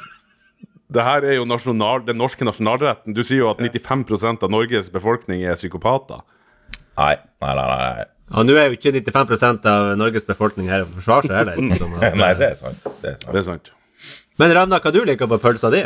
det 0.92 1.04
her 1.06 1.24
er 1.24 1.36
jo 1.38 1.44
nasjonal, 1.48 2.02
den 2.06 2.18
norske 2.20 2.44
nasjonalretten. 2.44 3.14
Du 3.16 3.22
sier 3.24 3.42
jo 3.44 3.50
at 3.52 3.60
95% 3.64 4.42
av 4.44 4.50
Norges 4.52 4.90
befolkning 4.92 5.44
er 5.48 5.56
psykopater. 5.56 6.20
Nei, 6.98 7.14
nei, 7.40 7.52
nei. 7.56 7.68
nei. 7.72 8.06
Ja, 8.32 8.42
Nå 8.48 8.56
er 8.56 8.70
jo 8.70 8.76
ikke 8.78 8.92
95% 8.96 9.68
av 9.68 9.92
Norges 10.00 10.24
befolkning 10.28 10.68
her 10.72 10.84
og 10.84 10.92
forsvarer 10.96 11.28
forsvare 11.28 11.28
seg 11.28 11.38
heller. 11.38 11.70
Liksom, 11.70 11.94
at- 12.00 12.18
Nei, 12.22 12.32
det 12.40 12.48
er 12.50 12.58
sant. 12.60 12.84
Det 13.04 13.12
er 13.12 13.16
sant. 13.20 13.32
Det 13.32 13.40
er 13.42 13.46
sant. 13.48 13.72
Men 14.40 14.54
Ravna, 14.56 14.80
hva 14.80 14.92
du 14.94 15.00
liker 15.08 15.28
på 15.28 15.38
pølsa 15.40 15.70
di? 15.72 15.82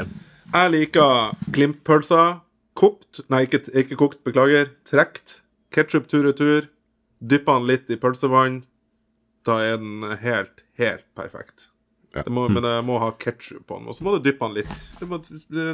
Jeg 0.54 0.72
liker 0.74 1.34
Glimt-pølsa. 1.54 2.22
Kokt 2.76 3.22
Nei, 3.32 3.44
ikke, 3.48 3.62
ikke 3.82 3.98
kokt, 3.98 4.20
beklager. 4.26 4.70
Trekt. 4.88 5.40
Ketsjup 5.74 6.06
tur-retur. 6.10 6.68
Dypper 7.18 7.58
den 7.60 7.70
litt 7.70 7.90
i 7.90 7.98
pølsevann. 7.98 8.60
Da 9.46 9.56
er 9.62 9.76
den 9.78 10.02
helt, 10.22 10.62
helt 10.80 11.04
perfekt. 11.16 11.68
Ja. 12.16 12.22
Det 12.26 12.32
må, 12.32 12.46
men 12.50 12.64
jeg 12.64 12.84
må 12.88 12.96
ha 13.02 13.10
ketsjup 13.20 13.66
på 13.68 13.78
den. 13.78 13.86
Og 13.90 13.94
så 13.94 14.02
må 14.06 14.16
du 14.16 14.24
dyppe 14.24 14.46
den 14.48 14.56
litt. 14.62 14.72
Du 14.98 15.04
må 15.10 15.18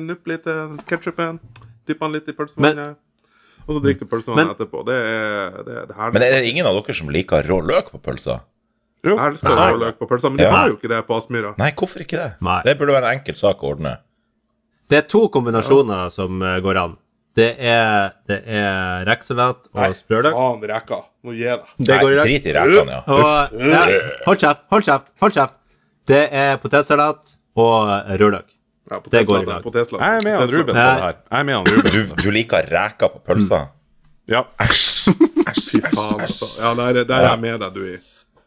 nuppe 0.02 0.32
litt 0.34 0.48
ketsjupen. 0.90 1.38
Dyppe 1.88 2.04
den 2.06 2.16
litt 2.18 2.28
i 2.28 2.34
pølsevannet. 2.36 2.98
Og 3.62 3.76
så 3.76 3.82
drikker 3.84 4.04
du 4.08 4.10
pølsevannet 4.10 4.56
etterpå. 4.56 4.82
Det 4.88 4.96
er 4.98 5.60
det, 5.64 5.76
er 5.82 5.86
det 5.92 5.96
her. 5.98 6.12
Men 6.16 6.24
er 6.26 6.34
det 6.36 6.48
ingen 6.50 6.66
av 6.66 6.74
dere 6.80 6.96
som 6.98 7.12
liker 7.14 7.46
rå 7.48 7.60
løk 7.62 7.92
på 7.94 8.00
pølsa? 8.02 8.40
Jo, 9.02 9.16
Jeg 9.16 9.32
elsker 9.32 9.50
sa 9.50 9.54
å 9.54 9.62
jeg. 9.66 9.74
ha 9.74 9.78
løk 9.86 9.96
på 9.98 10.06
pølsa, 10.10 10.30
men 10.30 10.38
de 10.38 10.44
Ja. 10.44 10.50
har 10.54 10.68
jo 10.70 10.76
ikke 10.76 10.90
det 10.90 11.00
på 11.08 11.16
Aspmyra. 11.18 11.54
Nei, 11.58 11.70
hvorfor 11.78 12.02
ikke 12.04 12.18
det? 12.20 12.28
Nei. 12.42 12.60
Det 12.66 12.76
burde 12.78 12.92
være 12.94 13.08
en 13.10 13.18
enkel 13.18 13.34
sak 13.38 13.62
å 13.62 13.72
ordne. 13.74 13.96
Det 14.90 14.98
er 14.98 15.06
to 15.08 15.28
kombinasjoner 15.28 16.10
som 16.10 16.42
eh, 16.42 16.60
går 16.62 16.76
an. 16.82 16.96
Det 17.36 17.48
er, 17.64 18.10
det 18.28 18.42
er 18.44 19.04
rekesalat 19.08 19.68
og 19.72 19.94
sprøløk. 19.96 20.34
Faen, 20.36 20.64
rekka. 20.68 20.98
Nå 21.24 21.32
gi 21.32 21.46
deg. 21.48 21.60
Det 21.78 21.96
går 22.02 22.10
i 22.12 22.16
Nei, 22.18 22.24
drit 22.26 22.46
i 22.50 22.52
rekene, 22.56 22.96
ja. 22.98 23.02
Og 23.06 23.60
ja, 23.72 23.84
hold 24.26 24.40
kjeft, 24.42 24.64
hold 24.74 24.84
kjeft, 24.88 25.12
hold 25.22 25.32
kjeft. 25.36 25.54
Det 26.10 26.22
er 26.42 26.56
potetsalat 26.60 27.36
og 27.56 27.88
rødløk. 28.20 28.48
Ja, 28.90 28.98
Det 29.14 29.22
går 29.28 29.42
i 29.42 29.46
dag. 29.48 29.64
Jeg 29.64 30.16
er 30.18 30.24
med 30.26 30.34
han 30.36 30.50
Ruben 30.50 30.66
på 30.66 30.72
det 30.74 30.82
her. 30.82 31.16
Jeg 31.30 31.38
er 31.40 31.44
med 31.48 31.54
han 31.54 31.66
Ruben. 31.72 31.92
Du, 31.94 32.22
du 32.26 32.30
liker 32.34 32.66
reker 32.68 33.08
på 33.14 33.22
pølsa? 33.30 33.62
Ja. 34.28 34.42
Æsj. 34.60 35.08
Æsj, 35.48 35.62
Fy 35.70 35.78
æsj, 35.80 35.94
faen, 35.94 36.20
æsj. 36.20 36.26
altså. 36.26 36.48
Ja, 36.60 36.74
der, 36.74 37.00
er- 37.00 37.04
der 37.08 37.14
er 37.16 37.28
jeg 37.30 37.40
med 37.40 37.58
deg, 37.64 37.74
du. 37.74 37.84
i. 37.86 37.96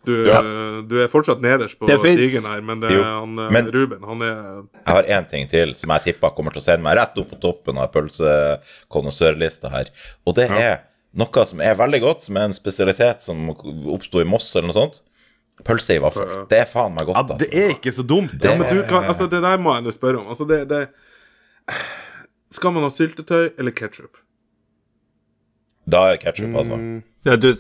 Du, 0.06 0.12
Ja. 0.28 0.42
du 0.88 0.96
er 1.02 1.08
fortsatt 1.10 1.42
nederst 1.42 1.80
på 1.80 1.88
stigen 1.90 2.46
her, 2.46 2.62
men 2.62 2.80
det 2.84 2.92
er 2.92 3.04
han, 3.04 3.38
eh, 3.40 3.50
men- 3.52 3.72
Ruben 3.74 4.04
han 4.06 4.22
er 4.22 4.64
Jeg 4.86 4.94
har 4.94 5.04
én 5.04 5.28
ting 5.30 5.48
til 5.50 5.74
som 5.76 5.90
jeg 5.90 6.04
tipper 6.04 6.30
kommer 6.36 6.52
til 6.54 6.62
å 6.62 6.66
sende 6.66 6.84
meg 6.84 6.98
rett 6.98 7.18
opp 7.18 7.30
på 7.32 7.40
toppen 7.42 7.78
av 7.78 7.92
pølsekonnissørlista 7.92 9.72
her. 9.72 9.90
Og 10.28 10.36
det 10.36 10.50
er 10.52 10.82
noe 11.16 11.46
som 11.46 11.62
er 11.62 11.76
veldig 11.76 12.02
godt, 12.02 12.22
som 12.22 12.38
er 12.38 12.42
en 12.50 12.54
spesialitet 12.54 13.22
som 13.24 13.50
oppsto 13.50 14.22
i 14.22 14.26
Moss 14.26 14.56
eller 14.56 14.68
noe 14.68 14.78
sånt. 14.78 15.02
Pølse 15.64 15.96
i 15.96 16.00
vaffel. 16.04 16.48
Det 16.50 16.60
er 16.60 16.66
faen 16.66 16.94
meg 16.94 17.06
godt, 17.08 17.28
Det 17.28 17.48
altså. 17.48 17.54
er 17.56 17.70
ikke 17.74 17.94
så 17.96 18.04
dumt. 18.06 18.32
ja, 18.44 18.50
Altså. 18.52 18.60
men 18.60 18.76
du 18.76 18.84
kan, 18.84 19.04
altså, 19.06 19.30
Det 19.30 19.42
der 19.42 19.58
må 19.58 19.74
jeg 19.76 19.84
nå 19.86 19.92
spørre 19.96 20.20
om. 20.20 20.28
Altså, 20.28 20.46
det, 20.48 20.68
det 20.68 20.90
Skal 22.52 22.72
man 22.72 22.84
ha 22.84 22.90
syltetøy 22.90 23.54
eller 23.58 23.72
ketsjup? 23.72 24.18
Da 25.90 26.12
er 26.14 26.18
ketsjup, 26.18 26.54
altså. 26.56 27.02
Ja, 27.26 27.36
du? 27.36 27.54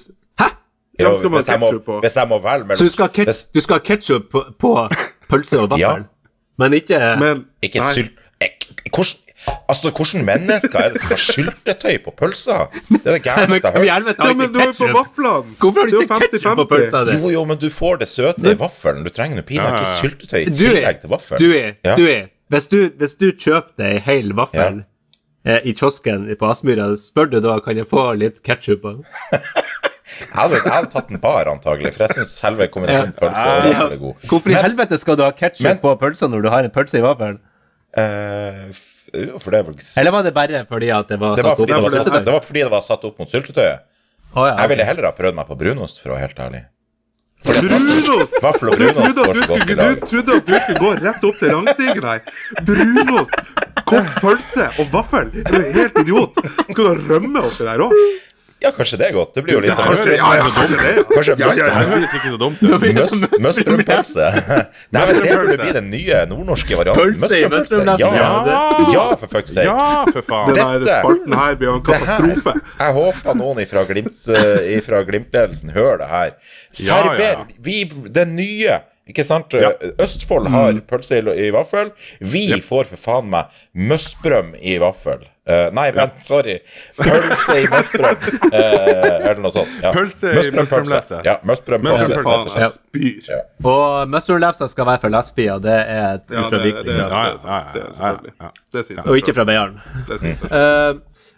Jo, 0.99 1.17
skal 1.19 1.29
hvis, 1.35 1.47
jeg 1.51 1.59
må, 1.59 1.71
hvis 2.01 2.15
jeg 2.15 2.27
må 2.31 2.37
velge 2.43 2.65
mellom 2.69 2.77
Så 2.79 2.83
du 2.87 2.89
skal 2.93 3.09
ha 3.09 3.13
ket- 3.17 3.27
hvis, 3.31 3.41
du 3.55 3.59
skal 3.61 3.79
ha 3.79 3.83
ketsjup 3.83 4.29
på, 4.31 4.43
på 4.59 4.73
pølse 5.29 5.59
og 5.59 5.77
Ja. 5.79 5.95
Men 6.57 6.73
ikke 6.73 6.99
Men 7.19 7.45
Ikke 7.61 7.79
nei, 7.83 7.93
sylt... 7.97 8.13
Eh, 8.41 8.49
Hvordan 8.93 9.21
Altså, 9.69 9.91
hvordan 9.93 10.23
mennesker 10.25 10.79
er 10.81 10.89
det 10.93 11.01
som 11.03 11.11
har 11.11 11.19
syltetøy 11.21 11.97
på 12.05 12.11
pølsa? 12.17 12.55
Det 12.89 13.01
er 13.05 13.19
det 13.19 13.21
Men 13.21 13.21
gærneste 13.21 13.67
jeg 13.67 13.73
har 13.73 13.77
hørt. 13.77 14.17
Ja, 14.17 14.33
men 14.33 14.53
du 14.53 14.59
er 14.59 14.71
på 14.73 14.87
vaflene! 14.95 15.53
Hvorfor 15.61 15.79
har 15.83 15.91
du 15.91 15.99
ikke 16.01 16.17
ketsjup 16.23 16.55
på 16.57 16.65
pølsa 16.71 17.01
di? 17.05 17.17
Jo, 17.19 17.29
jo, 17.35 17.43
men 17.51 17.59
du 17.61 17.67
får 17.69 17.99
det 18.01 18.07
søte 18.09 18.53
i 18.55 18.57
vaffelen. 18.57 19.03
Du 19.05 19.11
trenger 19.13 19.37
noe 19.37 19.45
pinadø 19.45 19.75
ikke 19.75 19.83
Ja, 19.85 19.91
ja. 19.91 19.99
syltetøy 19.99 20.39
i 20.41 20.49
tillegg 20.55 21.01
til 21.03 21.09
vaffelen. 21.13 21.43
du 21.43 21.53
er, 21.59 21.75
Ja. 21.85 21.93
du 21.99 22.07
er. 22.09 22.25
Hvis 22.49 22.67
du, 22.73 22.79
hvis 22.97 23.13
du 23.21 23.27
kjøper 23.31 23.75
deg 23.83 24.01
hel 24.07 24.33
vaffel 24.37 24.81
eh, 25.45 25.59
i 25.61 25.73
kiosken 25.77 26.25
på 26.39 26.49
Aspmyra, 26.49 26.89
spør 26.97 27.29
du 27.35 27.39
da 27.45 27.59
kan 27.59 27.77
jeg 27.77 27.85
få 27.91 28.07
litt 28.17 28.41
ketsjup 28.45 28.81
på? 28.81 28.95
Jeg 30.05 30.27
hadde, 30.37 30.59
jeg 30.61 30.71
hadde 30.71 30.89
tatt 30.93 31.09
en 31.11 31.19
par, 31.19 31.47
antagelig, 31.49 31.91
for 31.95 32.05
jeg 32.05 32.13
syns 32.19 32.33
selve 32.37 32.67
kombinasjonen 32.69 33.13
pølse 33.17 33.41
og 33.41 33.65
Ja. 33.65 33.71
vaffel 33.71 33.93
er 33.95 34.01
god. 34.03 34.15
Hvorfor 34.29 34.49
i 34.51 34.53
Men- 34.53 34.63
helvete 34.67 34.99
skal 35.01 35.15
du 35.17 35.23
ha 35.23 35.31
ketsjup 35.31 35.63
men- 35.65 35.79
på 35.81 35.95
pølsa 35.99 36.27
når 36.29 36.41
du 36.43 36.49
har 36.53 36.63
en 36.63 36.69
pølse 36.69 36.99
i 36.99 37.01
vaffelen? 37.01 37.39
Uh, 37.97 38.69
for 39.39 39.51
det 39.51 39.61
var 39.65 39.73
Eller 39.97 40.11
var 40.11 40.23
det 40.23 40.33
bare 40.33 40.65
fordi 40.69 40.89
at 40.91 41.07
det 41.07 41.19
var 41.19 41.35
det 41.35 41.43
var, 41.45 41.51
opp 41.51 41.57
fordi 41.57 41.71
det, 41.71 41.75
var 41.75 41.81
mot 41.81 41.91
satt, 41.93 42.25
det 42.25 42.33
var 42.33 42.39
fordi 42.41 42.61
det 42.61 42.71
var 42.71 42.81
satt 42.81 43.03
opp 43.05 43.19
mot 43.19 43.29
syltetøyet. 43.29 43.79
Oh, 44.35 44.45
ja, 44.47 44.55
Jeg 44.59 44.69
ville 44.69 44.83
heller 44.85 45.03
ha 45.05 45.11
prøvd 45.15 45.33
meg 45.35 45.47
på 45.47 45.55
brunost, 45.57 46.01
for 46.03 46.09
å 46.09 46.17
være 46.17 46.27
helt 46.27 46.39
ærlig. 46.43 46.63
Brunost! 47.45 48.33
Vaffel 48.41 48.69
og 48.69 48.77
Du 48.79 48.85
brunost 48.85 49.15
trodde, 49.15 49.25
går 49.25 49.33
så 49.45 49.47
godt 49.57 49.69
i 49.69 49.75
lag. 49.75 49.95
du 49.99 50.05
trodde 50.05 50.35
at 50.35 50.45
du 50.45 50.59
skulle 50.59 50.79
gå 50.79 50.91
rett 51.05 51.23
opp 51.29 51.39
til 51.39 51.49
rangstigen 51.53 52.03
her. 52.03 52.21
Brunost, 52.67 53.35
kokt 53.85 54.15
pølse 54.21 54.65
og 54.81 54.87
vaffel. 54.93 55.29
Er 55.39 55.51
du 55.51 55.71
helt 55.79 55.99
idiot? 56.03 56.39
Skal 56.71 56.83
du 56.83 56.89
ha 56.89 56.95
rømme 57.09 57.43
oppi 57.45 57.63
der 57.69 57.83
òg? 57.85 57.93
Ja, 58.63 58.71
kanskje 58.71 58.97
det 58.97 59.09
er 59.09 59.13
godt. 59.13 59.33
Det 59.35 59.43
blir 59.45 59.57
jo 59.57 59.61
litt 59.65 59.75
sånn 59.75 59.89
Kanskje, 59.91 60.13
ja, 60.15 60.29
ja, 60.39 60.45
kanskje 60.55 60.77
det. 60.79 60.91
Ja. 60.95 61.03
Kanskje 61.11 61.33
Ja, 61.41 61.49
ja, 61.59 61.65
ja. 61.67 61.81
Det 61.91 61.97
ikke 62.07 62.31
så 62.31 62.39
dumt 62.39 62.61
ut. 62.63 62.85
Møs- 62.97 63.41
Møsbrødpølse. 63.43 64.29
Nei, 64.95 65.03
men 65.09 65.19
det 65.19 65.35
burde 65.35 65.57
bli 65.59 65.73
den 65.75 65.89
nye 65.91 66.21
nordnorske 66.31 66.79
varianten. 66.79 67.03
Pølse 67.03 67.41
i 67.41 67.49
møsbrødpølse, 67.51 67.99
Ja. 68.01 68.31
ja, 68.95 69.05
for 69.19 69.27
fuck's 69.35 69.53
sake. 69.57 69.67
Ja, 69.67 70.05
for 70.09 70.25
faen. 70.25 70.55
Den 70.55 70.87
spalten 70.87 71.37
her 71.41 71.59
blir 71.59 71.71
jo 71.73 71.77
en 71.81 71.85
katastrofe. 71.91 72.55
jeg 72.79 72.97
håper 73.01 73.39
noen 73.43 73.61
ifra 73.65 73.85
Glimt, 73.91 74.23
eh, 74.31 75.05
Glimt-ledelsen 75.11 75.75
hører 75.75 76.01
det 76.05 76.09
her. 76.09 76.35
Server 76.71 77.21
ja. 77.27 77.45
vi 77.61 77.83
den 78.15 78.35
nye 78.39 78.79
ikke 79.05 79.23
sant? 79.27 79.53
Ja. 79.53 79.69
Østfold 80.01 80.49
har 80.49 80.79
pølse 80.89 81.19
i, 81.19 81.47
i 81.47 81.51
vaffel. 81.53 81.91
Vi 82.23 82.47
får 82.65 82.89
for 82.95 82.97
faen 83.03 83.29
meg 83.29 83.53
møssbrøm 83.77 84.55
i 84.57 84.79
vaffel. 84.81 85.21
Eh, 85.45 85.67
nei, 85.77 85.91
vent, 85.93 86.15
sorry. 86.25 86.55
Pølse 86.97 87.57
i 87.61 87.67
Møsbrøm. 87.69 88.15
Uh, 88.49 88.55
eller 88.57 89.41
noe 89.43 89.53
sånt. 89.53 89.75
Ja. 89.83 89.91
Pølse 89.93 90.31
i 90.33 90.49
møssbrømlefse. 90.55 91.19
Ja, 91.27 91.35
møssbrømpølse. 91.45 91.99
Møssbrømpølse. 92.01 92.63
Ja. 92.63 92.69
og 92.71 92.73
spyr. 92.73 94.07
Møsbrødlefsa 94.09 94.69
skal 94.71 94.89
være 94.89 95.03
for 95.03 95.13
lesbier, 95.13 95.61
det 95.61 95.77
er 95.77 96.17
et 96.17 96.33
Ja, 96.33 96.47
fra 96.49 96.63
det, 96.63 96.73
det, 96.87 96.97
er. 96.97 98.51
Det 98.73 98.85
syns 98.87 98.97
jeg. 98.97 99.05
Og 99.05 99.21
ikke 99.21 99.37
fra 99.37 99.45
Beiarn. 99.45 99.77
Det 100.09 100.17
uh. 100.23 100.49
Eh, 100.49 100.91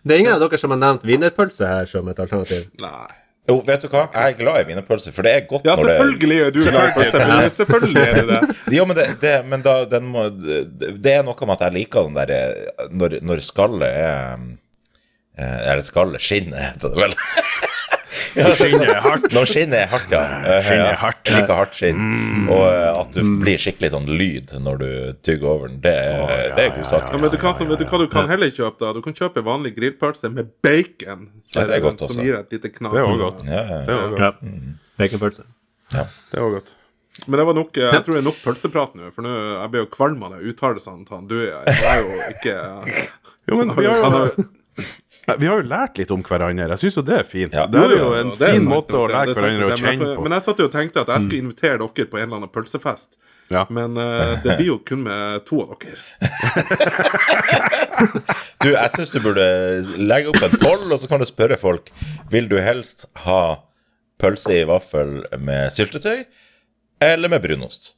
det 0.07 0.15
er 0.15 0.23
ingen 0.23 0.37
av 0.37 0.43
dere 0.45 0.59
som 0.61 0.71
har 0.71 0.79
nevnt 0.79 1.03
wienerpølse 1.07 1.67
her 1.67 1.89
som 1.89 2.07
et 2.07 2.19
alternativ. 2.23 2.69
Nei. 2.79 3.09
Jo, 3.47 3.61
vet 3.63 3.83
du 3.85 3.87
hva? 3.87 4.01
Jeg 4.11 4.33
er 4.33 4.39
glad 4.41 4.57
i 4.59 4.67
wienerpølse, 4.67 5.11
for 5.15 5.23
det 5.23 5.31
er 5.31 5.45
godt 5.47 5.67
Ja, 5.67 5.75
når 5.79 5.87
det 5.87 5.93
selvfølgelig 5.95 6.39
er 6.43 6.49
du 6.51 6.59
glad 6.65 6.89
i 6.89 6.95
pølse. 6.97 7.51
Selvfølgelig 7.61 8.01
er 8.03 8.17
du 8.17 8.31
det. 8.33 8.55
Jo, 8.77 8.85
men, 8.89 8.97
det, 8.99 9.05
det, 9.21 9.33
men 9.47 9.63
da, 9.63 9.75
den 9.87 10.09
må, 10.11 10.25
det, 10.35 10.89
det 10.99 11.13
er 11.13 11.23
noe 11.23 11.47
med 11.47 11.55
at 11.55 11.63
jeg 11.69 11.75
liker 11.77 12.09
den 12.09 12.17
der 12.19 12.33
eh, 12.35 12.89
Når, 12.91 13.15
når 13.23 13.43
skallet 13.45 13.87
er 13.87 14.35
eh, 15.39 15.59
Eller 15.71 15.85
skallet 15.87 16.23
Skinnet, 16.23 16.59
heter 16.59 16.91
det 16.91 17.05
vel. 17.05 17.15
Skinnet 18.07 18.87
er 18.87 19.01
hardt. 19.03 19.27
Når 19.35 19.49
skinnet 19.49 19.79
er 19.81 19.89
hardt, 19.91 20.13
ja. 20.13 20.21
Skinnet 20.63 20.85
er 20.85 20.93
ja. 20.93 20.99
hardt. 21.01 21.21
Mm. 21.23 21.33
Jeg 21.33 21.41
liker 21.41 21.59
hardt 21.59 21.75
skinn. 21.75 22.05
Og 22.53 22.63
eh, 22.69 22.87
at 23.01 23.17
du 23.17 23.33
blir 23.43 23.61
skikkelig 23.61 23.91
sånn 23.93 24.07
lyd 24.09 24.55
når 24.63 24.81
du 24.81 24.89
tygger 25.27 25.49
over 25.51 25.71
den, 25.71 25.81
det 25.83 25.93
er, 25.93 26.53
det 26.55 26.65
er 26.67 26.73
god 26.77 26.89
sak. 26.93 27.11
Ja, 27.11 27.19
men 27.21 27.33
du 27.33 27.37
kan, 27.41 27.57
vet 27.59 27.83
du 27.83 27.85
hva 27.91 28.01
du 28.03 28.07
kan 28.13 28.31
heller 28.31 28.53
kjøpe? 28.53 28.79
da? 28.85 28.93
Du 28.95 29.03
kan 29.05 29.17
kjøpe 29.17 29.43
vanlig 29.45 29.75
grillpølse 29.77 30.31
med 30.33 30.53
bacon. 30.65 31.29
Ja, 31.53 31.67
det 31.67 31.79
er 31.79 31.85
godt 31.85 32.03
Som 32.05 32.13
også. 32.13 32.25
gir 32.25 32.39
et 32.39 32.57
lite 32.57 32.73
knas. 32.73 32.95
Det 32.95 33.03
er 33.03 33.11
også 33.11 33.21
godt. 33.25 33.45
Ja, 33.47 33.61
ja, 33.61 33.83
Det 33.87 33.95
er 33.97 34.17
ja. 34.23 34.31
Ja. 34.31 34.75
Baconpølse. 34.97 35.47
Det 35.93 36.07
er 36.39 36.43
òg 36.43 36.59
godt. 36.59 36.73
Men 37.25 37.39
det 37.39 37.45
var 37.49 37.55
nok, 37.57 37.77
jeg 37.81 38.03
tror 38.05 38.13
det 38.13 38.21
er 38.21 38.25
nok 38.27 38.39
pølseprat 38.43 38.97
nå, 38.97 39.07
for 39.15 39.25
nå 39.25 39.31
jeg 39.33 39.71
blir 39.73 39.81
jo 39.81 39.89
kvalm 39.89 40.21
av 40.27 40.35
de 40.35 40.51
uttalelsene 40.51 41.01
til 41.07 41.15
han 41.15 41.23
Du 41.25 41.33
Jeg 41.39 41.77
var 41.81 41.95
jo 42.03 42.19
ikke 42.29 42.57
Jo, 43.49 43.57
men 43.57 43.71
vi 43.73 43.87
har 43.89 44.17
jo, 44.19 44.45
vi 45.35 45.47
har 45.49 45.59
jo 45.59 45.67
lært 45.67 45.97
litt 45.99 46.11
om 46.15 46.21
hverandre. 46.23 46.69
Jeg 46.73 46.83
syns 46.85 46.97
jo 46.99 47.03
det 47.07 47.17
er 47.19 47.25
fint. 47.27 47.55
Ja. 47.55 47.65
Det 47.67 47.81
er 47.83 47.95
jo 47.99 48.11
en 48.15 48.31
er 48.31 48.53
fin 48.55 48.67
måte 48.69 48.95
å 48.95 49.07
lære 49.11 49.33
er 49.33 49.39
hverandre 49.39 49.67
å 49.67 49.79
kjenne 49.79 50.11
på. 50.15 50.23
Men 50.23 50.37
jeg 50.37 50.45
satt 50.45 50.61
jo 50.63 50.67
og 50.69 50.75
tenkte 50.75 51.03
at 51.03 51.11
jeg 51.13 51.25
skulle 51.25 51.43
invitere 51.43 51.79
dere 51.83 52.07
på 52.07 52.19
en 52.19 52.23
eller 52.27 52.39
annen 52.39 52.53
pølsefest. 52.53 53.19
Ja. 53.51 53.63
Men 53.71 53.95
uh, 53.95 54.35
det 54.43 54.57
blir 54.59 54.69
jo 54.73 54.77
kun 54.87 55.05
med 55.05 55.45
to 55.47 55.61
av 55.65 55.77
dere. 55.83 56.01
Du, 58.61 58.67
jeg 58.69 58.89
syns 58.93 59.09
du 59.13 59.17
burde 59.23 59.45
legge 59.97 60.29
opp 60.29 60.43
en 60.45 60.57
poll, 60.61 60.83
og 60.91 60.99
så 61.01 61.07
kan 61.09 61.21
du 61.21 61.25
spørre 61.25 61.57
folk 61.57 61.89
Vil 62.29 62.49
du 62.51 62.57
helst 62.61 63.07
ha 63.23 63.63
pølse 64.21 64.59
i 64.59 64.65
vaffel 64.69 65.23
med 65.41 65.73
syltetøy 65.73 66.25
eller 67.01 67.29
med 67.29 67.41
brunost. 67.43 67.91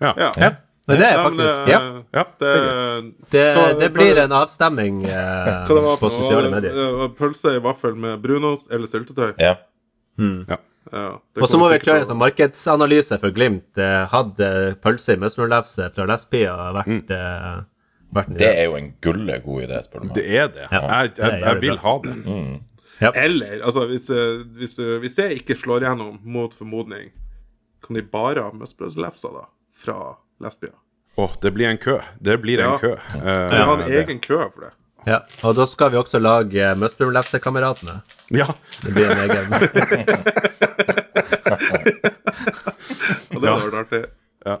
Ja. 0.00 0.14
Ja. 0.16 0.50
Ja. 0.90 0.96
Men 0.96 0.98
det 0.98 1.06
er 1.06 1.16
Ja, 1.16 1.24
faktisk 1.24 1.64
det- 1.66 1.72
Ja. 1.72 1.80
Ja, 2.12 2.24
Det, 2.40 3.14
Det, 3.30 3.78
det 3.80 3.92
blir 3.94 4.18
en 4.24 4.32
avstemming 4.32 5.04
eh, 5.04 5.66
på 6.00 6.10
sosiale 6.10 6.50
medier. 6.50 7.08
Pølse 7.18 7.56
i 7.56 7.60
vaffel 7.60 7.94
med 7.96 8.20
brunost 8.22 8.70
eller 8.72 8.86
syltetøy. 8.86 9.34
Ja. 9.38 9.54
Ja, 10.90 11.20
det 11.34 11.42
Og 11.42 11.48
så 11.48 11.58
må 11.60 11.68
vi 11.70 11.78
kjøre 11.78 12.00
en 12.02 12.08
sånn 12.08 12.18
markedsanalyse 12.18 13.18
for 13.20 13.30
Glimt. 13.30 13.76
Eh, 13.78 14.06
Hadde 14.10 14.76
pølse 14.82 15.14
i 15.14 15.20
møsmorlefse 15.20 15.90
fra 15.94 16.06
Lesbia 16.08 16.54
vært, 16.74 17.10
eh, 17.14 17.60
vært 18.12 18.32
Det 18.40 18.48
er 18.58 18.64
jo 18.64 18.74
en 18.76 18.88
gulle 19.00 19.36
god 19.44 19.62
idé, 19.68 19.78
spør 19.84 20.00
du 20.00 20.06
meg. 20.08 20.14
Det 20.14 20.24
er 20.34 20.48
det. 20.48 20.66
Ja, 20.72 20.80
Jeg, 20.88 21.14
det 21.14 21.24
er 21.24 21.30
jeg, 21.30 21.40
jeg 21.44 21.60
vil 21.60 21.76
bra. 21.76 21.84
ha 21.84 21.98
det. 22.02 23.16
Eller, 23.16 23.60
altså, 23.64 23.86
hvis, 23.88 24.10
eh, 24.10 24.42
hvis, 24.58 24.78
eh, 24.78 24.98
hvis 25.00 25.14
det 25.16 25.28
ikke 25.38 25.56
slår 25.56 25.80
gjennom, 25.86 26.18
mot 26.24 26.52
formodning, 26.52 27.10
kan 27.86 27.94
de 27.96 28.02
bare 28.02 28.42
ha 28.42 28.50
møsbrødslefser, 28.50 29.32
da? 29.38 29.46
Fra 29.72 30.16
Lesbia? 30.40 30.70
Åh, 31.20 31.30
det 31.42 31.50
blir 31.54 31.66
en 31.68 31.78
kø. 31.78 31.98
Det 32.20 32.38
blir 32.42 32.58
Ja. 32.58 32.72
en 32.74 32.78
kø. 32.80 32.94
Vi 33.14 33.20
Kan 33.20 33.50
har 33.68 33.78
en 33.82 33.92
egen 33.92 34.18
kø 34.20 34.38
for 34.54 34.60
det? 34.60 34.70
Ja. 35.06 35.18
Og 35.44 35.54
da 35.56 35.64
skal 35.66 35.90
vi 35.90 35.96
også 35.96 36.18
lage 36.20 36.74
Møsbrumlefsekameratene. 36.76 38.00
Ja. 38.30 38.46
Det 38.84 38.94
blir 38.94 39.10
en 39.10 39.18
egen 39.18 39.52
Og 43.34 43.40
det 43.42 43.48
hadde 43.50 43.64
vært 43.64 43.74
artig. 43.84 44.04
Ja. 44.46 44.56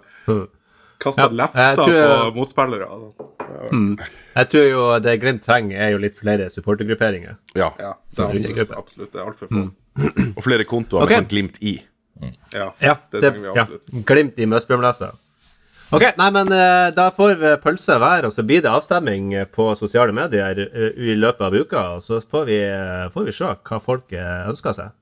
Kasta 1.00 1.22
Ja, 1.22 1.28
lefser 1.32 1.74
tror- 1.80 2.30
på 2.30 2.34
motspillere. 2.36 2.86
altså. 2.88 3.10
Jeg 4.36 4.48
tror 4.50 4.64
jo 4.70 4.98
det 5.00 5.20
Glimt 5.20 5.42
trenger, 5.44 5.76
er 5.80 5.88
jo 5.90 5.98
litt 5.98 6.18
flere 6.18 6.50
supportergrupperinger. 6.50 7.34
ja. 7.56 7.70
Ja, 7.78 7.92
det 8.14 8.18
er 8.18 8.24
absolutt, 8.28 8.70
absolutt. 8.78 9.12
Det 9.12 9.20
er 9.20 9.24
altfor 9.26 9.46
få. 9.48 9.70
Og 10.36 10.42
flere 10.44 10.64
kontoer 10.64 11.02
okay. 11.02 11.16
med 11.16 11.24
sånn 11.24 11.28
glimt 11.30 11.58
i. 11.62 11.82
Ja, 12.54 12.70
Ja, 12.80 12.94
det 13.10 13.20
det, 13.22 13.32
trenger 13.32 13.52
vi 13.52 13.56
ja. 13.56 13.62
absolutt. 13.62 14.04
Glimt 14.06 14.38
i 14.38 14.46
Møsbrumlefsa. 14.46 15.10
Ok, 15.90 16.04
nei, 16.20 16.28
men 16.30 16.52
eh, 16.54 16.88
da 16.94 17.08
får 17.10 17.32
vi 17.40 17.50
pølse 17.64 17.96
hver, 17.98 18.28
og 18.28 18.30
så 18.30 18.44
blir 18.46 18.60
det 18.62 18.70
avstemming 18.70 19.32
eh, 19.34 19.46
på 19.50 19.72
sosiale 19.74 20.14
medier 20.14 20.60
eh, 20.68 20.92
i 20.94 21.16
løpet 21.18 21.42
av 21.48 21.56
uka, 21.56 21.82
og 21.96 22.04
så 22.04 22.20
får 22.22 22.44
vi, 22.46 22.58
eh, 22.62 23.08
får 23.10 23.26
vi 23.26 23.34
se 23.34 23.48
hva 23.50 23.78
folk 23.82 24.14
ønsker 24.14 24.76
seg. 24.76 24.92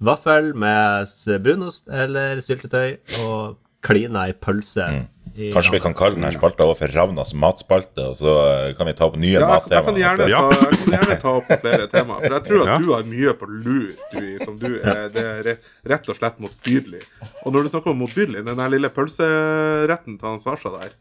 Vaffel 0.00 0.54
med 0.56 1.12
brunost 1.44 1.92
eller 1.92 2.40
syltetøy, 2.40 2.96
og 3.26 3.58
klina 3.84 4.24
i 4.30 4.32
pølse. 4.32 4.88
i 4.88 5.04
Kanskje 5.32 5.72
vi 5.72 5.80
kan 5.80 5.94
kalle 5.96 6.18
denne 6.18 6.28
spalta 6.34 6.66
over 6.66 6.76
for 6.76 6.92
Ravnas 6.92 7.30
matspalte, 7.40 8.04
og 8.10 8.16
så 8.18 8.32
eh, 8.50 8.74
kan 8.76 8.86
vi 8.90 8.92
ta 8.98 9.06
opp 9.08 9.16
nye 9.16 9.38
Ja, 9.38 9.46
mattema. 9.48 9.80
jeg, 9.80 9.86
kan 9.86 10.00
gjerne 10.02 10.26
ta, 10.28 10.50
jeg 10.68 10.80
kan 10.82 10.92
gjerne 10.98 11.16
ta 11.22 11.32
opp 11.38 11.48
flere 11.62 11.86
temaer. 11.94 12.20
For 12.26 12.36
jeg 12.36 12.44
tror 12.50 12.62
at 12.66 12.68
Ja. 12.72 12.76
du 12.84 12.92
har 12.92 13.08
mye 13.14 13.34
på 13.40 13.48
lur, 13.48 13.88
du, 14.12 14.28
som 14.44 14.58
du 14.60 14.68
er, 14.82 15.08
det 15.14 15.24
er 15.24 15.50
rett 15.94 16.12
og 16.12 16.20
slett 16.20 16.38
motbydelig. 16.42 17.00
Og 17.46 17.52
når 17.56 17.64
du 17.64 17.72
snakker 17.72 17.94
om 17.94 18.02
motbydelig, 18.04 18.44
den 18.50 18.60
der 18.60 18.72
lille 18.76 18.92
pølseretten 18.92 20.18
til 20.20 20.28
han 20.34 20.42
Sasha 20.42 20.74
der, 20.76 20.92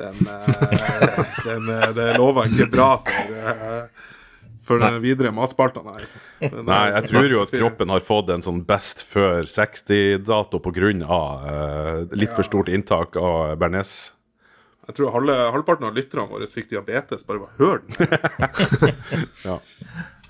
den, 0.00 0.18
den, 0.26 1.24
den 1.46 1.70
eh, 1.76 1.88
Det 1.94 2.08
lover 2.18 2.50
ikke 2.50 2.70
bra 2.72 2.90
for 3.04 3.34
eh, 3.38 3.99
for 4.70 4.80
den 4.82 5.00
videre 5.02 5.32
matspaltene 5.34 5.96
her. 5.98 6.06
Nei, 6.62 6.78
er- 6.86 6.94
jeg 7.00 7.10
tror 7.10 7.26
jo 7.34 7.42
at 7.42 7.52
kroppen 7.60 7.90
har 7.92 8.06
fått 8.06 8.30
en 8.36 8.46
sånn 8.46 8.62
best 8.68 9.02
før 9.10 9.42
60-dato 9.50 10.62
pga. 10.62 10.94
Uh, 11.10 12.16
litt 12.16 12.32
for 12.38 12.46
stort 12.46 12.70
inntak 12.72 13.18
av 13.20 13.58
bearnés. 13.60 14.12
Jeg 14.90 14.96
tror 14.96 15.12
halve, 15.14 15.34
halvparten 15.54 15.86
av 15.86 15.94
lytterne 15.94 16.24
våre 16.30 16.46
fikk 16.50 16.70
diabetes 16.72 17.22
bare 17.26 17.44
ved 17.44 17.50
å 17.50 17.58
høre 17.60 17.82
den. 17.84 18.96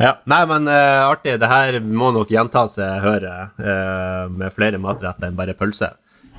Ja, 0.01 0.14
Nei, 0.32 0.41
men 0.49 0.64
uh, 0.68 1.11
artig. 1.11 1.34
Det 1.43 1.49
her 1.49 1.76
må 1.84 2.09
nok 2.16 2.30
gjenta 2.32 2.62
seg, 2.72 3.03
hører 3.05 3.51
eh, 3.61 4.30
med 4.32 4.55
flere 4.57 4.78
matretter 4.80 5.28
enn 5.28 5.36
bare 5.36 5.53
pølse. 5.59 5.91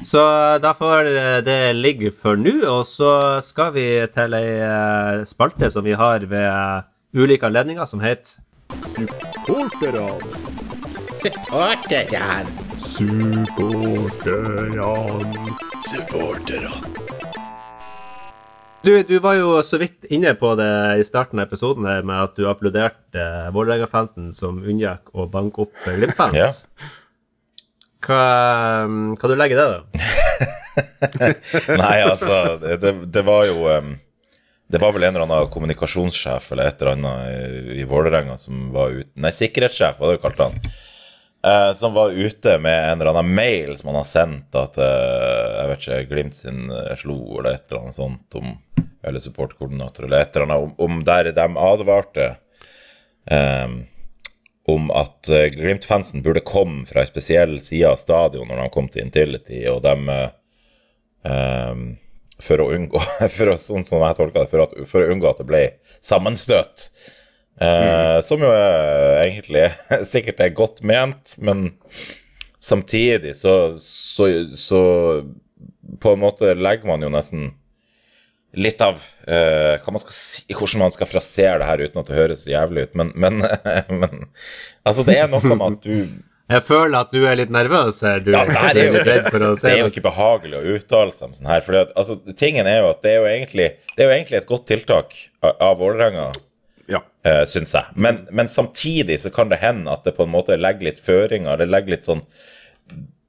Så 0.02 0.22
da 0.64 0.72
får 0.74 1.10
eh, 1.12 1.36
det 1.46 1.60
ligge 1.78 2.10
for 2.16 2.40
nå, 2.42 2.56
og 2.72 2.88
så 2.90 3.12
skal 3.46 3.70
vi 3.76 3.86
til 4.16 4.34
ei 4.34 4.48
eh, 4.66 5.22
spalte 5.30 5.70
som 5.70 5.86
vi 5.86 5.94
har 5.94 6.26
ved 6.32 6.88
ulike 7.14 7.46
anledninger, 7.46 7.86
som 7.86 8.00
heter 8.00 8.40
Supporterne. 11.22 12.46
Supporterne. 15.90 16.72
Du, 18.82 19.04
du 19.04 19.20
var 19.20 19.36
jo 19.38 19.60
så 19.62 19.78
vidt 19.78 20.08
inne 20.10 20.34
på 20.34 20.56
det 20.58 20.72
i 20.98 21.04
starten 21.06 21.38
av 21.40 21.46
episoden 21.46 21.86
her 21.86 22.02
med 22.08 22.18
at 22.18 22.34
du 22.40 22.48
applauderte 22.50 23.22
uh, 23.22 23.52
Vålerenga-fansen 23.54 24.32
som 24.34 24.58
unngikk 24.64 25.14
å 25.14 25.28
banke 25.30 25.68
opp 25.68 25.86
eh, 25.86 26.00
Glimt-fans. 26.00 26.34
Ja. 26.34 26.50
Hva, 28.02 28.22
um, 28.88 29.14
hva 29.22 29.30
du 29.30 29.36
legger 29.38 29.60
i 29.60 29.62
det, 29.62 29.68
da? 29.70 29.80
Nei, 31.84 31.98
altså, 32.08 32.58
det, 32.64 32.80
det, 32.82 32.96
det 33.14 33.24
var 33.28 33.46
jo 33.46 33.70
um, 33.70 33.94
Det 34.72 34.78
var 34.78 34.94
vel 34.96 35.04
en 35.04 35.16
eller 35.16 35.26
annen 35.26 35.50
kommunikasjonssjef 35.52 36.52
eller 36.52 36.70
et 36.70 36.82
eller 36.82 36.92
annet 36.92 37.74
i, 37.76 37.84
Vålerenga 37.84 38.38
som 38.40 38.70
var 38.72 38.94
ute 38.96 39.10
Nei, 39.20 39.32
sikkerhetssjef, 39.36 39.98
var 40.00 40.08
det 40.08 40.16
jo 40.16 40.22
kalt 40.24 40.40
han. 40.40 40.56
Eh, 41.44 41.72
som 41.76 41.94
var 41.98 42.14
ute 42.16 42.54
med 42.64 42.78
en 42.92 43.02
eller 43.02 43.12
annen 43.12 43.34
mail 43.36 43.74
som 43.76 43.90
han 43.92 43.98
har 44.00 44.08
sendt 44.08 44.56
at 44.56 44.78
eh, 44.80 45.48
jeg 45.58 45.72
vet 45.72 45.84
ikke, 45.84 46.02
Glimt 46.14 46.38
sin 46.38 46.72
eh, 46.72 46.94
slo 46.96 47.18
eller 47.42 47.58
et 47.58 47.66
eller 47.68 47.82
annet 47.82 47.98
sånt 47.98 48.38
om 48.40 48.54
Eller 49.04 49.20
supportkoordinator 49.20 50.06
eller 50.06 50.22
et 50.22 50.36
eller 50.36 50.46
annet 50.48 50.68
om, 50.70 50.76
om 50.86 51.04
der 51.04 51.32
de 51.36 51.48
advarte 51.66 52.28
eh, 53.28 53.74
om 54.72 54.92
at 54.96 55.30
eh, 55.34 55.50
Glimt-fansen 55.58 56.24
burde 56.24 56.46
komme 56.48 56.86
fra 56.88 57.04
ei 57.04 57.10
spesiell 57.10 57.58
side 57.60 57.90
av 57.92 58.00
stadion 58.00 58.48
når 58.48 58.62
de 58.62 58.70
kom 58.72 58.88
til 58.88 59.04
Intility, 59.04 59.66
og 59.74 59.82
de 59.84 60.22
eh, 61.28 61.84
for 62.44 62.64
å 62.64 62.70
unngå 62.76 63.02
for 63.38 63.54
å, 63.54 63.58
Sånn 63.62 63.86
som 63.88 64.04
jeg 64.06 64.18
tolka 64.18 64.44
det, 64.44 64.52
for, 64.52 64.66
at, 64.66 64.76
for 64.90 65.06
å 65.06 65.14
unngå 65.14 65.30
at 65.30 65.42
det 65.42 65.48
ble 65.50 65.64
sammenstøt. 66.04 66.90
Eh, 67.62 68.18
Som 68.26 68.44
jo 68.46 68.52
egentlig 69.22 69.70
sikkert 70.14 70.42
er 70.42 70.58
godt 70.58 70.84
ment, 70.88 71.36
men 71.40 71.70
samtidig 72.62 73.36
så, 73.38 73.74
så, 73.82 74.30
så 74.58 74.82
På 76.02 76.16
en 76.16 76.24
måte 76.24 76.54
legger 76.58 76.90
man 76.90 77.04
jo 77.06 77.12
nesten 77.14 77.52
litt 78.52 78.82
av 78.84 79.00
eh, 79.32 79.78
hva 79.80 79.94
man 79.96 80.02
si, 80.12 80.44
hvordan 80.52 80.82
man 80.84 80.92
skal 80.92 81.08
frasere 81.08 81.62
det 81.62 81.68
her 81.70 81.84
uten 81.86 82.02
at 82.02 82.10
det 82.10 82.18
høres 82.18 82.42
jævlig 82.50 82.90
ut, 82.90 82.98
men, 83.00 83.14
men, 83.16 83.46
men 84.02 84.26
Altså, 84.84 85.06
det 85.08 85.16
er 85.22 85.30
noe 85.32 85.40
med 85.46 85.64
at 85.70 85.86
du 85.86 86.10
Jeg 86.52 86.64
føler 86.68 86.98
at 87.00 87.14
du 87.14 87.24
er 87.24 87.38
litt 87.40 87.52
nervøs 87.54 88.02
her. 88.04 88.22
Du 88.24 88.32
ja, 88.34 88.44
det, 88.48 88.56
du 88.56 88.80
er 88.82 88.86
jo, 88.88 88.94
litt 88.98 89.08
redd 89.08 89.28
for 89.32 89.46
å 89.48 89.52
se 89.56 89.70
det 89.70 89.78
er 89.78 89.84
jo 89.86 89.92
ikke 89.92 90.04
behagelig 90.06 90.58
å 90.60 90.76
uttale 90.76 91.14
seg 91.16 91.30
om 91.30 91.36
sånn 91.38 91.52
her. 91.52 91.64
For 91.66 91.78
altså, 91.80 92.18
tingen 92.38 92.68
er 92.70 92.82
jo 92.82 92.90
at 92.92 93.04
det 93.06 93.14
er 93.14 93.20
jo 93.20 93.28
egentlig, 93.32 93.68
det 93.96 94.04
er 94.04 94.10
jo 94.10 94.16
egentlig 94.18 94.40
et 94.42 94.50
godt 94.50 94.66
tiltak 94.72 95.16
av, 95.52 95.78
Vålerenga, 95.80 96.26
Ja. 96.92 97.04
uh, 97.28 97.44
syns 97.48 97.76
jeg. 97.78 97.96
Men, 97.96 98.26
men 98.36 98.52
samtidig 98.52 99.22
så 99.24 99.32
kan 99.34 99.52
det 99.54 99.62
hende 99.62 99.94
at 99.94 100.04
det 100.08 100.16
på 100.18 100.28
en 100.28 100.34
måte 100.34 100.60
legger 100.60 100.90
litt 100.90 101.00
føringer. 101.00 101.62
Det 101.62 101.70
legger 101.70 101.96
litt 101.96 102.10
sånn 102.10 102.26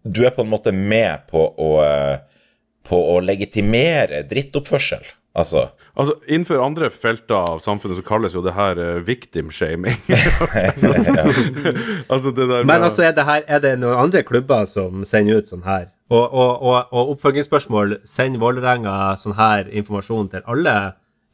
Du 0.03 0.25
er 0.27 0.35
på 0.35 0.43
en 0.43 0.51
måte 0.51 0.73
med 0.75 1.29
på 1.31 1.45
å, 1.47 1.71
eh, 1.87 2.49
på 2.89 2.99
å 3.13 3.21
legitimere 3.23 4.25
drittoppførsel. 4.27 5.05
Altså 5.39 5.69
Altså, 5.93 6.15
Innenfor 6.25 6.63
andre 6.65 6.89
felter 6.91 7.37
av 7.37 7.59
samfunnet 7.61 7.99
så 7.99 8.05
kalles 8.07 8.33
jo 8.33 8.41
det 8.45 8.55
her 8.57 8.79
uh, 8.81 9.01
victim 9.05 9.51
shaming. 9.53 9.99
altså 12.13 12.31
det 12.33 12.47
der 12.49 12.65
Men 12.65 12.67
med- 12.67 12.83
altså, 12.89 13.03
er 13.03 13.13
det, 13.13 13.25
her, 13.29 13.43
er 13.47 13.59
det 13.61 13.75
noen 13.83 13.99
andre 14.07 14.23
klubber 14.25 14.65
som 14.69 15.05
sender 15.09 15.43
ut 15.43 15.51
sånn 15.51 15.65
her? 15.67 15.91
Og, 16.13 16.25
og, 16.33 16.63
og, 16.63 16.89
og 16.93 17.13
oppfølgingsspørsmål, 17.17 17.99
sender 18.09 18.41
Vålerenga 18.43 18.95
sånn 19.21 19.37
her 19.39 19.69
informasjon 19.73 20.29
til 20.33 20.43
alle 20.47 20.75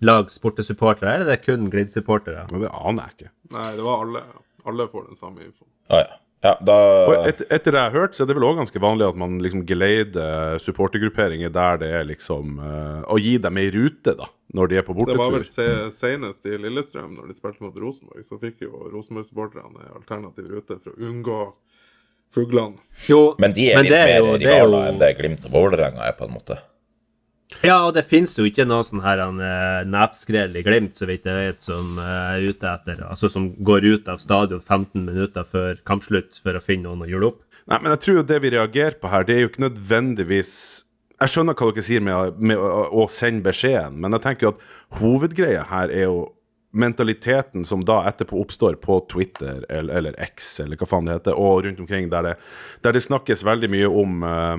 lags 0.07 0.37
sportesupportere, 0.39 1.17
eller 1.17 1.33
er 1.33 1.39
det 1.39 1.43
kun 1.47 1.71
Glimt-supportere? 1.73 2.45
Men 2.53 2.63
det 2.67 2.71
aner 2.71 3.09
jeg 3.09 3.17
ikke. 3.17 3.33
Nei, 3.57 3.71
det 3.79 3.87
var 3.87 4.05
alle. 4.05 4.23
Alle 4.69 4.87
får 4.93 5.09
den 5.09 5.19
samme 5.19 5.43
infoen. 5.47 5.71
ah, 5.91 6.03
ja. 6.05 6.19
Ja, 6.45 6.53
da 6.63 6.75
Og 7.09 7.27
et, 7.27 7.41
etter 7.51 7.73
det 7.75 7.81
jeg 7.81 7.91
har 7.91 7.95
hørt, 7.97 8.15
så 8.15 8.23
er 8.23 8.29
det 8.31 8.37
vel 8.39 8.45
òg 8.47 8.61
ganske 8.61 8.81
vanlig 8.83 9.09
at 9.09 9.17
man 9.19 9.39
liksom 9.43 9.65
geleider 9.67 10.59
supportergrupperinger 10.63 11.51
der 11.51 11.81
det 11.83 11.89
er 12.01 12.05
liksom 12.07 12.59
uh, 12.63 13.03
Å 13.11 13.19
gi 13.19 13.37
dem 13.43 13.59
ei 13.59 13.69
rute, 13.75 14.15
da, 14.19 14.29
når 14.55 14.69
de 14.71 14.79
er 14.79 14.87
på 14.87 14.95
bortetur. 14.95 15.17
Det 15.17 15.25
var 15.25 15.35
vel 15.35 15.47
se, 15.51 15.69
senest 15.99 16.47
i 16.47 16.57
Lillestrøm, 16.63 17.15
når 17.19 17.33
de 17.33 17.39
spilte 17.41 17.65
mot 17.67 17.75
Rosenborg, 17.83 18.23
så 18.25 18.39
fikk 18.39 18.63
jo 18.69 18.85
Rosenborg-supporterne 18.95 19.83
en 19.89 19.97
alternativ 19.99 20.47
rute 20.55 20.79
for 20.79 20.95
å 20.95 21.11
unngå 21.11 21.41
fuglene. 22.35 22.77
Jo, 23.09 23.35
Men 23.41 23.53
de 23.57 23.71
er 23.73 23.83
litt 23.83 23.93
er 23.97 24.07
mer 24.13 24.19
jo- 24.21 24.39
det 24.39 24.47
er 24.47 24.59
rivaler 24.61 24.79
jo- 24.85 24.89
enn 24.93 24.99
det 25.01 25.15
Glimt 25.19 25.47
og 25.49 25.53
Vålerenga 25.59 26.07
er, 26.07 26.13
på 26.19 26.29
en 26.29 26.35
måte. 26.37 26.59
Ja, 27.65 27.79
og 27.87 27.95
det 27.97 28.05
finnes 28.07 28.35
jo 28.37 28.45
ikke 28.47 28.67
noe 28.69 28.85
sånn 28.85 29.01
her 29.03 29.23
han, 29.23 29.41
eh, 29.41 29.85
nepskrell 29.89 30.57
i 30.59 30.63
Glimt, 30.67 30.99
så 30.99 31.09
vidt 31.09 31.27
jeg 31.27 31.39
vet, 31.39 31.65
som 31.65 31.97
eh, 31.99 32.37
er 32.37 32.45
ute 32.53 32.69
etter 32.69 33.01
Altså 33.07 33.31
som 33.33 33.49
går 33.65 33.87
ut 33.89 34.11
av 34.13 34.21
stadion 34.23 34.61
15 34.61 35.07
minutter 35.07 35.47
før 35.49 35.81
kampslutt 35.89 36.39
for 36.43 36.59
å 36.59 36.63
finne 36.63 36.87
noen 36.87 37.07
å 37.07 37.09
hjule 37.09 37.33
opp. 37.33 37.41
Nei, 37.69 37.81
men 37.81 37.95
jeg 37.95 38.03
tror 38.05 38.21
jo 38.21 38.27
det 38.29 38.43
vi 38.45 38.53
reagerer 38.53 39.01
på 39.01 39.11
her, 39.13 39.25
det 39.25 39.37
er 39.37 39.43
jo 39.45 39.53
ikke 39.53 39.67
nødvendigvis 39.67 40.53
Jeg 41.19 41.33
skjønner 41.33 41.57
hva 41.59 41.73
dere 41.75 41.83
sier 41.83 42.03
med, 42.05 42.37
med 42.39 42.61
å, 42.63 42.83
å 43.03 43.05
sende 43.11 43.43
beskjeden, 43.43 43.97
men 43.99 44.15
jeg 44.15 44.23
tenker 44.23 44.47
jo 44.47 44.51
at 44.53 45.01
hovedgreia 45.01 45.65
her 45.67 45.91
er 45.91 46.05
jo 46.05 46.21
mentaliteten 46.79 47.65
som 47.67 47.83
da 47.83 48.05
etterpå 48.07 48.39
oppstår 48.39 48.77
på 48.79 49.01
Twitter 49.11 49.65
eller, 49.67 49.97
eller 49.99 50.21
X, 50.29 50.61
eller 50.63 50.79
hva 50.79 50.87
faen 50.87 51.09
det 51.09 51.17
heter, 51.17 51.35
og 51.35 51.65
rundt 51.65 51.81
omkring, 51.83 52.07
der 52.13 52.29
det, 52.29 52.35
der 52.87 52.95
det 52.95 53.03
snakkes 53.03 53.43
veldig 53.49 53.71
mye 53.73 53.89
om 53.91 54.23
eh, 54.29 54.55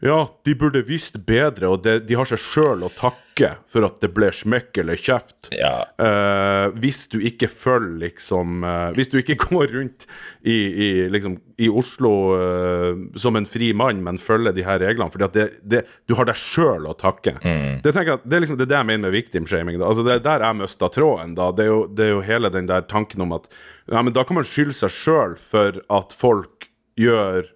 ja, 0.00 0.18
de 0.46 0.54
burde 0.54 0.84
visst 0.86 1.16
bedre, 1.26 1.72
og 1.72 1.82
det, 1.82 2.04
de 2.06 2.14
har 2.14 2.28
seg 2.30 2.38
sjøl 2.38 2.84
å 2.86 2.90
takke 2.94 3.56
for 3.70 3.82
at 3.86 3.96
det 4.02 4.12
ble 4.14 4.28
smekk 4.34 4.78
eller 4.82 4.98
kjeft. 4.98 5.48
Ja. 5.50 5.88
Eh, 5.98 6.66
hvis 6.78 7.06
du 7.10 7.16
ikke 7.18 7.48
følger 7.50 7.96
liksom 8.02 8.66
eh, 8.66 8.90
Hvis 8.98 9.08
du 9.08 9.16
ikke 9.16 9.38
går 9.46 9.72
rundt 9.72 10.04
i, 10.42 10.54
i, 10.54 10.88
liksom, 11.10 11.38
i 11.56 11.70
Oslo 11.72 12.12
eh, 12.36 13.00
som 13.18 13.38
en 13.38 13.48
fri 13.48 13.72
mann, 13.74 14.04
men 14.06 14.22
følger 14.22 14.54
de 14.54 14.66
her 14.66 14.78
reglene. 14.84 15.10
fordi 15.10 15.26
at 15.26 15.34
det, 15.38 15.48
det, 15.62 15.82
du 16.06 16.14
har 16.18 16.30
deg 16.30 16.38
sjøl 16.38 16.86
å 16.86 16.94
takke. 16.98 17.34
Det, 17.42 17.94
jeg, 17.94 18.22
det 18.22 18.38
er 18.38 18.46
liksom 18.46 18.60
det, 18.60 18.68
er 18.68 18.74
det 18.74 18.80
jeg 18.80 18.90
mener 18.92 19.06
med 19.08 19.18
victim-shaming. 19.18 19.82
Altså, 19.82 20.06
det 20.06 20.18
er 20.18 20.26
der 20.28 20.46
jeg 20.46 20.60
mista 20.62 20.92
tråden. 20.94 21.34
da. 21.38 21.50
Det 21.50 21.66
er, 21.66 21.72
jo, 21.72 21.84
det 21.90 22.06
er 22.06 22.14
jo 22.14 22.24
hele 22.28 22.54
den 22.54 22.70
der 22.70 22.86
tanken 22.86 23.26
om 23.26 23.34
at 23.34 23.50
ja, 23.88 24.02
men 24.02 24.14
da 24.14 24.22
kan 24.28 24.38
man 24.38 24.46
skylde 24.46 24.78
seg 24.78 24.94
sjøl 24.94 25.38
for 25.42 25.82
at 25.90 26.14
folk 26.14 26.70
gjør 26.98 27.48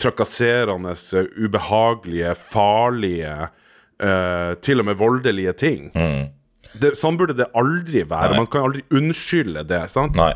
trakasserende, 0.00 0.94
eh, 1.16 1.30
ubehagelige, 1.38 2.34
farlige, 2.34 3.34
uh, 4.00 4.52
til 4.64 4.82
og 4.82 4.88
med 4.88 5.00
voldelige 5.00 5.52
ting. 5.60 5.90
Det, 6.80 6.94
sånn 6.98 7.18
burde 7.18 7.34
det 7.38 7.48
aldri 7.58 8.04
være. 8.08 8.36
Man 8.38 8.48
kan 8.50 8.68
aldri 8.68 8.84
unnskylde 8.94 9.64
det. 9.66 9.84
sant? 9.90 10.16
Nei. 10.16 10.32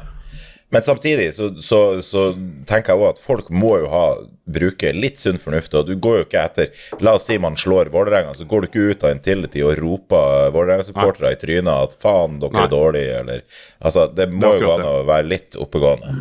Men 0.73 0.83
samtidig 0.83 1.35
så, 1.35 1.51
så, 1.63 1.81
så 2.03 2.33
tenker 2.67 2.95
jeg 2.95 3.03
òg 3.03 3.13
at 3.13 3.21
folk 3.23 3.51
må 3.55 3.77
jo 3.83 3.91
ha 3.93 4.07
bruke 4.45 4.91
litt 4.93 5.21
sunn 5.23 5.39
fornuft. 5.41 5.75
Og 5.79 5.87
du 5.89 5.95
går 6.03 6.17
jo 6.19 6.25
ikke 6.27 6.43
etter 6.43 6.89
La 7.05 7.15
oss 7.19 7.29
si 7.29 7.37
man 7.41 7.57
slår 7.61 7.93
Vålerenga, 7.95 8.35
så 8.37 8.47
går 8.49 8.65
du 8.65 8.69
ikke 8.69 8.87
ut 8.91 9.07
av 9.07 9.15
Intility 9.15 9.63
og 9.65 9.79
roper 9.79 10.51
Vålerenga-supportere 10.57 11.35
i 11.37 11.39
trynet 11.41 11.73
at 11.73 11.97
faen, 12.03 12.41
dere 12.43 12.57
Nei. 12.57 12.67
er 12.67 12.73
dårlige, 12.75 13.21
eller 13.23 13.45
Altså, 13.85 14.09
det 14.17 14.29
må 14.33 14.43
Det 14.49 14.61
jo 14.61 14.67
gå 14.67 14.75
an 14.75 14.87
å 14.89 14.95
være 15.09 15.31
litt 15.31 15.61
oppegående. 15.61 16.15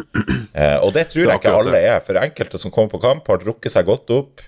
Eh, 0.53 0.77
og 0.85 0.91
det 0.93 1.07
tror 1.09 1.25
Det 1.25 1.31
jeg 1.31 1.41
ikke 1.41 1.57
alle 1.63 1.79
er, 1.81 2.01
for 2.05 2.21
enkelte 2.21 2.59
som 2.61 2.71
kommer 2.73 2.93
på 2.93 3.01
kamp, 3.03 3.27
har 3.31 3.41
drukket 3.41 3.73
seg 3.73 3.87
godt 3.89 4.11
opp. 4.13 4.43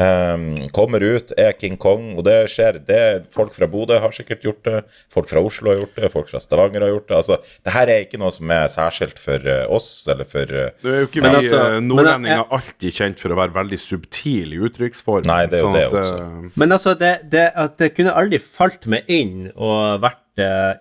Ehm, 0.00 0.70
kommer 0.72 1.02
ut, 1.04 1.34
er 1.36 1.52
King 1.60 1.76
Kong, 1.76 2.14
og 2.16 2.24
det 2.24 2.36
skjer. 2.48 2.78
Det 2.86 3.00
Folk 3.32 3.52
fra 3.52 3.66
Bodø 3.68 3.98
har 4.00 4.14
sikkert 4.16 4.44
gjort 4.46 4.62
det. 4.64 4.78
Folk 5.12 5.28
fra 5.28 5.42
Oslo 5.44 5.68
har 5.72 5.82
gjort 5.82 5.98
det, 5.98 6.10
folk 6.14 6.30
fra 6.30 6.40
Stavanger 6.40 6.86
har 6.86 6.94
gjort 6.94 7.08
det. 7.10 7.18
Altså, 7.18 7.36
det 7.64 7.74
her 7.74 7.92
er 7.92 8.06
ikke 8.06 8.20
noe 8.22 8.32
som 8.32 8.50
er 8.54 8.70
særskilt 8.72 9.20
for 9.20 9.44
eh, 9.44 9.66
oss, 9.68 9.90
eller 10.08 10.28
for 10.28 10.48
eh, 10.48 10.70
Det 10.80 10.94
er 10.94 11.04
jo 11.04 11.10
ikke 11.10 11.24
Men 11.26 11.36
vi 11.36 11.42
altså, 11.42 11.60
eh, 11.60 11.74
men 11.76 11.88
nordlendinger 11.90 12.36
jeg- 12.40 12.48
alltid 12.58 12.96
kjent 13.00 13.20
for 13.20 13.36
å 13.36 13.40
være 13.42 13.56
veldig 13.58 13.80
subtil 13.84 14.56
i 14.56 14.62
uttrykksform. 14.68 15.28
Nei, 15.28 15.44
det 15.46 15.58
er 15.60 15.62
jo 15.62 15.68
sånn 15.68 15.76
det 15.76 15.84
at, 15.84 15.98
også. 16.00 16.56
Men 16.56 16.72
altså, 16.78 16.96
det, 16.98 17.12
det, 17.36 17.46
at 17.66 17.76
det 17.78 17.92
kunne 17.98 18.16
aldri 18.16 18.40
falt 18.40 18.86
meg 18.86 19.04
inn 19.12 19.50
og 19.56 20.00
vært 20.00 20.18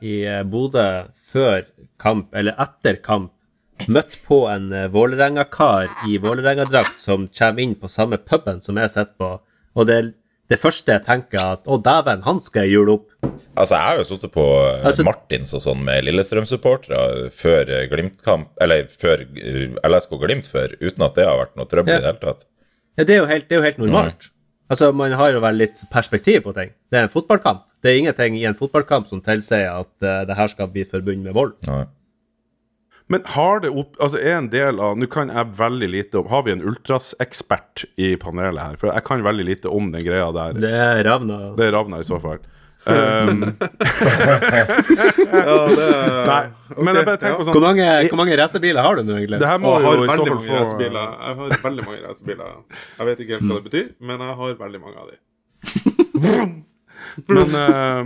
i 0.08 0.16
Bodø 0.48 0.88
før 1.20 1.66
kamp, 2.00 2.30
eller 2.34 2.56
etter 2.64 3.02
kamp, 3.04 3.34
møtt 3.90 4.18
på 4.28 4.44
en 4.52 4.72
uh, 4.74 4.88
Vålerenga-kar 4.94 5.90
i 6.10 6.18
Vålerenga-drakt 6.22 7.00
som 7.02 7.28
kommer 7.38 7.64
inn 7.64 7.76
på 7.80 7.90
samme 7.90 8.20
puben 8.22 8.62
som 8.62 8.78
jeg 8.78 8.92
sitter 8.94 9.14
på, 9.18 9.32
og 9.76 9.88
det, 9.88 10.00
det 10.52 10.60
første 10.60 10.92
jeg 10.98 11.06
tenker 11.08 11.40
at 11.42 11.70
å 11.72 11.80
dæven, 11.82 12.26
han 12.28 12.42
skal 12.44 12.68
jeg 12.68 12.76
jule 12.78 12.98
opp. 13.00 13.08
Altså, 13.56 13.76
jeg 13.76 13.84
har 13.84 13.98
jo 14.00 14.08
sittet 14.08 14.32
på 14.34 14.44
eh, 14.44 14.86
Altså- 14.88 15.06
Martins 15.08 15.54
og 15.58 15.64
sånn 15.64 15.82
med 15.84 16.06
Lillestrøm-supportere 16.08 17.30
før 17.36 17.72
eh, 17.72 17.88
Glimt-kamp, 17.92 18.52
eller 18.64 18.86
før 18.92 19.26
eh, 19.26 19.74
LSK 19.88 20.16
Glimt 20.22 20.48
før, 20.52 20.76
uten 20.80 21.08
at 21.08 21.18
det 21.18 21.28
har 21.28 21.40
vært 21.40 21.58
noe 21.60 21.72
trøbbel 21.72 21.98
i 21.98 22.04
det 22.04 22.10
hele 22.14 22.24
tatt. 22.24 22.48
Ja, 23.00 23.08
det 23.08 23.16
er 23.16 23.20
jo 23.22 23.28
helt, 23.32 23.48
det 23.50 23.58
er 23.58 23.62
jo 23.62 23.68
helt 23.68 23.82
normalt. 23.82 24.30
Altså, 24.72 24.92
Man 24.96 25.12
har 25.20 25.32
jo 25.36 25.42
vel 25.44 25.60
litt 25.60 25.84
perspektiv 25.92 26.46
på 26.46 26.54
ting. 26.56 26.72
Det 26.92 27.00
er 27.00 27.08
en 27.08 27.12
fotballkamp. 27.12 27.66
Det 27.84 27.92
er 27.92 27.98
ingenting 28.00 28.38
i 28.40 28.46
en 28.48 28.56
fotballkamp 28.56 29.08
som 29.10 29.24
tilsier 29.26 29.68
at 29.74 29.92
uh, 30.06 30.22
det 30.28 30.38
her 30.38 30.48
skal 30.52 30.70
bli 30.72 30.86
forbundet 30.88 31.26
med 31.26 31.36
vold. 31.36 31.56
Nei. 31.68 31.82
Men 33.12 33.26
har 33.34 33.60
det 33.64 33.72
opp 33.76 34.00
Altså, 34.00 34.22
er 34.22 34.38
en 34.38 34.50
del 34.54 34.80
av 34.84 34.96
Nå 35.00 35.08
kan 35.12 35.32
jeg 35.34 35.54
veldig 35.60 35.90
lite 35.92 36.22
om 36.22 36.30
Har 36.32 36.46
vi 36.48 36.56
en 36.56 36.64
ultrasekspert 36.72 37.86
i 38.00 38.14
panelet 38.22 38.62
her? 38.64 38.80
For 38.80 38.92
jeg 38.92 39.06
kan 39.08 39.26
veldig 39.26 39.46
lite 39.48 39.72
om 39.72 39.92
den 39.92 40.04
greia 40.06 40.32
der. 40.36 40.58
Det 40.62 40.72
er 40.72 41.04
ravna. 41.10 41.40
Det 41.58 41.68
er 41.68 41.76
Ravna 41.76 42.00
i 42.02 42.08
så 42.08 42.20
fall. 42.24 42.40
Um, 42.82 43.44
Ja, 45.32 45.58
det 45.70 45.86
nei, 46.26 46.40
men 46.82 46.98
jeg 46.98 47.06
bare 47.06 47.20
tenker 47.22 47.36
på 47.38 47.44
Hvor 47.44 47.52
sånn 47.52 47.66
mange, 47.68 47.90
hvor 48.08 48.20
mange 48.24 48.38
racerbiler 48.40 48.82
har 48.82 48.98
du 48.98 49.04
nå, 49.06 49.20
egentlig? 49.20 49.38
Det 49.44 49.52
her 49.52 49.62
må 49.62 49.76
jeg 49.76 49.84
jo 49.84 49.86
har 49.86 49.94
i 49.94 50.00
så 50.02 50.02
veldig 50.02 50.16
fall 50.16 50.26
mange 50.32 50.48
få 50.48 50.58
racerbiler. 50.58 51.14
Jeg 51.14 51.38
har 51.42 51.64
veldig 51.68 51.86
mange 51.86 52.02
racerbiler. 52.08 52.58
Jeg 52.98 53.10
vet 53.12 53.24
ikke 53.26 53.38
helt 53.38 53.46
hva 53.46 53.60
det 53.60 53.66
betyr, 53.70 53.88
men 54.10 54.26
jeg 54.26 54.38
har 54.42 54.58
veldig 54.64 54.82
mange 54.82 54.98
av 54.98 55.06
de. 55.12 55.16
Men 57.28 57.56
uh, 57.58 58.02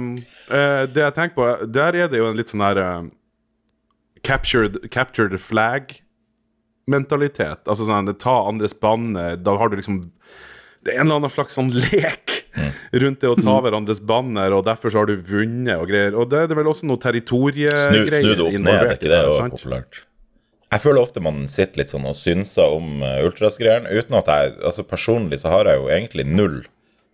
uh, 0.50 0.84
det 0.90 1.02
jeg 1.04 1.14
tenker 1.14 1.36
på, 1.38 1.48
der 1.70 2.00
er 2.00 2.08
det 2.10 2.18
jo 2.20 2.28
en 2.32 2.38
litt 2.40 2.50
sånn 2.50 2.64
her 2.66 2.80
ehm, 2.82 3.10
captured, 4.26 4.92
capture 4.92 5.30
the 5.30 5.38
flag-mentalitet. 5.38 7.60
Altså 7.66 7.86
sånn 7.88 8.16
ta 8.22 8.50
andres 8.50 8.80
banner. 8.80 9.36
Da 9.38 9.58
har 9.60 9.70
du 9.70 9.76
liksom 9.80 10.12
Det 10.86 10.92
er 10.94 10.98
en 11.02 11.08
eller 11.08 11.16
annen 11.22 11.34
slags 11.34 11.54
sånn 11.58 11.72
lek 11.74 12.32
rundt 12.94 13.20
det 13.24 13.30
å 13.32 13.40
ta 13.40 13.56
hverandres 13.66 14.02
banner, 14.06 14.54
og 14.54 14.66
derfor 14.68 14.90
så 14.94 14.98
har 15.02 15.08
du 15.10 15.16
vunnet 15.18 15.82
og 15.82 15.88
greier. 15.90 16.14
Og 16.14 16.30
det 16.30 16.38
er 16.44 16.48
det 16.52 16.58
vel 16.60 16.70
også 16.70 16.86
noe 16.86 17.02
territoriegreier 17.02 17.90
snu 17.90 18.06
det 18.06 18.46
opp 18.46 18.54
ned, 18.54 18.70
er 18.76 18.94
ikke 18.94 19.10
det 19.10 19.18
det, 19.18 19.26
jo 19.26 19.50
populært? 19.56 19.94
Jeg 20.76 20.82
føler 20.84 21.00
ofte 21.02 21.20
man 21.26 21.38
sitter 21.50 21.78
litt 21.82 21.92
sånn 21.94 22.06
og 22.06 22.16
synser 22.20 22.68
om 22.78 22.88
ultras-greiene, 23.02 23.90
uten 23.98 24.14
at 24.20 24.28
jeg 24.30 24.46
Altså 24.66 24.82
personlig 24.86 25.38
så 25.42 25.48
har 25.54 25.64
jeg 25.70 25.76
jo 25.82 25.86
egentlig 25.98 26.26
null 26.30 26.58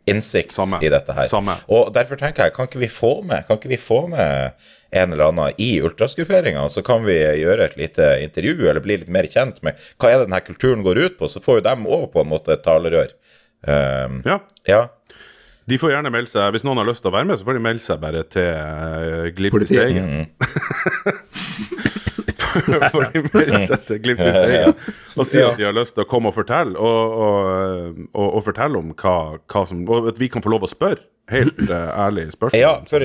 innsikt 0.10 0.52
Samme. 0.56 0.80
i 0.82 0.90
dette 0.90 1.14
her. 1.14 1.28
Samme. 1.30 1.56
Og 1.70 1.92
derfor 1.94 2.18
tenker 2.20 2.48
jeg, 2.48 2.56
kan 2.56 2.70
ikke 2.70 2.82
vi 2.82 2.90
få 2.92 3.12
med 3.28 3.46
Kan 3.48 3.60
ikke 3.60 3.70
vi 3.70 3.78
få 3.80 4.08
med 4.12 4.56
en 4.92 5.14
eller 5.14 5.30
annen 5.30 5.54
i 5.62 5.70
ultraskuperinga, 5.82 6.66
så 6.70 6.82
kan 6.84 7.06
vi 7.06 7.16
gjøre 7.16 7.64
et 7.70 7.78
lite 7.80 8.08
intervju, 8.26 8.58
eller 8.68 8.84
bli 8.84 8.98
litt 9.00 9.12
mer 9.14 9.30
kjent 9.32 9.62
med 9.64 9.78
hva 10.02 10.10
er 10.10 10.18
det 10.20 10.26
denne 10.28 10.42
kulturen 10.44 10.84
går 10.84 11.00
ut 11.00 11.16
på, 11.22 11.30
så 11.32 11.40
får 11.40 11.62
jo 11.62 11.68
dem 11.70 11.86
òg 11.88 12.10
på 12.12 12.26
en 12.26 12.32
måte 12.34 12.58
et 12.58 12.66
talerør. 12.66 13.14
Um, 13.64 14.20
Ja. 14.28 14.42
ja. 14.68 14.82
De 15.70 15.78
får 15.78 15.92
gjerne 15.94 16.10
melde 16.10 16.32
seg 16.32 16.48
Hvis 16.56 16.64
noen 16.66 16.80
har 16.82 16.88
lyst 16.90 17.04
til 17.06 17.12
å 17.12 17.14
være 17.14 17.28
med, 17.30 17.38
så 17.38 17.46
får 17.46 17.54
de 17.60 17.62
melde 17.64 17.84
seg 17.86 18.00
bare 18.02 18.24
til 18.26 18.50
uh, 18.50 19.30
Glipp 19.38 19.54
i. 19.62 19.68
Steigen. 19.70 20.26
får 22.52 23.08
de 23.14 23.62
seg 23.68 23.88
til 23.88 24.12
i 24.14 24.18
Steigen 24.18 24.76
og 25.18 25.28
si 25.28 25.42
at 25.44 25.58
de 25.60 25.68
har 25.68 25.76
lyst 25.76 25.98
til 25.98 26.06
å 26.06 26.10
komme 26.10 26.32
og 26.32 26.38
fortelle, 26.38 26.76
og, 26.80 27.16
og, 27.26 28.04
og, 28.14 28.28
og 28.28 28.44
fortelle 28.48 28.80
om 28.80 28.94
hva, 28.96 29.16
hva 29.52 29.66
som 29.68 29.82
Og 29.92 30.12
at 30.14 30.22
vi 30.22 30.30
kan 30.32 30.44
få 30.44 30.54
lov 30.54 30.64
å 30.68 30.72
spørre. 30.72 31.04
Helt 31.32 31.62
uh, 31.70 31.92
ærlig 31.96 32.26
spørsmål. 32.34 32.60
Ja, 32.60 32.72
for, 32.90 33.04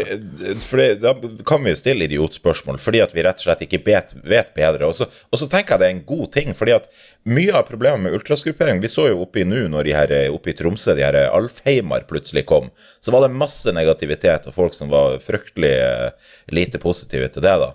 for 0.64 0.80
det, 0.80 0.86
da 1.02 1.12
kan 1.46 1.62
vi 1.62 1.70
jo 1.70 1.78
stille 1.78 2.08
idiotspørsmål, 2.08 2.78
fordi 2.82 3.02
at 3.04 3.12
vi 3.14 3.22
rett 3.22 3.38
og 3.38 3.44
slett 3.44 3.62
ikke 3.62 3.78
vet, 3.86 4.16
vet 4.26 4.50
bedre. 4.56 4.88
Og 4.88 4.96
så, 4.98 5.06
og 5.06 5.38
så 5.38 5.46
tenker 5.52 5.76
jeg 5.76 5.82
det 5.82 5.86
er 5.86 5.94
en 5.94 6.02
god 6.08 6.32
ting, 6.34 6.50
fordi 6.56 6.74
at 6.74 6.88
mye 7.28 7.54
av 7.54 7.68
problemet 7.68 8.02
med 8.06 8.16
ultrasgruppering 8.18 8.80
Vi 8.82 8.90
så 8.90 9.08
jo 9.12 9.20
oppe 9.22 9.44
i 9.44 9.46
nå, 9.46 9.66
når 9.70 9.86
de 9.86 9.94
her 9.94 10.14
oppe 10.34 10.50
i 10.50 10.56
Tromsø, 10.58 10.96
de 10.98 11.06
her 11.06 11.20
Alfheimar 11.28 12.06
plutselig 12.10 12.46
kom, 12.50 12.72
så 12.98 13.14
var 13.14 13.26
det 13.26 13.36
masse 13.36 13.70
negativitet 13.76 14.48
og 14.50 14.56
folk 14.58 14.74
som 14.74 14.90
var 14.90 15.20
fryktelig 15.22 15.74
eh, 15.84 16.32
lite 16.56 16.82
positive 16.82 17.30
til 17.30 17.46
det, 17.46 17.54
da. 17.62 17.70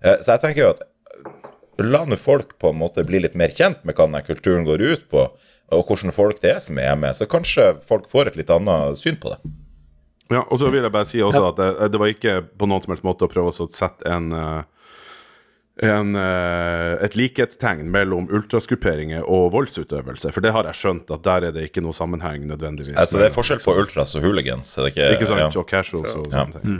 Eh, 0.00 0.16
Så 0.22 0.32
jeg 0.38 0.44
tenker 0.46 0.64
jo 0.64 0.72
at 0.78 0.86
La 1.86 2.04
nå 2.04 2.16
folk 2.20 2.56
på 2.60 2.70
en 2.72 2.78
måte 2.80 3.04
bli 3.06 3.20
litt 3.22 3.34
mer 3.38 3.48
kjent 3.54 3.84
med 3.84 3.94
hva 3.96 4.06
denne 4.08 4.22
kulturen 4.26 4.64
går 4.66 4.82
ut 4.82 5.08
på, 5.12 5.26
og 5.70 5.86
hvordan 5.86 6.12
folk 6.12 6.40
det 6.42 6.54
er 6.56 6.60
som 6.64 6.78
er 6.82 6.96
med, 6.98 7.14
så 7.16 7.28
kanskje 7.30 7.72
folk 7.86 8.08
får 8.10 8.32
et 8.32 8.36
litt 8.40 8.50
annet 8.50 8.98
syn 8.98 9.16
på 9.22 9.30
det. 9.32 9.38
Ja, 10.30 10.44
og 10.46 10.58
så 10.58 10.68
vil 10.70 10.82
jeg 10.82 10.92
bare 10.94 11.06
si 11.08 11.18
også 11.22 11.48
at 11.48 11.56
det, 11.58 11.70
det 11.90 11.98
var 11.98 12.10
ikke 12.12 12.36
på 12.58 12.66
noen 12.70 12.82
som 12.84 12.92
helst 12.94 13.06
måte 13.06 13.26
å 13.26 13.30
prøve 13.30 13.50
å 13.50 13.66
sette 13.70 14.06
en, 14.06 14.28
eh, 14.30 14.60
en 15.90 16.12
eh, 16.18 16.92
et 17.06 17.16
likhetstegn 17.18 17.88
mellom 17.90 18.28
ultraskuperinger 18.30 19.24
og 19.26 19.48
voldsutøvelse. 19.56 20.30
For 20.34 20.44
det 20.44 20.52
har 20.54 20.68
jeg 20.70 20.78
skjønt 20.82 21.10
at 21.16 21.24
der 21.26 21.48
er 21.48 21.56
det 21.56 21.66
ikke 21.70 21.82
noe 21.82 21.96
sammenheng 21.96 22.46
nødvendigvis. 22.50 22.94
Altså, 22.94 23.18
det 23.22 23.30
er 23.30 23.34
forskjell 23.34 23.62
på 23.64 23.74
ultras 23.82 24.14
og 24.18 24.26
hooligans, 24.26 24.70
er 24.78 24.86
det 24.86 24.92
ikke? 24.94 25.08
Ikke 25.16 25.30
sant? 25.32 25.42
Ja. 25.42 25.50
Og 25.64 25.66
casuals 25.70 26.14
og 26.14 26.30
Ja. 26.30 26.44
sånne 26.44 26.62
ting. 26.62 26.78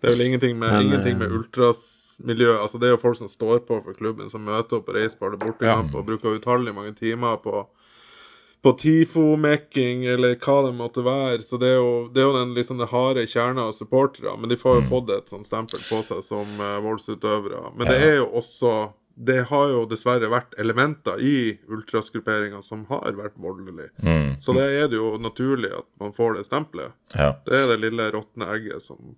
Det 0.00 0.10
er 0.12 0.16
vel 0.16 0.26
ingenting 0.26 0.58
med, 0.60 0.72
Men, 0.72 0.86
ingenting 0.88 1.18
med 1.18 1.32
ultrasmiljø 2.18 2.60
Altså, 2.60 2.78
det 2.78 2.88
er 2.88 2.94
jo 2.94 3.02
folk 3.02 3.16
som 3.16 3.28
står 3.28 3.64
på 3.66 3.82
for 3.82 3.94
klubben, 3.94 4.30
som 4.30 4.44
møter 4.44 4.78
opp 4.78 4.88
og 4.88 4.94
reiser 4.94 5.18
på 5.18 5.26
alle 5.26 5.38
bortekamp 5.38 5.94
og 5.94 6.06
bruker 6.06 6.38
utallige 6.38 6.74
mange 6.74 6.94
timer 6.94 7.36
på 7.36 7.66
på 8.64 8.72
TIFO-mekking 8.80 10.06
eller 10.08 10.38
hva 10.40 10.62
det 10.64 10.72
måtte 10.72 11.02
være. 11.04 11.42
Så 11.42 11.58
det 11.60 11.68
er 11.68 11.74
jo, 11.76 12.08
det 12.08 12.22
er 12.22 12.24
jo 12.24 12.38
den 12.38 12.54
liksom 12.54 12.78
det 12.78 12.86
harde 12.88 13.26
kjerna 13.28 13.66
av 13.68 13.74
supportere. 13.76 14.32
Men 14.40 14.48
de 14.48 14.56
får 14.56 14.78
jo 14.78 14.84
fått 14.88 15.10
et 15.12 15.28
sånt 15.28 15.44
stempel 15.44 15.82
på 15.84 15.98
seg 16.00 16.22
som 16.24 16.48
uh, 16.56 16.80
voldsutøvere. 16.80 17.74
Men 17.76 17.90
det 17.90 17.98
er 18.00 18.16
jo 18.22 18.30
også 18.40 18.72
det 19.14 19.44
har 19.50 19.68
jo 19.70 19.84
dessverre 19.86 20.26
vært 20.32 20.56
elementer 20.58 21.20
i 21.22 21.58
ultrasgrupperinga 21.70 22.62
som 22.64 22.86
har 22.88 23.12
vært 23.14 23.36
voldelige. 23.36 23.92
Så 24.40 24.56
det 24.56 24.64
er 24.64 24.88
det 24.88 24.96
jo 24.98 25.12
naturlig 25.22 25.70
at 25.76 25.86
man 26.00 26.16
får 26.16 26.38
det 26.38 26.48
stempelet. 26.48 26.96
Ja. 27.14 27.34
Det 27.46 27.60
er 27.60 27.68
det 27.70 27.82
lille 27.84 28.08
råtne 28.16 28.48
egget 28.56 28.82
som 28.82 29.14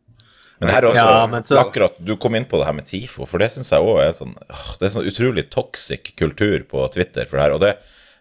Men 0.61 0.71
her 0.73 0.83
er 0.85 0.89
også, 0.89 0.95
Ja, 1.05 1.27
men 1.27 1.43
så- 1.45 1.59
akkurat, 1.61 1.97
Du 2.03 2.17
kom 2.17 2.35
inn 2.35 2.45
på 2.47 2.57
det 2.59 2.65
her 2.67 2.73
med 2.73 2.87
TIFO, 2.87 3.27
for 3.29 3.39
det 3.39 3.51
syns 3.53 3.71
jeg 3.71 3.81
òg 3.81 3.99
er 4.03 4.13
sånn 4.13 4.35
åh, 4.51 4.79
Det 4.79 4.87
er 4.87 4.95
sånn 4.95 5.07
utrolig 5.11 5.51
toxic 5.51 6.15
kultur 6.17 6.65
på 6.65 6.87
Twitter 6.93 7.25
for 7.25 7.37
det 7.37 7.43
her. 7.45 7.53
Og 7.53 7.61
det, 7.61 7.77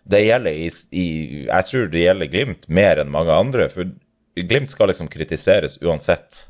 det 0.08 0.20
gjelder 0.26 0.52
i, 0.52 0.72
i 0.92 1.06
Jeg 1.46 1.64
tror 1.70 1.88
det 1.92 2.04
gjelder 2.04 2.28
Glimt 2.34 2.68
mer 2.70 2.98
enn 2.98 3.10
mange 3.12 3.32
andre. 3.32 3.70
For 3.70 3.86
Glimt 4.36 4.70
skal 4.70 4.88
liksom 4.92 5.08
kritiseres 5.08 5.78
uansett. 5.82 6.48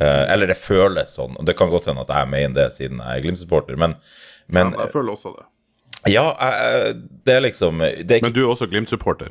Eh, 0.00 0.32
eller 0.32 0.46
det 0.46 0.56
føles 0.56 1.12
sånn. 1.16 1.36
Og 1.38 1.44
det 1.44 1.56
kan 1.56 1.68
godt 1.70 1.86
hende 1.86 2.00
at 2.00 2.08
jeg 2.08 2.28
mener 2.28 2.54
det, 2.54 2.72
siden 2.72 2.98
jeg 3.00 3.18
er 3.18 3.22
Glimt-supporter. 3.24 3.76
Men, 3.76 3.96
men 4.48 4.72
Jeg 4.72 4.92
føler 4.92 5.12
også 5.12 5.34
det. 5.36 5.44
ja, 6.12 6.34
jeg- 6.40 6.96
det 7.24 7.34
er 7.36 7.40
liksom 7.40 7.78
det 7.80 8.10
er 8.10 8.16
ikke 8.20 8.22
Men 8.30 8.32
du 8.32 8.42
er 8.46 8.54
også 8.54 8.68
Glimt-supporter. 8.70 9.28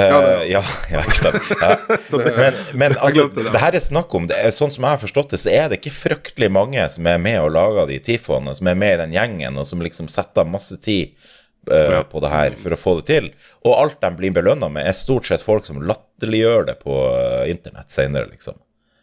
Eh, 0.00 0.16
det 0.16 0.46
ja, 0.50 0.62
ja, 0.90 1.02
ikke 1.04 1.18
sant. 1.18 1.50
Ja. 1.60 1.76
Men, 2.40 2.56
men 2.74 2.96
altså, 3.04 3.26
det. 3.34 3.48
det 3.52 3.62
her 3.62 3.76
er 3.76 3.84
snakk 3.84 4.14
om 4.16 4.28
det 4.30 4.38
er, 4.38 4.54
Sånn 4.54 4.72
som 4.72 4.86
jeg 4.86 4.96
har 4.96 5.02
forstått 5.02 5.34
det, 5.34 5.40
så 5.42 5.52
er 5.52 5.68
det 5.70 5.80
ikke 5.80 5.94
fryktelig 5.94 6.50
mange 6.52 6.86
som 6.92 7.08
er 7.10 7.20
med 7.22 7.40
og 7.42 7.52
lager 7.54 7.90
de 7.90 7.98
tifoene, 8.10 8.54
som 8.56 8.70
er 8.70 8.78
med 8.78 8.96
i 8.96 9.00
den 9.04 9.14
gjengen, 9.16 9.60
og 9.60 9.68
som 9.68 9.82
liksom 9.84 10.08
setter 10.12 10.48
masse 10.48 10.78
tid 10.82 11.12
eh, 11.70 12.00
på 12.06 12.22
det 12.24 12.32
her 12.32 12.56
for 12.60 12.74
å 12.74 12.80
få 12.80 12.96
det 13.00 13.06
til. 13.10 13.30
Og 13.66 13.76
alt 13.76 14.00
de 14.02 14.12
blir 14.18 14.34
belønna 14.36 14.70
med, 14.72 14.88
er 14.88 14.96
stort 14.96 15.28
sett 15.28 15.44
folk 15.44 15.68
som 15.68 15.82
latterliggjør 15.82 16.68
det 16.70 16.80
på 16.82 16.96
uh, 16.96 17.44
internett 17.50 17.92
senere, 17.92 18.30
liksom. 18.32 18.58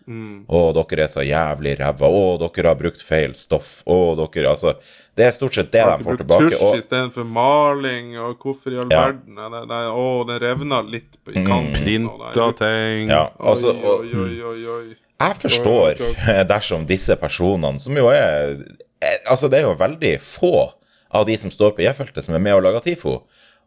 Å, 0.07 0.59
dere 0.77 1.03
er 1.03 1.09
så 1.11 1.23
jævlig 1.27 1.73
ræva. 1.81 2.07
Å, 2.07 2.37
dere 2.39 2.69
har 2.71 2.77
brukt 2.79 3.01
feil 3.03 3.33
stoff. 3.35 3.81
Å, 3.85 3.97
dere 4.15 4.53
Altså, 4.53 4.75
det 5.19 5.25
er 5.27 5.33
stort 5.35 5.57
sett 5.57 5.71
det 5.73 5.81
Har 5.83 5.97
de 5.99 6.05
får 6.05 6.15
brukt 6.15 6.21
tilbake. 6.23 6.51
tusj 6.53 6.63
Og, 6.63 6.77
istedenfor 6.79 7.25
maling, 7.27 8.13
og 8.21 8.37
hvorfor 8.39 8.71
i 8.71 8.77
all 8.79 8.87
Ja. 8.93 9.01
verden? 9.09 9.35
Nei, 9.35 9.65
nei, 9.67 9.81
å, 9.91 10.05
det 10.29 10.39
revna 10.45 10.79
litt 10.87 11.17
i 11.27 11.43
kanten. 11.43 11.75
Mm. 11.75 11.83
Printa 11.83 12.47
ting. 12.61 13.09
ja, 13.11 13.25
altså, 13.39 13.73
Oi, 13.75 14.13
oi, 14.15 14.41
oi, 14.53 14.61
oi. 14.77 14.95
Jeg 15.19 15.35
forstår 15.41 15.99
dersom 16.53 16.85
disse 16.87 17.15
personene, 17.19 17.79
som 17.81 17.95
jo 17.97 18.07
er 18.13 18.55
eh, 19.01 19.17
Altså, 19.29 19.49
det 19.49 19.59
er 19.59 19.67
jo 19.67 19.75
veldig 19.75 20.15
få 20.23 20.69
av 21.11 21.25
de 21.27 21.35
som 21.39 21.51
står 21.51 21.75
på 21.75 21.83
J-feltet, 21.83 22.23
som 22.23 22.35
er 22.35 22.39
med 22.43 22.53
og 22.55 22.63
lager 22.63 22.79
TIFO. 22.83 23.17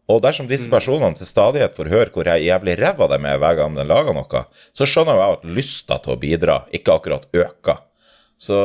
Og 0.09 0.23
dersom 0.23 0.49
disse 0.49 0.71
personene 0.71 1.15
til 1.15 1.27
stadighet 1.29 1.75
får 1.77 1.89
høre 1.93 2.11
hvor 2.11 2.25
jeg 2.27 2.47
jævlig 2.49 2.79
ræva 2.81 3.07
de 3.13 3.19
er 3.29 3.39
hver 3.39 3.57
gang 3.61 3.77
de 3.77 3.85
lager 3.87 4.15
noe, 4.17 4.45
så 4.73 4.87
skjønner 4.89 5.15
jo 5.15 5.21
jeg 5.23 5.37
at 5.39 5.45
lysta 5.59 5.99
til 6.03 6.15
å 6.17 6.21
bidra 6.21 6.57
ikke 6.73 6.97
akkurat 6.97 7.29
øker. 7.35 7.79
Så 8.41 8.57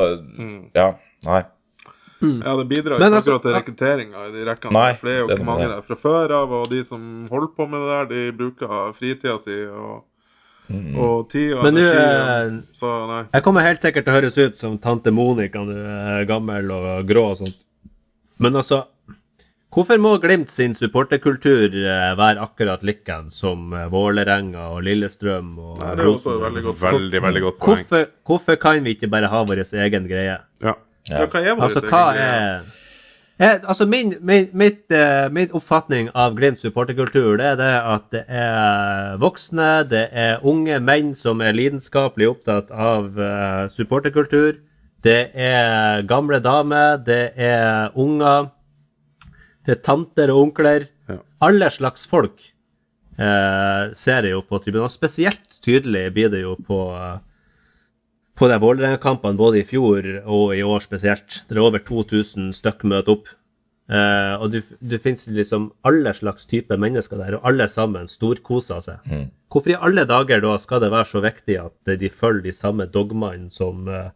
ja, 0.73 0.93
nei. 1.27 1.43
Ja, 2.23 2.55
det 2.57 2.65
bidrar 2.71 2.95
ikke 2.97 3.05
altså- 3.11 3.19
akkurat 3.19 3.41
til 3.43 3.53
rekrutteringa 3.53 4.23
i 4.29 4.31
de 4.31 4.45
rekkene. 4.47 4.71
Nei, 4.73 4.93
for 4.97 5.05
det 5.05 5.13
er 5.13 5.19
jo 5.19 5.27
ikke 5.35 5.45
mange 5.45 5.67
der 5.69 5.81
fra 5.85 5.95
før 5.99 6.31
av, 6.39 6.51
og 6.51 6.69
de 6.71 6.83
som 6.87 7.27
holder 7.29 7.51
på 7.57 7.67
med 7.69 7.81
det 7.83 7.89
der, 7.91 8.05
de 8.15 8.37
bruker 8.39 8.93
fritida 8.95 9.37
si 9.37 9.57
og, 9.67 10.03
og 10.97 11.29
tid 11.29 11.53
og 11.53 11.63
Men 11.67 11.75
nå, 11.75 11.83
energi. 11.83 12.55
eh, 12.55 12.73
så 12.73 12.93
nei. 13.11 13.21
Jeg 13.35 13.43
kommer 13.43 13.61
helt 13.67 13.81
sikkert 13.83 14.07
til 14.07 14.13
å 14.13 14.17
høres 14.17 14.37
ut 14.39 14.57
som 14.57 14.77
tante 14.81 15.11
Monica, 15.13 15.61
du 15.67 15.75
er 15.75 16.25
gammel 16.25 16.71
og 16.71 17.05
grå 17.05 17.27
og 17.35 17.37
sånt. 17.43 17.59
Men 18.39 18.55
altså, 18.55 18.85
hvorfor 19.75 19.99
må 19.99 20.13
Glimt 20.23 20.49
sin 20.51 20.73
supporterkultur 20.75 21.73
eh, 21.75 22.13
være 22.17 22.43
akkurat 22.45 22.83
liken 22.87 23.27
som 23.33 23.73
eh, 23.75 23.89
Vålerenga 23.91 24.69
og 24.75 24.85
Lillestrøm 24.87 25.51
og 25.59 25.83
Nei, 25.83 25.91
det 25.99 26.05
er 26.05 26.11
også 26.13 26.37
et 26.37 26.45
veldig 26.45 26.63
godt. 26.69 26.81
Veldig, 26.85 27.21
veldig 27.27 27.43
godt 27.43 27.59
poeng. 27.59 27.67
Hvorfor, 27.83 28.07
hvorfor 28.25 28.57
kan 28.61 28.87
vi 28.87 28.95
ikke 28.95 29.11
bare 29.11 29.29
ha 29.31 29.43
vår 29.47 29.61
egen 29.65 30.09
greie? 30.11 30.39
Ja. 30.63 30.75
Ja, 31.11 31.27
hva 31.29 31.43
er 31.43 31.53
vår 31.53 31.67
Altså, 31.67 31.83
egen 31.83 31.91
hva 31.91 32.05
greie? 32.15 32.39
er 32.39 33.51
eh, 33.51 33.59
Altså, 33.67 33.85
min, 33.91 34.15
min, 34.23 34.47
mitt, 34.55 34.95
min 35.35 35.51
oppfatning 35.59 36.07
av 36.15 36.37
Glimt 36.39 36.63
supporterkultur, 36.63 37.35
det 37.41 37.51
er 37.51 37.59
det 37.59 37.71
at 37.95 38.07
det 38.15 38.23
er 38.31 39.17
voksne, 39.19 39.69
det 39.91 40.05
er 40.15 40.39
unge 40.47 40.79
menn 40.79 41.11
som 41.19 41.43
er 41.43 41.51
lidenskapelig 41.57 42.31
opptatt 42.31 42.71
av 42.71 43.11
supporterkultur. 43.75 44.61
Det 45.03 45.19
er 45.35 46.01
gamle 46.07 46.39
damer, 46.39 46.95
det 46.97 47.35
er 47.35 47.91
unger, 47.99 48.54
det 49.65 49.77
er 49.77 49.85
tanter 49.85 50.33
og 50.33 50.49
onkler. 50.49 50.87
Ja. 51.09 51.19
Alle 51.45 51.69
slags 51.73 52.05
folk 52.09 52.41
eh, 53.17 53.93
ser 53.97 54.27
jeg 54.27 54.35
jo 54.35 54.43
på 54.45 54.59
tribunen. 54.61 54.87
Og 54.87 54.93
spesielt 54.93 55.59
tydelig 55.65 56.07
blir 56.15 56.33
det 56.33 56.43
jo 56.45 56.55
på 56.67 56.81
eh, 56.93 57.17
på 58.35 58.49
de 58.51 58.57
Vålerenga-kampene 58.59 59.39
både 59.39 59.61
i 59.61 59.67
fjor 59.67 60.07
og 60.25 60.55
i 60.55 60.63
år 60.65 60.83
spesielt. 60.83 61.41
Det 61.47 61.55
er 61.55 61.63
over 61.63 61.83
2000 61.83 62.51
stykk 62.57 62.83
møter 62.91 63.15
opp. 63.15 63.29
Eh, 63.85 64.33
og 64.41 64.49
du, 64.51 64.59
du 64.81 64.97
finnes 64.99 65.27
liksom 65.29 65.69
alle 65.85 66.11
slags 66.17 66.47
typer 66.49 66.79
mennesker 66.81 67.21
der, 67.21 67.37
og 67.37 67.47
alle 67.47 67.67
sammen 67.71 68.09
storkoser 68.11 68.81
seg. 68.83 69.07
Hvorfor 69.51 69.71
i 69.71 69.79
alle 69.87 70.07
dager 70.09 70.41
da 70.43 70.55
skal 70.59 70.81
det 70.83 70.91
være 70.91 71.07
så 71.07 71.21
viktig 71.23 71.57
at 71.61 71.95
de 72.01 72.11
følger 72.11 72.49
de 72.49 72.55
samme 72.55 72.89
dogmaene 72.91 73.47
som, 73.53 73.85
eh, 73.87 74.11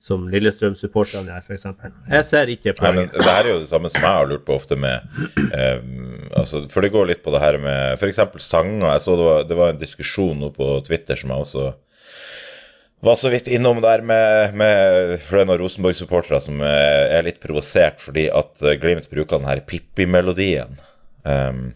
som 0.00 0.24
Lillestrøm-supporterne 0.32 1.28
gjør, 1.28 1.44
f.eks.? 1.44 1.66
Jeg 2.08 2.24
ser 2.24 2.52
ikke 2.54 2.72
poenget. 2.78 3.12
det 3.12 3.26
her 3.26 3.44
er 3.44 3.52
jo 3.52 3.60
det 3.60 3.68
samme 3.68 3.90
som 3.92 4.00
jeg 4.00 4.16
har 4.16 4.30
lurt 4.30 4.46
på 4.46 4.56
ofte 4.56 4.78
med 4.80 5.04
eh, 5.52 5.82
altså, 6.40 6.62
For 6.72 6.80
det 6.84 6.92
går 6.94 7.10
litt 7.10 7.22
på 7.24 7.34
det 7.34 7.42
her 7.42 7.60
med 7.60 8.00
f.eks. 8.00 8.22
sanger. 8.40 8.86
Jeg 8.94 9.04
så 9.04 9.16
det 9.20 9.28
var, 9.28 9.44
det 9.50 9.58
var 9.60 9.74
en 9.74 9.82
diskusjon 9.82 10.40
nå 10.40 10.50
på 10.56 10.72
Twitter 10.88 11.20
som 11.20 11.34
jeg 11.34 11.44
også 11.44 11.68
var 13.00 13.16
så 13.16 13.28
vidt 13.32 13.48
innom 13.48 13.80
der 13.80 14.02
med, 14.04 14.56
med 14.56 15.14
For 15.24 15.38
det 15.38 15.44
er 15.44 15.50
noen 15.50 15.62
Rosenborg-supportere 15.62 16.40
som 16.44 16.64
eh, 16.64 17.12
er 17.18 17.28
litt 17.28 17.40
provosert 17.44 18.00
fordi 18.00 18.28
at 18.32 18.64
eh, 18.64 18.76
Glimt 18.80 19.08
bruker 19.12 19.40
den 19.40 19.48
her 19.48 19.60
Pippi-melodien. 19.68 20.80
Um, 21.24 21.70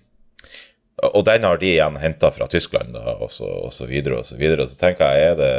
og 1.12 1.24
den 1.28 1.44
har 1.44 1.58
de 1.60 1.68
igjen 1.74 1.96
henta 2.00 2.30
fra 2.32 2.46
Tyskland, 2.48 2.94
da, 2.96 3.18
og 3.20 3.28
så, 3.32 3.48
og 3.66 3.72
så 3.74 3.84
videre 3.88 4.22
og 4.22 4.28
så 4.28 4.38
videre. 4.40 4.64
Og 4.64 4.72
så 4.72 4.78
tenker 4.80 5.12
jeg, 5.12 5.32
er 5.32 5.40
det 5.40 5.54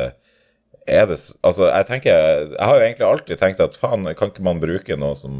er 0.85 1.07
det, 1.09 1.17
altså, 1.41 1.69
jeg 1.71 1.87
tenker, 1.89 2.19
jeg 2.53 2.61
har 2.61 2.77
jo 2.77 2.85
egentlig 2.85 3.07
alltid 3.07 3.41
tenkt 3.41 3.63
at 3.63 3.77
faen, 3.79 4.05
kan 4.17 4.29
ikke 4.29 4.45
man 4.45 4.61
bruke 4.61 4.97
noe 5.01 5.15
som 5.17 5.33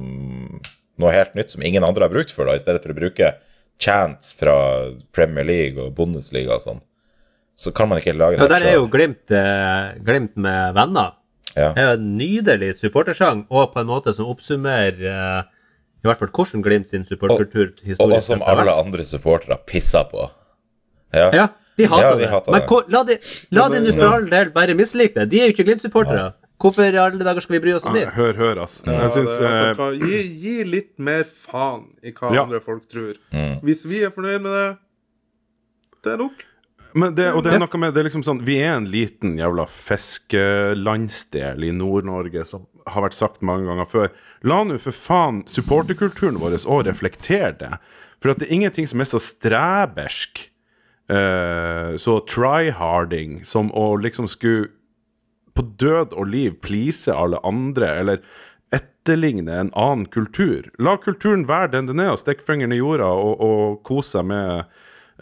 noe 1.02 1.12
helt 1.12 1.36
nytt 1.36 1.52
som 1.54 1.64
ingen 1.66 1.86
andre 1.86 2.08
har 2.08 2.14
brukt 2.14 2.32
før, 2.34 2.50
da, 2.50 2.58
i 2.58 2.64
stedet 2.64 2.82
for 2.84 2.94
å 2.94 2.98
bruke 2.98 3.34
chants 3.82 4.32
fra 4.40 4.56
Premier 5.16 5.48
League 5.48 5.82
og 5.82 5.96
Bundesliga 5.98 6.56
og 6.56 6.64
sånn. 6.64 6.80
Så 7.56 7.72
kan 7.76 7.90
man 7.92 8.02
ikke 8.02 8.16
lage 8.16 8.40
Ja, 8.40 8.48
det 8.48 8.60
der 8.60 8.70
er 8.72 8.78
jo. 8.80 8.88
Glimt, 8.92 9.32
eh, 9.32 9.96
glimt 10.04 10.36
med 10.36 10.76
venner. 10.76 11.16
Ja. 11.56 11.72
Det 11.72 11.84
er 11.84 11.86
jo 11.90 11.98
en 12.00 12.08
nydelig 12.20 12.72
supportersang, 12.80 13.46
og 13.50 13.74
på 13.74 13.80
en 13.80 13.88
måte 13.88 14.12
som 14.16 14.28
oppsummerer 14.32 14.98
eh, 15.12 15.44
i 16.04 16.08
hvert 16.10 16.20
fall 16.20 16.32
hvordan 16.36 16.64
Glimt 16.66 16.90
sin 16.90 17.06
og 17.06 17.08
historisk 17.08 17.98
som 17.98 18.12
vært 18.12 18.18
Og 18.18 18.26
som 18.28 18.44
alle 18.44 18.74
andre 18.76 19.06
supportere 19.08 19.58
pisser 19.68 20.04
på. 20.12 20.28
Ja. 21.16 21.30
Ja, 21.32 21.48
de 21.78 21.86
hater 21.92 22.06
Ja, 22.08 22.14
de 22.16 22.24
det. 22.24 22.30
hater 22.32 22.52
Men 22.52 22.62
det. 22.62 22.70
Men 22.70 22.92
la 22.96 23.04
de, 23.04 23.18
la 23.52 23.68
de 23.70 23.80
nå 23.84 23.94
for 23.98 24.14
all 24.16 24.26
del 24.32 24.50
bare 24.56 24.76
mislike 24.78 25.14
det. 25.16 25.30
De 25.30 25.42
er 25.42 25.50
jo 25.50 25.54
ikke 25.56 25.66
Glimt-supportere. 25.68 26.34
Hvorfor 26.62 26.88
i 26.88 26.96
alle 26.98 27.20
dager 27.20 27.44
skal 27.44 27.58
vi 27.58 27.64
bry 27.66 27.74
oss 27.76 27.84
om 27.86 27.94
det? 27.94 28.06
Hør, 28.16 28.34
hør, 28.40 28.62
ass. 28.64 28.78
Ja, 28.86 28.94
Jeg 29.04 29.12
syns 29.12 29.34
det, 29.36 29.46
altså, 29.50 29.66
eh, 29.68 29.76
hva, 29.76 29.88
gi, 30.08 30.20
gi 30.40 30.64
litt 30.64 30.94
mer 31.04 31.24
faen 31.28 31.82
i 32.02 32.12
hva 32.16 32.32
Ja. 32.34 32.44
andre 32.46 32.62
folk 32.64 32.88
tror. 32.88 33.16
Mm. 33.34 33.60
Hvis 33.62 33.84
vi 33.86 34.04
er 34.08 34.10
fornøyd 34.16 34.40
med 34.42 34.52
det, 34.56 34.78
det 36.06 36.14
er 36.14 36.18
nok. 36.24 36.46
Men 36.96 37.14
det, 37.14 37.26
og 37.36 37.44
det 37.44 37.52
er 37.54 37.60
noe 37.60 37.78
med 37.78 37.94
Det 37.94 38.00
er 38.00 38.08
liksom 38.08 38.24
sånn 38.24 38.46
Vi 38.46 38.56
er 38.64 38.78
en 38.78 38.86
liten 38.88 39.36
jævla 39.36 39.66
fiskelandsdel 39.68 41.64
i 41.68 41.72
Nord-Norge, 41.76 42.46
som 42.48 42.68
har 42.88 43.04
vært 43.04 43.18
sagt 43.18 43.42
mange 43.44 43.66
ganger 43.68 43.86
før. 43.90 44.10
La 44.48 44.62
nå 44.64 44.78
for 44.80 44.96
faen 44.96 45.44
supporterkulturen 45.50 46.38
vår 46.40 46.56
òg 46.64 46.86
reflektere 46.88 47.58
det. 47.60 47.72
For 48.22 48.32
at 48.32 48.40
det 48.40 48.48
er 48.48 48.56
ingenting 48.56 48.88
som 48.88 49.02
er 49.04 49.10
så 49.10 49.20
strebersk, 49.20 50.46
eh, 51.10 51.96
så 52.02 52.20
tryharding, 52.30 53.44
som 53.46 53.72
å 53.76 53.96
liksom 54.02 54.30
skulle 54.32 54.72
på 55.56 55.64
død 55.80 56.12
og 56.14 56.28
liv 56.28 56.58
please 56.64 57.14
alle 57.14 57.40
andre, 57.48 57.92
eller 58.02 58.26
etterligne 58.76 59.54
en 59.56 59.72
annen 59.72 60.08
kultur. 60.12 60.68
La 60.82 60.98
kulturen 61.00 61.46
være 61.48 61.72
den 61.78 61.88
den 61.92 62.02
er, 62.04 62.12
og 62.16 62.20
stikk 62.22 62.44
fingeren 62.46 62.76
i 62.76 62.82
jorda 62.82 63.08
og, 63.08 63.40
og 63.40 63.80
kose 63.88 64.18
seg 64.18 64.28
med 64.34 64.66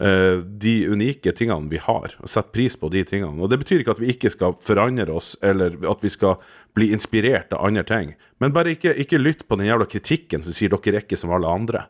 uh, 0.00 0.42
de 0.42 0.74
unike 0.90 1.34
tingene 1.38 1.70
vi 1.70 1.78
har, 1.82 2.16
og 2.18 2.30
sette 2.30 2.54
pris 2.56 2.74
på 2.80 2.90
de 2.90 3.04
tingene. 3.06 3.38
Og 3.38 3.52
Det 3.52 3.60
betyr 3.62 3.84
ikke 3.84 3.94
at 3.94 4.02
vi 4.02 4.10
ikke 4.14 4.32
skal 4.32 4.56
forandre 4.58 5.14
oss, 5.14 5.34
eller 5.44 5.78
at 5.90 6.02
vi 6.02 6.10
skal 6.10 6.40
bli 6.74 6.90
inspirert 6.96 7.54
av 7.54 7.68
andre 7.68 7.86
ting. 7.86 8.14
Men 8.42 8.56
bare 8.56 8.74
ikke, 8.74 8.96
ikke 9.04 9.22
lytt 9.22 9.46
på 9.46 9.60
den 9.60 9.70
jævla 9.70 9.86
kritikken 9.90 10.42
som 10.42 10.56
sier 10.56 10.74
dere 10.74 10.98
er 10.98 11.06
ikke 11.06 11.20
som 11.20 11.34
alle 11.36 11.52
andre. 11.60 11.86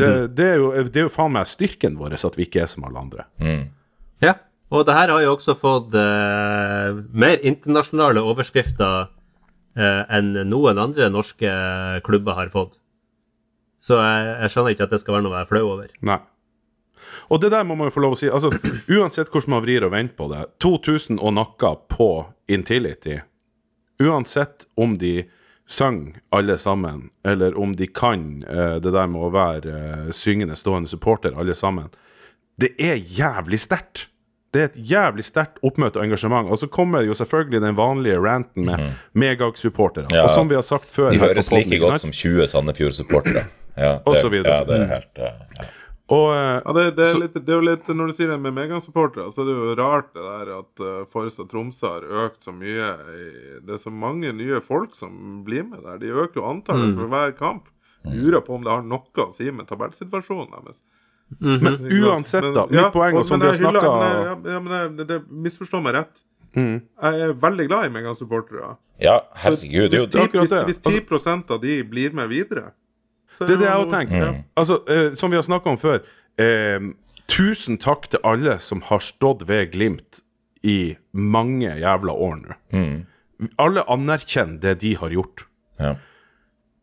Det, 0.00 0.08
det, 0.32 0.46
er 0.54 0.60
jo, 0.60 0.70
det 0.88 1.02
er 1.02 1.06
jo 1.06 1.12
faen 1.12 1.34
meg 1.34 1.50
styrken 1.50 1.98
vår 2.00 2.16
at 2.16 2.38
vi 2.38 2.46
ikke 2.46 2.62
er 2.64 2.70
som 2.70 2.86
alle 2.88 3.02
andre. 3.02 3.26
Ja, 4.24 4.36
og 4.72 4.86
det 4.88 4.94
her 4.96 5.12
har 5.12 5.20
jo 5.20 5.34
også 5.34 5.54
fått 5.58 5.92
eh, 5.98 7.00
mer 7.12 7.42
internasjonale 7.44 8.22
overskrifter 8.24 9.10
eh, 9.76 10.02
enn 10.08 10.32
noen 10.48 10.80
andre 10.80 11.10
norske 11.12 11.50
klubber 12.06 12.38
har 12.38 12.52
fått. 12.54 12.78
Så 13.82 13.98
jeg, 13.98 14.28
jeg 14.44 14.54
skjønner 14.54 14.76
ikke 14.76 14.86
at 14.86 14.94
det 14.94 15.02
skal 15.02 15.16
være 15.16 15.26
noe 15.26 15.34
å 15.34 15.38
være 15.40 15.50
flau 15.50 15.64
over. 15.74 15.90
Nei. 16.06 16.20
Og 17.28 17.42
det 17.42 17.50
der 17.52 17.66
må 17.66 17.76
man 17.76 17.90
jo 17.90 17.96
få 17.96 18.04
lov 18.04 18.16
å 18.16 18.20
si. 18.20 18.30
Altså, 18.32 18.52
uansett 18.96 19.28
hvordan 19.32 19.56
man 19.56 19.64
vrir 19.66 19.84
og 19.84 19.92
vender 19.92 20.16
på 20.16 20.30
det, 20.32 20.46
2000 20.64 21.20
og 21.20 21.36
nakka 21.36 21.74
på 21.92 22.08
Intility, 22.52 23.18
uansett 24.02 24.66
om 24.80 24.96
de 24.98 25.18
synger 25.68 26.20
alle 26.34 26.58
sammen, 26.58 27.10
eller 27.24 27.58
om 27.58 27.72
de 27.76 27.86
kan 27.86 28.44
eh, 28.48 28.78
det 28.82 28.92
der 28.92 29.06
med 29.10 29.22
å 29.22 29.30
være 29.32 29.74
eh, 30.06 30.08
syngende, 30.12 30.56
stående 30.58 30.90
supporter 30.90 31.36
alle 31.38 31.54
sammen, 31.54 31.88
det 32.60 32.74
er 32.78 32.96
jævlig 33.00 33.60
sterkt. 33.62 34.08
Det 34.52 34.60
er 34.60 34.66
et 34.68 34.74
jævlig 34.90 35.24
sterkt 35.24 35.62
oppmøte 35.64 35.96
og 35.96 36.04
engasjement. 36.04 36.50
Og 36.52 36.58
så 36.60 36.66
kommer 36.68 37.06
jo 37.06 37.14
selvfølgelig 37.16 37.62
den 37.64 37.76
vanlige 37.78 38.18
ranten 38.20 38.66
med 38.68 38.82
megag-supportere. 39.16 40.04
Mhm. 40.10 40.16
Ja. 40.18 40.26
Og 40.26 40.34
som 40.36 40.50
vi 40.50 40.54
har 40.58 40.62
sagt 40.66 40.90
før 40.92 41.10
De 41.14 41.18
høres 41.22 41.48
like 41.52 41.78
godt 41.80 42.00
som 42.02 42.12
20 42.12 42.46
Sandefjord-supportere. 42.52 43.46
Ja, 43.78 43.94
det- 44.04 44.30
videre. 44.30 44.58
Ja, 44.58 44.64
det 44.68 44.80
er 44.82 44.86
helt 44.90 45.16
eh, 45.16 45.40
ja. 45.56 45.64
Og, 46.12 46.28
eh, 46.34 46.60
Ja, 46.64 46.72
det, 46.76 46.84
det, 46.96 47.06
er 47.06 47.12
Så- 47.14 47.20
litt, 47.22 47.34
det 47.34 47.48
er 47.48 47.60
jo 47.60 47.64
litt 47.64 47.86
Når 47.88 48.10
du 48.10 48.14
sier 48.18 48.32
det 48.32 48.38
med 48.42 48.54
Megan-supportere, 48.56 49.30
så 49.32 49.42
er 49.42 49.48
det 49.48 49.56
jo 49.56 49.74
rart 49.78 50.10
det 50.12 50.24
der 50.26 50.50
at 50.58 50.82
uh, 50.84 51.04
Forrestad 51.12 51.48
Tromsø 51.48 51.88
har 51.88 52.08
økt 52.26 52.42
så 52.44 52.52
mye. 52.54 52.88
I, 53.16 53.28
det 53.64 53.76
er 53.78 53.80
så 53.80 53.92
mange 53.92 54.32
nye 54.36 54.60
folk 54.64 54.96
som 54.98 55.44
blir 55.46 55.64
med 55.68 55.84
der. 55.86 56.00
De 56.02 56.12
øker 56.12 56.42
jo 56.42 56.48
antallet 56.50 56.96
for 56.98 57.12
hver 57.12 57.36
kamp. 57.38 57.70
Lurer 58.04 58.42
på 58.42 58.56
om 58.58 58.64
det 58.66 58.72
har 58.74 58.82
noe 58.82 59.24
å 59.24 59.30
si 59.32 59.48
med 59.54 59.68
tabellsituasjonen 59.70 60.50
deres. 60.58 60.82
men 61.38 61.78
uansett, 62.02 62.44
da. 62.52 62.66
Mitt 62.68 62.92
poeng, 62.92 63.16
og 63.16 63.24
som 63.24 63.38
men 63.38 63.46
vi 63.46 63.64
har 63.64 63.72
snakka 63.72 63.92
ja, 64.02 64.34
ja, 64.52 64.58
men 64.60 64.96
det, 64.98 65.06
det 65.08 65.20
misforstår 65.30 65.80
meg 65.84 65.94
rett. 65.96 66.20
Mm. 66.52 66.82
Jeg 67.00 67.20
er 67.24 67.32
veldig 67.40 67.68
glad 67.70 67.86
i 67.86 67.92
Megan-supportere. 67.94 68.74
ja, 69.00 69.20
herregud. 69.44 69.88
Det 69.90 70.02
er 70.02 70.28
jo 70.28 70.42
Hvis, 70.42 70.52
hvis, 70.52 70.82
hvis 70.82 71.24
10 71.24 71.54
av 71.54 71.62
de 71.62 71.78
blir 71.88 72.12
med 72.12 72.28
videre 72.28 72.72
Det 73.38 73.50
er 73.50 73.60
det 73.60 73.68
jeg 73.68 73.78
har 73.78 73.88
tenkt. 73.92 74.12
Ja. 74.18 74.32
Altså, 74.58 74.80
eh, 74.88 75.14
som 75.18 75.32
vi 75.32 75.38
har 75.40 75.46
snakka 75.46 75.72
om 75.72 75.80
før 75.80 76.02
eh, 76.40 76.92
Tusen 77.32 77.78
takk 77.80 78.10
til 78.12 78.20
alle 78.28 78.58
som 78.60 78.82
har 78.90 79.00
stått 79.00 79.46
ved 79.48 79.70
Glimt 79.72 80.20
i 80.62 80.94
mange 81.16 81.70
jævla 81.80 82.12
år 82.12 82.34
nå. 82.42 82.56
Alle 83.62 83.84
anerkjenner 83.90 84.60
det 84.60 84.74
de 84.82 84.92
har 85.00 85.14
gjort. 85.14 85.46
Ja. 85.80 85.94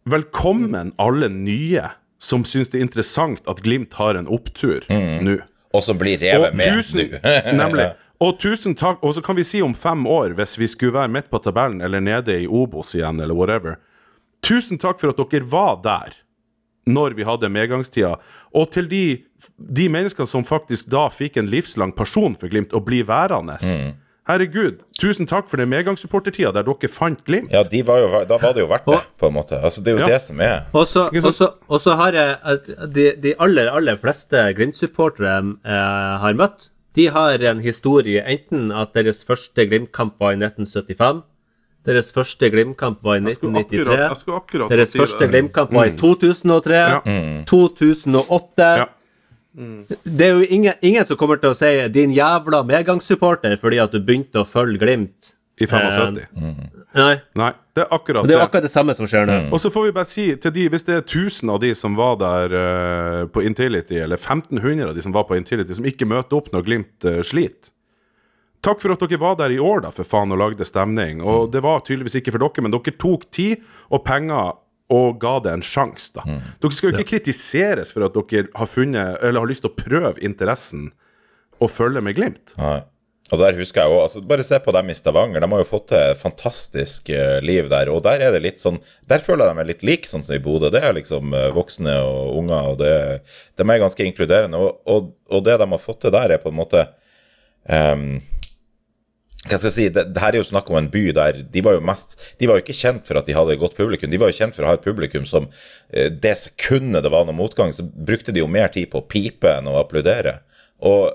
Velkommen 0.10 0.94
alle 0.98 1.30
nye 1.30 1.92
som 2.20 2.44
syns 2.48 2.72
det 2.74 2.80
er 2.80 2.88
interessant 2.88 3.46
at 3.52 3.62
Glimt 3.64 3.94
har 4.00 4.18
en 4.20 4.28
opptur 4.32 4.88
nå. 4.90 5.38
Og 5.70 5.86
som 5.86 6.00
blir 6.02 6.18
revet 6.18 6.50
Og 6.50 6.58
med 6.58 6.80
tusen, 6.80 7.14
nå. 7.14 7.20
nemlig. 7.62 7.92
Og 8.20 8.40
tusen 8.42 8.74
takk. 8.76 9.04
Og 9.06 9.14
så 9.16 9.22
kan 9.24 9.38
vi 9.38 9.46
si 9.48 9.62
om 9.64 9.76
fem 9.78 10.08
år, 10.10 10.34
hvis 10.40 10.58
vi 10.60 10.68
skulle 10.68 10.98
være 10.98 11.12
midt 11.14 11.30
på 11.32 11.40
tabellen 11.44 11.84
eller 11.86 12.02
nede 12.04 12.40
i 12.42 12.48
Obos 12.48 12.96
igjen, 12.98 13.22
eller 13.22 13.38
whatever 13.38 13.78
Tusen 14.42 14.80
takk 14.80 15.02
for 15.02 15.12
at 15.12 15.20
dere 15.20 15.48
var 15.52 15.80
der 15.84 16.16
når 16.90 17.16
vi 17.18 17.26
hadde 17.28 17.50
medgangstida. 17.54 18.16
Og 18.58 18.70
til 18.74 18.90
de, 18.92 19.04
de 19.58 19.88
menneskene 19.94 20.28
som 20.30 20.46
faktisk 20.48 20.90
da 20.92 21.08
fikk 21.14 21.38
en 21.40 21.50
livslang 21.52 21.94
person 21.96 22.36
for 22.40 22.52
Glimt, 22.52 22.74
å 22.74 22.82
bli 22.84 23.04
værende. 23.08 23.60
Herregud, 24.30 24.84
tusen 25.00 25.26
takk 25.26 25.48
for 25.50 25.58
den 25.58 25.72
medgangssupportertida 25.72 26.52
der 26.54 26.66
dere 26.68 26.90
fant 26.94 27.24
Glimt. 27.26 27.50
Ja, 27.54 27.64
de 27.66 27.80
var 27.88 28.02
jo, 28.04 28.10
da 28.30 28.38
var 28.38 28.54
det 28.54 28.62
jo 28.62 28.68
verdt 28.70 28.86
det, 28.86 29.00
på 29.18 29.30
en 29.32 29.34
måte. 29.40 29.58
Altså, 29.58 29.82
det 29.82 29.94
er 29.94 29.98
jo 29.98 30.04
Ja. 30.06 30.10
det 30.14 30.22
som 30.22 30.42
er 30.42 30.60
Og 30.74 30.86
så, 31.82 31.96
har 31.98 32.12
jeg 32.14 32.60
de, 32.94 33.08
de 33.24 33.34
aller, 33.40 33.72
aller 33.74 33.98
fleste 33.98 34.44
Glimt-supportere 34.54 35.40
jeg 35.66 36.20
har 36.26 36.38
møtt, 36.38 36.70
de 36.98 37.08
har 37.08 37.42
en 37.46 37.60
historie 37.64 38.22
enten 38.22 38.72
at 38.76 38.94
deres 38.94 39.24
første 39.26 39.66
Glimt-kamp 39.66 40.20
var 40.20 40.34
i 40.34 40.40
1975, 40.42 41.24
deres 41.90 42.14
første 42.16 42.52
Glimt-kamp 42.54 43.02
var 43.04 43.18
i 43.18 43.24
Jeg 43.26 43.40
skulle 43.40 43.64
akkurat, 43.64 43.74
jeg 43.74 43.82
1993, 43.82 44.22
skulle 44.22 44.38
akkurat 44.44 44.74
deres 44.76 44.96
første. 45.02 45.28
Glimt-kamp 45.34 45.74
var 45.76 45.90
i 45.90 45.98
2003, 45.98 46.80
Ja. 46.80 47.02
2008 47.50 48.70
Ja. 48.78 48.88
Det 49.60 50.26
er 50.28 50.38
jo 50.38 50.46
ingen, 50.46 50.74
ingen 50.86 51.06
som 51.06 51.18
kommer 51.18 51.40
til 51.42 51.50
å 51.50 51.58
si 51.58 51.66
'din 51.90 52.14
jævla 52.14 52.62
medgangssupporter' 52.64 53.58
fordi 53.60 53.82
at 53.82 53.92
du 53.92 54.00
begynte 54.00 54.40
å 54.40 54.48
følge 54.48 54.80
Glimt. 54.80 55.36
I 55.60 55.68
75. 55.68 56.20
Nei. 56.96 57.20
Nei, 57.36 57.50
det 57.76 57.84
er 57.84 57.90
akkurat 57.92 58.28
det 58.28 58.36
er 58.38 58.42
akkurat 58.46 58.64
det 58.64 58.72
samme 58.72 58.94
som 58.96 59.06
skjer 59.10 59.28
nå. 59.28 59.52
Og 59.52 59.60
så 59.60 59.70
får 59.70 59.90
vi 59.90 59.92
bare 59.92 60.08
si 60.08 60.36
til 60.40 60.54
de, 60.56 60.70
hvis 60.72 60.86
det 60.88 60.96
er 60.96 61.04
1000 61.04 61.52
av 61.52 61.60
de 61.60 61.74
som 61.76 61.98
var 62.00 62.16
der 62.22 62.56
uh, 62.56 63.26
på 63.28 63.44
Intility, 63.44 64.00
eller 64.00 64.16
1500 64.16 64.88
av 64.88 64.96
de 64.96 65.04
som 65.04 65.12
var 65.12 65.28
på 65.28 65.36
Intility, 65.36 65.76
som 65.76 65.86
ikke 65.86 66.08
møter 66.08 66.40
opp 66.40 66.48
når 66.56 66.64
Glimt 66.64 67.06
uh, 67.06 67.20
sliter 67.22 67.74
Takk 68.66 68.82
for 68.84 68.92
at 68.92 69.04
dere 69.06 69.22
var 69.22 69.38
der 69.40 69.54
i 69.56 69.60
år, 69.64 69.86
da, 69.86 69.92
for 69.96 70.08
faen, 70.08 70.34
og 70.36 70.42
lagde 70.42 70.68
stemning. 70.68 71.22
Og 71.24 71.52
det 71.54 71.62
var 71.64 71.86
tydeligvis 71.88 72.20
ikke 72.20 72.36
for 72.36 72.44
dere, 72.44 72.66
men 72.66 72.76
dere 72.76 72.96
tok 73.00 73.30
tid 73.36 73.64
og 73.88 74.04
penger 74.08 74.58
og 74.90 75.20
ga 75.22 75.36
det 75.46 75.52
en 75.54 75.64
sjanse, 75.66 76.12
da. 76.18 76.24
Dere 76.62 76.76
skal 76.76 76.90
jo 76.90 76.98
ikke 76.98 77.14
kritiseres 77.14 77.94
for 77.94 78.08
at 78.08 78.16
dere 78.18 78.50
har 78.58 78.70
funnet, 78.70 79.20
eller 79.22 79.44
har 79.44 79.52
lyst 79.52 79.64
til 79.66 79.72
å 79.72 79.78
prøve 79.78 80.16
interessen 80.26 80.90
og 81.60 81.72
følge 81.72 82.02
med 82.04 82.18
Glimt. 82.18 82.56
Nei. 82.60 82.80
Og 83.30 83.38
der 83.38 83.58
husker 83.60 83.84
jeg 83.84 83.94
jo, 83.94 83.98
altså 84.02 84.22
Bare 84.26 84.42
se 84.46 84.58
på 84.64 84.74
dem 84.74 84.88
i 84.90 84.96
Stavanger. 84.98 85.44
De 85.44 85.50
har 85.52 85.62
jo 85.62 85.68
fått 85.70 85.92
til 85.92 86.00
et 86.02 86.18
fantastisk 86.18 87.12
eh, 87.14 87.38
liv 87.46 87.68
der. 87.70 87.92
Og 87.94 88.02
der 88.06 88.24
er 88.26 88.34
det 88.34 88.42
litt 88.42 88.62
sånn 88.62 88.80
Der 89.10 89.22
føler 89.22 89.46
jeg 89.46 89.54
de 89.54 89.62
er 89.62 89.70
litt 89.70 89.86
like 89.86 90.10
sånn 90.10 90.26
som 90.26 90.34
i 90.34 90.42
Bodø. 90.42 90.72
Det 90.74 90.82
er 90.82 90.96
liksom 90.98 91.36
eh, 91.38 91.52
voksne 91.54 91.94
og 92.08 92.40
unger, 92.42 92.72
og 92.72 92.80
det, 92.82 92.94
de 93.60 93.68
er 93.68 93.84
ganske 93.84 94.08
inkluderende. 94.08 94.58
Og, 94.58 94.82
og, 94.90 95.14
og 95.30 95.46
det 95.46 95.60
de 95.62 95.70
har 95.76 95.84
fått 95.84 96.02
til 96.08 96.16
der, 96.16 96.34
er 96.34 96.42
på 96.42 96.50
en 96.50 96.58
måte 96.58 96.88
ehm, 97.70 98.18
hva 99.48 99.56
skal 99.56 99.70
jeg 99.70 99.76
si, 99.76 99.86
det, 99.96 100.04
det 100.12 100.20
her 100.20 100.36
er 100.36 100.42
jo 100.42 100.50
snakk 100.50 100.68
om 100.68 100.76
en 100.82 100.90
by 100.92 101.04
der 101.16 101.38
de 101.48 101.62
var 101.64 101.78
jo 101.78 101.84
mest 101.88 102.18
De 102.42 102.48
var 102.50 102.58
jo 102.58 102.64
ikke 102.66 102.76
kjent 102.76 103.06
for 103.08 103.16
at 103.16 103.30
de 103.30 103.36
hadde 103.38 103.54
et 103.56 103.62
godt 103.62 103.78
publikum, 103.78 104.12
de 104.12 104.20
var 104.20 104.34
jo 104.34 104.36
kjent 104.36 104.58
for 104.58 104.66
å 104.66 104.74
ha 104.74 104.76
et 104.76 104.84
publikum 104.84 105.24
som 105.28 105.48
eh, 105.94 106.10
Det 106.12 106.36
sekundet 106.42 107.06
det 107.06 107.14
var 107.14 107.24
noe 107.28 107.38
motgang, 107.38 107.72
så 107.72 107.86
brukte 107.88 108.36
de 108.36 108.44
jo 108.44 108.52
mer 108.52 108.68
tid 108.74 108.92
på 108.92 109.00
å 109.00 109.08
pipe 109.08 109.48
enn 109.48 109.70
å 109.72 109.78
applaudere. 109.80 110.42
Og 110.84 111.08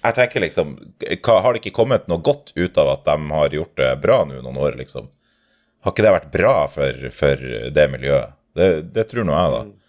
jeg 0.00 0.16
tenker 0.16 0.44
liksom 0.44 0.76
Har 1.24 1.52
det 1.52 1.62
ikke 1.62 1.76
kommet 1.80 2.06
noe 2.08 2.20
godt 2.24 2.52
ut 2.56 2.78
av 2.80 2.92
at 2.94 3.08
de 3.08 3.32
har 3.32 3.56
gjort 3.56 3.76
det 3.80 3.90
bra 4.04 4.20
nå 4.28 4.44
noen 4.44 4.60
år, 4.60 4.76
liksom? 4.80 5.08
Har 5.80 5.94
ikke 5.94 6.04
det 6.04 6.16
vært 6.18 6.32
bra 6.32 6.54
for, 6.68 7.10
for 7.16 7.50
det 7.72 7.86
miljøet? 7.92 8.36
Det, 8.56 8.70
det 8.92 9.08
tror 9.08 9.24
nå 9.24 9.36
jeg, 9.36 9.52
da. 9.54 9.80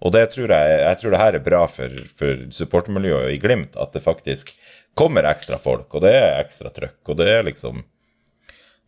Og 0.00 0.12
det 0.14 0.22
tror 0.32 0.52
jeg, 0.54 0.76
jeg 0.80 0.98
tror 1.00 1.12
det 1.12 1.20
her 1.20 1.36
er 1.36 1.44
bra 1.44 1.60
for, 1.68 1.96
for 2.16 2.44
supportermiljøet 2.56 3.34
i 3.34 3.40
Glimt, 3.42 3.74
at 3.76 3.92
det 3.92 4.04
faktisk 4.04 4.54
kommer 4.98 5.24
ekstra 5.30 5.58
folk, 5.58 5.88
og 5.94 6.02
det 6.04 6.12
er 6.16 6.40
ekstra 6.44 6.70
trøkk, 6.74 7.00
og 7.08 7.16
det 7.20 7.28
er 7.28 7.42
liksom 7.46 7.82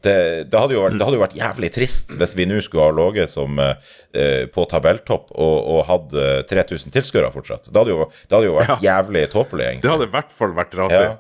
det, 0.03 0.15
det, 0.51 0.59
hadde 0.59 0.75
jo 0.75 0.81
vært, 0.83 0.97
det 0.99 1.07
hadde 1.07 1.15
jo 1.15 1.23
vært 1.23 1.37
jævlig 1.39 1.69
trist 1.77 2.17
hvis 2.19 2.33
vi 2.35 2.47
nå 2.51 2.57
skulle 2.67 2.89
ha 2.89 2.95
ligget 2.97 3.31
som 3.31 3.61
eh, 3.63 4.49
på 4.51 4.65
tabelltopp 4.67 5.31
og, 5.31 5.59
og 5.77 5.85
hatt 5.87 6.17
eh, 6.19 6.41
3000 6.51 6.91
tilskuere 6.97 7.29
fortsatt. 7.31 7.71
Det 7.71 7.79
hadde 7.79 7.95
jo, 7.95 8.09
det 8.27 8.35
hadde 8.35 8.49
jo 8.49 8.57
vært 8.59 8.83
jævlig 8.83 9.23
tåpelig, 9.31 9.69
egentlig. 9.69 9.87
Det 9.87 9.93
hadde 9.95 10.09
i 10.09 10.13
hvert 10.17 10.35
fall 10.41 10.57
vært 10.59 10.75
rasig. 10.81 11.05
Ja. 11.07 11.15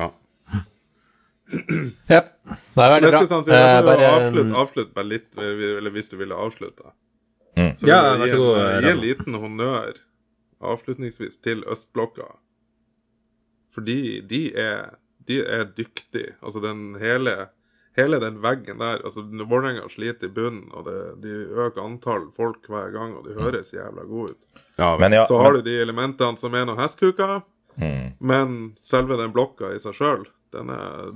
Ja. 0.00 0.08
Yep. 1.50 2.26
Det 2.76 2.84
er 2.84 2.92
veldig 2.94 3.10
bra. 3.10 3.20
sånn, 3.26 3.44
jeg 3.50 3.60
Eh, 3.60 3.82
bare- 3.84 4.10
avslutte, 4.16 4.56
avslutt 4.64 4.94
bare 4.94 5.08
litt, 5.10 5.28
eller 5.36 5.90
hvis 5.90 6.08
du 6.08 6.16
ville 6.16 6.34
avslutte. 6.34 6.92
Mm. 7.56 7.72
Så 7.76 7.84
vil 7.84 7.88
Ja, 7.90 8.00
jeg 8.14 8.20
vær 8.20 8.26
gi 8.26 8.32
så 8.32 8.36
god, 8.38 8.82
Gi 8.84 8.90
en 8.90 9.00
liten 9.04 9.34
honnør 9.44 9.94
avslutningsvis 10.62 11.40
til 11.42 11.64
Østblokka. 11.64 12.28
Fordi 13.74 14.20
de 14.26 14.42
er, 14.58 14.94
de 15.28 15.40
er 15.44 15.64
dyktige. 15.76 16.34
Altså 16.42 16.62
den 16.64 16.96
hele, 17.00 17.34
hele 17.96 18.20
den 18.22 18.40
veggen 18.42 18.80
der 18.82 19.04
altså 19.04 19.22
Vålerenga 19.22 19.86
sliter 19.92 20.26
i 20.26 20.34
bunnen, 20.34 20.66
og 20.74 20.88
det, 20.88 20.98
de 21.22 21.36
øker 21.66 21.84
antall 21.84 22.28
folk 22.36 22.66
hver 22.68 22.90
gang, 22.96 23.14
og 23.16 23.28
de 23.28 23.36
høres 23.38 23.72
jævla 23.74 24.06
gode 24.08 24.34
ut. 24.34 24.64
Ja, 24.78 24.96
Men 24.98 25.12
ja, 25.12 25.24
Så 25.28 25.38
har 25.38 25.52
men, 25.52 25.62
du 25.62 25.70
de 25.70 25.78
elementene 25.82 26.36
som 26.40 26.54
er 26.54 26.66
noen 26.66 26.80
hestkuker, 26.82 27.40
mm. 27.76 28.10
men 28.18 28.58
selve 28.80 29.16
den 29.20 29.32
blokka 29.32 29.70
i 29.76 29.80
seg 29.82 29.94
sjøl, 29.94 30.26
det, 30.50 30.66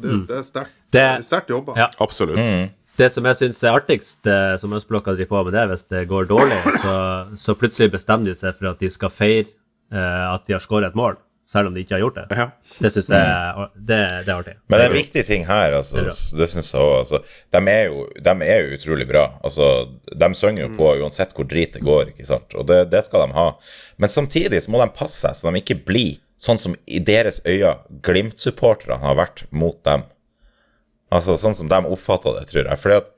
det 0.03 0.39
er 0.39 0.47
sterkt. 0.47 0.75
Det- 0.95 1.03
er 1.03 1.23
sterkt 1.27 1.51
jobba. 1.51 1.75
Ja. 1.77 1.91
absolutt. 1.99 2.39
Mm. 2.39 2.71
Det 2.95 3.09
som 3.11 3.27
jeg 3.27 3.35
syns 3.41 3.59
er 3.67 3.75
artigst, 3.75 4.27
eh, 4.31 4.55
som 4.63 4.71
Østblokka 4.77 5.17
driver 5.17 5.33
på 5.33 5.41
med 5.49 5.57
det, 5.57 5.65
hvis 5.73 5.83
det 5.91 6.05
går 6.07 6.29
dårlig, 6.31 6.61
så, 6.79 6.95
så 7.35 7.55
plutselig 7.59 7.91
bestemmer 7.97 8.31
de 8.31 8.35
seg 8.39 8.55
for 8.55 8.71
at 8.71 8.79
de 8.79 8.91
skal 8.95 9.11
feire 9.11 9.49
eh, 9.91 10.27
at 10.31 10.45
de 10.47 10.55
har 10.55 10.63
skåret 10.63 10.93
et 10.93 10.99
mål, 10.99 11.17
selv 11.45 11.69
om 11.69 11.75
de 11.75 11.83
ikke 11.85 11.97
har 11.97 12.03
gjort 12.03 12.17
det. 12.17 12.25
Ja. 12.39 12.47
Det 12.81 12.91
syns 12.95 13.11
jeg 13.13 13.69
det, 13.75 14.01
det 14.25 14.33
er 14.33 14.35
artig. 14.35 14.55
Men 14.67 14.81
det 14.81 14.87
er 14.87 14.91
en 14.91 14.97
viktig 14.97 15.25
ting 15.29 15.47
her, 15.49 15.77
altså, 15.79 16.01
Det 16.01 16.15
det 16.41 16.49
syns 16.51 16.71
jeg 16.73 16.83
òg. 16.83 16.95
Altså, 17.03 17.21
de, 17.53 17.63
er 17.73 17.83
jo, 17.91 18.07
de 18.29 18.35
er 18.49 18.63
jo 18.63 18.79
utrolig 18.79 19.07
bra. 19.11 19.25
Altså, 19.45 19.69
de 20.25 20.31
synger 20.39 20.65
jo 20.67 20.71
på 20.79 20.91
uansett 21.05 21.37
hvor 21.37 21.49
drit 21.51 21.77
det 21.77 21.85
går, 21.85 22.15
ikke 22.15 22.29
sant. 22.29 22.57
Og 22.57 22.67
det, 22.71 22.81
det 22.95 23.05
skal 23.07 23.27
de 23.27 23.37
ha. 23.37 23.49
Men 24.01 24.13
samtidig 24.13 24.63
så 24.65 24.73
må 24.73 24.81
de 24.81 24.91
passe 24.97 25.21
seg 25.21 25.37
så 25.37 25.51
de 25.51 25.61
ikke 25.61 25.83
blir 25.85 26.17
sånn 26.41 26.61
som 26.61 26.77
i 26.87 27.01
deres 27.01 27.41
øyne 27.47 27.77
Glimt-supporterne 28.05 29.01
har 29.05 29.19
vært 29.21 29.45
mot 29.55 29.77
dem. 29.87 30.07
Altså 31.15 31.37
sånn 31.39 31.57
som 31.57 31.69
de 31.71 31.81
oppfatter 31.85 32.39
det, 32.39 32.49
tror 32.51 32.65
jeg. 32.65 32.81
Fordi 32.81 33.03
at 33.03 33.13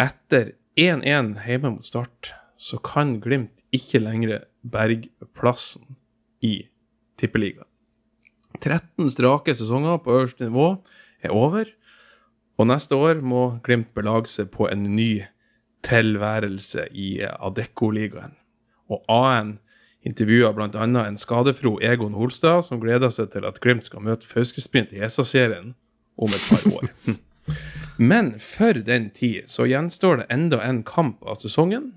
Etter 0.00 0.54
1-1 0.76 1.34
hjemme 1.46 1.74
mot 1.74 1.86
Start, 1.86 2.32
så 2.56 2.78
kan 2.80 3.18
Glimt 3.20 3.64
ikke 3.72 4.00
lenger 4.02 4.44
berge 4.62 5.10
plassen 5.36 5.96
i 6.40 6.68
Tippeligaen. 7.20 7.66
13 8.60 9.10
strake 9.12 9.54
sesonger 9.54 10.00
på 10.02 10.12
øverste 10.18 10.44
nivå 10.44 10.74
er 11.22 11.32
over, 11.32 11.64
og 12.58 12.66
neste 12.68 12.96
år 12.96 13.22
må 13.24 13.60
Glimt 13.64 13.94
belage 13.94 14.28
seg 14.28 14.50
på 14.52 14.68
en 14.68 14.84
ny 14.96 15.22
tilværelse 15.86 16.88
i 16.92 17.20
Adecco-ligaen. 17.24 18.34
Og 18.90 19.04
AN 19.08 19.58
intervjua 20.06 20.52
bl.a. 20.56 20.84
en 21.06 21.18
skadefro 21.18 21.76
Egon 21.84 22.16
Holstad, 22.16 22.64
som 22.66 22.80
gleder 22.80 23.12
seg 23.12 23.32
til 23.34 23.46
at 23.48 23.60
Glimt 23.60 23.86
skal 23.88 24.04
møte 24.04 24.26
Fauskesprint 24.28 24.94
i 24.96 25.02
ESA-serien 25.04 25.74
om 26.20 26.32
et 26.32 26.46
par 26.48 26.66
år. 26.72 26.90
Men 28.10 28.34
for 28.40 28.80
den 28.86 29.10
tid 29.12 29.50
så 29.52 29.66
gjenstår 29.68 30.22
det 30.22 30.28
enda 30.32 30.62
en 30.64 30.82
kamp 30.88 31.20
av 31.28 31.40
sesongen. 31.42 31.92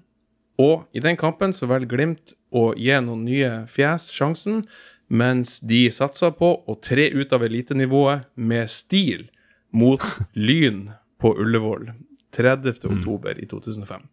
Og 0.59 0.83
i 0.93 1.01
den 1.03 1.17
kampen 1.17 1.55
så 1.55 1.69
velger 1.71 1.95
Glimt 1.95 2.35
å 2.53 2.71
gi 2.77 2.97
noen 3.01 3.23
nye 3.25 3.51
fjes 3.71 4.09
sjansen, 4.13 4.65
mens 5.07 5.59
de 5.63 5.85
satser 5.93 6.33
på 6.35 6.49
å 6.67 6.75
tre 6.81 7.09
ut 7.13 7.33
av 7.35 7.45
elitenivået 7.45 8.27
med 8.35 8.71
stil 8.71 9.29
mot 9.71 10.03
Lyn 10.47 10.89
på 11.21 11.33
Ullevål 11.39 11.93
30. 12.35 12.83
oktober 12.89 13.39
i 13.39 13.47
2005. 13.47 14.12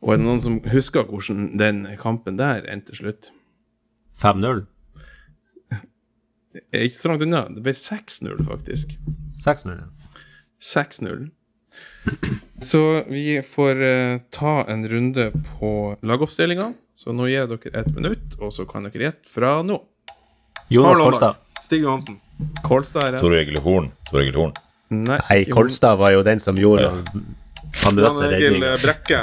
Og 0.00 0.14
er 0.14 0.20
det 0.20 0.26
noen 0.26 0.40
som 0.40 0.60
husker 0.72 1.08
hvordan 1.08 1.58
den 1.60 1.82
kampen 2.00 2.38
der 2.40 2.64
endte 2.72 2.94
til 2.94 3.02
slutt? 3.04 3.30
5-0. 4.20 4.64
Er 6.72 6.86
Ikke 6.86 6.98
så 6.98 7.10
langt 7.12 7.24
unna. 7.26 7.44
Det 7.52 7.62
ble 7.64 7.74
6-0, 7.76 8.40
faktisk. 8.48 8.96
6-0. 9.44 9.76
ja. 9.76 9.90
6-0. 10.60 11.28
Så 12.62 13.04
vi 13.08 13.40
får 13.46 13.82
eh, 13.82 14.20
ta 14.32 14.64
en 14.68 14.88
runde 14.88 15.30
på 15.58 15.96
lagoppstillinga. 16.02 16.72
Så 16.96 17.14
nå 17.16 17.28
gir 17.30 17.44
jeg 17.44 17.50
dere 17.52 17.80
ett 17.80 17.94
minutt, 17.96 18.34
og 18.40 18.52
så 18.52 18.66
kan 18.68 18.84
dere 18.88 19.06
gjette 19.06 19.30
fra 19.30 19.60
nå. 19.64 19.78
Jonas 20.68 21.00
Kolstad. 21.00 21.38
Stig 21.64 21.84
Johansen. 21.84 22.18
Kolstad 22.64 23.06
er 23.06 23.14
rett. 23.14 23.22
Tor 23.24 23.36
Egil 23.36 23.60
Horn. 23.64 23.88
Tor 24.10 24.20
Egil 24.20 24.36
Horn. 24.36 24.56
Nei, 24.90 25.20
Nei, 25.22 25.38
Kolstad 25.48 26.00
var 26.00 26.12
jo 26.12 26.24
den 26.26 26.42
som 26.42 26.58
gjorde 26.60 26.90
ja. 26.90 27.22
famøse 27.80 28.28
Egil. 28.36 28.64
Brekke. 28.82 29.22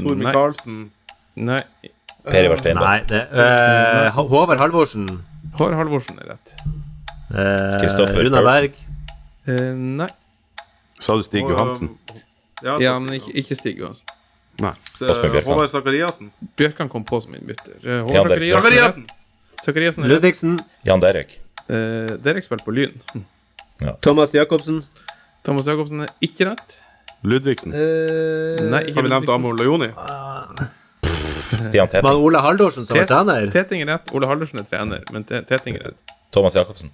Tor. 0.00 0.16
Micaelsen. 0.16 0.90
Nei. 1.36 1.62
Per 2.24 2.44
Ivar 2.46 2.60
Steinberg. 2.62 2.86
Nei, 2.86 3.00
det 3.10 3.22
eh, 3.32 4.10
Håvard 4.16 4.58
Halvorsen. 4.62 5.06
Håvard 5.58 5.74
Halvorsen 5.80 6.18
er 6.22 6.34
rett. 6.34 6.52
Eh, 7.32 7.78
Kristoffer 7.82 8.22
Runar 8.24 8.42
Runa 8.44 8.50
Berg. 8.50 8.76
Eh, 9.48 9.72
nei. 9.74 10.08
Sa 11.02 11.16
du 11.18 11.22
Stig 11.26 11.42
Johansen? 11.48 11.88
um, 11.88 12.20
Ja, 12.62 12.76
Ja, 12.78 12.98
men 13.02 13.18
ikke, 13.18 13.32
ikke 13.42 13.56
Stig 13.58 13.78
Johansen. 13.78 14.06
Nei. 14.60 14.70
så- 14.98 15.42
Håvard 15.44 15.70
Sakariassen. 15.72 16.30
Bjørkan 16.56 16.88
kom 16.88 17.04
på 17.04 17.20
som 17.22 17.34
innbytter. 17.34 17.74
Eh, 17.82 18.02
Håvard 18.06 18.38
Sakariassen! 19.62 20.02
rett. 20.02 20.10
Ludvigsen. 20.10 20.60
Jan 20.84 21.00
Derek. 21.00 21.40
Eh, 21.68 22.16
Derek 22.22 22.44
spilte 22.44 22.64
på 22.64 22.74
Lyn. 22.74 23.00
Ja. 23.80 23.96
Thomas 24.00 24.32
Jacobsen. 24.34 24.82
Thomas 25.44 25.66
Jacobsen 25.66 26.02
er 26.02 26.08
ikke 26.22 26.50
rett. 26.50 26.78
Ludvigsen. 27.22 27.74
Uh, 27.74 28.62
Nei, 28.72 28.80
ikke 28.88 28.98
Har 28.98 29.06
vi 29.06 29.12
nevnt. 29.12 29.30
Amor 29.30 29.54
Lajoni? 29.58 29.90
Stian 31.62 31.86
men 31.86 31.92
Teting. 31.92 32.08
Ole 32.26 32.40
Haldorsen 32.42 32.86
som 32.88 32.98
var 32.98 33.06
trener. 33.10 33.50
Teting 33.54 33.84
er 33.84 33.92
rett. 33.94 34.10
Ole 34.16 34.26
Haldorsen 34.30 34.62
er 34.62 34.66
trener, 34.68 35.04
men 35.14 35.24
Teting 35.28 35.78
er 35.78 35.90
rett. 35.90 36.16
Thomas 36.34 36.56
Jacobsen. 36.58 36.90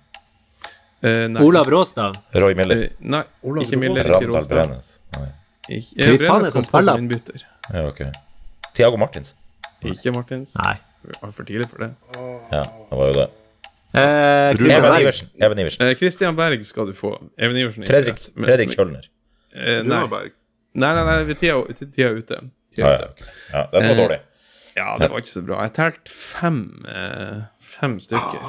Uh, 0.99 1.29
nei. 1.31 1.43
Olav 1.47 1.69
Råstad. 1.71 2.19
Roy 2.35 2.57
Miller. 2.59 2.89
Uh, 2.89 3.11
nei, 3.15 3.23
Olav 3.47 3.65
ikke 3.65 3.79
Miller, 3.81 4.03
ikke 4.03 4.17
Randal 4.17 4.35
Råstad. 4.35 4.55
Brenes. 4.57 4.93
Nei. 5.15 5.29
Ikke, 5.69 5.95
eh, 5.95 6.15
faen 6.19 6.19
er 6.19 6.19
Brenes 6.25 6.53
som 6.53 6.59
kom 6.59 6.65
på 6.65 6.69
spiller? 6.73 6.93
som 6.93 7.05
innbytter. 7.05 7.45
Ja, 7.69 7.85
ok. 7.89 8.01
Tiago 8.75 9.01
Martins. 9.01 9.35
Ikke 9.87 10.13
Martins. 10.15 10.55
Nei. 10.59 10.77
Var 11.09 11.31
for 11.33 11.47
tidlig 11.47 11.69
for 11.71 11.85
det. 11.85 11.93
Ja, 12.53 12.65
det 12.91 12.99
var 12.99 13.13
jo 13.13 13.15
det. 13.21 13.29
Eh, 13.95 14.51
Even 14.51 14.97
Iversen. 15.01 15.31
Even 15.41 15.63
Iversen. 15.63 15.87
Eh, 15.87 15.95
Christian 15.97 16.37
Berg 16.37 16.65
skal 16.67 16.91
du 16.91 16.93
få. 16.97 17.15
Even 17.39 17.57
Iversen 17.57 17.87
er 17.87 17.93
Fredrik, 17.93 18.19
Fredrik 18.37 18.75
Kjølner. 18.75 19.07
Eh, 19.55 19.83
nei. 19.83 20.03
Nei, 20.79 20.95
nei, 20.95 21.05
nei, 21.05 21.19
vi 21.29 21.35
tida, 21.35 21.61
tida 21.75 22.09
er 22.09 22.19
ute. 22.23 22.41
Tida 22.77 22.89
er 22.95 23.05
ja, 23.05 23.09
ute. 23.09 23.29
ja, 23.53 23.63
dette 23.73 23.85
var 23.85 23.95
Eh, 23.95 24.01
dårlig. 24.03 24.19
Ja, 24.79 24.97
det 25.01 25.09
var 25.11 25.19
ikke 25.23 25.33
så 25.33 25.43
bra. 25.43 25.63
Jeg 25.67 25.73
telte 25.75 26.13
fem, 26.15 26.59
eh, 26.87 27.41
fem 27.61 27.97
stykker. 28.01 28.43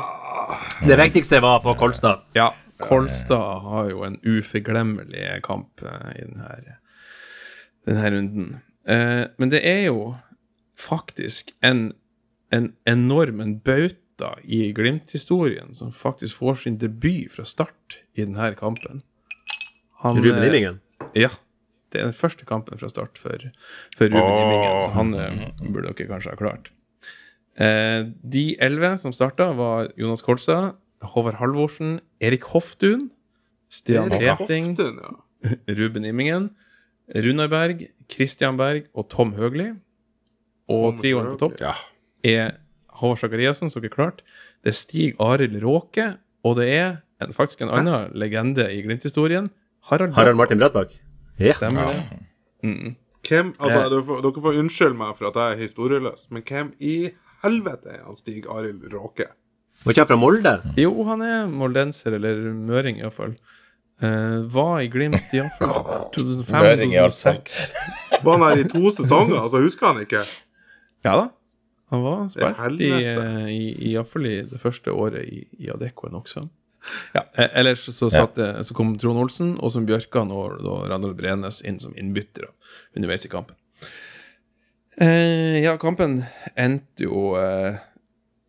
Det 0.86 0.98
viktigste 1.00 1.40
var 1.42 1.62
for 1.64 1.74
Kolstad. 1.80 2.22
Ja, 2.38 2.52
Kolstad 2.78 3.64
har 3.66 3.90
jo 3.90 4.04
en 4.06 4.20
uforglemmelig 4.24 5.42
kamp 5.44 5.82
eh, 5.82 6.12
i 6.20 6.26
denne, 6.28 6.78
denne 7.88 8.12
runden. 8.14 8.52
Eh, 8.86 9.26
men 9.38 9.50
det 9.50 9.64
er 9.66 9.88
jo 9.88 10.16
faktisk 10.80 11.52
en, 11.66 11.94
en 12.54 12.74
enorm 12.88 13.42
en 13.42 13.58
bauta 13.60 14.36
i 14.44 14.72
Glimt-historien 14.76 15.74
som 15.76 15.92
faktisk 15.92 16.36
får 16.44 16.62
sin 16.64 16.78
debut 16.78 17.32
fra 17.34 17.46
start 17.46 17.98
i 18.16 18.22
denne 18.22 18.54
kampen. 18.60 19.02
Han, 20.04 20.22
Ruben 20.22 20.44
eh, 20.44 20.48
Immingen. 20.48 20.80
Ja. 21.18 21.30
Det 21.90 22.02
er 22.02 22.12
den 22.12 22.14
første 22.14 22.46
kampen 22.46 22.78
fra 22.78 22.90
start 22.92 23.18
for, 23.18 23.48
for 23.98 24.12
Ruben 24.12 24.22
oh. 24.22 24.42
Immingen, 24.44 24.82
så 24.84 24.92
han 24.94 25.16
eh, 25.18 25.40
burde 25.74 25.90
dere 25.90 26.10
kanskje 26.12 26.36
ha 26.36 26.38
klart. 26.38 26.70
Eh, 27.60 28.04
de 28.22 28.44
elleve 28.62 28.94
som 29.02 29.14
starta, 29.16 29.50
var 29.58 29.90
Jonas 29.98 30.22
Kolstad, 30.22 30.76
Håvard 31.16 31.40
Halvorsen, 31.40 31.98
Erik 32.22 32.46
Hoftun, 32.54 33.10
Stian 33.74 34.12
Heting, 34.12 34.76
ja. 34.78 35.12
Ruben 35.80 36.06
Immingen, 36.06 36.52
Runar 37.16 37.50
Berg, 37.50 37.88
Christian 38.12 38.58
Berg 38.60 38.90
og 38.94 39.10
Tom 39.10 39.34
Høgli. 39.34 39.72
Og 40.70 40.92
Tom 40.92 41.02
trioen 41.02 41.32
på 41.34 41.40
topp 41.42 41.62
Ja. 41.64 41.74
er 42.24 42.60
Håvard 43.02 43.24
Sakariassen, 43.24 43.72
som 43.74 43.82
dere 43.82 43.94
klart. 43.94 44.22
Det 44.62 44.76
er 44.76 44.78
Stig 44.78 45.16
Arild 45.20 45.58
Råke, 45.64 46.18
og 46.46 46.60
det 46.60 46.70
er 46.76 46.90
en, 47.24 47.34
faktisk 47.34 47.64
en 47.66 47.74
annen 47.74 48.12
legende 48.14 48.68
i 48.72 48.84
Glimt-historien. 48.86 49.50
Harald, 49.90 50.14
Harald 50.14 50.38
Martin 50.38 50.62
Brattbakk. 50.62 50.94
Ja. 51.40 51.56
Stemmer 51.58 51.94
det? 51.94 52.96
Hvem, 53.30 53.54
altså, 53.60 53.82
dere, 53.90 54.04
får, 54.06 54.22
dere 54.26 54.44
får 54.46 54.60
unnskylde 54.62 54.98
meg 55.00 55.18
for 55.18 55.30
at 55.30 55.38
jeg 55.40 55.56
er 55.56 55.64
historieløs, 55.64 56.28
men 56.34 56.44
hvem 56.48 56.72
i 56.80 56.96
helvete 57.44 57.94
er 57.94 58.04
han 58.06 58.18
Stig 58.18 58.48
Arild 58.50 58.86
Råke? 58.94 59.30
Var 59.84 59.96
ikke 59.96 60.04
han 60.04 60.12
fra 60.12 60.20
Molde? 60.20 60.54
Jo, 60.80 60.92
han 61.08 61.24
er 61.24 61.48
moldenser, 61.48 62.18
eller 62.18 62.42
møring 62.54 63.00
iallfall. 63.00 63.38
Uh, 64.00 64.46
var 64.52 64.80
i 64.80 64.88
Glimt 64.92 65.34
iallfall 65.36 65.74
Møring 66.54 66.94
i 66.94 67.00
alle 67.02 67.12
fall. 67.12 67.42
2005-2006. 67.44 68.22
Var 68.24 68.38
han 68.38 68.46
her 68.48 68.62
i 68.62 68.70
to 68.72 68.94
sesonger? 68.96 69.42
Altså, 69.42 69.64
husker 69.64 69.92
han 69.92 70.02
ikke? 70.06 70.24
Ja 71.08 71.16
da. 71.20 71.28
Han 71.90 72.04
var 72.06 72.28
spilt 72.32 72.82
i, 72.86 72.92
uh, 72.94 73.50
i, 73.50 73.64
i, 73.74 73.92
iallfall 73.94 74.28
i 74.30 74.38
det 74.48 74.60
første 74.62 74.94
året 74.94 75.26
i, 75.26 75.44
i 75.60 75.72
Adekoen 75.74 76.16
også. 76.20 76.46
Ja, 77.16 77.26
eh, 77.36 77.50
ellers 77.60 77.86
så, 77.88 78.10
satt, 78.12 78.38
ja. 78.40 78.64
så 78.64 78.76
kom 78.78 78.96
Trond 79.00 79.20
Olsen, 79.22 79.56
Åsmund 79.64 79.90
Bjørkan 79.90 80.32
og, 80.36 80.62
og 80.64 80.88
Randal 80.92 81.16
Brenes 81.18 81.62
inn 81.66 81.80
som 81.82 81.96
innbyttere 82.00 82.52
underveis 82.96 83.28
i 83.28 83.32
kampen. 83.32 83.58
Eh, 85.00 85.60
ja, 85.64 85.78
kampen 85.80 86.22
endte 86.60 87.06
jo 87.06 87.34
eh, 87.40 87.80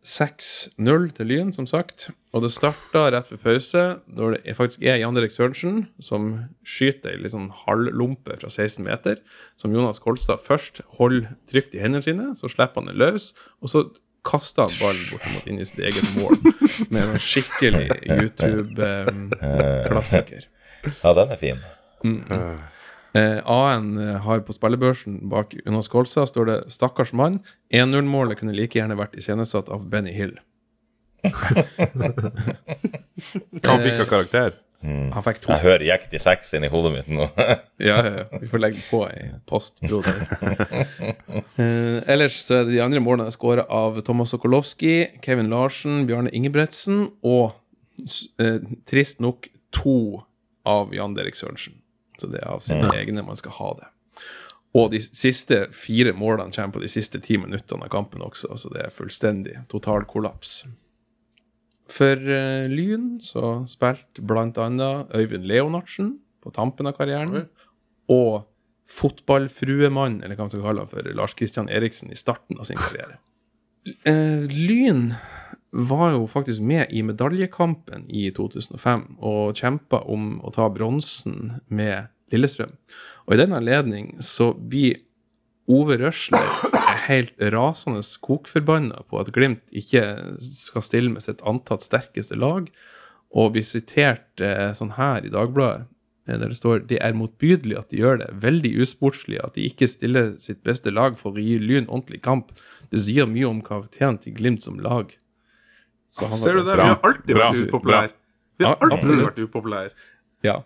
6-0 0.01 1.11
til 1.13 1.29
Lyn, 1.29 1.51
som 1.53 1.67
sagt. 1.69 2.09
Og 2.33 2.41
det 2.43 2.51
starta 2.55 3.05
rett 3.13 3.27
før 3.29 3.41
pause, 3.43 3.83
når 4.09 4.37
det 4.37 4.55
faktisk 4.57 4.83
er 4.83 4.97
Jan 4.99 5.17
Erik 5.19 5.33
Sørensen 5.33 5.83
som 6.01 6.31
skyter 6.65 7.13
ei 7.13 7.31
sånn 7.31 7.51
halvlompe 7.65 8.39
fra 8.41 8.49
16 8.49 8.81
meter, 8.87 9.21
som 9.61 9.73
Jonas 9.75 10.01
Kolstad 10.01 10.41
først 10.41 10.81
holder 10.97 11.35
trygt 11.51 11.77
i 11.77 11.83
hendene 11.83 12.03
sine, 12.05 12.31
så 12.35 12.49
slipper 12.49 12.81
han 12.81 12.89
den 12.89 12.99
løs, 12.99 13.31
og 13.61 13.71
så 13.71 13.85
kaster 14.27 14.61
han 14.63 14.75
ballen 14.81 15.05
bortimot 15.11 15.45
inn 15.49 15.59
i 15.61 15.65
sitt 15.65 15.79
eget 15.85 16.09
mål 16.17 16.35
med 16.93 17.01
en 17.03 17.19
skikkelig 17.21 17.87
YouTube-klassiker. 18.05 20.43
Ja, 20.81 21.13
den 21.13 21.29
er 21.29 21.37
fin. 21.37 21.59
Eh, 23.13 23.37
AN 23.45 23.97
eh, 24.01 24.17
har 24.23 24.39
på 24.47 24.53
spillebørsen 24.55 25.29
bak 25.29 25.53
Jonas 25.59 25.87
Kolstad 25.93 26.25
står 26.31 26.45
det 26.47 26.55
'Stakkars 26.73 27.11
mann'. 27.13 27.37
1-0-målet 27.69 28.37
kunne 28.39 28.55
like 28.55 28.79
gjerne 28.79 28.97
vært 28.97 29.13
iscenesatt 29.19 29.69
av 29.69 29.85
Benny 29.91 30.09
Hill. 30.15 30.33
Hva 33.61 33.77
fikk 33.77 33.99
av 33.99 34.07
karakter? 34.09 34.51
Han 34.83 35.23
fikk 35.25 35.41
to. 35.43 35.51
Jeg 35.53 35.61
hører 35.65 35.85
jekt 35.85 36.15
i 36.17 36.21
seks 36.21 36.55
inni 36.57 36.69
hodet 36.73 36.93
mitt 36.95 37.11
nå. 37.11 37.27
Ja, 37.81 37.97
ja. 38.05 38.25
Vi 38.37 38.49
får 38.49 38.61
legge 38.61 38.81
på 38.85 38.99
i 39.09 39.29
post, 39.49 39.79
broder. 39.81 40.19
uh, 41.57 42.01
ellers 42.11 42.37
så 42.45 42.59
er 42.59 42.67
det 42.67 42.75
de 42.75 42.83
andre 42.83 43.01
målene 43.01 43.33
skåra 43.33 43.65
av 43.69 43.97
Thomas 44.05 44.33
Sokolowski, 44.33 45.19
Kevin 45.25 45.49
Larsen, 45.49 46.03
Bjarne 46.09 46.29
Ingebretsen 46.33 47.07
og 47.25 47.55
eh, 48.37 48.59
trist 48.89 49.21
nok 49.21 49.49
to 49.73 50.21
av 50.69 50.93
Jan 50.93 51.17
Derek 51.17 51.39
Sørensen. 51.39 51.79
Så 52.21 52.29
det 52.29 52.43
er 52.43 52.51
av 52.53 52.61
sine 52.61 52.91
egne 52.93 53.25
man 53.25 53.39
skal 53.39 53.57
ha 53.57 53.71
det. 53.79 53.89
Og 54.77 54.91
de 54.93 55.01
siste 55.03 55.65
fire 55.75 56.13
målene 56.15 56.53
kommer 56.55 56.77
på 56.77 56.83
de 56.83 56.91
siste 56.91 57.19
ti 57.23 57.35
minuttene 57.41 57.87
av 57.87 57.91
kampen 57.91 58.21
også, 58.23 58.53
så 58.55 58.69
det 58.71 58.85
er 58.85 58.93
fullstendig 58.93 59.57
total 59.71 60.05
kollaps. 60.07 60.61
For 61.91 62.15
uh, 62.15 62.69
Lyn 62.71 63.17
så 63.23 63.61
spilte 63.69 64.23
annet 64.63 65.11
Øyvind 65.15 65.47
Leonardsen 65.49 66.15
på 66.41 66.53
tampen 66.55 66.89
av 66.89 66.95
karrieren, 66.97 67.49
og 68.09 68.47
fotballfruemann, 68.91 70.19
eller 70.23 70.35
hva 70.35 70.47
man 70.47 70.53
skal 70.53 70.63
kalle 70.65 70.85
han 70.85 70.91
for, 70.91 71.11
Lars 71.15 71.35
Kristian 71.37 71.69
Eriksen 71.71 72.11
i 72.11 72.17
starten 72.19 72.59
av 72.59 72.67
sin 72.67 72.79
karriere. 72.81 73.19
Uh, 74.07 74.47
Lyn 74.67 75.11
var 75.71 76.11
jo 76.17 76.25
faktisk 76.27 76.61
med 76.61 76.91
i 76.91 77.03
medaljekampen 77.07 78.09
i 78.11 78.27
2005 78.35 79.05
og 79.23 79.55
kjempa 79.55 80.01
om 80.11 80.33
å 80.43 80.51
ta 80.51 80.67
bronsen 80.73 81.61
med 81.71 82.11
Lillestrøm. 82.31 82.73
Og 83.27 83.35
i 83.35 83.39
den 83.39 83.55
anledning 83.55 84.13
så 84.23 84.51
blir 84.53 84.99
Ove 85.69 85.97
Røsler 86.01 86.71
helt 87.07 87.33
rasende 87.53 88.01
kokforbanna 88.23 89.03
på 89.09 89.21
at 89.21 89.31
Glimt 89.35 89.63
ikke 89.75 90.03
skal 90.43 90.85
stille 90.85 91.13
med 91.13 91.25
sitt 91.25 91.41
antatt 91.47 91.85
sterkeste 91.85 92.37
lag, 92.39 92.69
og 93.31 93.53
blir 93.55 93.65
sitert 93.65 94.43
eh, 94.43 94.71
sånn 94.75 94.95
her 94.97 95.23
i 95.23 95.31
Dagbladet, 95.31 95.87
eh, 96.27 96.35
der 96.35 96.51
det 96.51 96.57
står 96.59 96.83
det 96.89 96.99
er 97.03 97.15
motbydelig 97.15 97.77
at 97.79 97.93
de 97.93 98.01
gjør 98.01 98.21
det, 98.23 98.29
veldig 98.43 98.73
usportslig 98.83 99.39
at 99.43 99.55
de 99.55 99.69
ikke 99.69 99.87
stiller 99.87 100.33
sitt 100.41 100.59
beste 100.67 100.91
lag 100.91 101.15
for 101.19 101.37
å 101.37 101.43
gi 101.43 101.55
Lyn 101.61 101.87
ordentlig 101.87 102.21
kamp. 102.25 102.51
Det 102.91 102.99
sier 103.05 103.29
mye 103.29 103.47
om 103.47 103.61
karakteren 103.63 104.19
til 104.19 104.35
Glimt 104.35 104.65
som 104.65 104.81
lag. 104.83 105.15
Så 106.11 106.27
han 106.27 106.41
Ser 106.41 106.59
du 106.59 106.65
det? 106.67 106.75
Vi 106.75 106.83
har 106.83 106.99
alltid 107.07 107.37
vært 107.39 107.61
upopulære. 107.69 108.11
Vi 108.59 108.67
har 108.67 108.81
alltid 108.83 109.23
vært 109.23 109.39
upopulære. 109.45 109.93
Ja. 110.43 110.57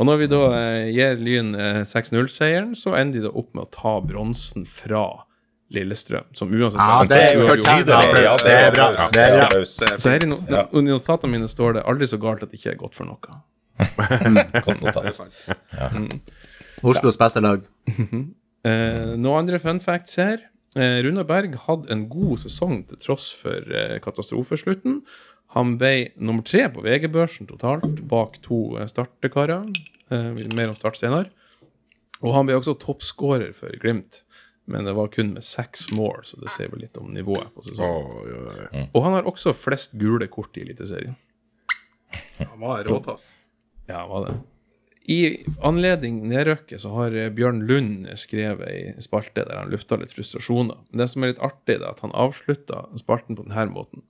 Og 0.00 0.06
når 0.08 0.22
vi 0.22 0.26
da 0.32 0.40
eh, 0.56 0.86
gir 0.94 1.18
Lyn 1.20 1.54
eh, 1.54 1.82
6-0-seieren, 1.88 2.72
så 2.78 2.94
ender 2.96 3.20
de 3.20 3.26
da 3.28 3.32
opp 3.36 3.50
med 3.54 3.66
å 3.66 3.70
ta 3.74 3.98
bronsen 4.00 4.64
fra 4.68 5.02
Lillestrøm, 5.72 6.26
som 6.36 6.50
uansett 6.52 6.80
Ja, 6.80 6.98
det 7.08 7.18
er 7.18 7.34
jo 7.38 7.46
Tydelig. 7.48 7.64
tydelig. 7.64 8.22
Ja, 8.24 8.32
Det 8.40 8.54
er 8.56 8.74
bra. 8.76 8.86
Det 9.12 9.22
er 9.24 9.36
bra. 9.36 9.62
Så 9.64 10.10
her 10.12 10.24
i, 10.24 10.28
no 10.28 10.38
Ja. 10.50 10.66
notatene 10.72 11.32
mine 11.32 11.48
står 11.48 11.78
det 11.78 11.84
aldri 11.88 12.08
så 12.08 12.18
galt 12.20 12.42
at 12.44 12.50
det 12.52 12.60
ikke 12.60 12.72
er 12.74 12.80
godt 12.80 12.94
for 12.96 13.08
noe. 13.08 13.40
Godt 14.66 14.82
notat. 14.84 15.22
Oslos 16.82 17.16
beste 17.20 17.40
lag. 17.42 17.62
Eh, 17.88 19.12
noen 19.16 19.38
andre 19.42 19.58
fun 19.62 19.80
facts 19.82 20.16
her. 20.20 20.42
Eh, 20.76 21.00
Runa 21.04 21.24
Berg 21.28 21.56
hadde 21.66 21.90
en 21.92 22.06
god 22.10 22.40
sesong 22.44 22.82
til 22.88 23.00
tross 23.02 23.30
for 23.36 23.64
eh, 23.72 23.98
katastrofeslutten. 24.04 25.00
Han 25.52 25.76
ble 25.80 26.12
nummer 26.16 26.44
tre 26.48 26.64
på 26.72 26.84
VG-børsen 26.84 27.48
totalt, 27.50 28.00
bak 28.08 28.38
to 28.44 28.78
eh, 28.80 28.88
startekarer. 28.88 29.66
Eh, 30.12 30.30
mer 30.56 30.72
om 30.72 30.76
start 30.78 30.96
senere. 31.00 31.28
Og 32.22 32.32
han 32.36 32.46
ble 32.48 32.56
også 32.56 32.76
toppskårer 32.80 33.50
for 33.56 33.74
Glimt, 33.82 34.22
men 34.70 34.86
det 34.86 34.94
var 34.94 35.10
kun 35.12 35.34
med 35.34 35.44
seks 35.44 35.88
mål, 35.92 36.22
så 36.24 36.38
det 36.40 36.52
sier 36.54 36.70
vel 36.72 36.84
litt 36.84 36.96
om 37.00 37.10
nivået 37.12 37.50
på 37.54 37.64
sesongen. 37.66 38.14
Oi, 38.22 38.30
ja, 38.30 38.54
ja. 38.62 38.84
Og 38.94 39.04
han 39.04 39.16
har 39.18 39.28
også 39.28 39.54
flest 39.58 39.96
gule 39.98 40.28
kort 40.30 40.56
i 40.56 40.64
Eliteserien. 40.64 41.18
Han 42.38 42.60
var 42.62 42.86
råtass. 42.86 43.32
Ja, 43.88 44.06
var 44.06 44.28
det. 44.28 44.38
I 45.10 45.42
anledning 45.66 46.20
nedrykket 46.30 46.84
så 46.84 46.92
har 46.94 47.16
eh, 47.18 47.32
Bjørn 47.34 47.64
Lund 47.66 48.06
skrevet 48.20 48.68
ei 48.70 49.02
spalte 49.02 49.42
der 49.48 49.58
han 49.58 49.72
lufta 49.72 49.98
litt 49.98 50.14
frustrasjoner. 50.14 50.78
Men 50.90 51.02
det 51.02 51.08
som 51.10 51.24
er 51.24 51.32
litt 51.32 51.42
artig, 51.42 51.80
det 51.80 51.82
er 51.82 51.90
at 51.90 52.04
han 52.04 52.14
avslutta 52.14 52.84
spalten 53.00 53.38
på 53.38 53.48
denne 53.48 53.66
måten. 53.74 54.06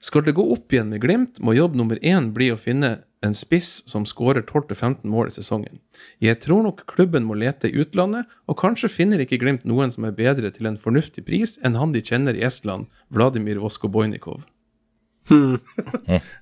Skal 0.00 0.22
det 0.24 0.36
gå 0.38 0.44
opp 0.54 0.72
igjen 0.72 0.92
med 0.92 1.02
Glimt, 1.02 1.40
må 1.42 1.56
jobb 1.56 1.74
nummer 1.78 1.98
én 2.06 2.30
bli 2.34 2.52
å 2.54 2.58
finne 2.60 3.00
en 3.24 3.34
spiss 3.34 3.82
som 3.90 4.04
skårer 4.06 4.44
12-15 4.44 5.08
mål 5.10 5.30
i 5.30 5.34
sesongen. 5.34 5.80
Jeg 6.22 6.38
tror 6.44 6.62
nok 6.68 6.84
klubben 6.90 7.26
må 7.26 7.34
lete 7.34 7.66
i 7.66 7.82
utlandet, 7.82 8.28
og 8.46 8.60
kanskje 8.60 8.92
finner 8.94 9.24
ikke 9.24 9.40
Glimt 9.42 9.66
noen 9.66 9.90
som 9.90 10.06
er 10.06 10.14
bedre 10.14 10.52
til 10.54 10.70
en 10.70 10.78
fornuftig 10.78 11.26
pris 11.26 11.56
enn 11.66 11.78
han 11.80 11.94
de 11.94 12.04
kjenner 12.04 12.38
i 12.38 12.46
Estland, 12.46 12.86
Vladimir 13.10 13.58
Voskobojnikov. 13.64 14.46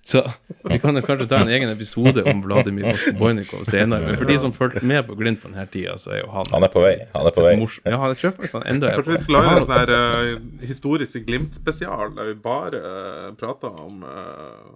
Så 0.06 0.22
vi 0.70 0.78
kan 0.78 0.96
jo 0.96 1.02
kanskje 1.04 1.26
ta 1.30 1.40
en 1.42 1.50
egen 1.50 1.70
episode 1.72 2.22
om 2.30 2.42
Vladimir 2.44 2.86
Voskobojnikov 2.90 3.64
senere. 3.68 4.06
Men 4.06 4.18
for 4.20 4.30
de 4.30 4.38
som 4.42 4.52
fulgte 4.54 4.82
med 4.86 5.06
på 5.08 5.16
Glimt 5.18 5.42
på 5.42 5.50
denne 5.50 5.66
tida, 5.72 5.96
så 6.00 6.14
er 6.14 6.20
jo 6.22 6.30
han, 6.34 6.46
Han 6.52 6.66
er 6.66 6.72
på 6.72 6.82
vei. 6.84 6.94
Han 7.14 7.28
er 7.30 7.34
på 7.36 7.44
vei. 7.46 7.54
Ja, 7.86 7.98
han 8.02 8.14
er 8.14 8.20
faktisk 8.20 8.58
han 8.58 8.66
enda 8.70 8.92
er 8.92 9.02
på. 9.02 9.10
vi 9.10 9.20
skulle 9.22 9.42
lage 9.42 9.60
en 9.60 9.66
sånn 9.68 9.76
her 9.80 9.94
uh, 9.94 10.32
historisk 10.66 11.26
Glimt-spesial, 11.26 12.14
der 12.16 12.30
vi 12.32 12.36
bare 12.46 12.82
uh, 12.82 13.30
prata 13.38 13.72
om 13.86 14.04
uh, 14.06 14.74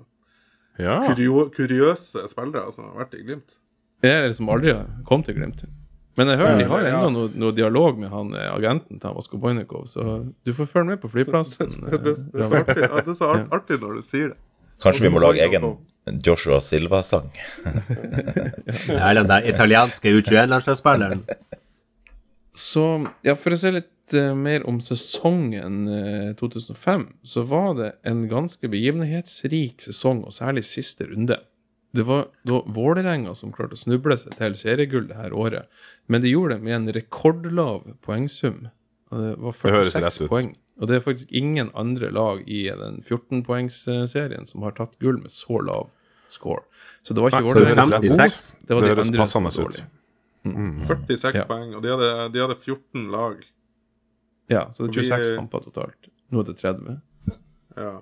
Ja. 0.80 1.00
kurio 1.10 1.48
kuriøse 1.52 2.26
spillere 2.30 2.70
som 2.72 2.90
har 2.90 3.04
vært 3.04 3.18
i 3.18 3.24
Glimt. 3.26 3.58
Jeg 4.02 4.30
liksom 4.30 4.48
aldri 4.48 4.72
kommet 5.08 5.28
til 5.28 5.36
Glimt. 5.36 5.66
Men 6.18 6.32
jeg 6.32 6.40
hører 6.40 6.58
de 6.58 6.66
har 6.68 6.86
ennå 6.90 7.10
noe, 7.14 7.30
noe 7.38 7.54
dialog 7.54 8.00
med 8.00 8.10
han 8.12 8.32
eh, 8.34 8.48
agenten 8.50 8.98
til 8.98 9.08
han 9.08 9.16
Voskobojnikov, 9.16 9.86
så 9.88 10.06
du 10.46 10.52
får 10.56 10.68
følge 10.72 10.88
med 10.94 11.02
på 11.02 11.10
flyplassen. 11.12 11.70
Det, 11.70 12.00
det, 12.06 12.16
det, 12.32 12.40
er 12.42 12.48
så 12.50 12.58
eh, 12.58 12.64
artig, 12.64 12.82
ja, 12.82 12.90
det 12.96 13.14
er 13.14 13.18
så 13.20 13.30
art, 13.36 13.46
artig 13.60 13.78
når 13.82 14.00
du 14.00 14.08
sier 14.08 14.32
det. 14.32 14.40
Kanskje 14.80 15.06
vi 15.06 15.12
må 15.12 15.20
lage 15.20 15.44
egen 15.44 15.66
Joshua 16.24 16.60
Silva-sang. 16.64 17.30
Eller 19.10 19.24
den 19.28 19.48
italienske 19.52 20.12
U21-landslagsspilleren. 20.16 21.24
Så 22.56 22.84
ja, 23.26 23.36
for 23.38 23.54
å 23.54 23.60
se 23.60 23.72
litt 23.76 24.16
eh, 24.16 24.32
mer 24.36 24.64
om 24.68 24.80
sesongen 24.82 25.84
eh, 25.94 26.32
2005, 26.40 27.06
så 27.22 27.44
var 27.48 27.76
det 27.78 27.90
en 28.08 28.24
ganske 28.30 28.72
begivenhetsrik 28.72 29.84
sesong, 29.84 30.24
og 30.26 30.34
særlig 30.34 30.64
siste 30.68 31.06
runde. 31.12 31.38
Det 31.92 32.04
var 32.06 32.28
da 32.46 32.60
Vålerenga 32.70 33.34
som 33.34 33.50
klarte 33.52 33.74
å 33.74 33.80
snuble 33.80 34.16
seg 34.18 34.36
til 34.38 34.54
seriegull 34.54 35.08
det 35.08 35.16
her 35.16 35.32
året, 35.34 35.66
men 36.06 36.22
de 36.22 36.30
gjorde 36.30 36.54
det 36.58 36.62
med 36.62 36.74
en 36.76 36.92
rekordlav 36.94 37.96
poengsum. 38.06 38.68
Og 39.10 39.18
det 39.24 39.32
var 39.42 39.52
46 39.58 40.18
det 40.22 40.28
poeng. 40.30 40.52
Og 40.80 40.86
det 40.88 40.96
er 40.96 41.00
faktisk 41.04 41.32
ingen 41.34 41.70
andre 41.74 42.10
lag 42.14 42.44
i 42.48 42.62
den 42.70 43.02
14-poengsserien 43.02 44.46
som 44.46 44.62
har 44.62 44.72
tatt 44.78 44.94
gull 45.02 45.18
med 45.20 45.30
så 45.34 45.58
lav 45.66 45.90
score. 46.28 46.62
Så 47.02 47.12
det 47.12 47.20
var 47.24 47.30
ikke 47.34 47.42
Vålerenga. 47.50 47.74
det 47.74 47.90
var 47.90 47.98
høres 47.98 48.06
god, 48.06 48.20
56. 48.20 48.56
det 48.68 48.74
var 48.76 48.80
de 48.86 48.88
høres 48.94 49.06
andre 49.10 49.26
som 49.26 49.44
var 49.44 49.50
dårlige. 49.58 49.86
Mm. 50.44 50.86
46 50.86 51.34
Ja. 51.36 51.44
poeng, 51.50 51.74
og 51.74 51.82
de 51.82 51.88
hadde, 51.90 52.32
de 52.32 52.38
hadde 52.40 52.56
14 52.56 53.10
lag. 53.10 53.42
Ja, 54.48 54.62
så 54.72 54.86
det 54.86 54.86
er 54.86 54.88
Og 54.88 54.94
vi 54.94 55.02
26 55.10 55.30
er- 55.32 55.36
kamper 55.36 55.58
totalt. 55.66 56.08
Nå 56.30 56.40
er 56.40 56.44
det 56.44 56.56
30. 56.56 57.00
Ja. 57.76 58.00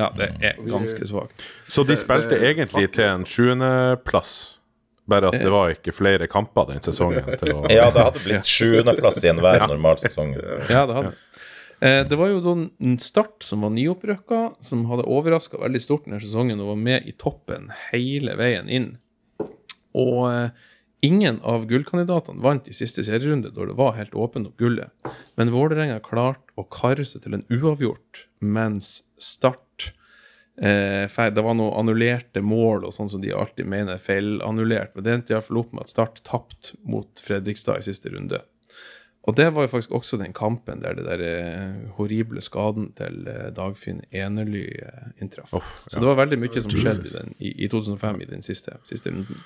Ja, 0.00 0.08
det 0.16 0.30
er 0.40 0.56
ganske 0.64 1.06
svakt. 1.06 1.42
Så 1.68 1.84
de 1.84 1.96
spilte 2.00 2.38
egentlig 2.40 2.88
til 2.94 3.04
en 3.04 3.26
sjuendeplass, 3.28 4.32
bare 5.10 5.28
at 5.28 5.42
det 5.42 5.50
var 5.52 5.74
ikke 5.74 5.92
flere 5.92 6.28
kamper 6.30 6.70
den 6.70 6.80
sesongen. 6.84 7.26
Til 7.42 7.58
å... 7.58 7.66
Ja, 7.72 7.90
det 7.92 8.06
hadde 8.06 8.22
blitt 8.24 8.48
sjuendeplass 8.48 9.20
i 9.24 9.30
enhver 9.32 9.66
normal 9.68 10.00
sesong. 10.00 10.32
Ja, 10.70 10.86
det 10.88 10.96
hadde 10.96 11.12
eh, 11.80 12.00
Det 12.08 12.18
var 12.18 12.32
jo 12.32 12.56
en 12.56 12.98
Start 13.02 13.44
som 13.44 13.66
var 13.66 13.74
nyopprykka, 13.76 14.42
som 14.64 14.86
hadde 14.88 15.04
overraska 15.04 15.60
veldig 15.60 15.82
stort 15.84 16.08
denne 16.08 16.22
sesongen 16.24 16.62
og 16.62 16.72
var 16.72 16.84
med 16.88 17.08
i 17.08 17.12
toppen 17.12 17.68
hele 17.90 18.38
veien 18.40 18.72
inn. 18.72 18.94
Og 19.92 20.22
eh, 20.30 20.70
ingen 21.04 21.42
av 21.44 21.66
gullkandidatene 21.68 22.40
vant 22.40 22.70
i 22.70 22.76
siste 22.76 23.04
serierunde, 23.04 23.52
da 23.52 23.68
det 23.68 23.76
var 23.76 23.98
helt 23.98 24.16
åpent 24.16 24.48
om 24.48 24.56
gullet. 24.56 24.88
Men 25.36 25.52
Vålerenga 25.52 26.00
klarte 26.04 26.56
å 26.56 26.64
karre 26.72 27.04
seg 27.04 27.26
til 27.26 27.36
en 27.36 27.44
uavgjort, 27.52 28.24
mens 28.40 29.02
Start 29.20 29.66
Det 30.56 31.42
var 31.42 31.54
noen 31.56 31.72
annullerte 31.80 32.42
mål 32.44 32.84
og 32.84 32.92
sånn 32.92 33.08
som 33.08 33.22
de 33.22 33.30
alltid 33.32 33.66
mener 33.66 33.96
er 33.96 34.02
feilannullert. 34.02 34.92
Men 34.94 35.04
det 35.04 35.14
endte 35.14 35.34
iallfall 35.34 35.62
opp 35.62 35.70
med 35.72 35.86
at 35.86 35.92
Start 35.94 36.20
tapte 36.28 36.76
mot 36.84 37.22
Fredrikstad 37.24 37.80
i 37.80 37.86
siste 37.86 38.12
runde. 38.12 38.42
Og 39.22 39.36
det 39.38 39.48
var 39.54 39.66
jo 39.66 39.70
faktisk 39.70 39.92
også 39.94 40.18
den 40.18 40.32
kampen 40.34 40.82
der 40.82 40.96
det 40.98 41.04
der 41.06 41.20
eh, 41.22 41.90
horrible 41.96 42.42
skaden 42.42 42.90
til 42.98 43.28
eh, 43.30 43.50
Dagfinn 43.54 44.02
Enerly 44.10 44.64
eh, 44.82 45.12
inntraff. 45.22 45.54
Så 45.86 46.00
det 46.00 46.08
var 46.08 46.18
veldig 46.18 46.40
mye 46.42 46.62
som 46.62 46.74
skjedde 46.74 47.06
i, 47.06 47.12
den, 47.14 47.34
i, 47.38 47.52
i 47.64 47.68
2005 47.70 48.20
i 48.20 48.30
den 48.32 48.42
siste, 48.42 48.74
siste 48.88 49.14
runden. 49.14 49.44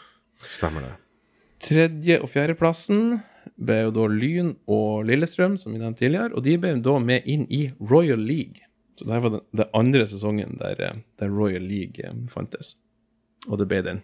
Stemmer 0.49 0.87
det. 0.87 0.95
Tredje- 1.61 2.23
og 2.23 2.31
fjerdeplassen 2.33 3.19
ble 3.57 3.83
jo 3.87 3.93
da 3.95 4.07
Lyn 4.13 4.55
og 4.65 5.05
Lillestrøm, 5.09 5.59
som 5.61 5.77
vi 5.77 5.81
nevnte 5.81 6.05
tidligere, 6.05 6.33
og 6.33 6.45
de 6.45 6.57
ble 6.61 6.73
da 6.85 6.97
med 7.03 7.29
inn 7.29 7.45
i 7.53 7.67
Royal 7.81 8.21
League. 8.21 8.65
Så 8.97 9.05
det 9.05 9.13
her 9.13 9.25
var 9.27 9.35
den, 9.37 9.45
den 9.53 9.73
andre 9.77 10.07
sesongen 10.09 10.57
der, 10.61 10.81
eh, 10.81 11.01
der 11.21 11.33
Royal 11.33 11.65
League 11.65 12.01
eh, 12.03 12.17
fantes. 12.33 12.77
Og 13.47 13.61
det 13.61 13.69
ble 13.71 13.83
den. 13.85 14.03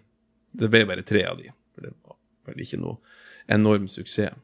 Det 0.53 0.69
ble 0.69 0.85
bare 0.85 1.05
tre 1.05 1.23
av 1.25 1.39
de, 1.41 1.49
for 1.73 1.85
det 1.85 1.93
var 2.05 2.17
vel 2.47 2.61
ikke 2.61 2.81
noe 2.81 2.99
enorm 3.51 3.87
suksess. 3.89 4.35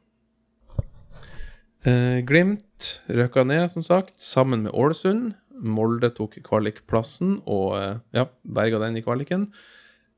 Eh, 1.87 2.19
Glimt 2.27 2.95
røkka 3.07 3.45
ned, 3.47 3.69
som 3.71 3.85
sagt, 3.85 4.15
sammen 4.19 4.65
med 4.65 4.73
Ålesund. 4.73 5.35
Molde 5.59 6.09
tok 6.15 6.37
kvalikplassen 6.43 7.41
og 7.43 7.75
eh, 7.77 7.99
ja, 8.15 8.25
berga 8.43 8.81
den 8.81 8.97
i 8.99 9.03
kvaliken. 9.05 9.51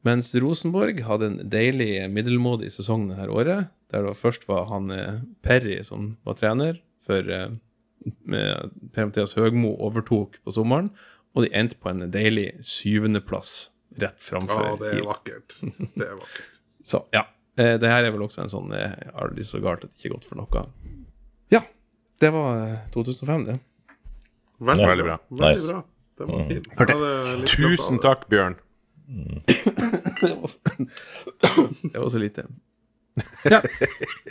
Mens 0.08 0.32
Rosenborg 0.34 1.04
hadde 1.06 1.28
en 1.28 1.42
deilig 1.52 2.08
middelmådig 2.10 2.72
sesong 2.74 3.10
dette 3.12 3.28
året. 3.30 3.68
Der 3.94 4.08
det 4.08 4.16
først 4.18 4.48
var 4.50 4.72
han 4.72 4.88
Perry 5.46 5.76
som 5.86 6.16
var 6.26 6.40
trener, 6.40 6.80
for 7.06 7.28
med 8.26 8.72
Per-Mathias 8.96 9.36
Høgmo 9.38 9.74
overtok 9.88 10.40
på 10.46 10.54
sommeren. 10.56 10.90
Og 11.36 11.46
de 11.46 11.52
endte 11.56 11.78
på 11.80 11.92
en 11.92 12.04
deilig 12.12 12.50
syvendeplass 12.66 13.70
rett 14.02 14.20
framfor 14.24 14.66
Ja, 14.66 14.76
det 14.80 14.90
er 14.98 15.06
vakkert. 15.08 15.56
Det 15.62 16.08
er 16.08 16.18
vakkert. 16.20 16.48
Så 16.92 17.04
ja. 17.16 17.26
Eh, 17.60 17.76
det 17.80 17.90
her 17.92 18.04
er 18.08 18.14
vel 18.16 18.24
også 18.26 18.42
en 18.46 18.52
sånn 18.52 18.72
eh, 18.76 18.94
aldri 19.20 19.44
så 19.46 19.60
galt 19.64 19.84
at 19.86 19.92
det 19.92 20.00
ikke 20.00 20.10
er 20.10 20.14
godt 20.16 20.28
for 20.30 20.40
noe. 20.40 20.64
Ja. 21.52 21.62
Det 22.24 22.32
var 22.34 22.62
eh, 22.64 22.78
2005, 22.96 23.46
det. 23.50 23.58
Veldig, 24.62 24.88
Veldig 24.88 25.06
bra. 25.08 25.18
Veldig 25.30 25.52
Nice. 25.58 25.68
bra. 25.68 25.82
Det 26.22 26.28
var 26.30 26.44
fint. 26.50 26.68
Det 26.78 26.96
er 26.96 27.40
litt 27.42 27.54
Tusen 27.56 28.02
takk, 28.04 28.28
Bjørn. 28.32 28.58
Det 30.22 30.30
var, 30.38 30.52
det 31.92 31.98
var 32.00 32.10
så 32.14 32.20
lite. 32.22 32.44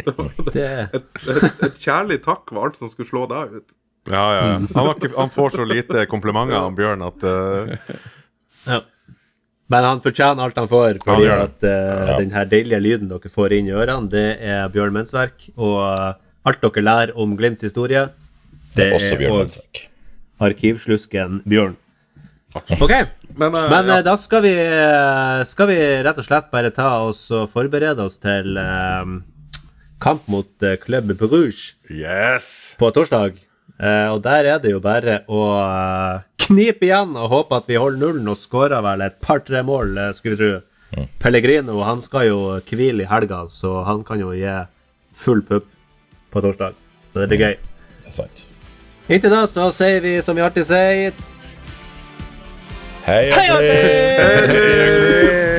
Det, 0.01 0.15
det. 0.55 0.69
Et, 0.97 1.19
et 1.67 1.81
kjærlig 1.83 2.21
takk 2.25 2.49
var 2.55 2.71
alt 2.71 2.79
som 2.81 2.89
skulle 2.89 3.09
slå 3.11 3.27
deg 3.31 3.59
ut. 3.59 3.67
Ja, 4.09 4.23
ja, 4.35 4.45
ja. 4.47 4.55
Han, 4.57 4.87
var 4.87 4.95
ikke, 4.97 5.11
han 5.17 5.33
får 5.35 5.53
så 5.59 5.67
lite 5.69 6.07
komplimenter, 6.09 6.57
av 6.57 6.73
Bjørn, 6.79 7.05
at 7.05 7.27
uh... 7.29 7.99
ja. 8.65 8.81
Men 9.71 9.87
han 9.87 10.01
fortjener 10.03 10.43
alt 10.43 10.57
han 10.59 10.71
får, 10.71 11.03
fordi 11.05 11.29
han 11.31 11.45
at 11.45 11.67
uh, 11.69 12.17
den 12.19 12.33
her 12.35 12.49
deilige 12.51 12.81
lyden 12.83 13.13
dere 13.13 13.31
får 13.31 13.55
inn 13.59 13.69
i 13.69 13.77
ørene, 13.77 14.11
det 14.11 14.27
er 14.41 14.73
Bjørn 14.73 14.97
Mønsverk. 14.97 15.51
Og 15.61 15.77
uh, 15.85 16.17
alt 16.49 16.65
dere 16.65 16.87
lærer 16.87 17.15
om 17.21 17.37
Glimts 17.39 17.63
historie, 17.67 18.09
det 18.75 18.91
Også 18.97 19.15
er 19.15 19.23
Bjørn 19.23 19.39
Mønsverk. 19.45 19.85
Arkivslusken 20.41 21.43
Bjørn. 21.45 21.77
Ok, 22.57 22.95
Men, 23.37 23.55
uh, 23.55 23.67
men 23.71 23.89
ja, 23.89 23.99
eh, 23.99 24.05
da 24.05 24.17
skal 24.19 24.43
vi, 24.45 24.55
eh, 24.59 25.43
skal 25.49 25.69
vi 25.71 25.79
rett 26.05 26.19
og 26.19 26.27
slett 26.27 26.51
bare 26.53 26.73
ta 26.75 26.91
oss 27.07 27.23
og 27.35 27.51
forberede 27.53 28.05
oss 28.05 28.19
til 28.23 28.59
uh, 28.59 29.05
kamp 30.03 30.27
mot 30.33 30.51
uh, 30.67 30.75
Club 30.83 31.13
Bruges 31.21 31.75
Yes! 31.91 32.75
på 32.81 32.91
torsdag. 32.95 33.39
Eh, 33.81 34.09
og 34.13 34.21
der 34.25 34.45
er 34.45 34.59
det 34.61 34.75
jo 34.75 34.81
bare 34.85 35.23
å 35.31 35.45
knipe 36.41 36.85
igjen 36.85 37.15
og 37.17 37.31
håpe 37.33 37.61
at 37.63 37.71
vi 37.71 37.79
holder 37.81 38.03
nullen 38.03 38.29
og 38.29 38.37
skårer 38.37 38.83
vel 38.85 39.07
et 39.07 39.17
par-tre 39.25 39.63
mål, 39.65 39.97
skulle 40.17 40.37
vi 40.37 40.43
tro. 40.43 41.07
Pellegrino 41.23 41.79
han 41.87 42.03
skal 42.05 42.27
jo 42.27 42.39
hvile 42.67 43.07
i 43.07 43.09
helga, 43.09 43.45
så 43.49 43.85
han 43.87 44.03
kan 44.05 44.21
jo 44.21 44.35
gi 44.37 44.53
full 45.17 45.41
pupp 45.47 45.69
på 46.35 46.43
torsdag. 46.45 46.77
Så 47.13 47.23
det 47.23 47.31
blir 47.33 47.45
gøy. 47.47 47.55
Det 48.03 48.11
er 48.13 48.17
sant. 48.19 48.47
Inntil 49.11 49.33
da 49.33 49.45
så 49.49 49.71
sier 49.75 50.03
vi 50.05 50.19
som 50.23 50.37
vi 50.37 50.45
alltid 50.45 50.67
sier 50.69 51.15
Hei, 53.07 53.31
Hei, 53.33 53.51
Ugly! 53.51 55.50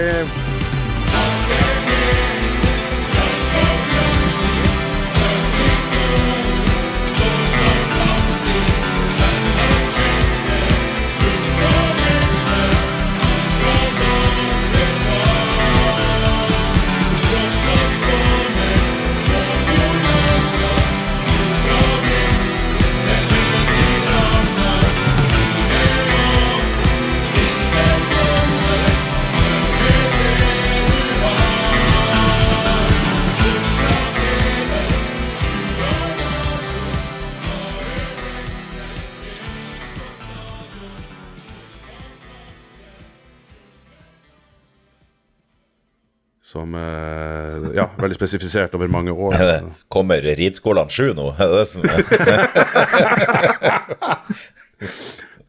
Som 46.51 46.73
er 46.75 47.69
Ja, 47.77 47.85
veldig 48.01 48.17
spesifisert 48.17 48.73
over 48.75 48.89
mange 48.91 49.13
år. 49.15 49.35
Er 49.39 49.61
Kommer 49.95 50.19
rideskolene 50.25 50.91
sju 50.91 51.13
nå? 51.15 51.31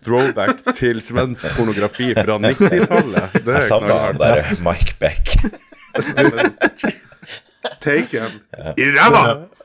Throwback 0.03 0.63
til 0.75 1.01
svensk 1.03 1.47
pornografi 1.57 2.13
fra 2.17 2.39
90-tallet. 2.43 3.37
Jeg 3.47 3.63
savna 3.71 3.99
han 4.09 4.19
der 4.19 4.43
Mike 4.67 4.95
Beck. 5.03 5.25
Taken 7.83 8.31
i 8.79 8.89
ræva! 8.95 9.23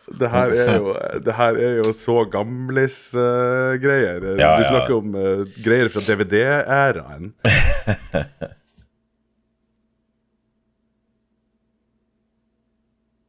Det 0.08 0.30
her 0.32 0.54
er 0.56 0.76
jo, 0.78 0.94
det 1.26 1.34
her 1.36 1.58
er 1.60 1.74
jo 1.82 1.90
så 1.92 2.22
gamlis-greier. 2.32 4.22
Ja, 4.40 4.54
du 4.56 4.64
ja. 4.64 4.70
snakker 4.70 4.94
om 5.02 5.18
uh, 5.18 5.44
greier 5.66 5.90
fra 5.92 6.02
DVD-æraen. 6.06 7.34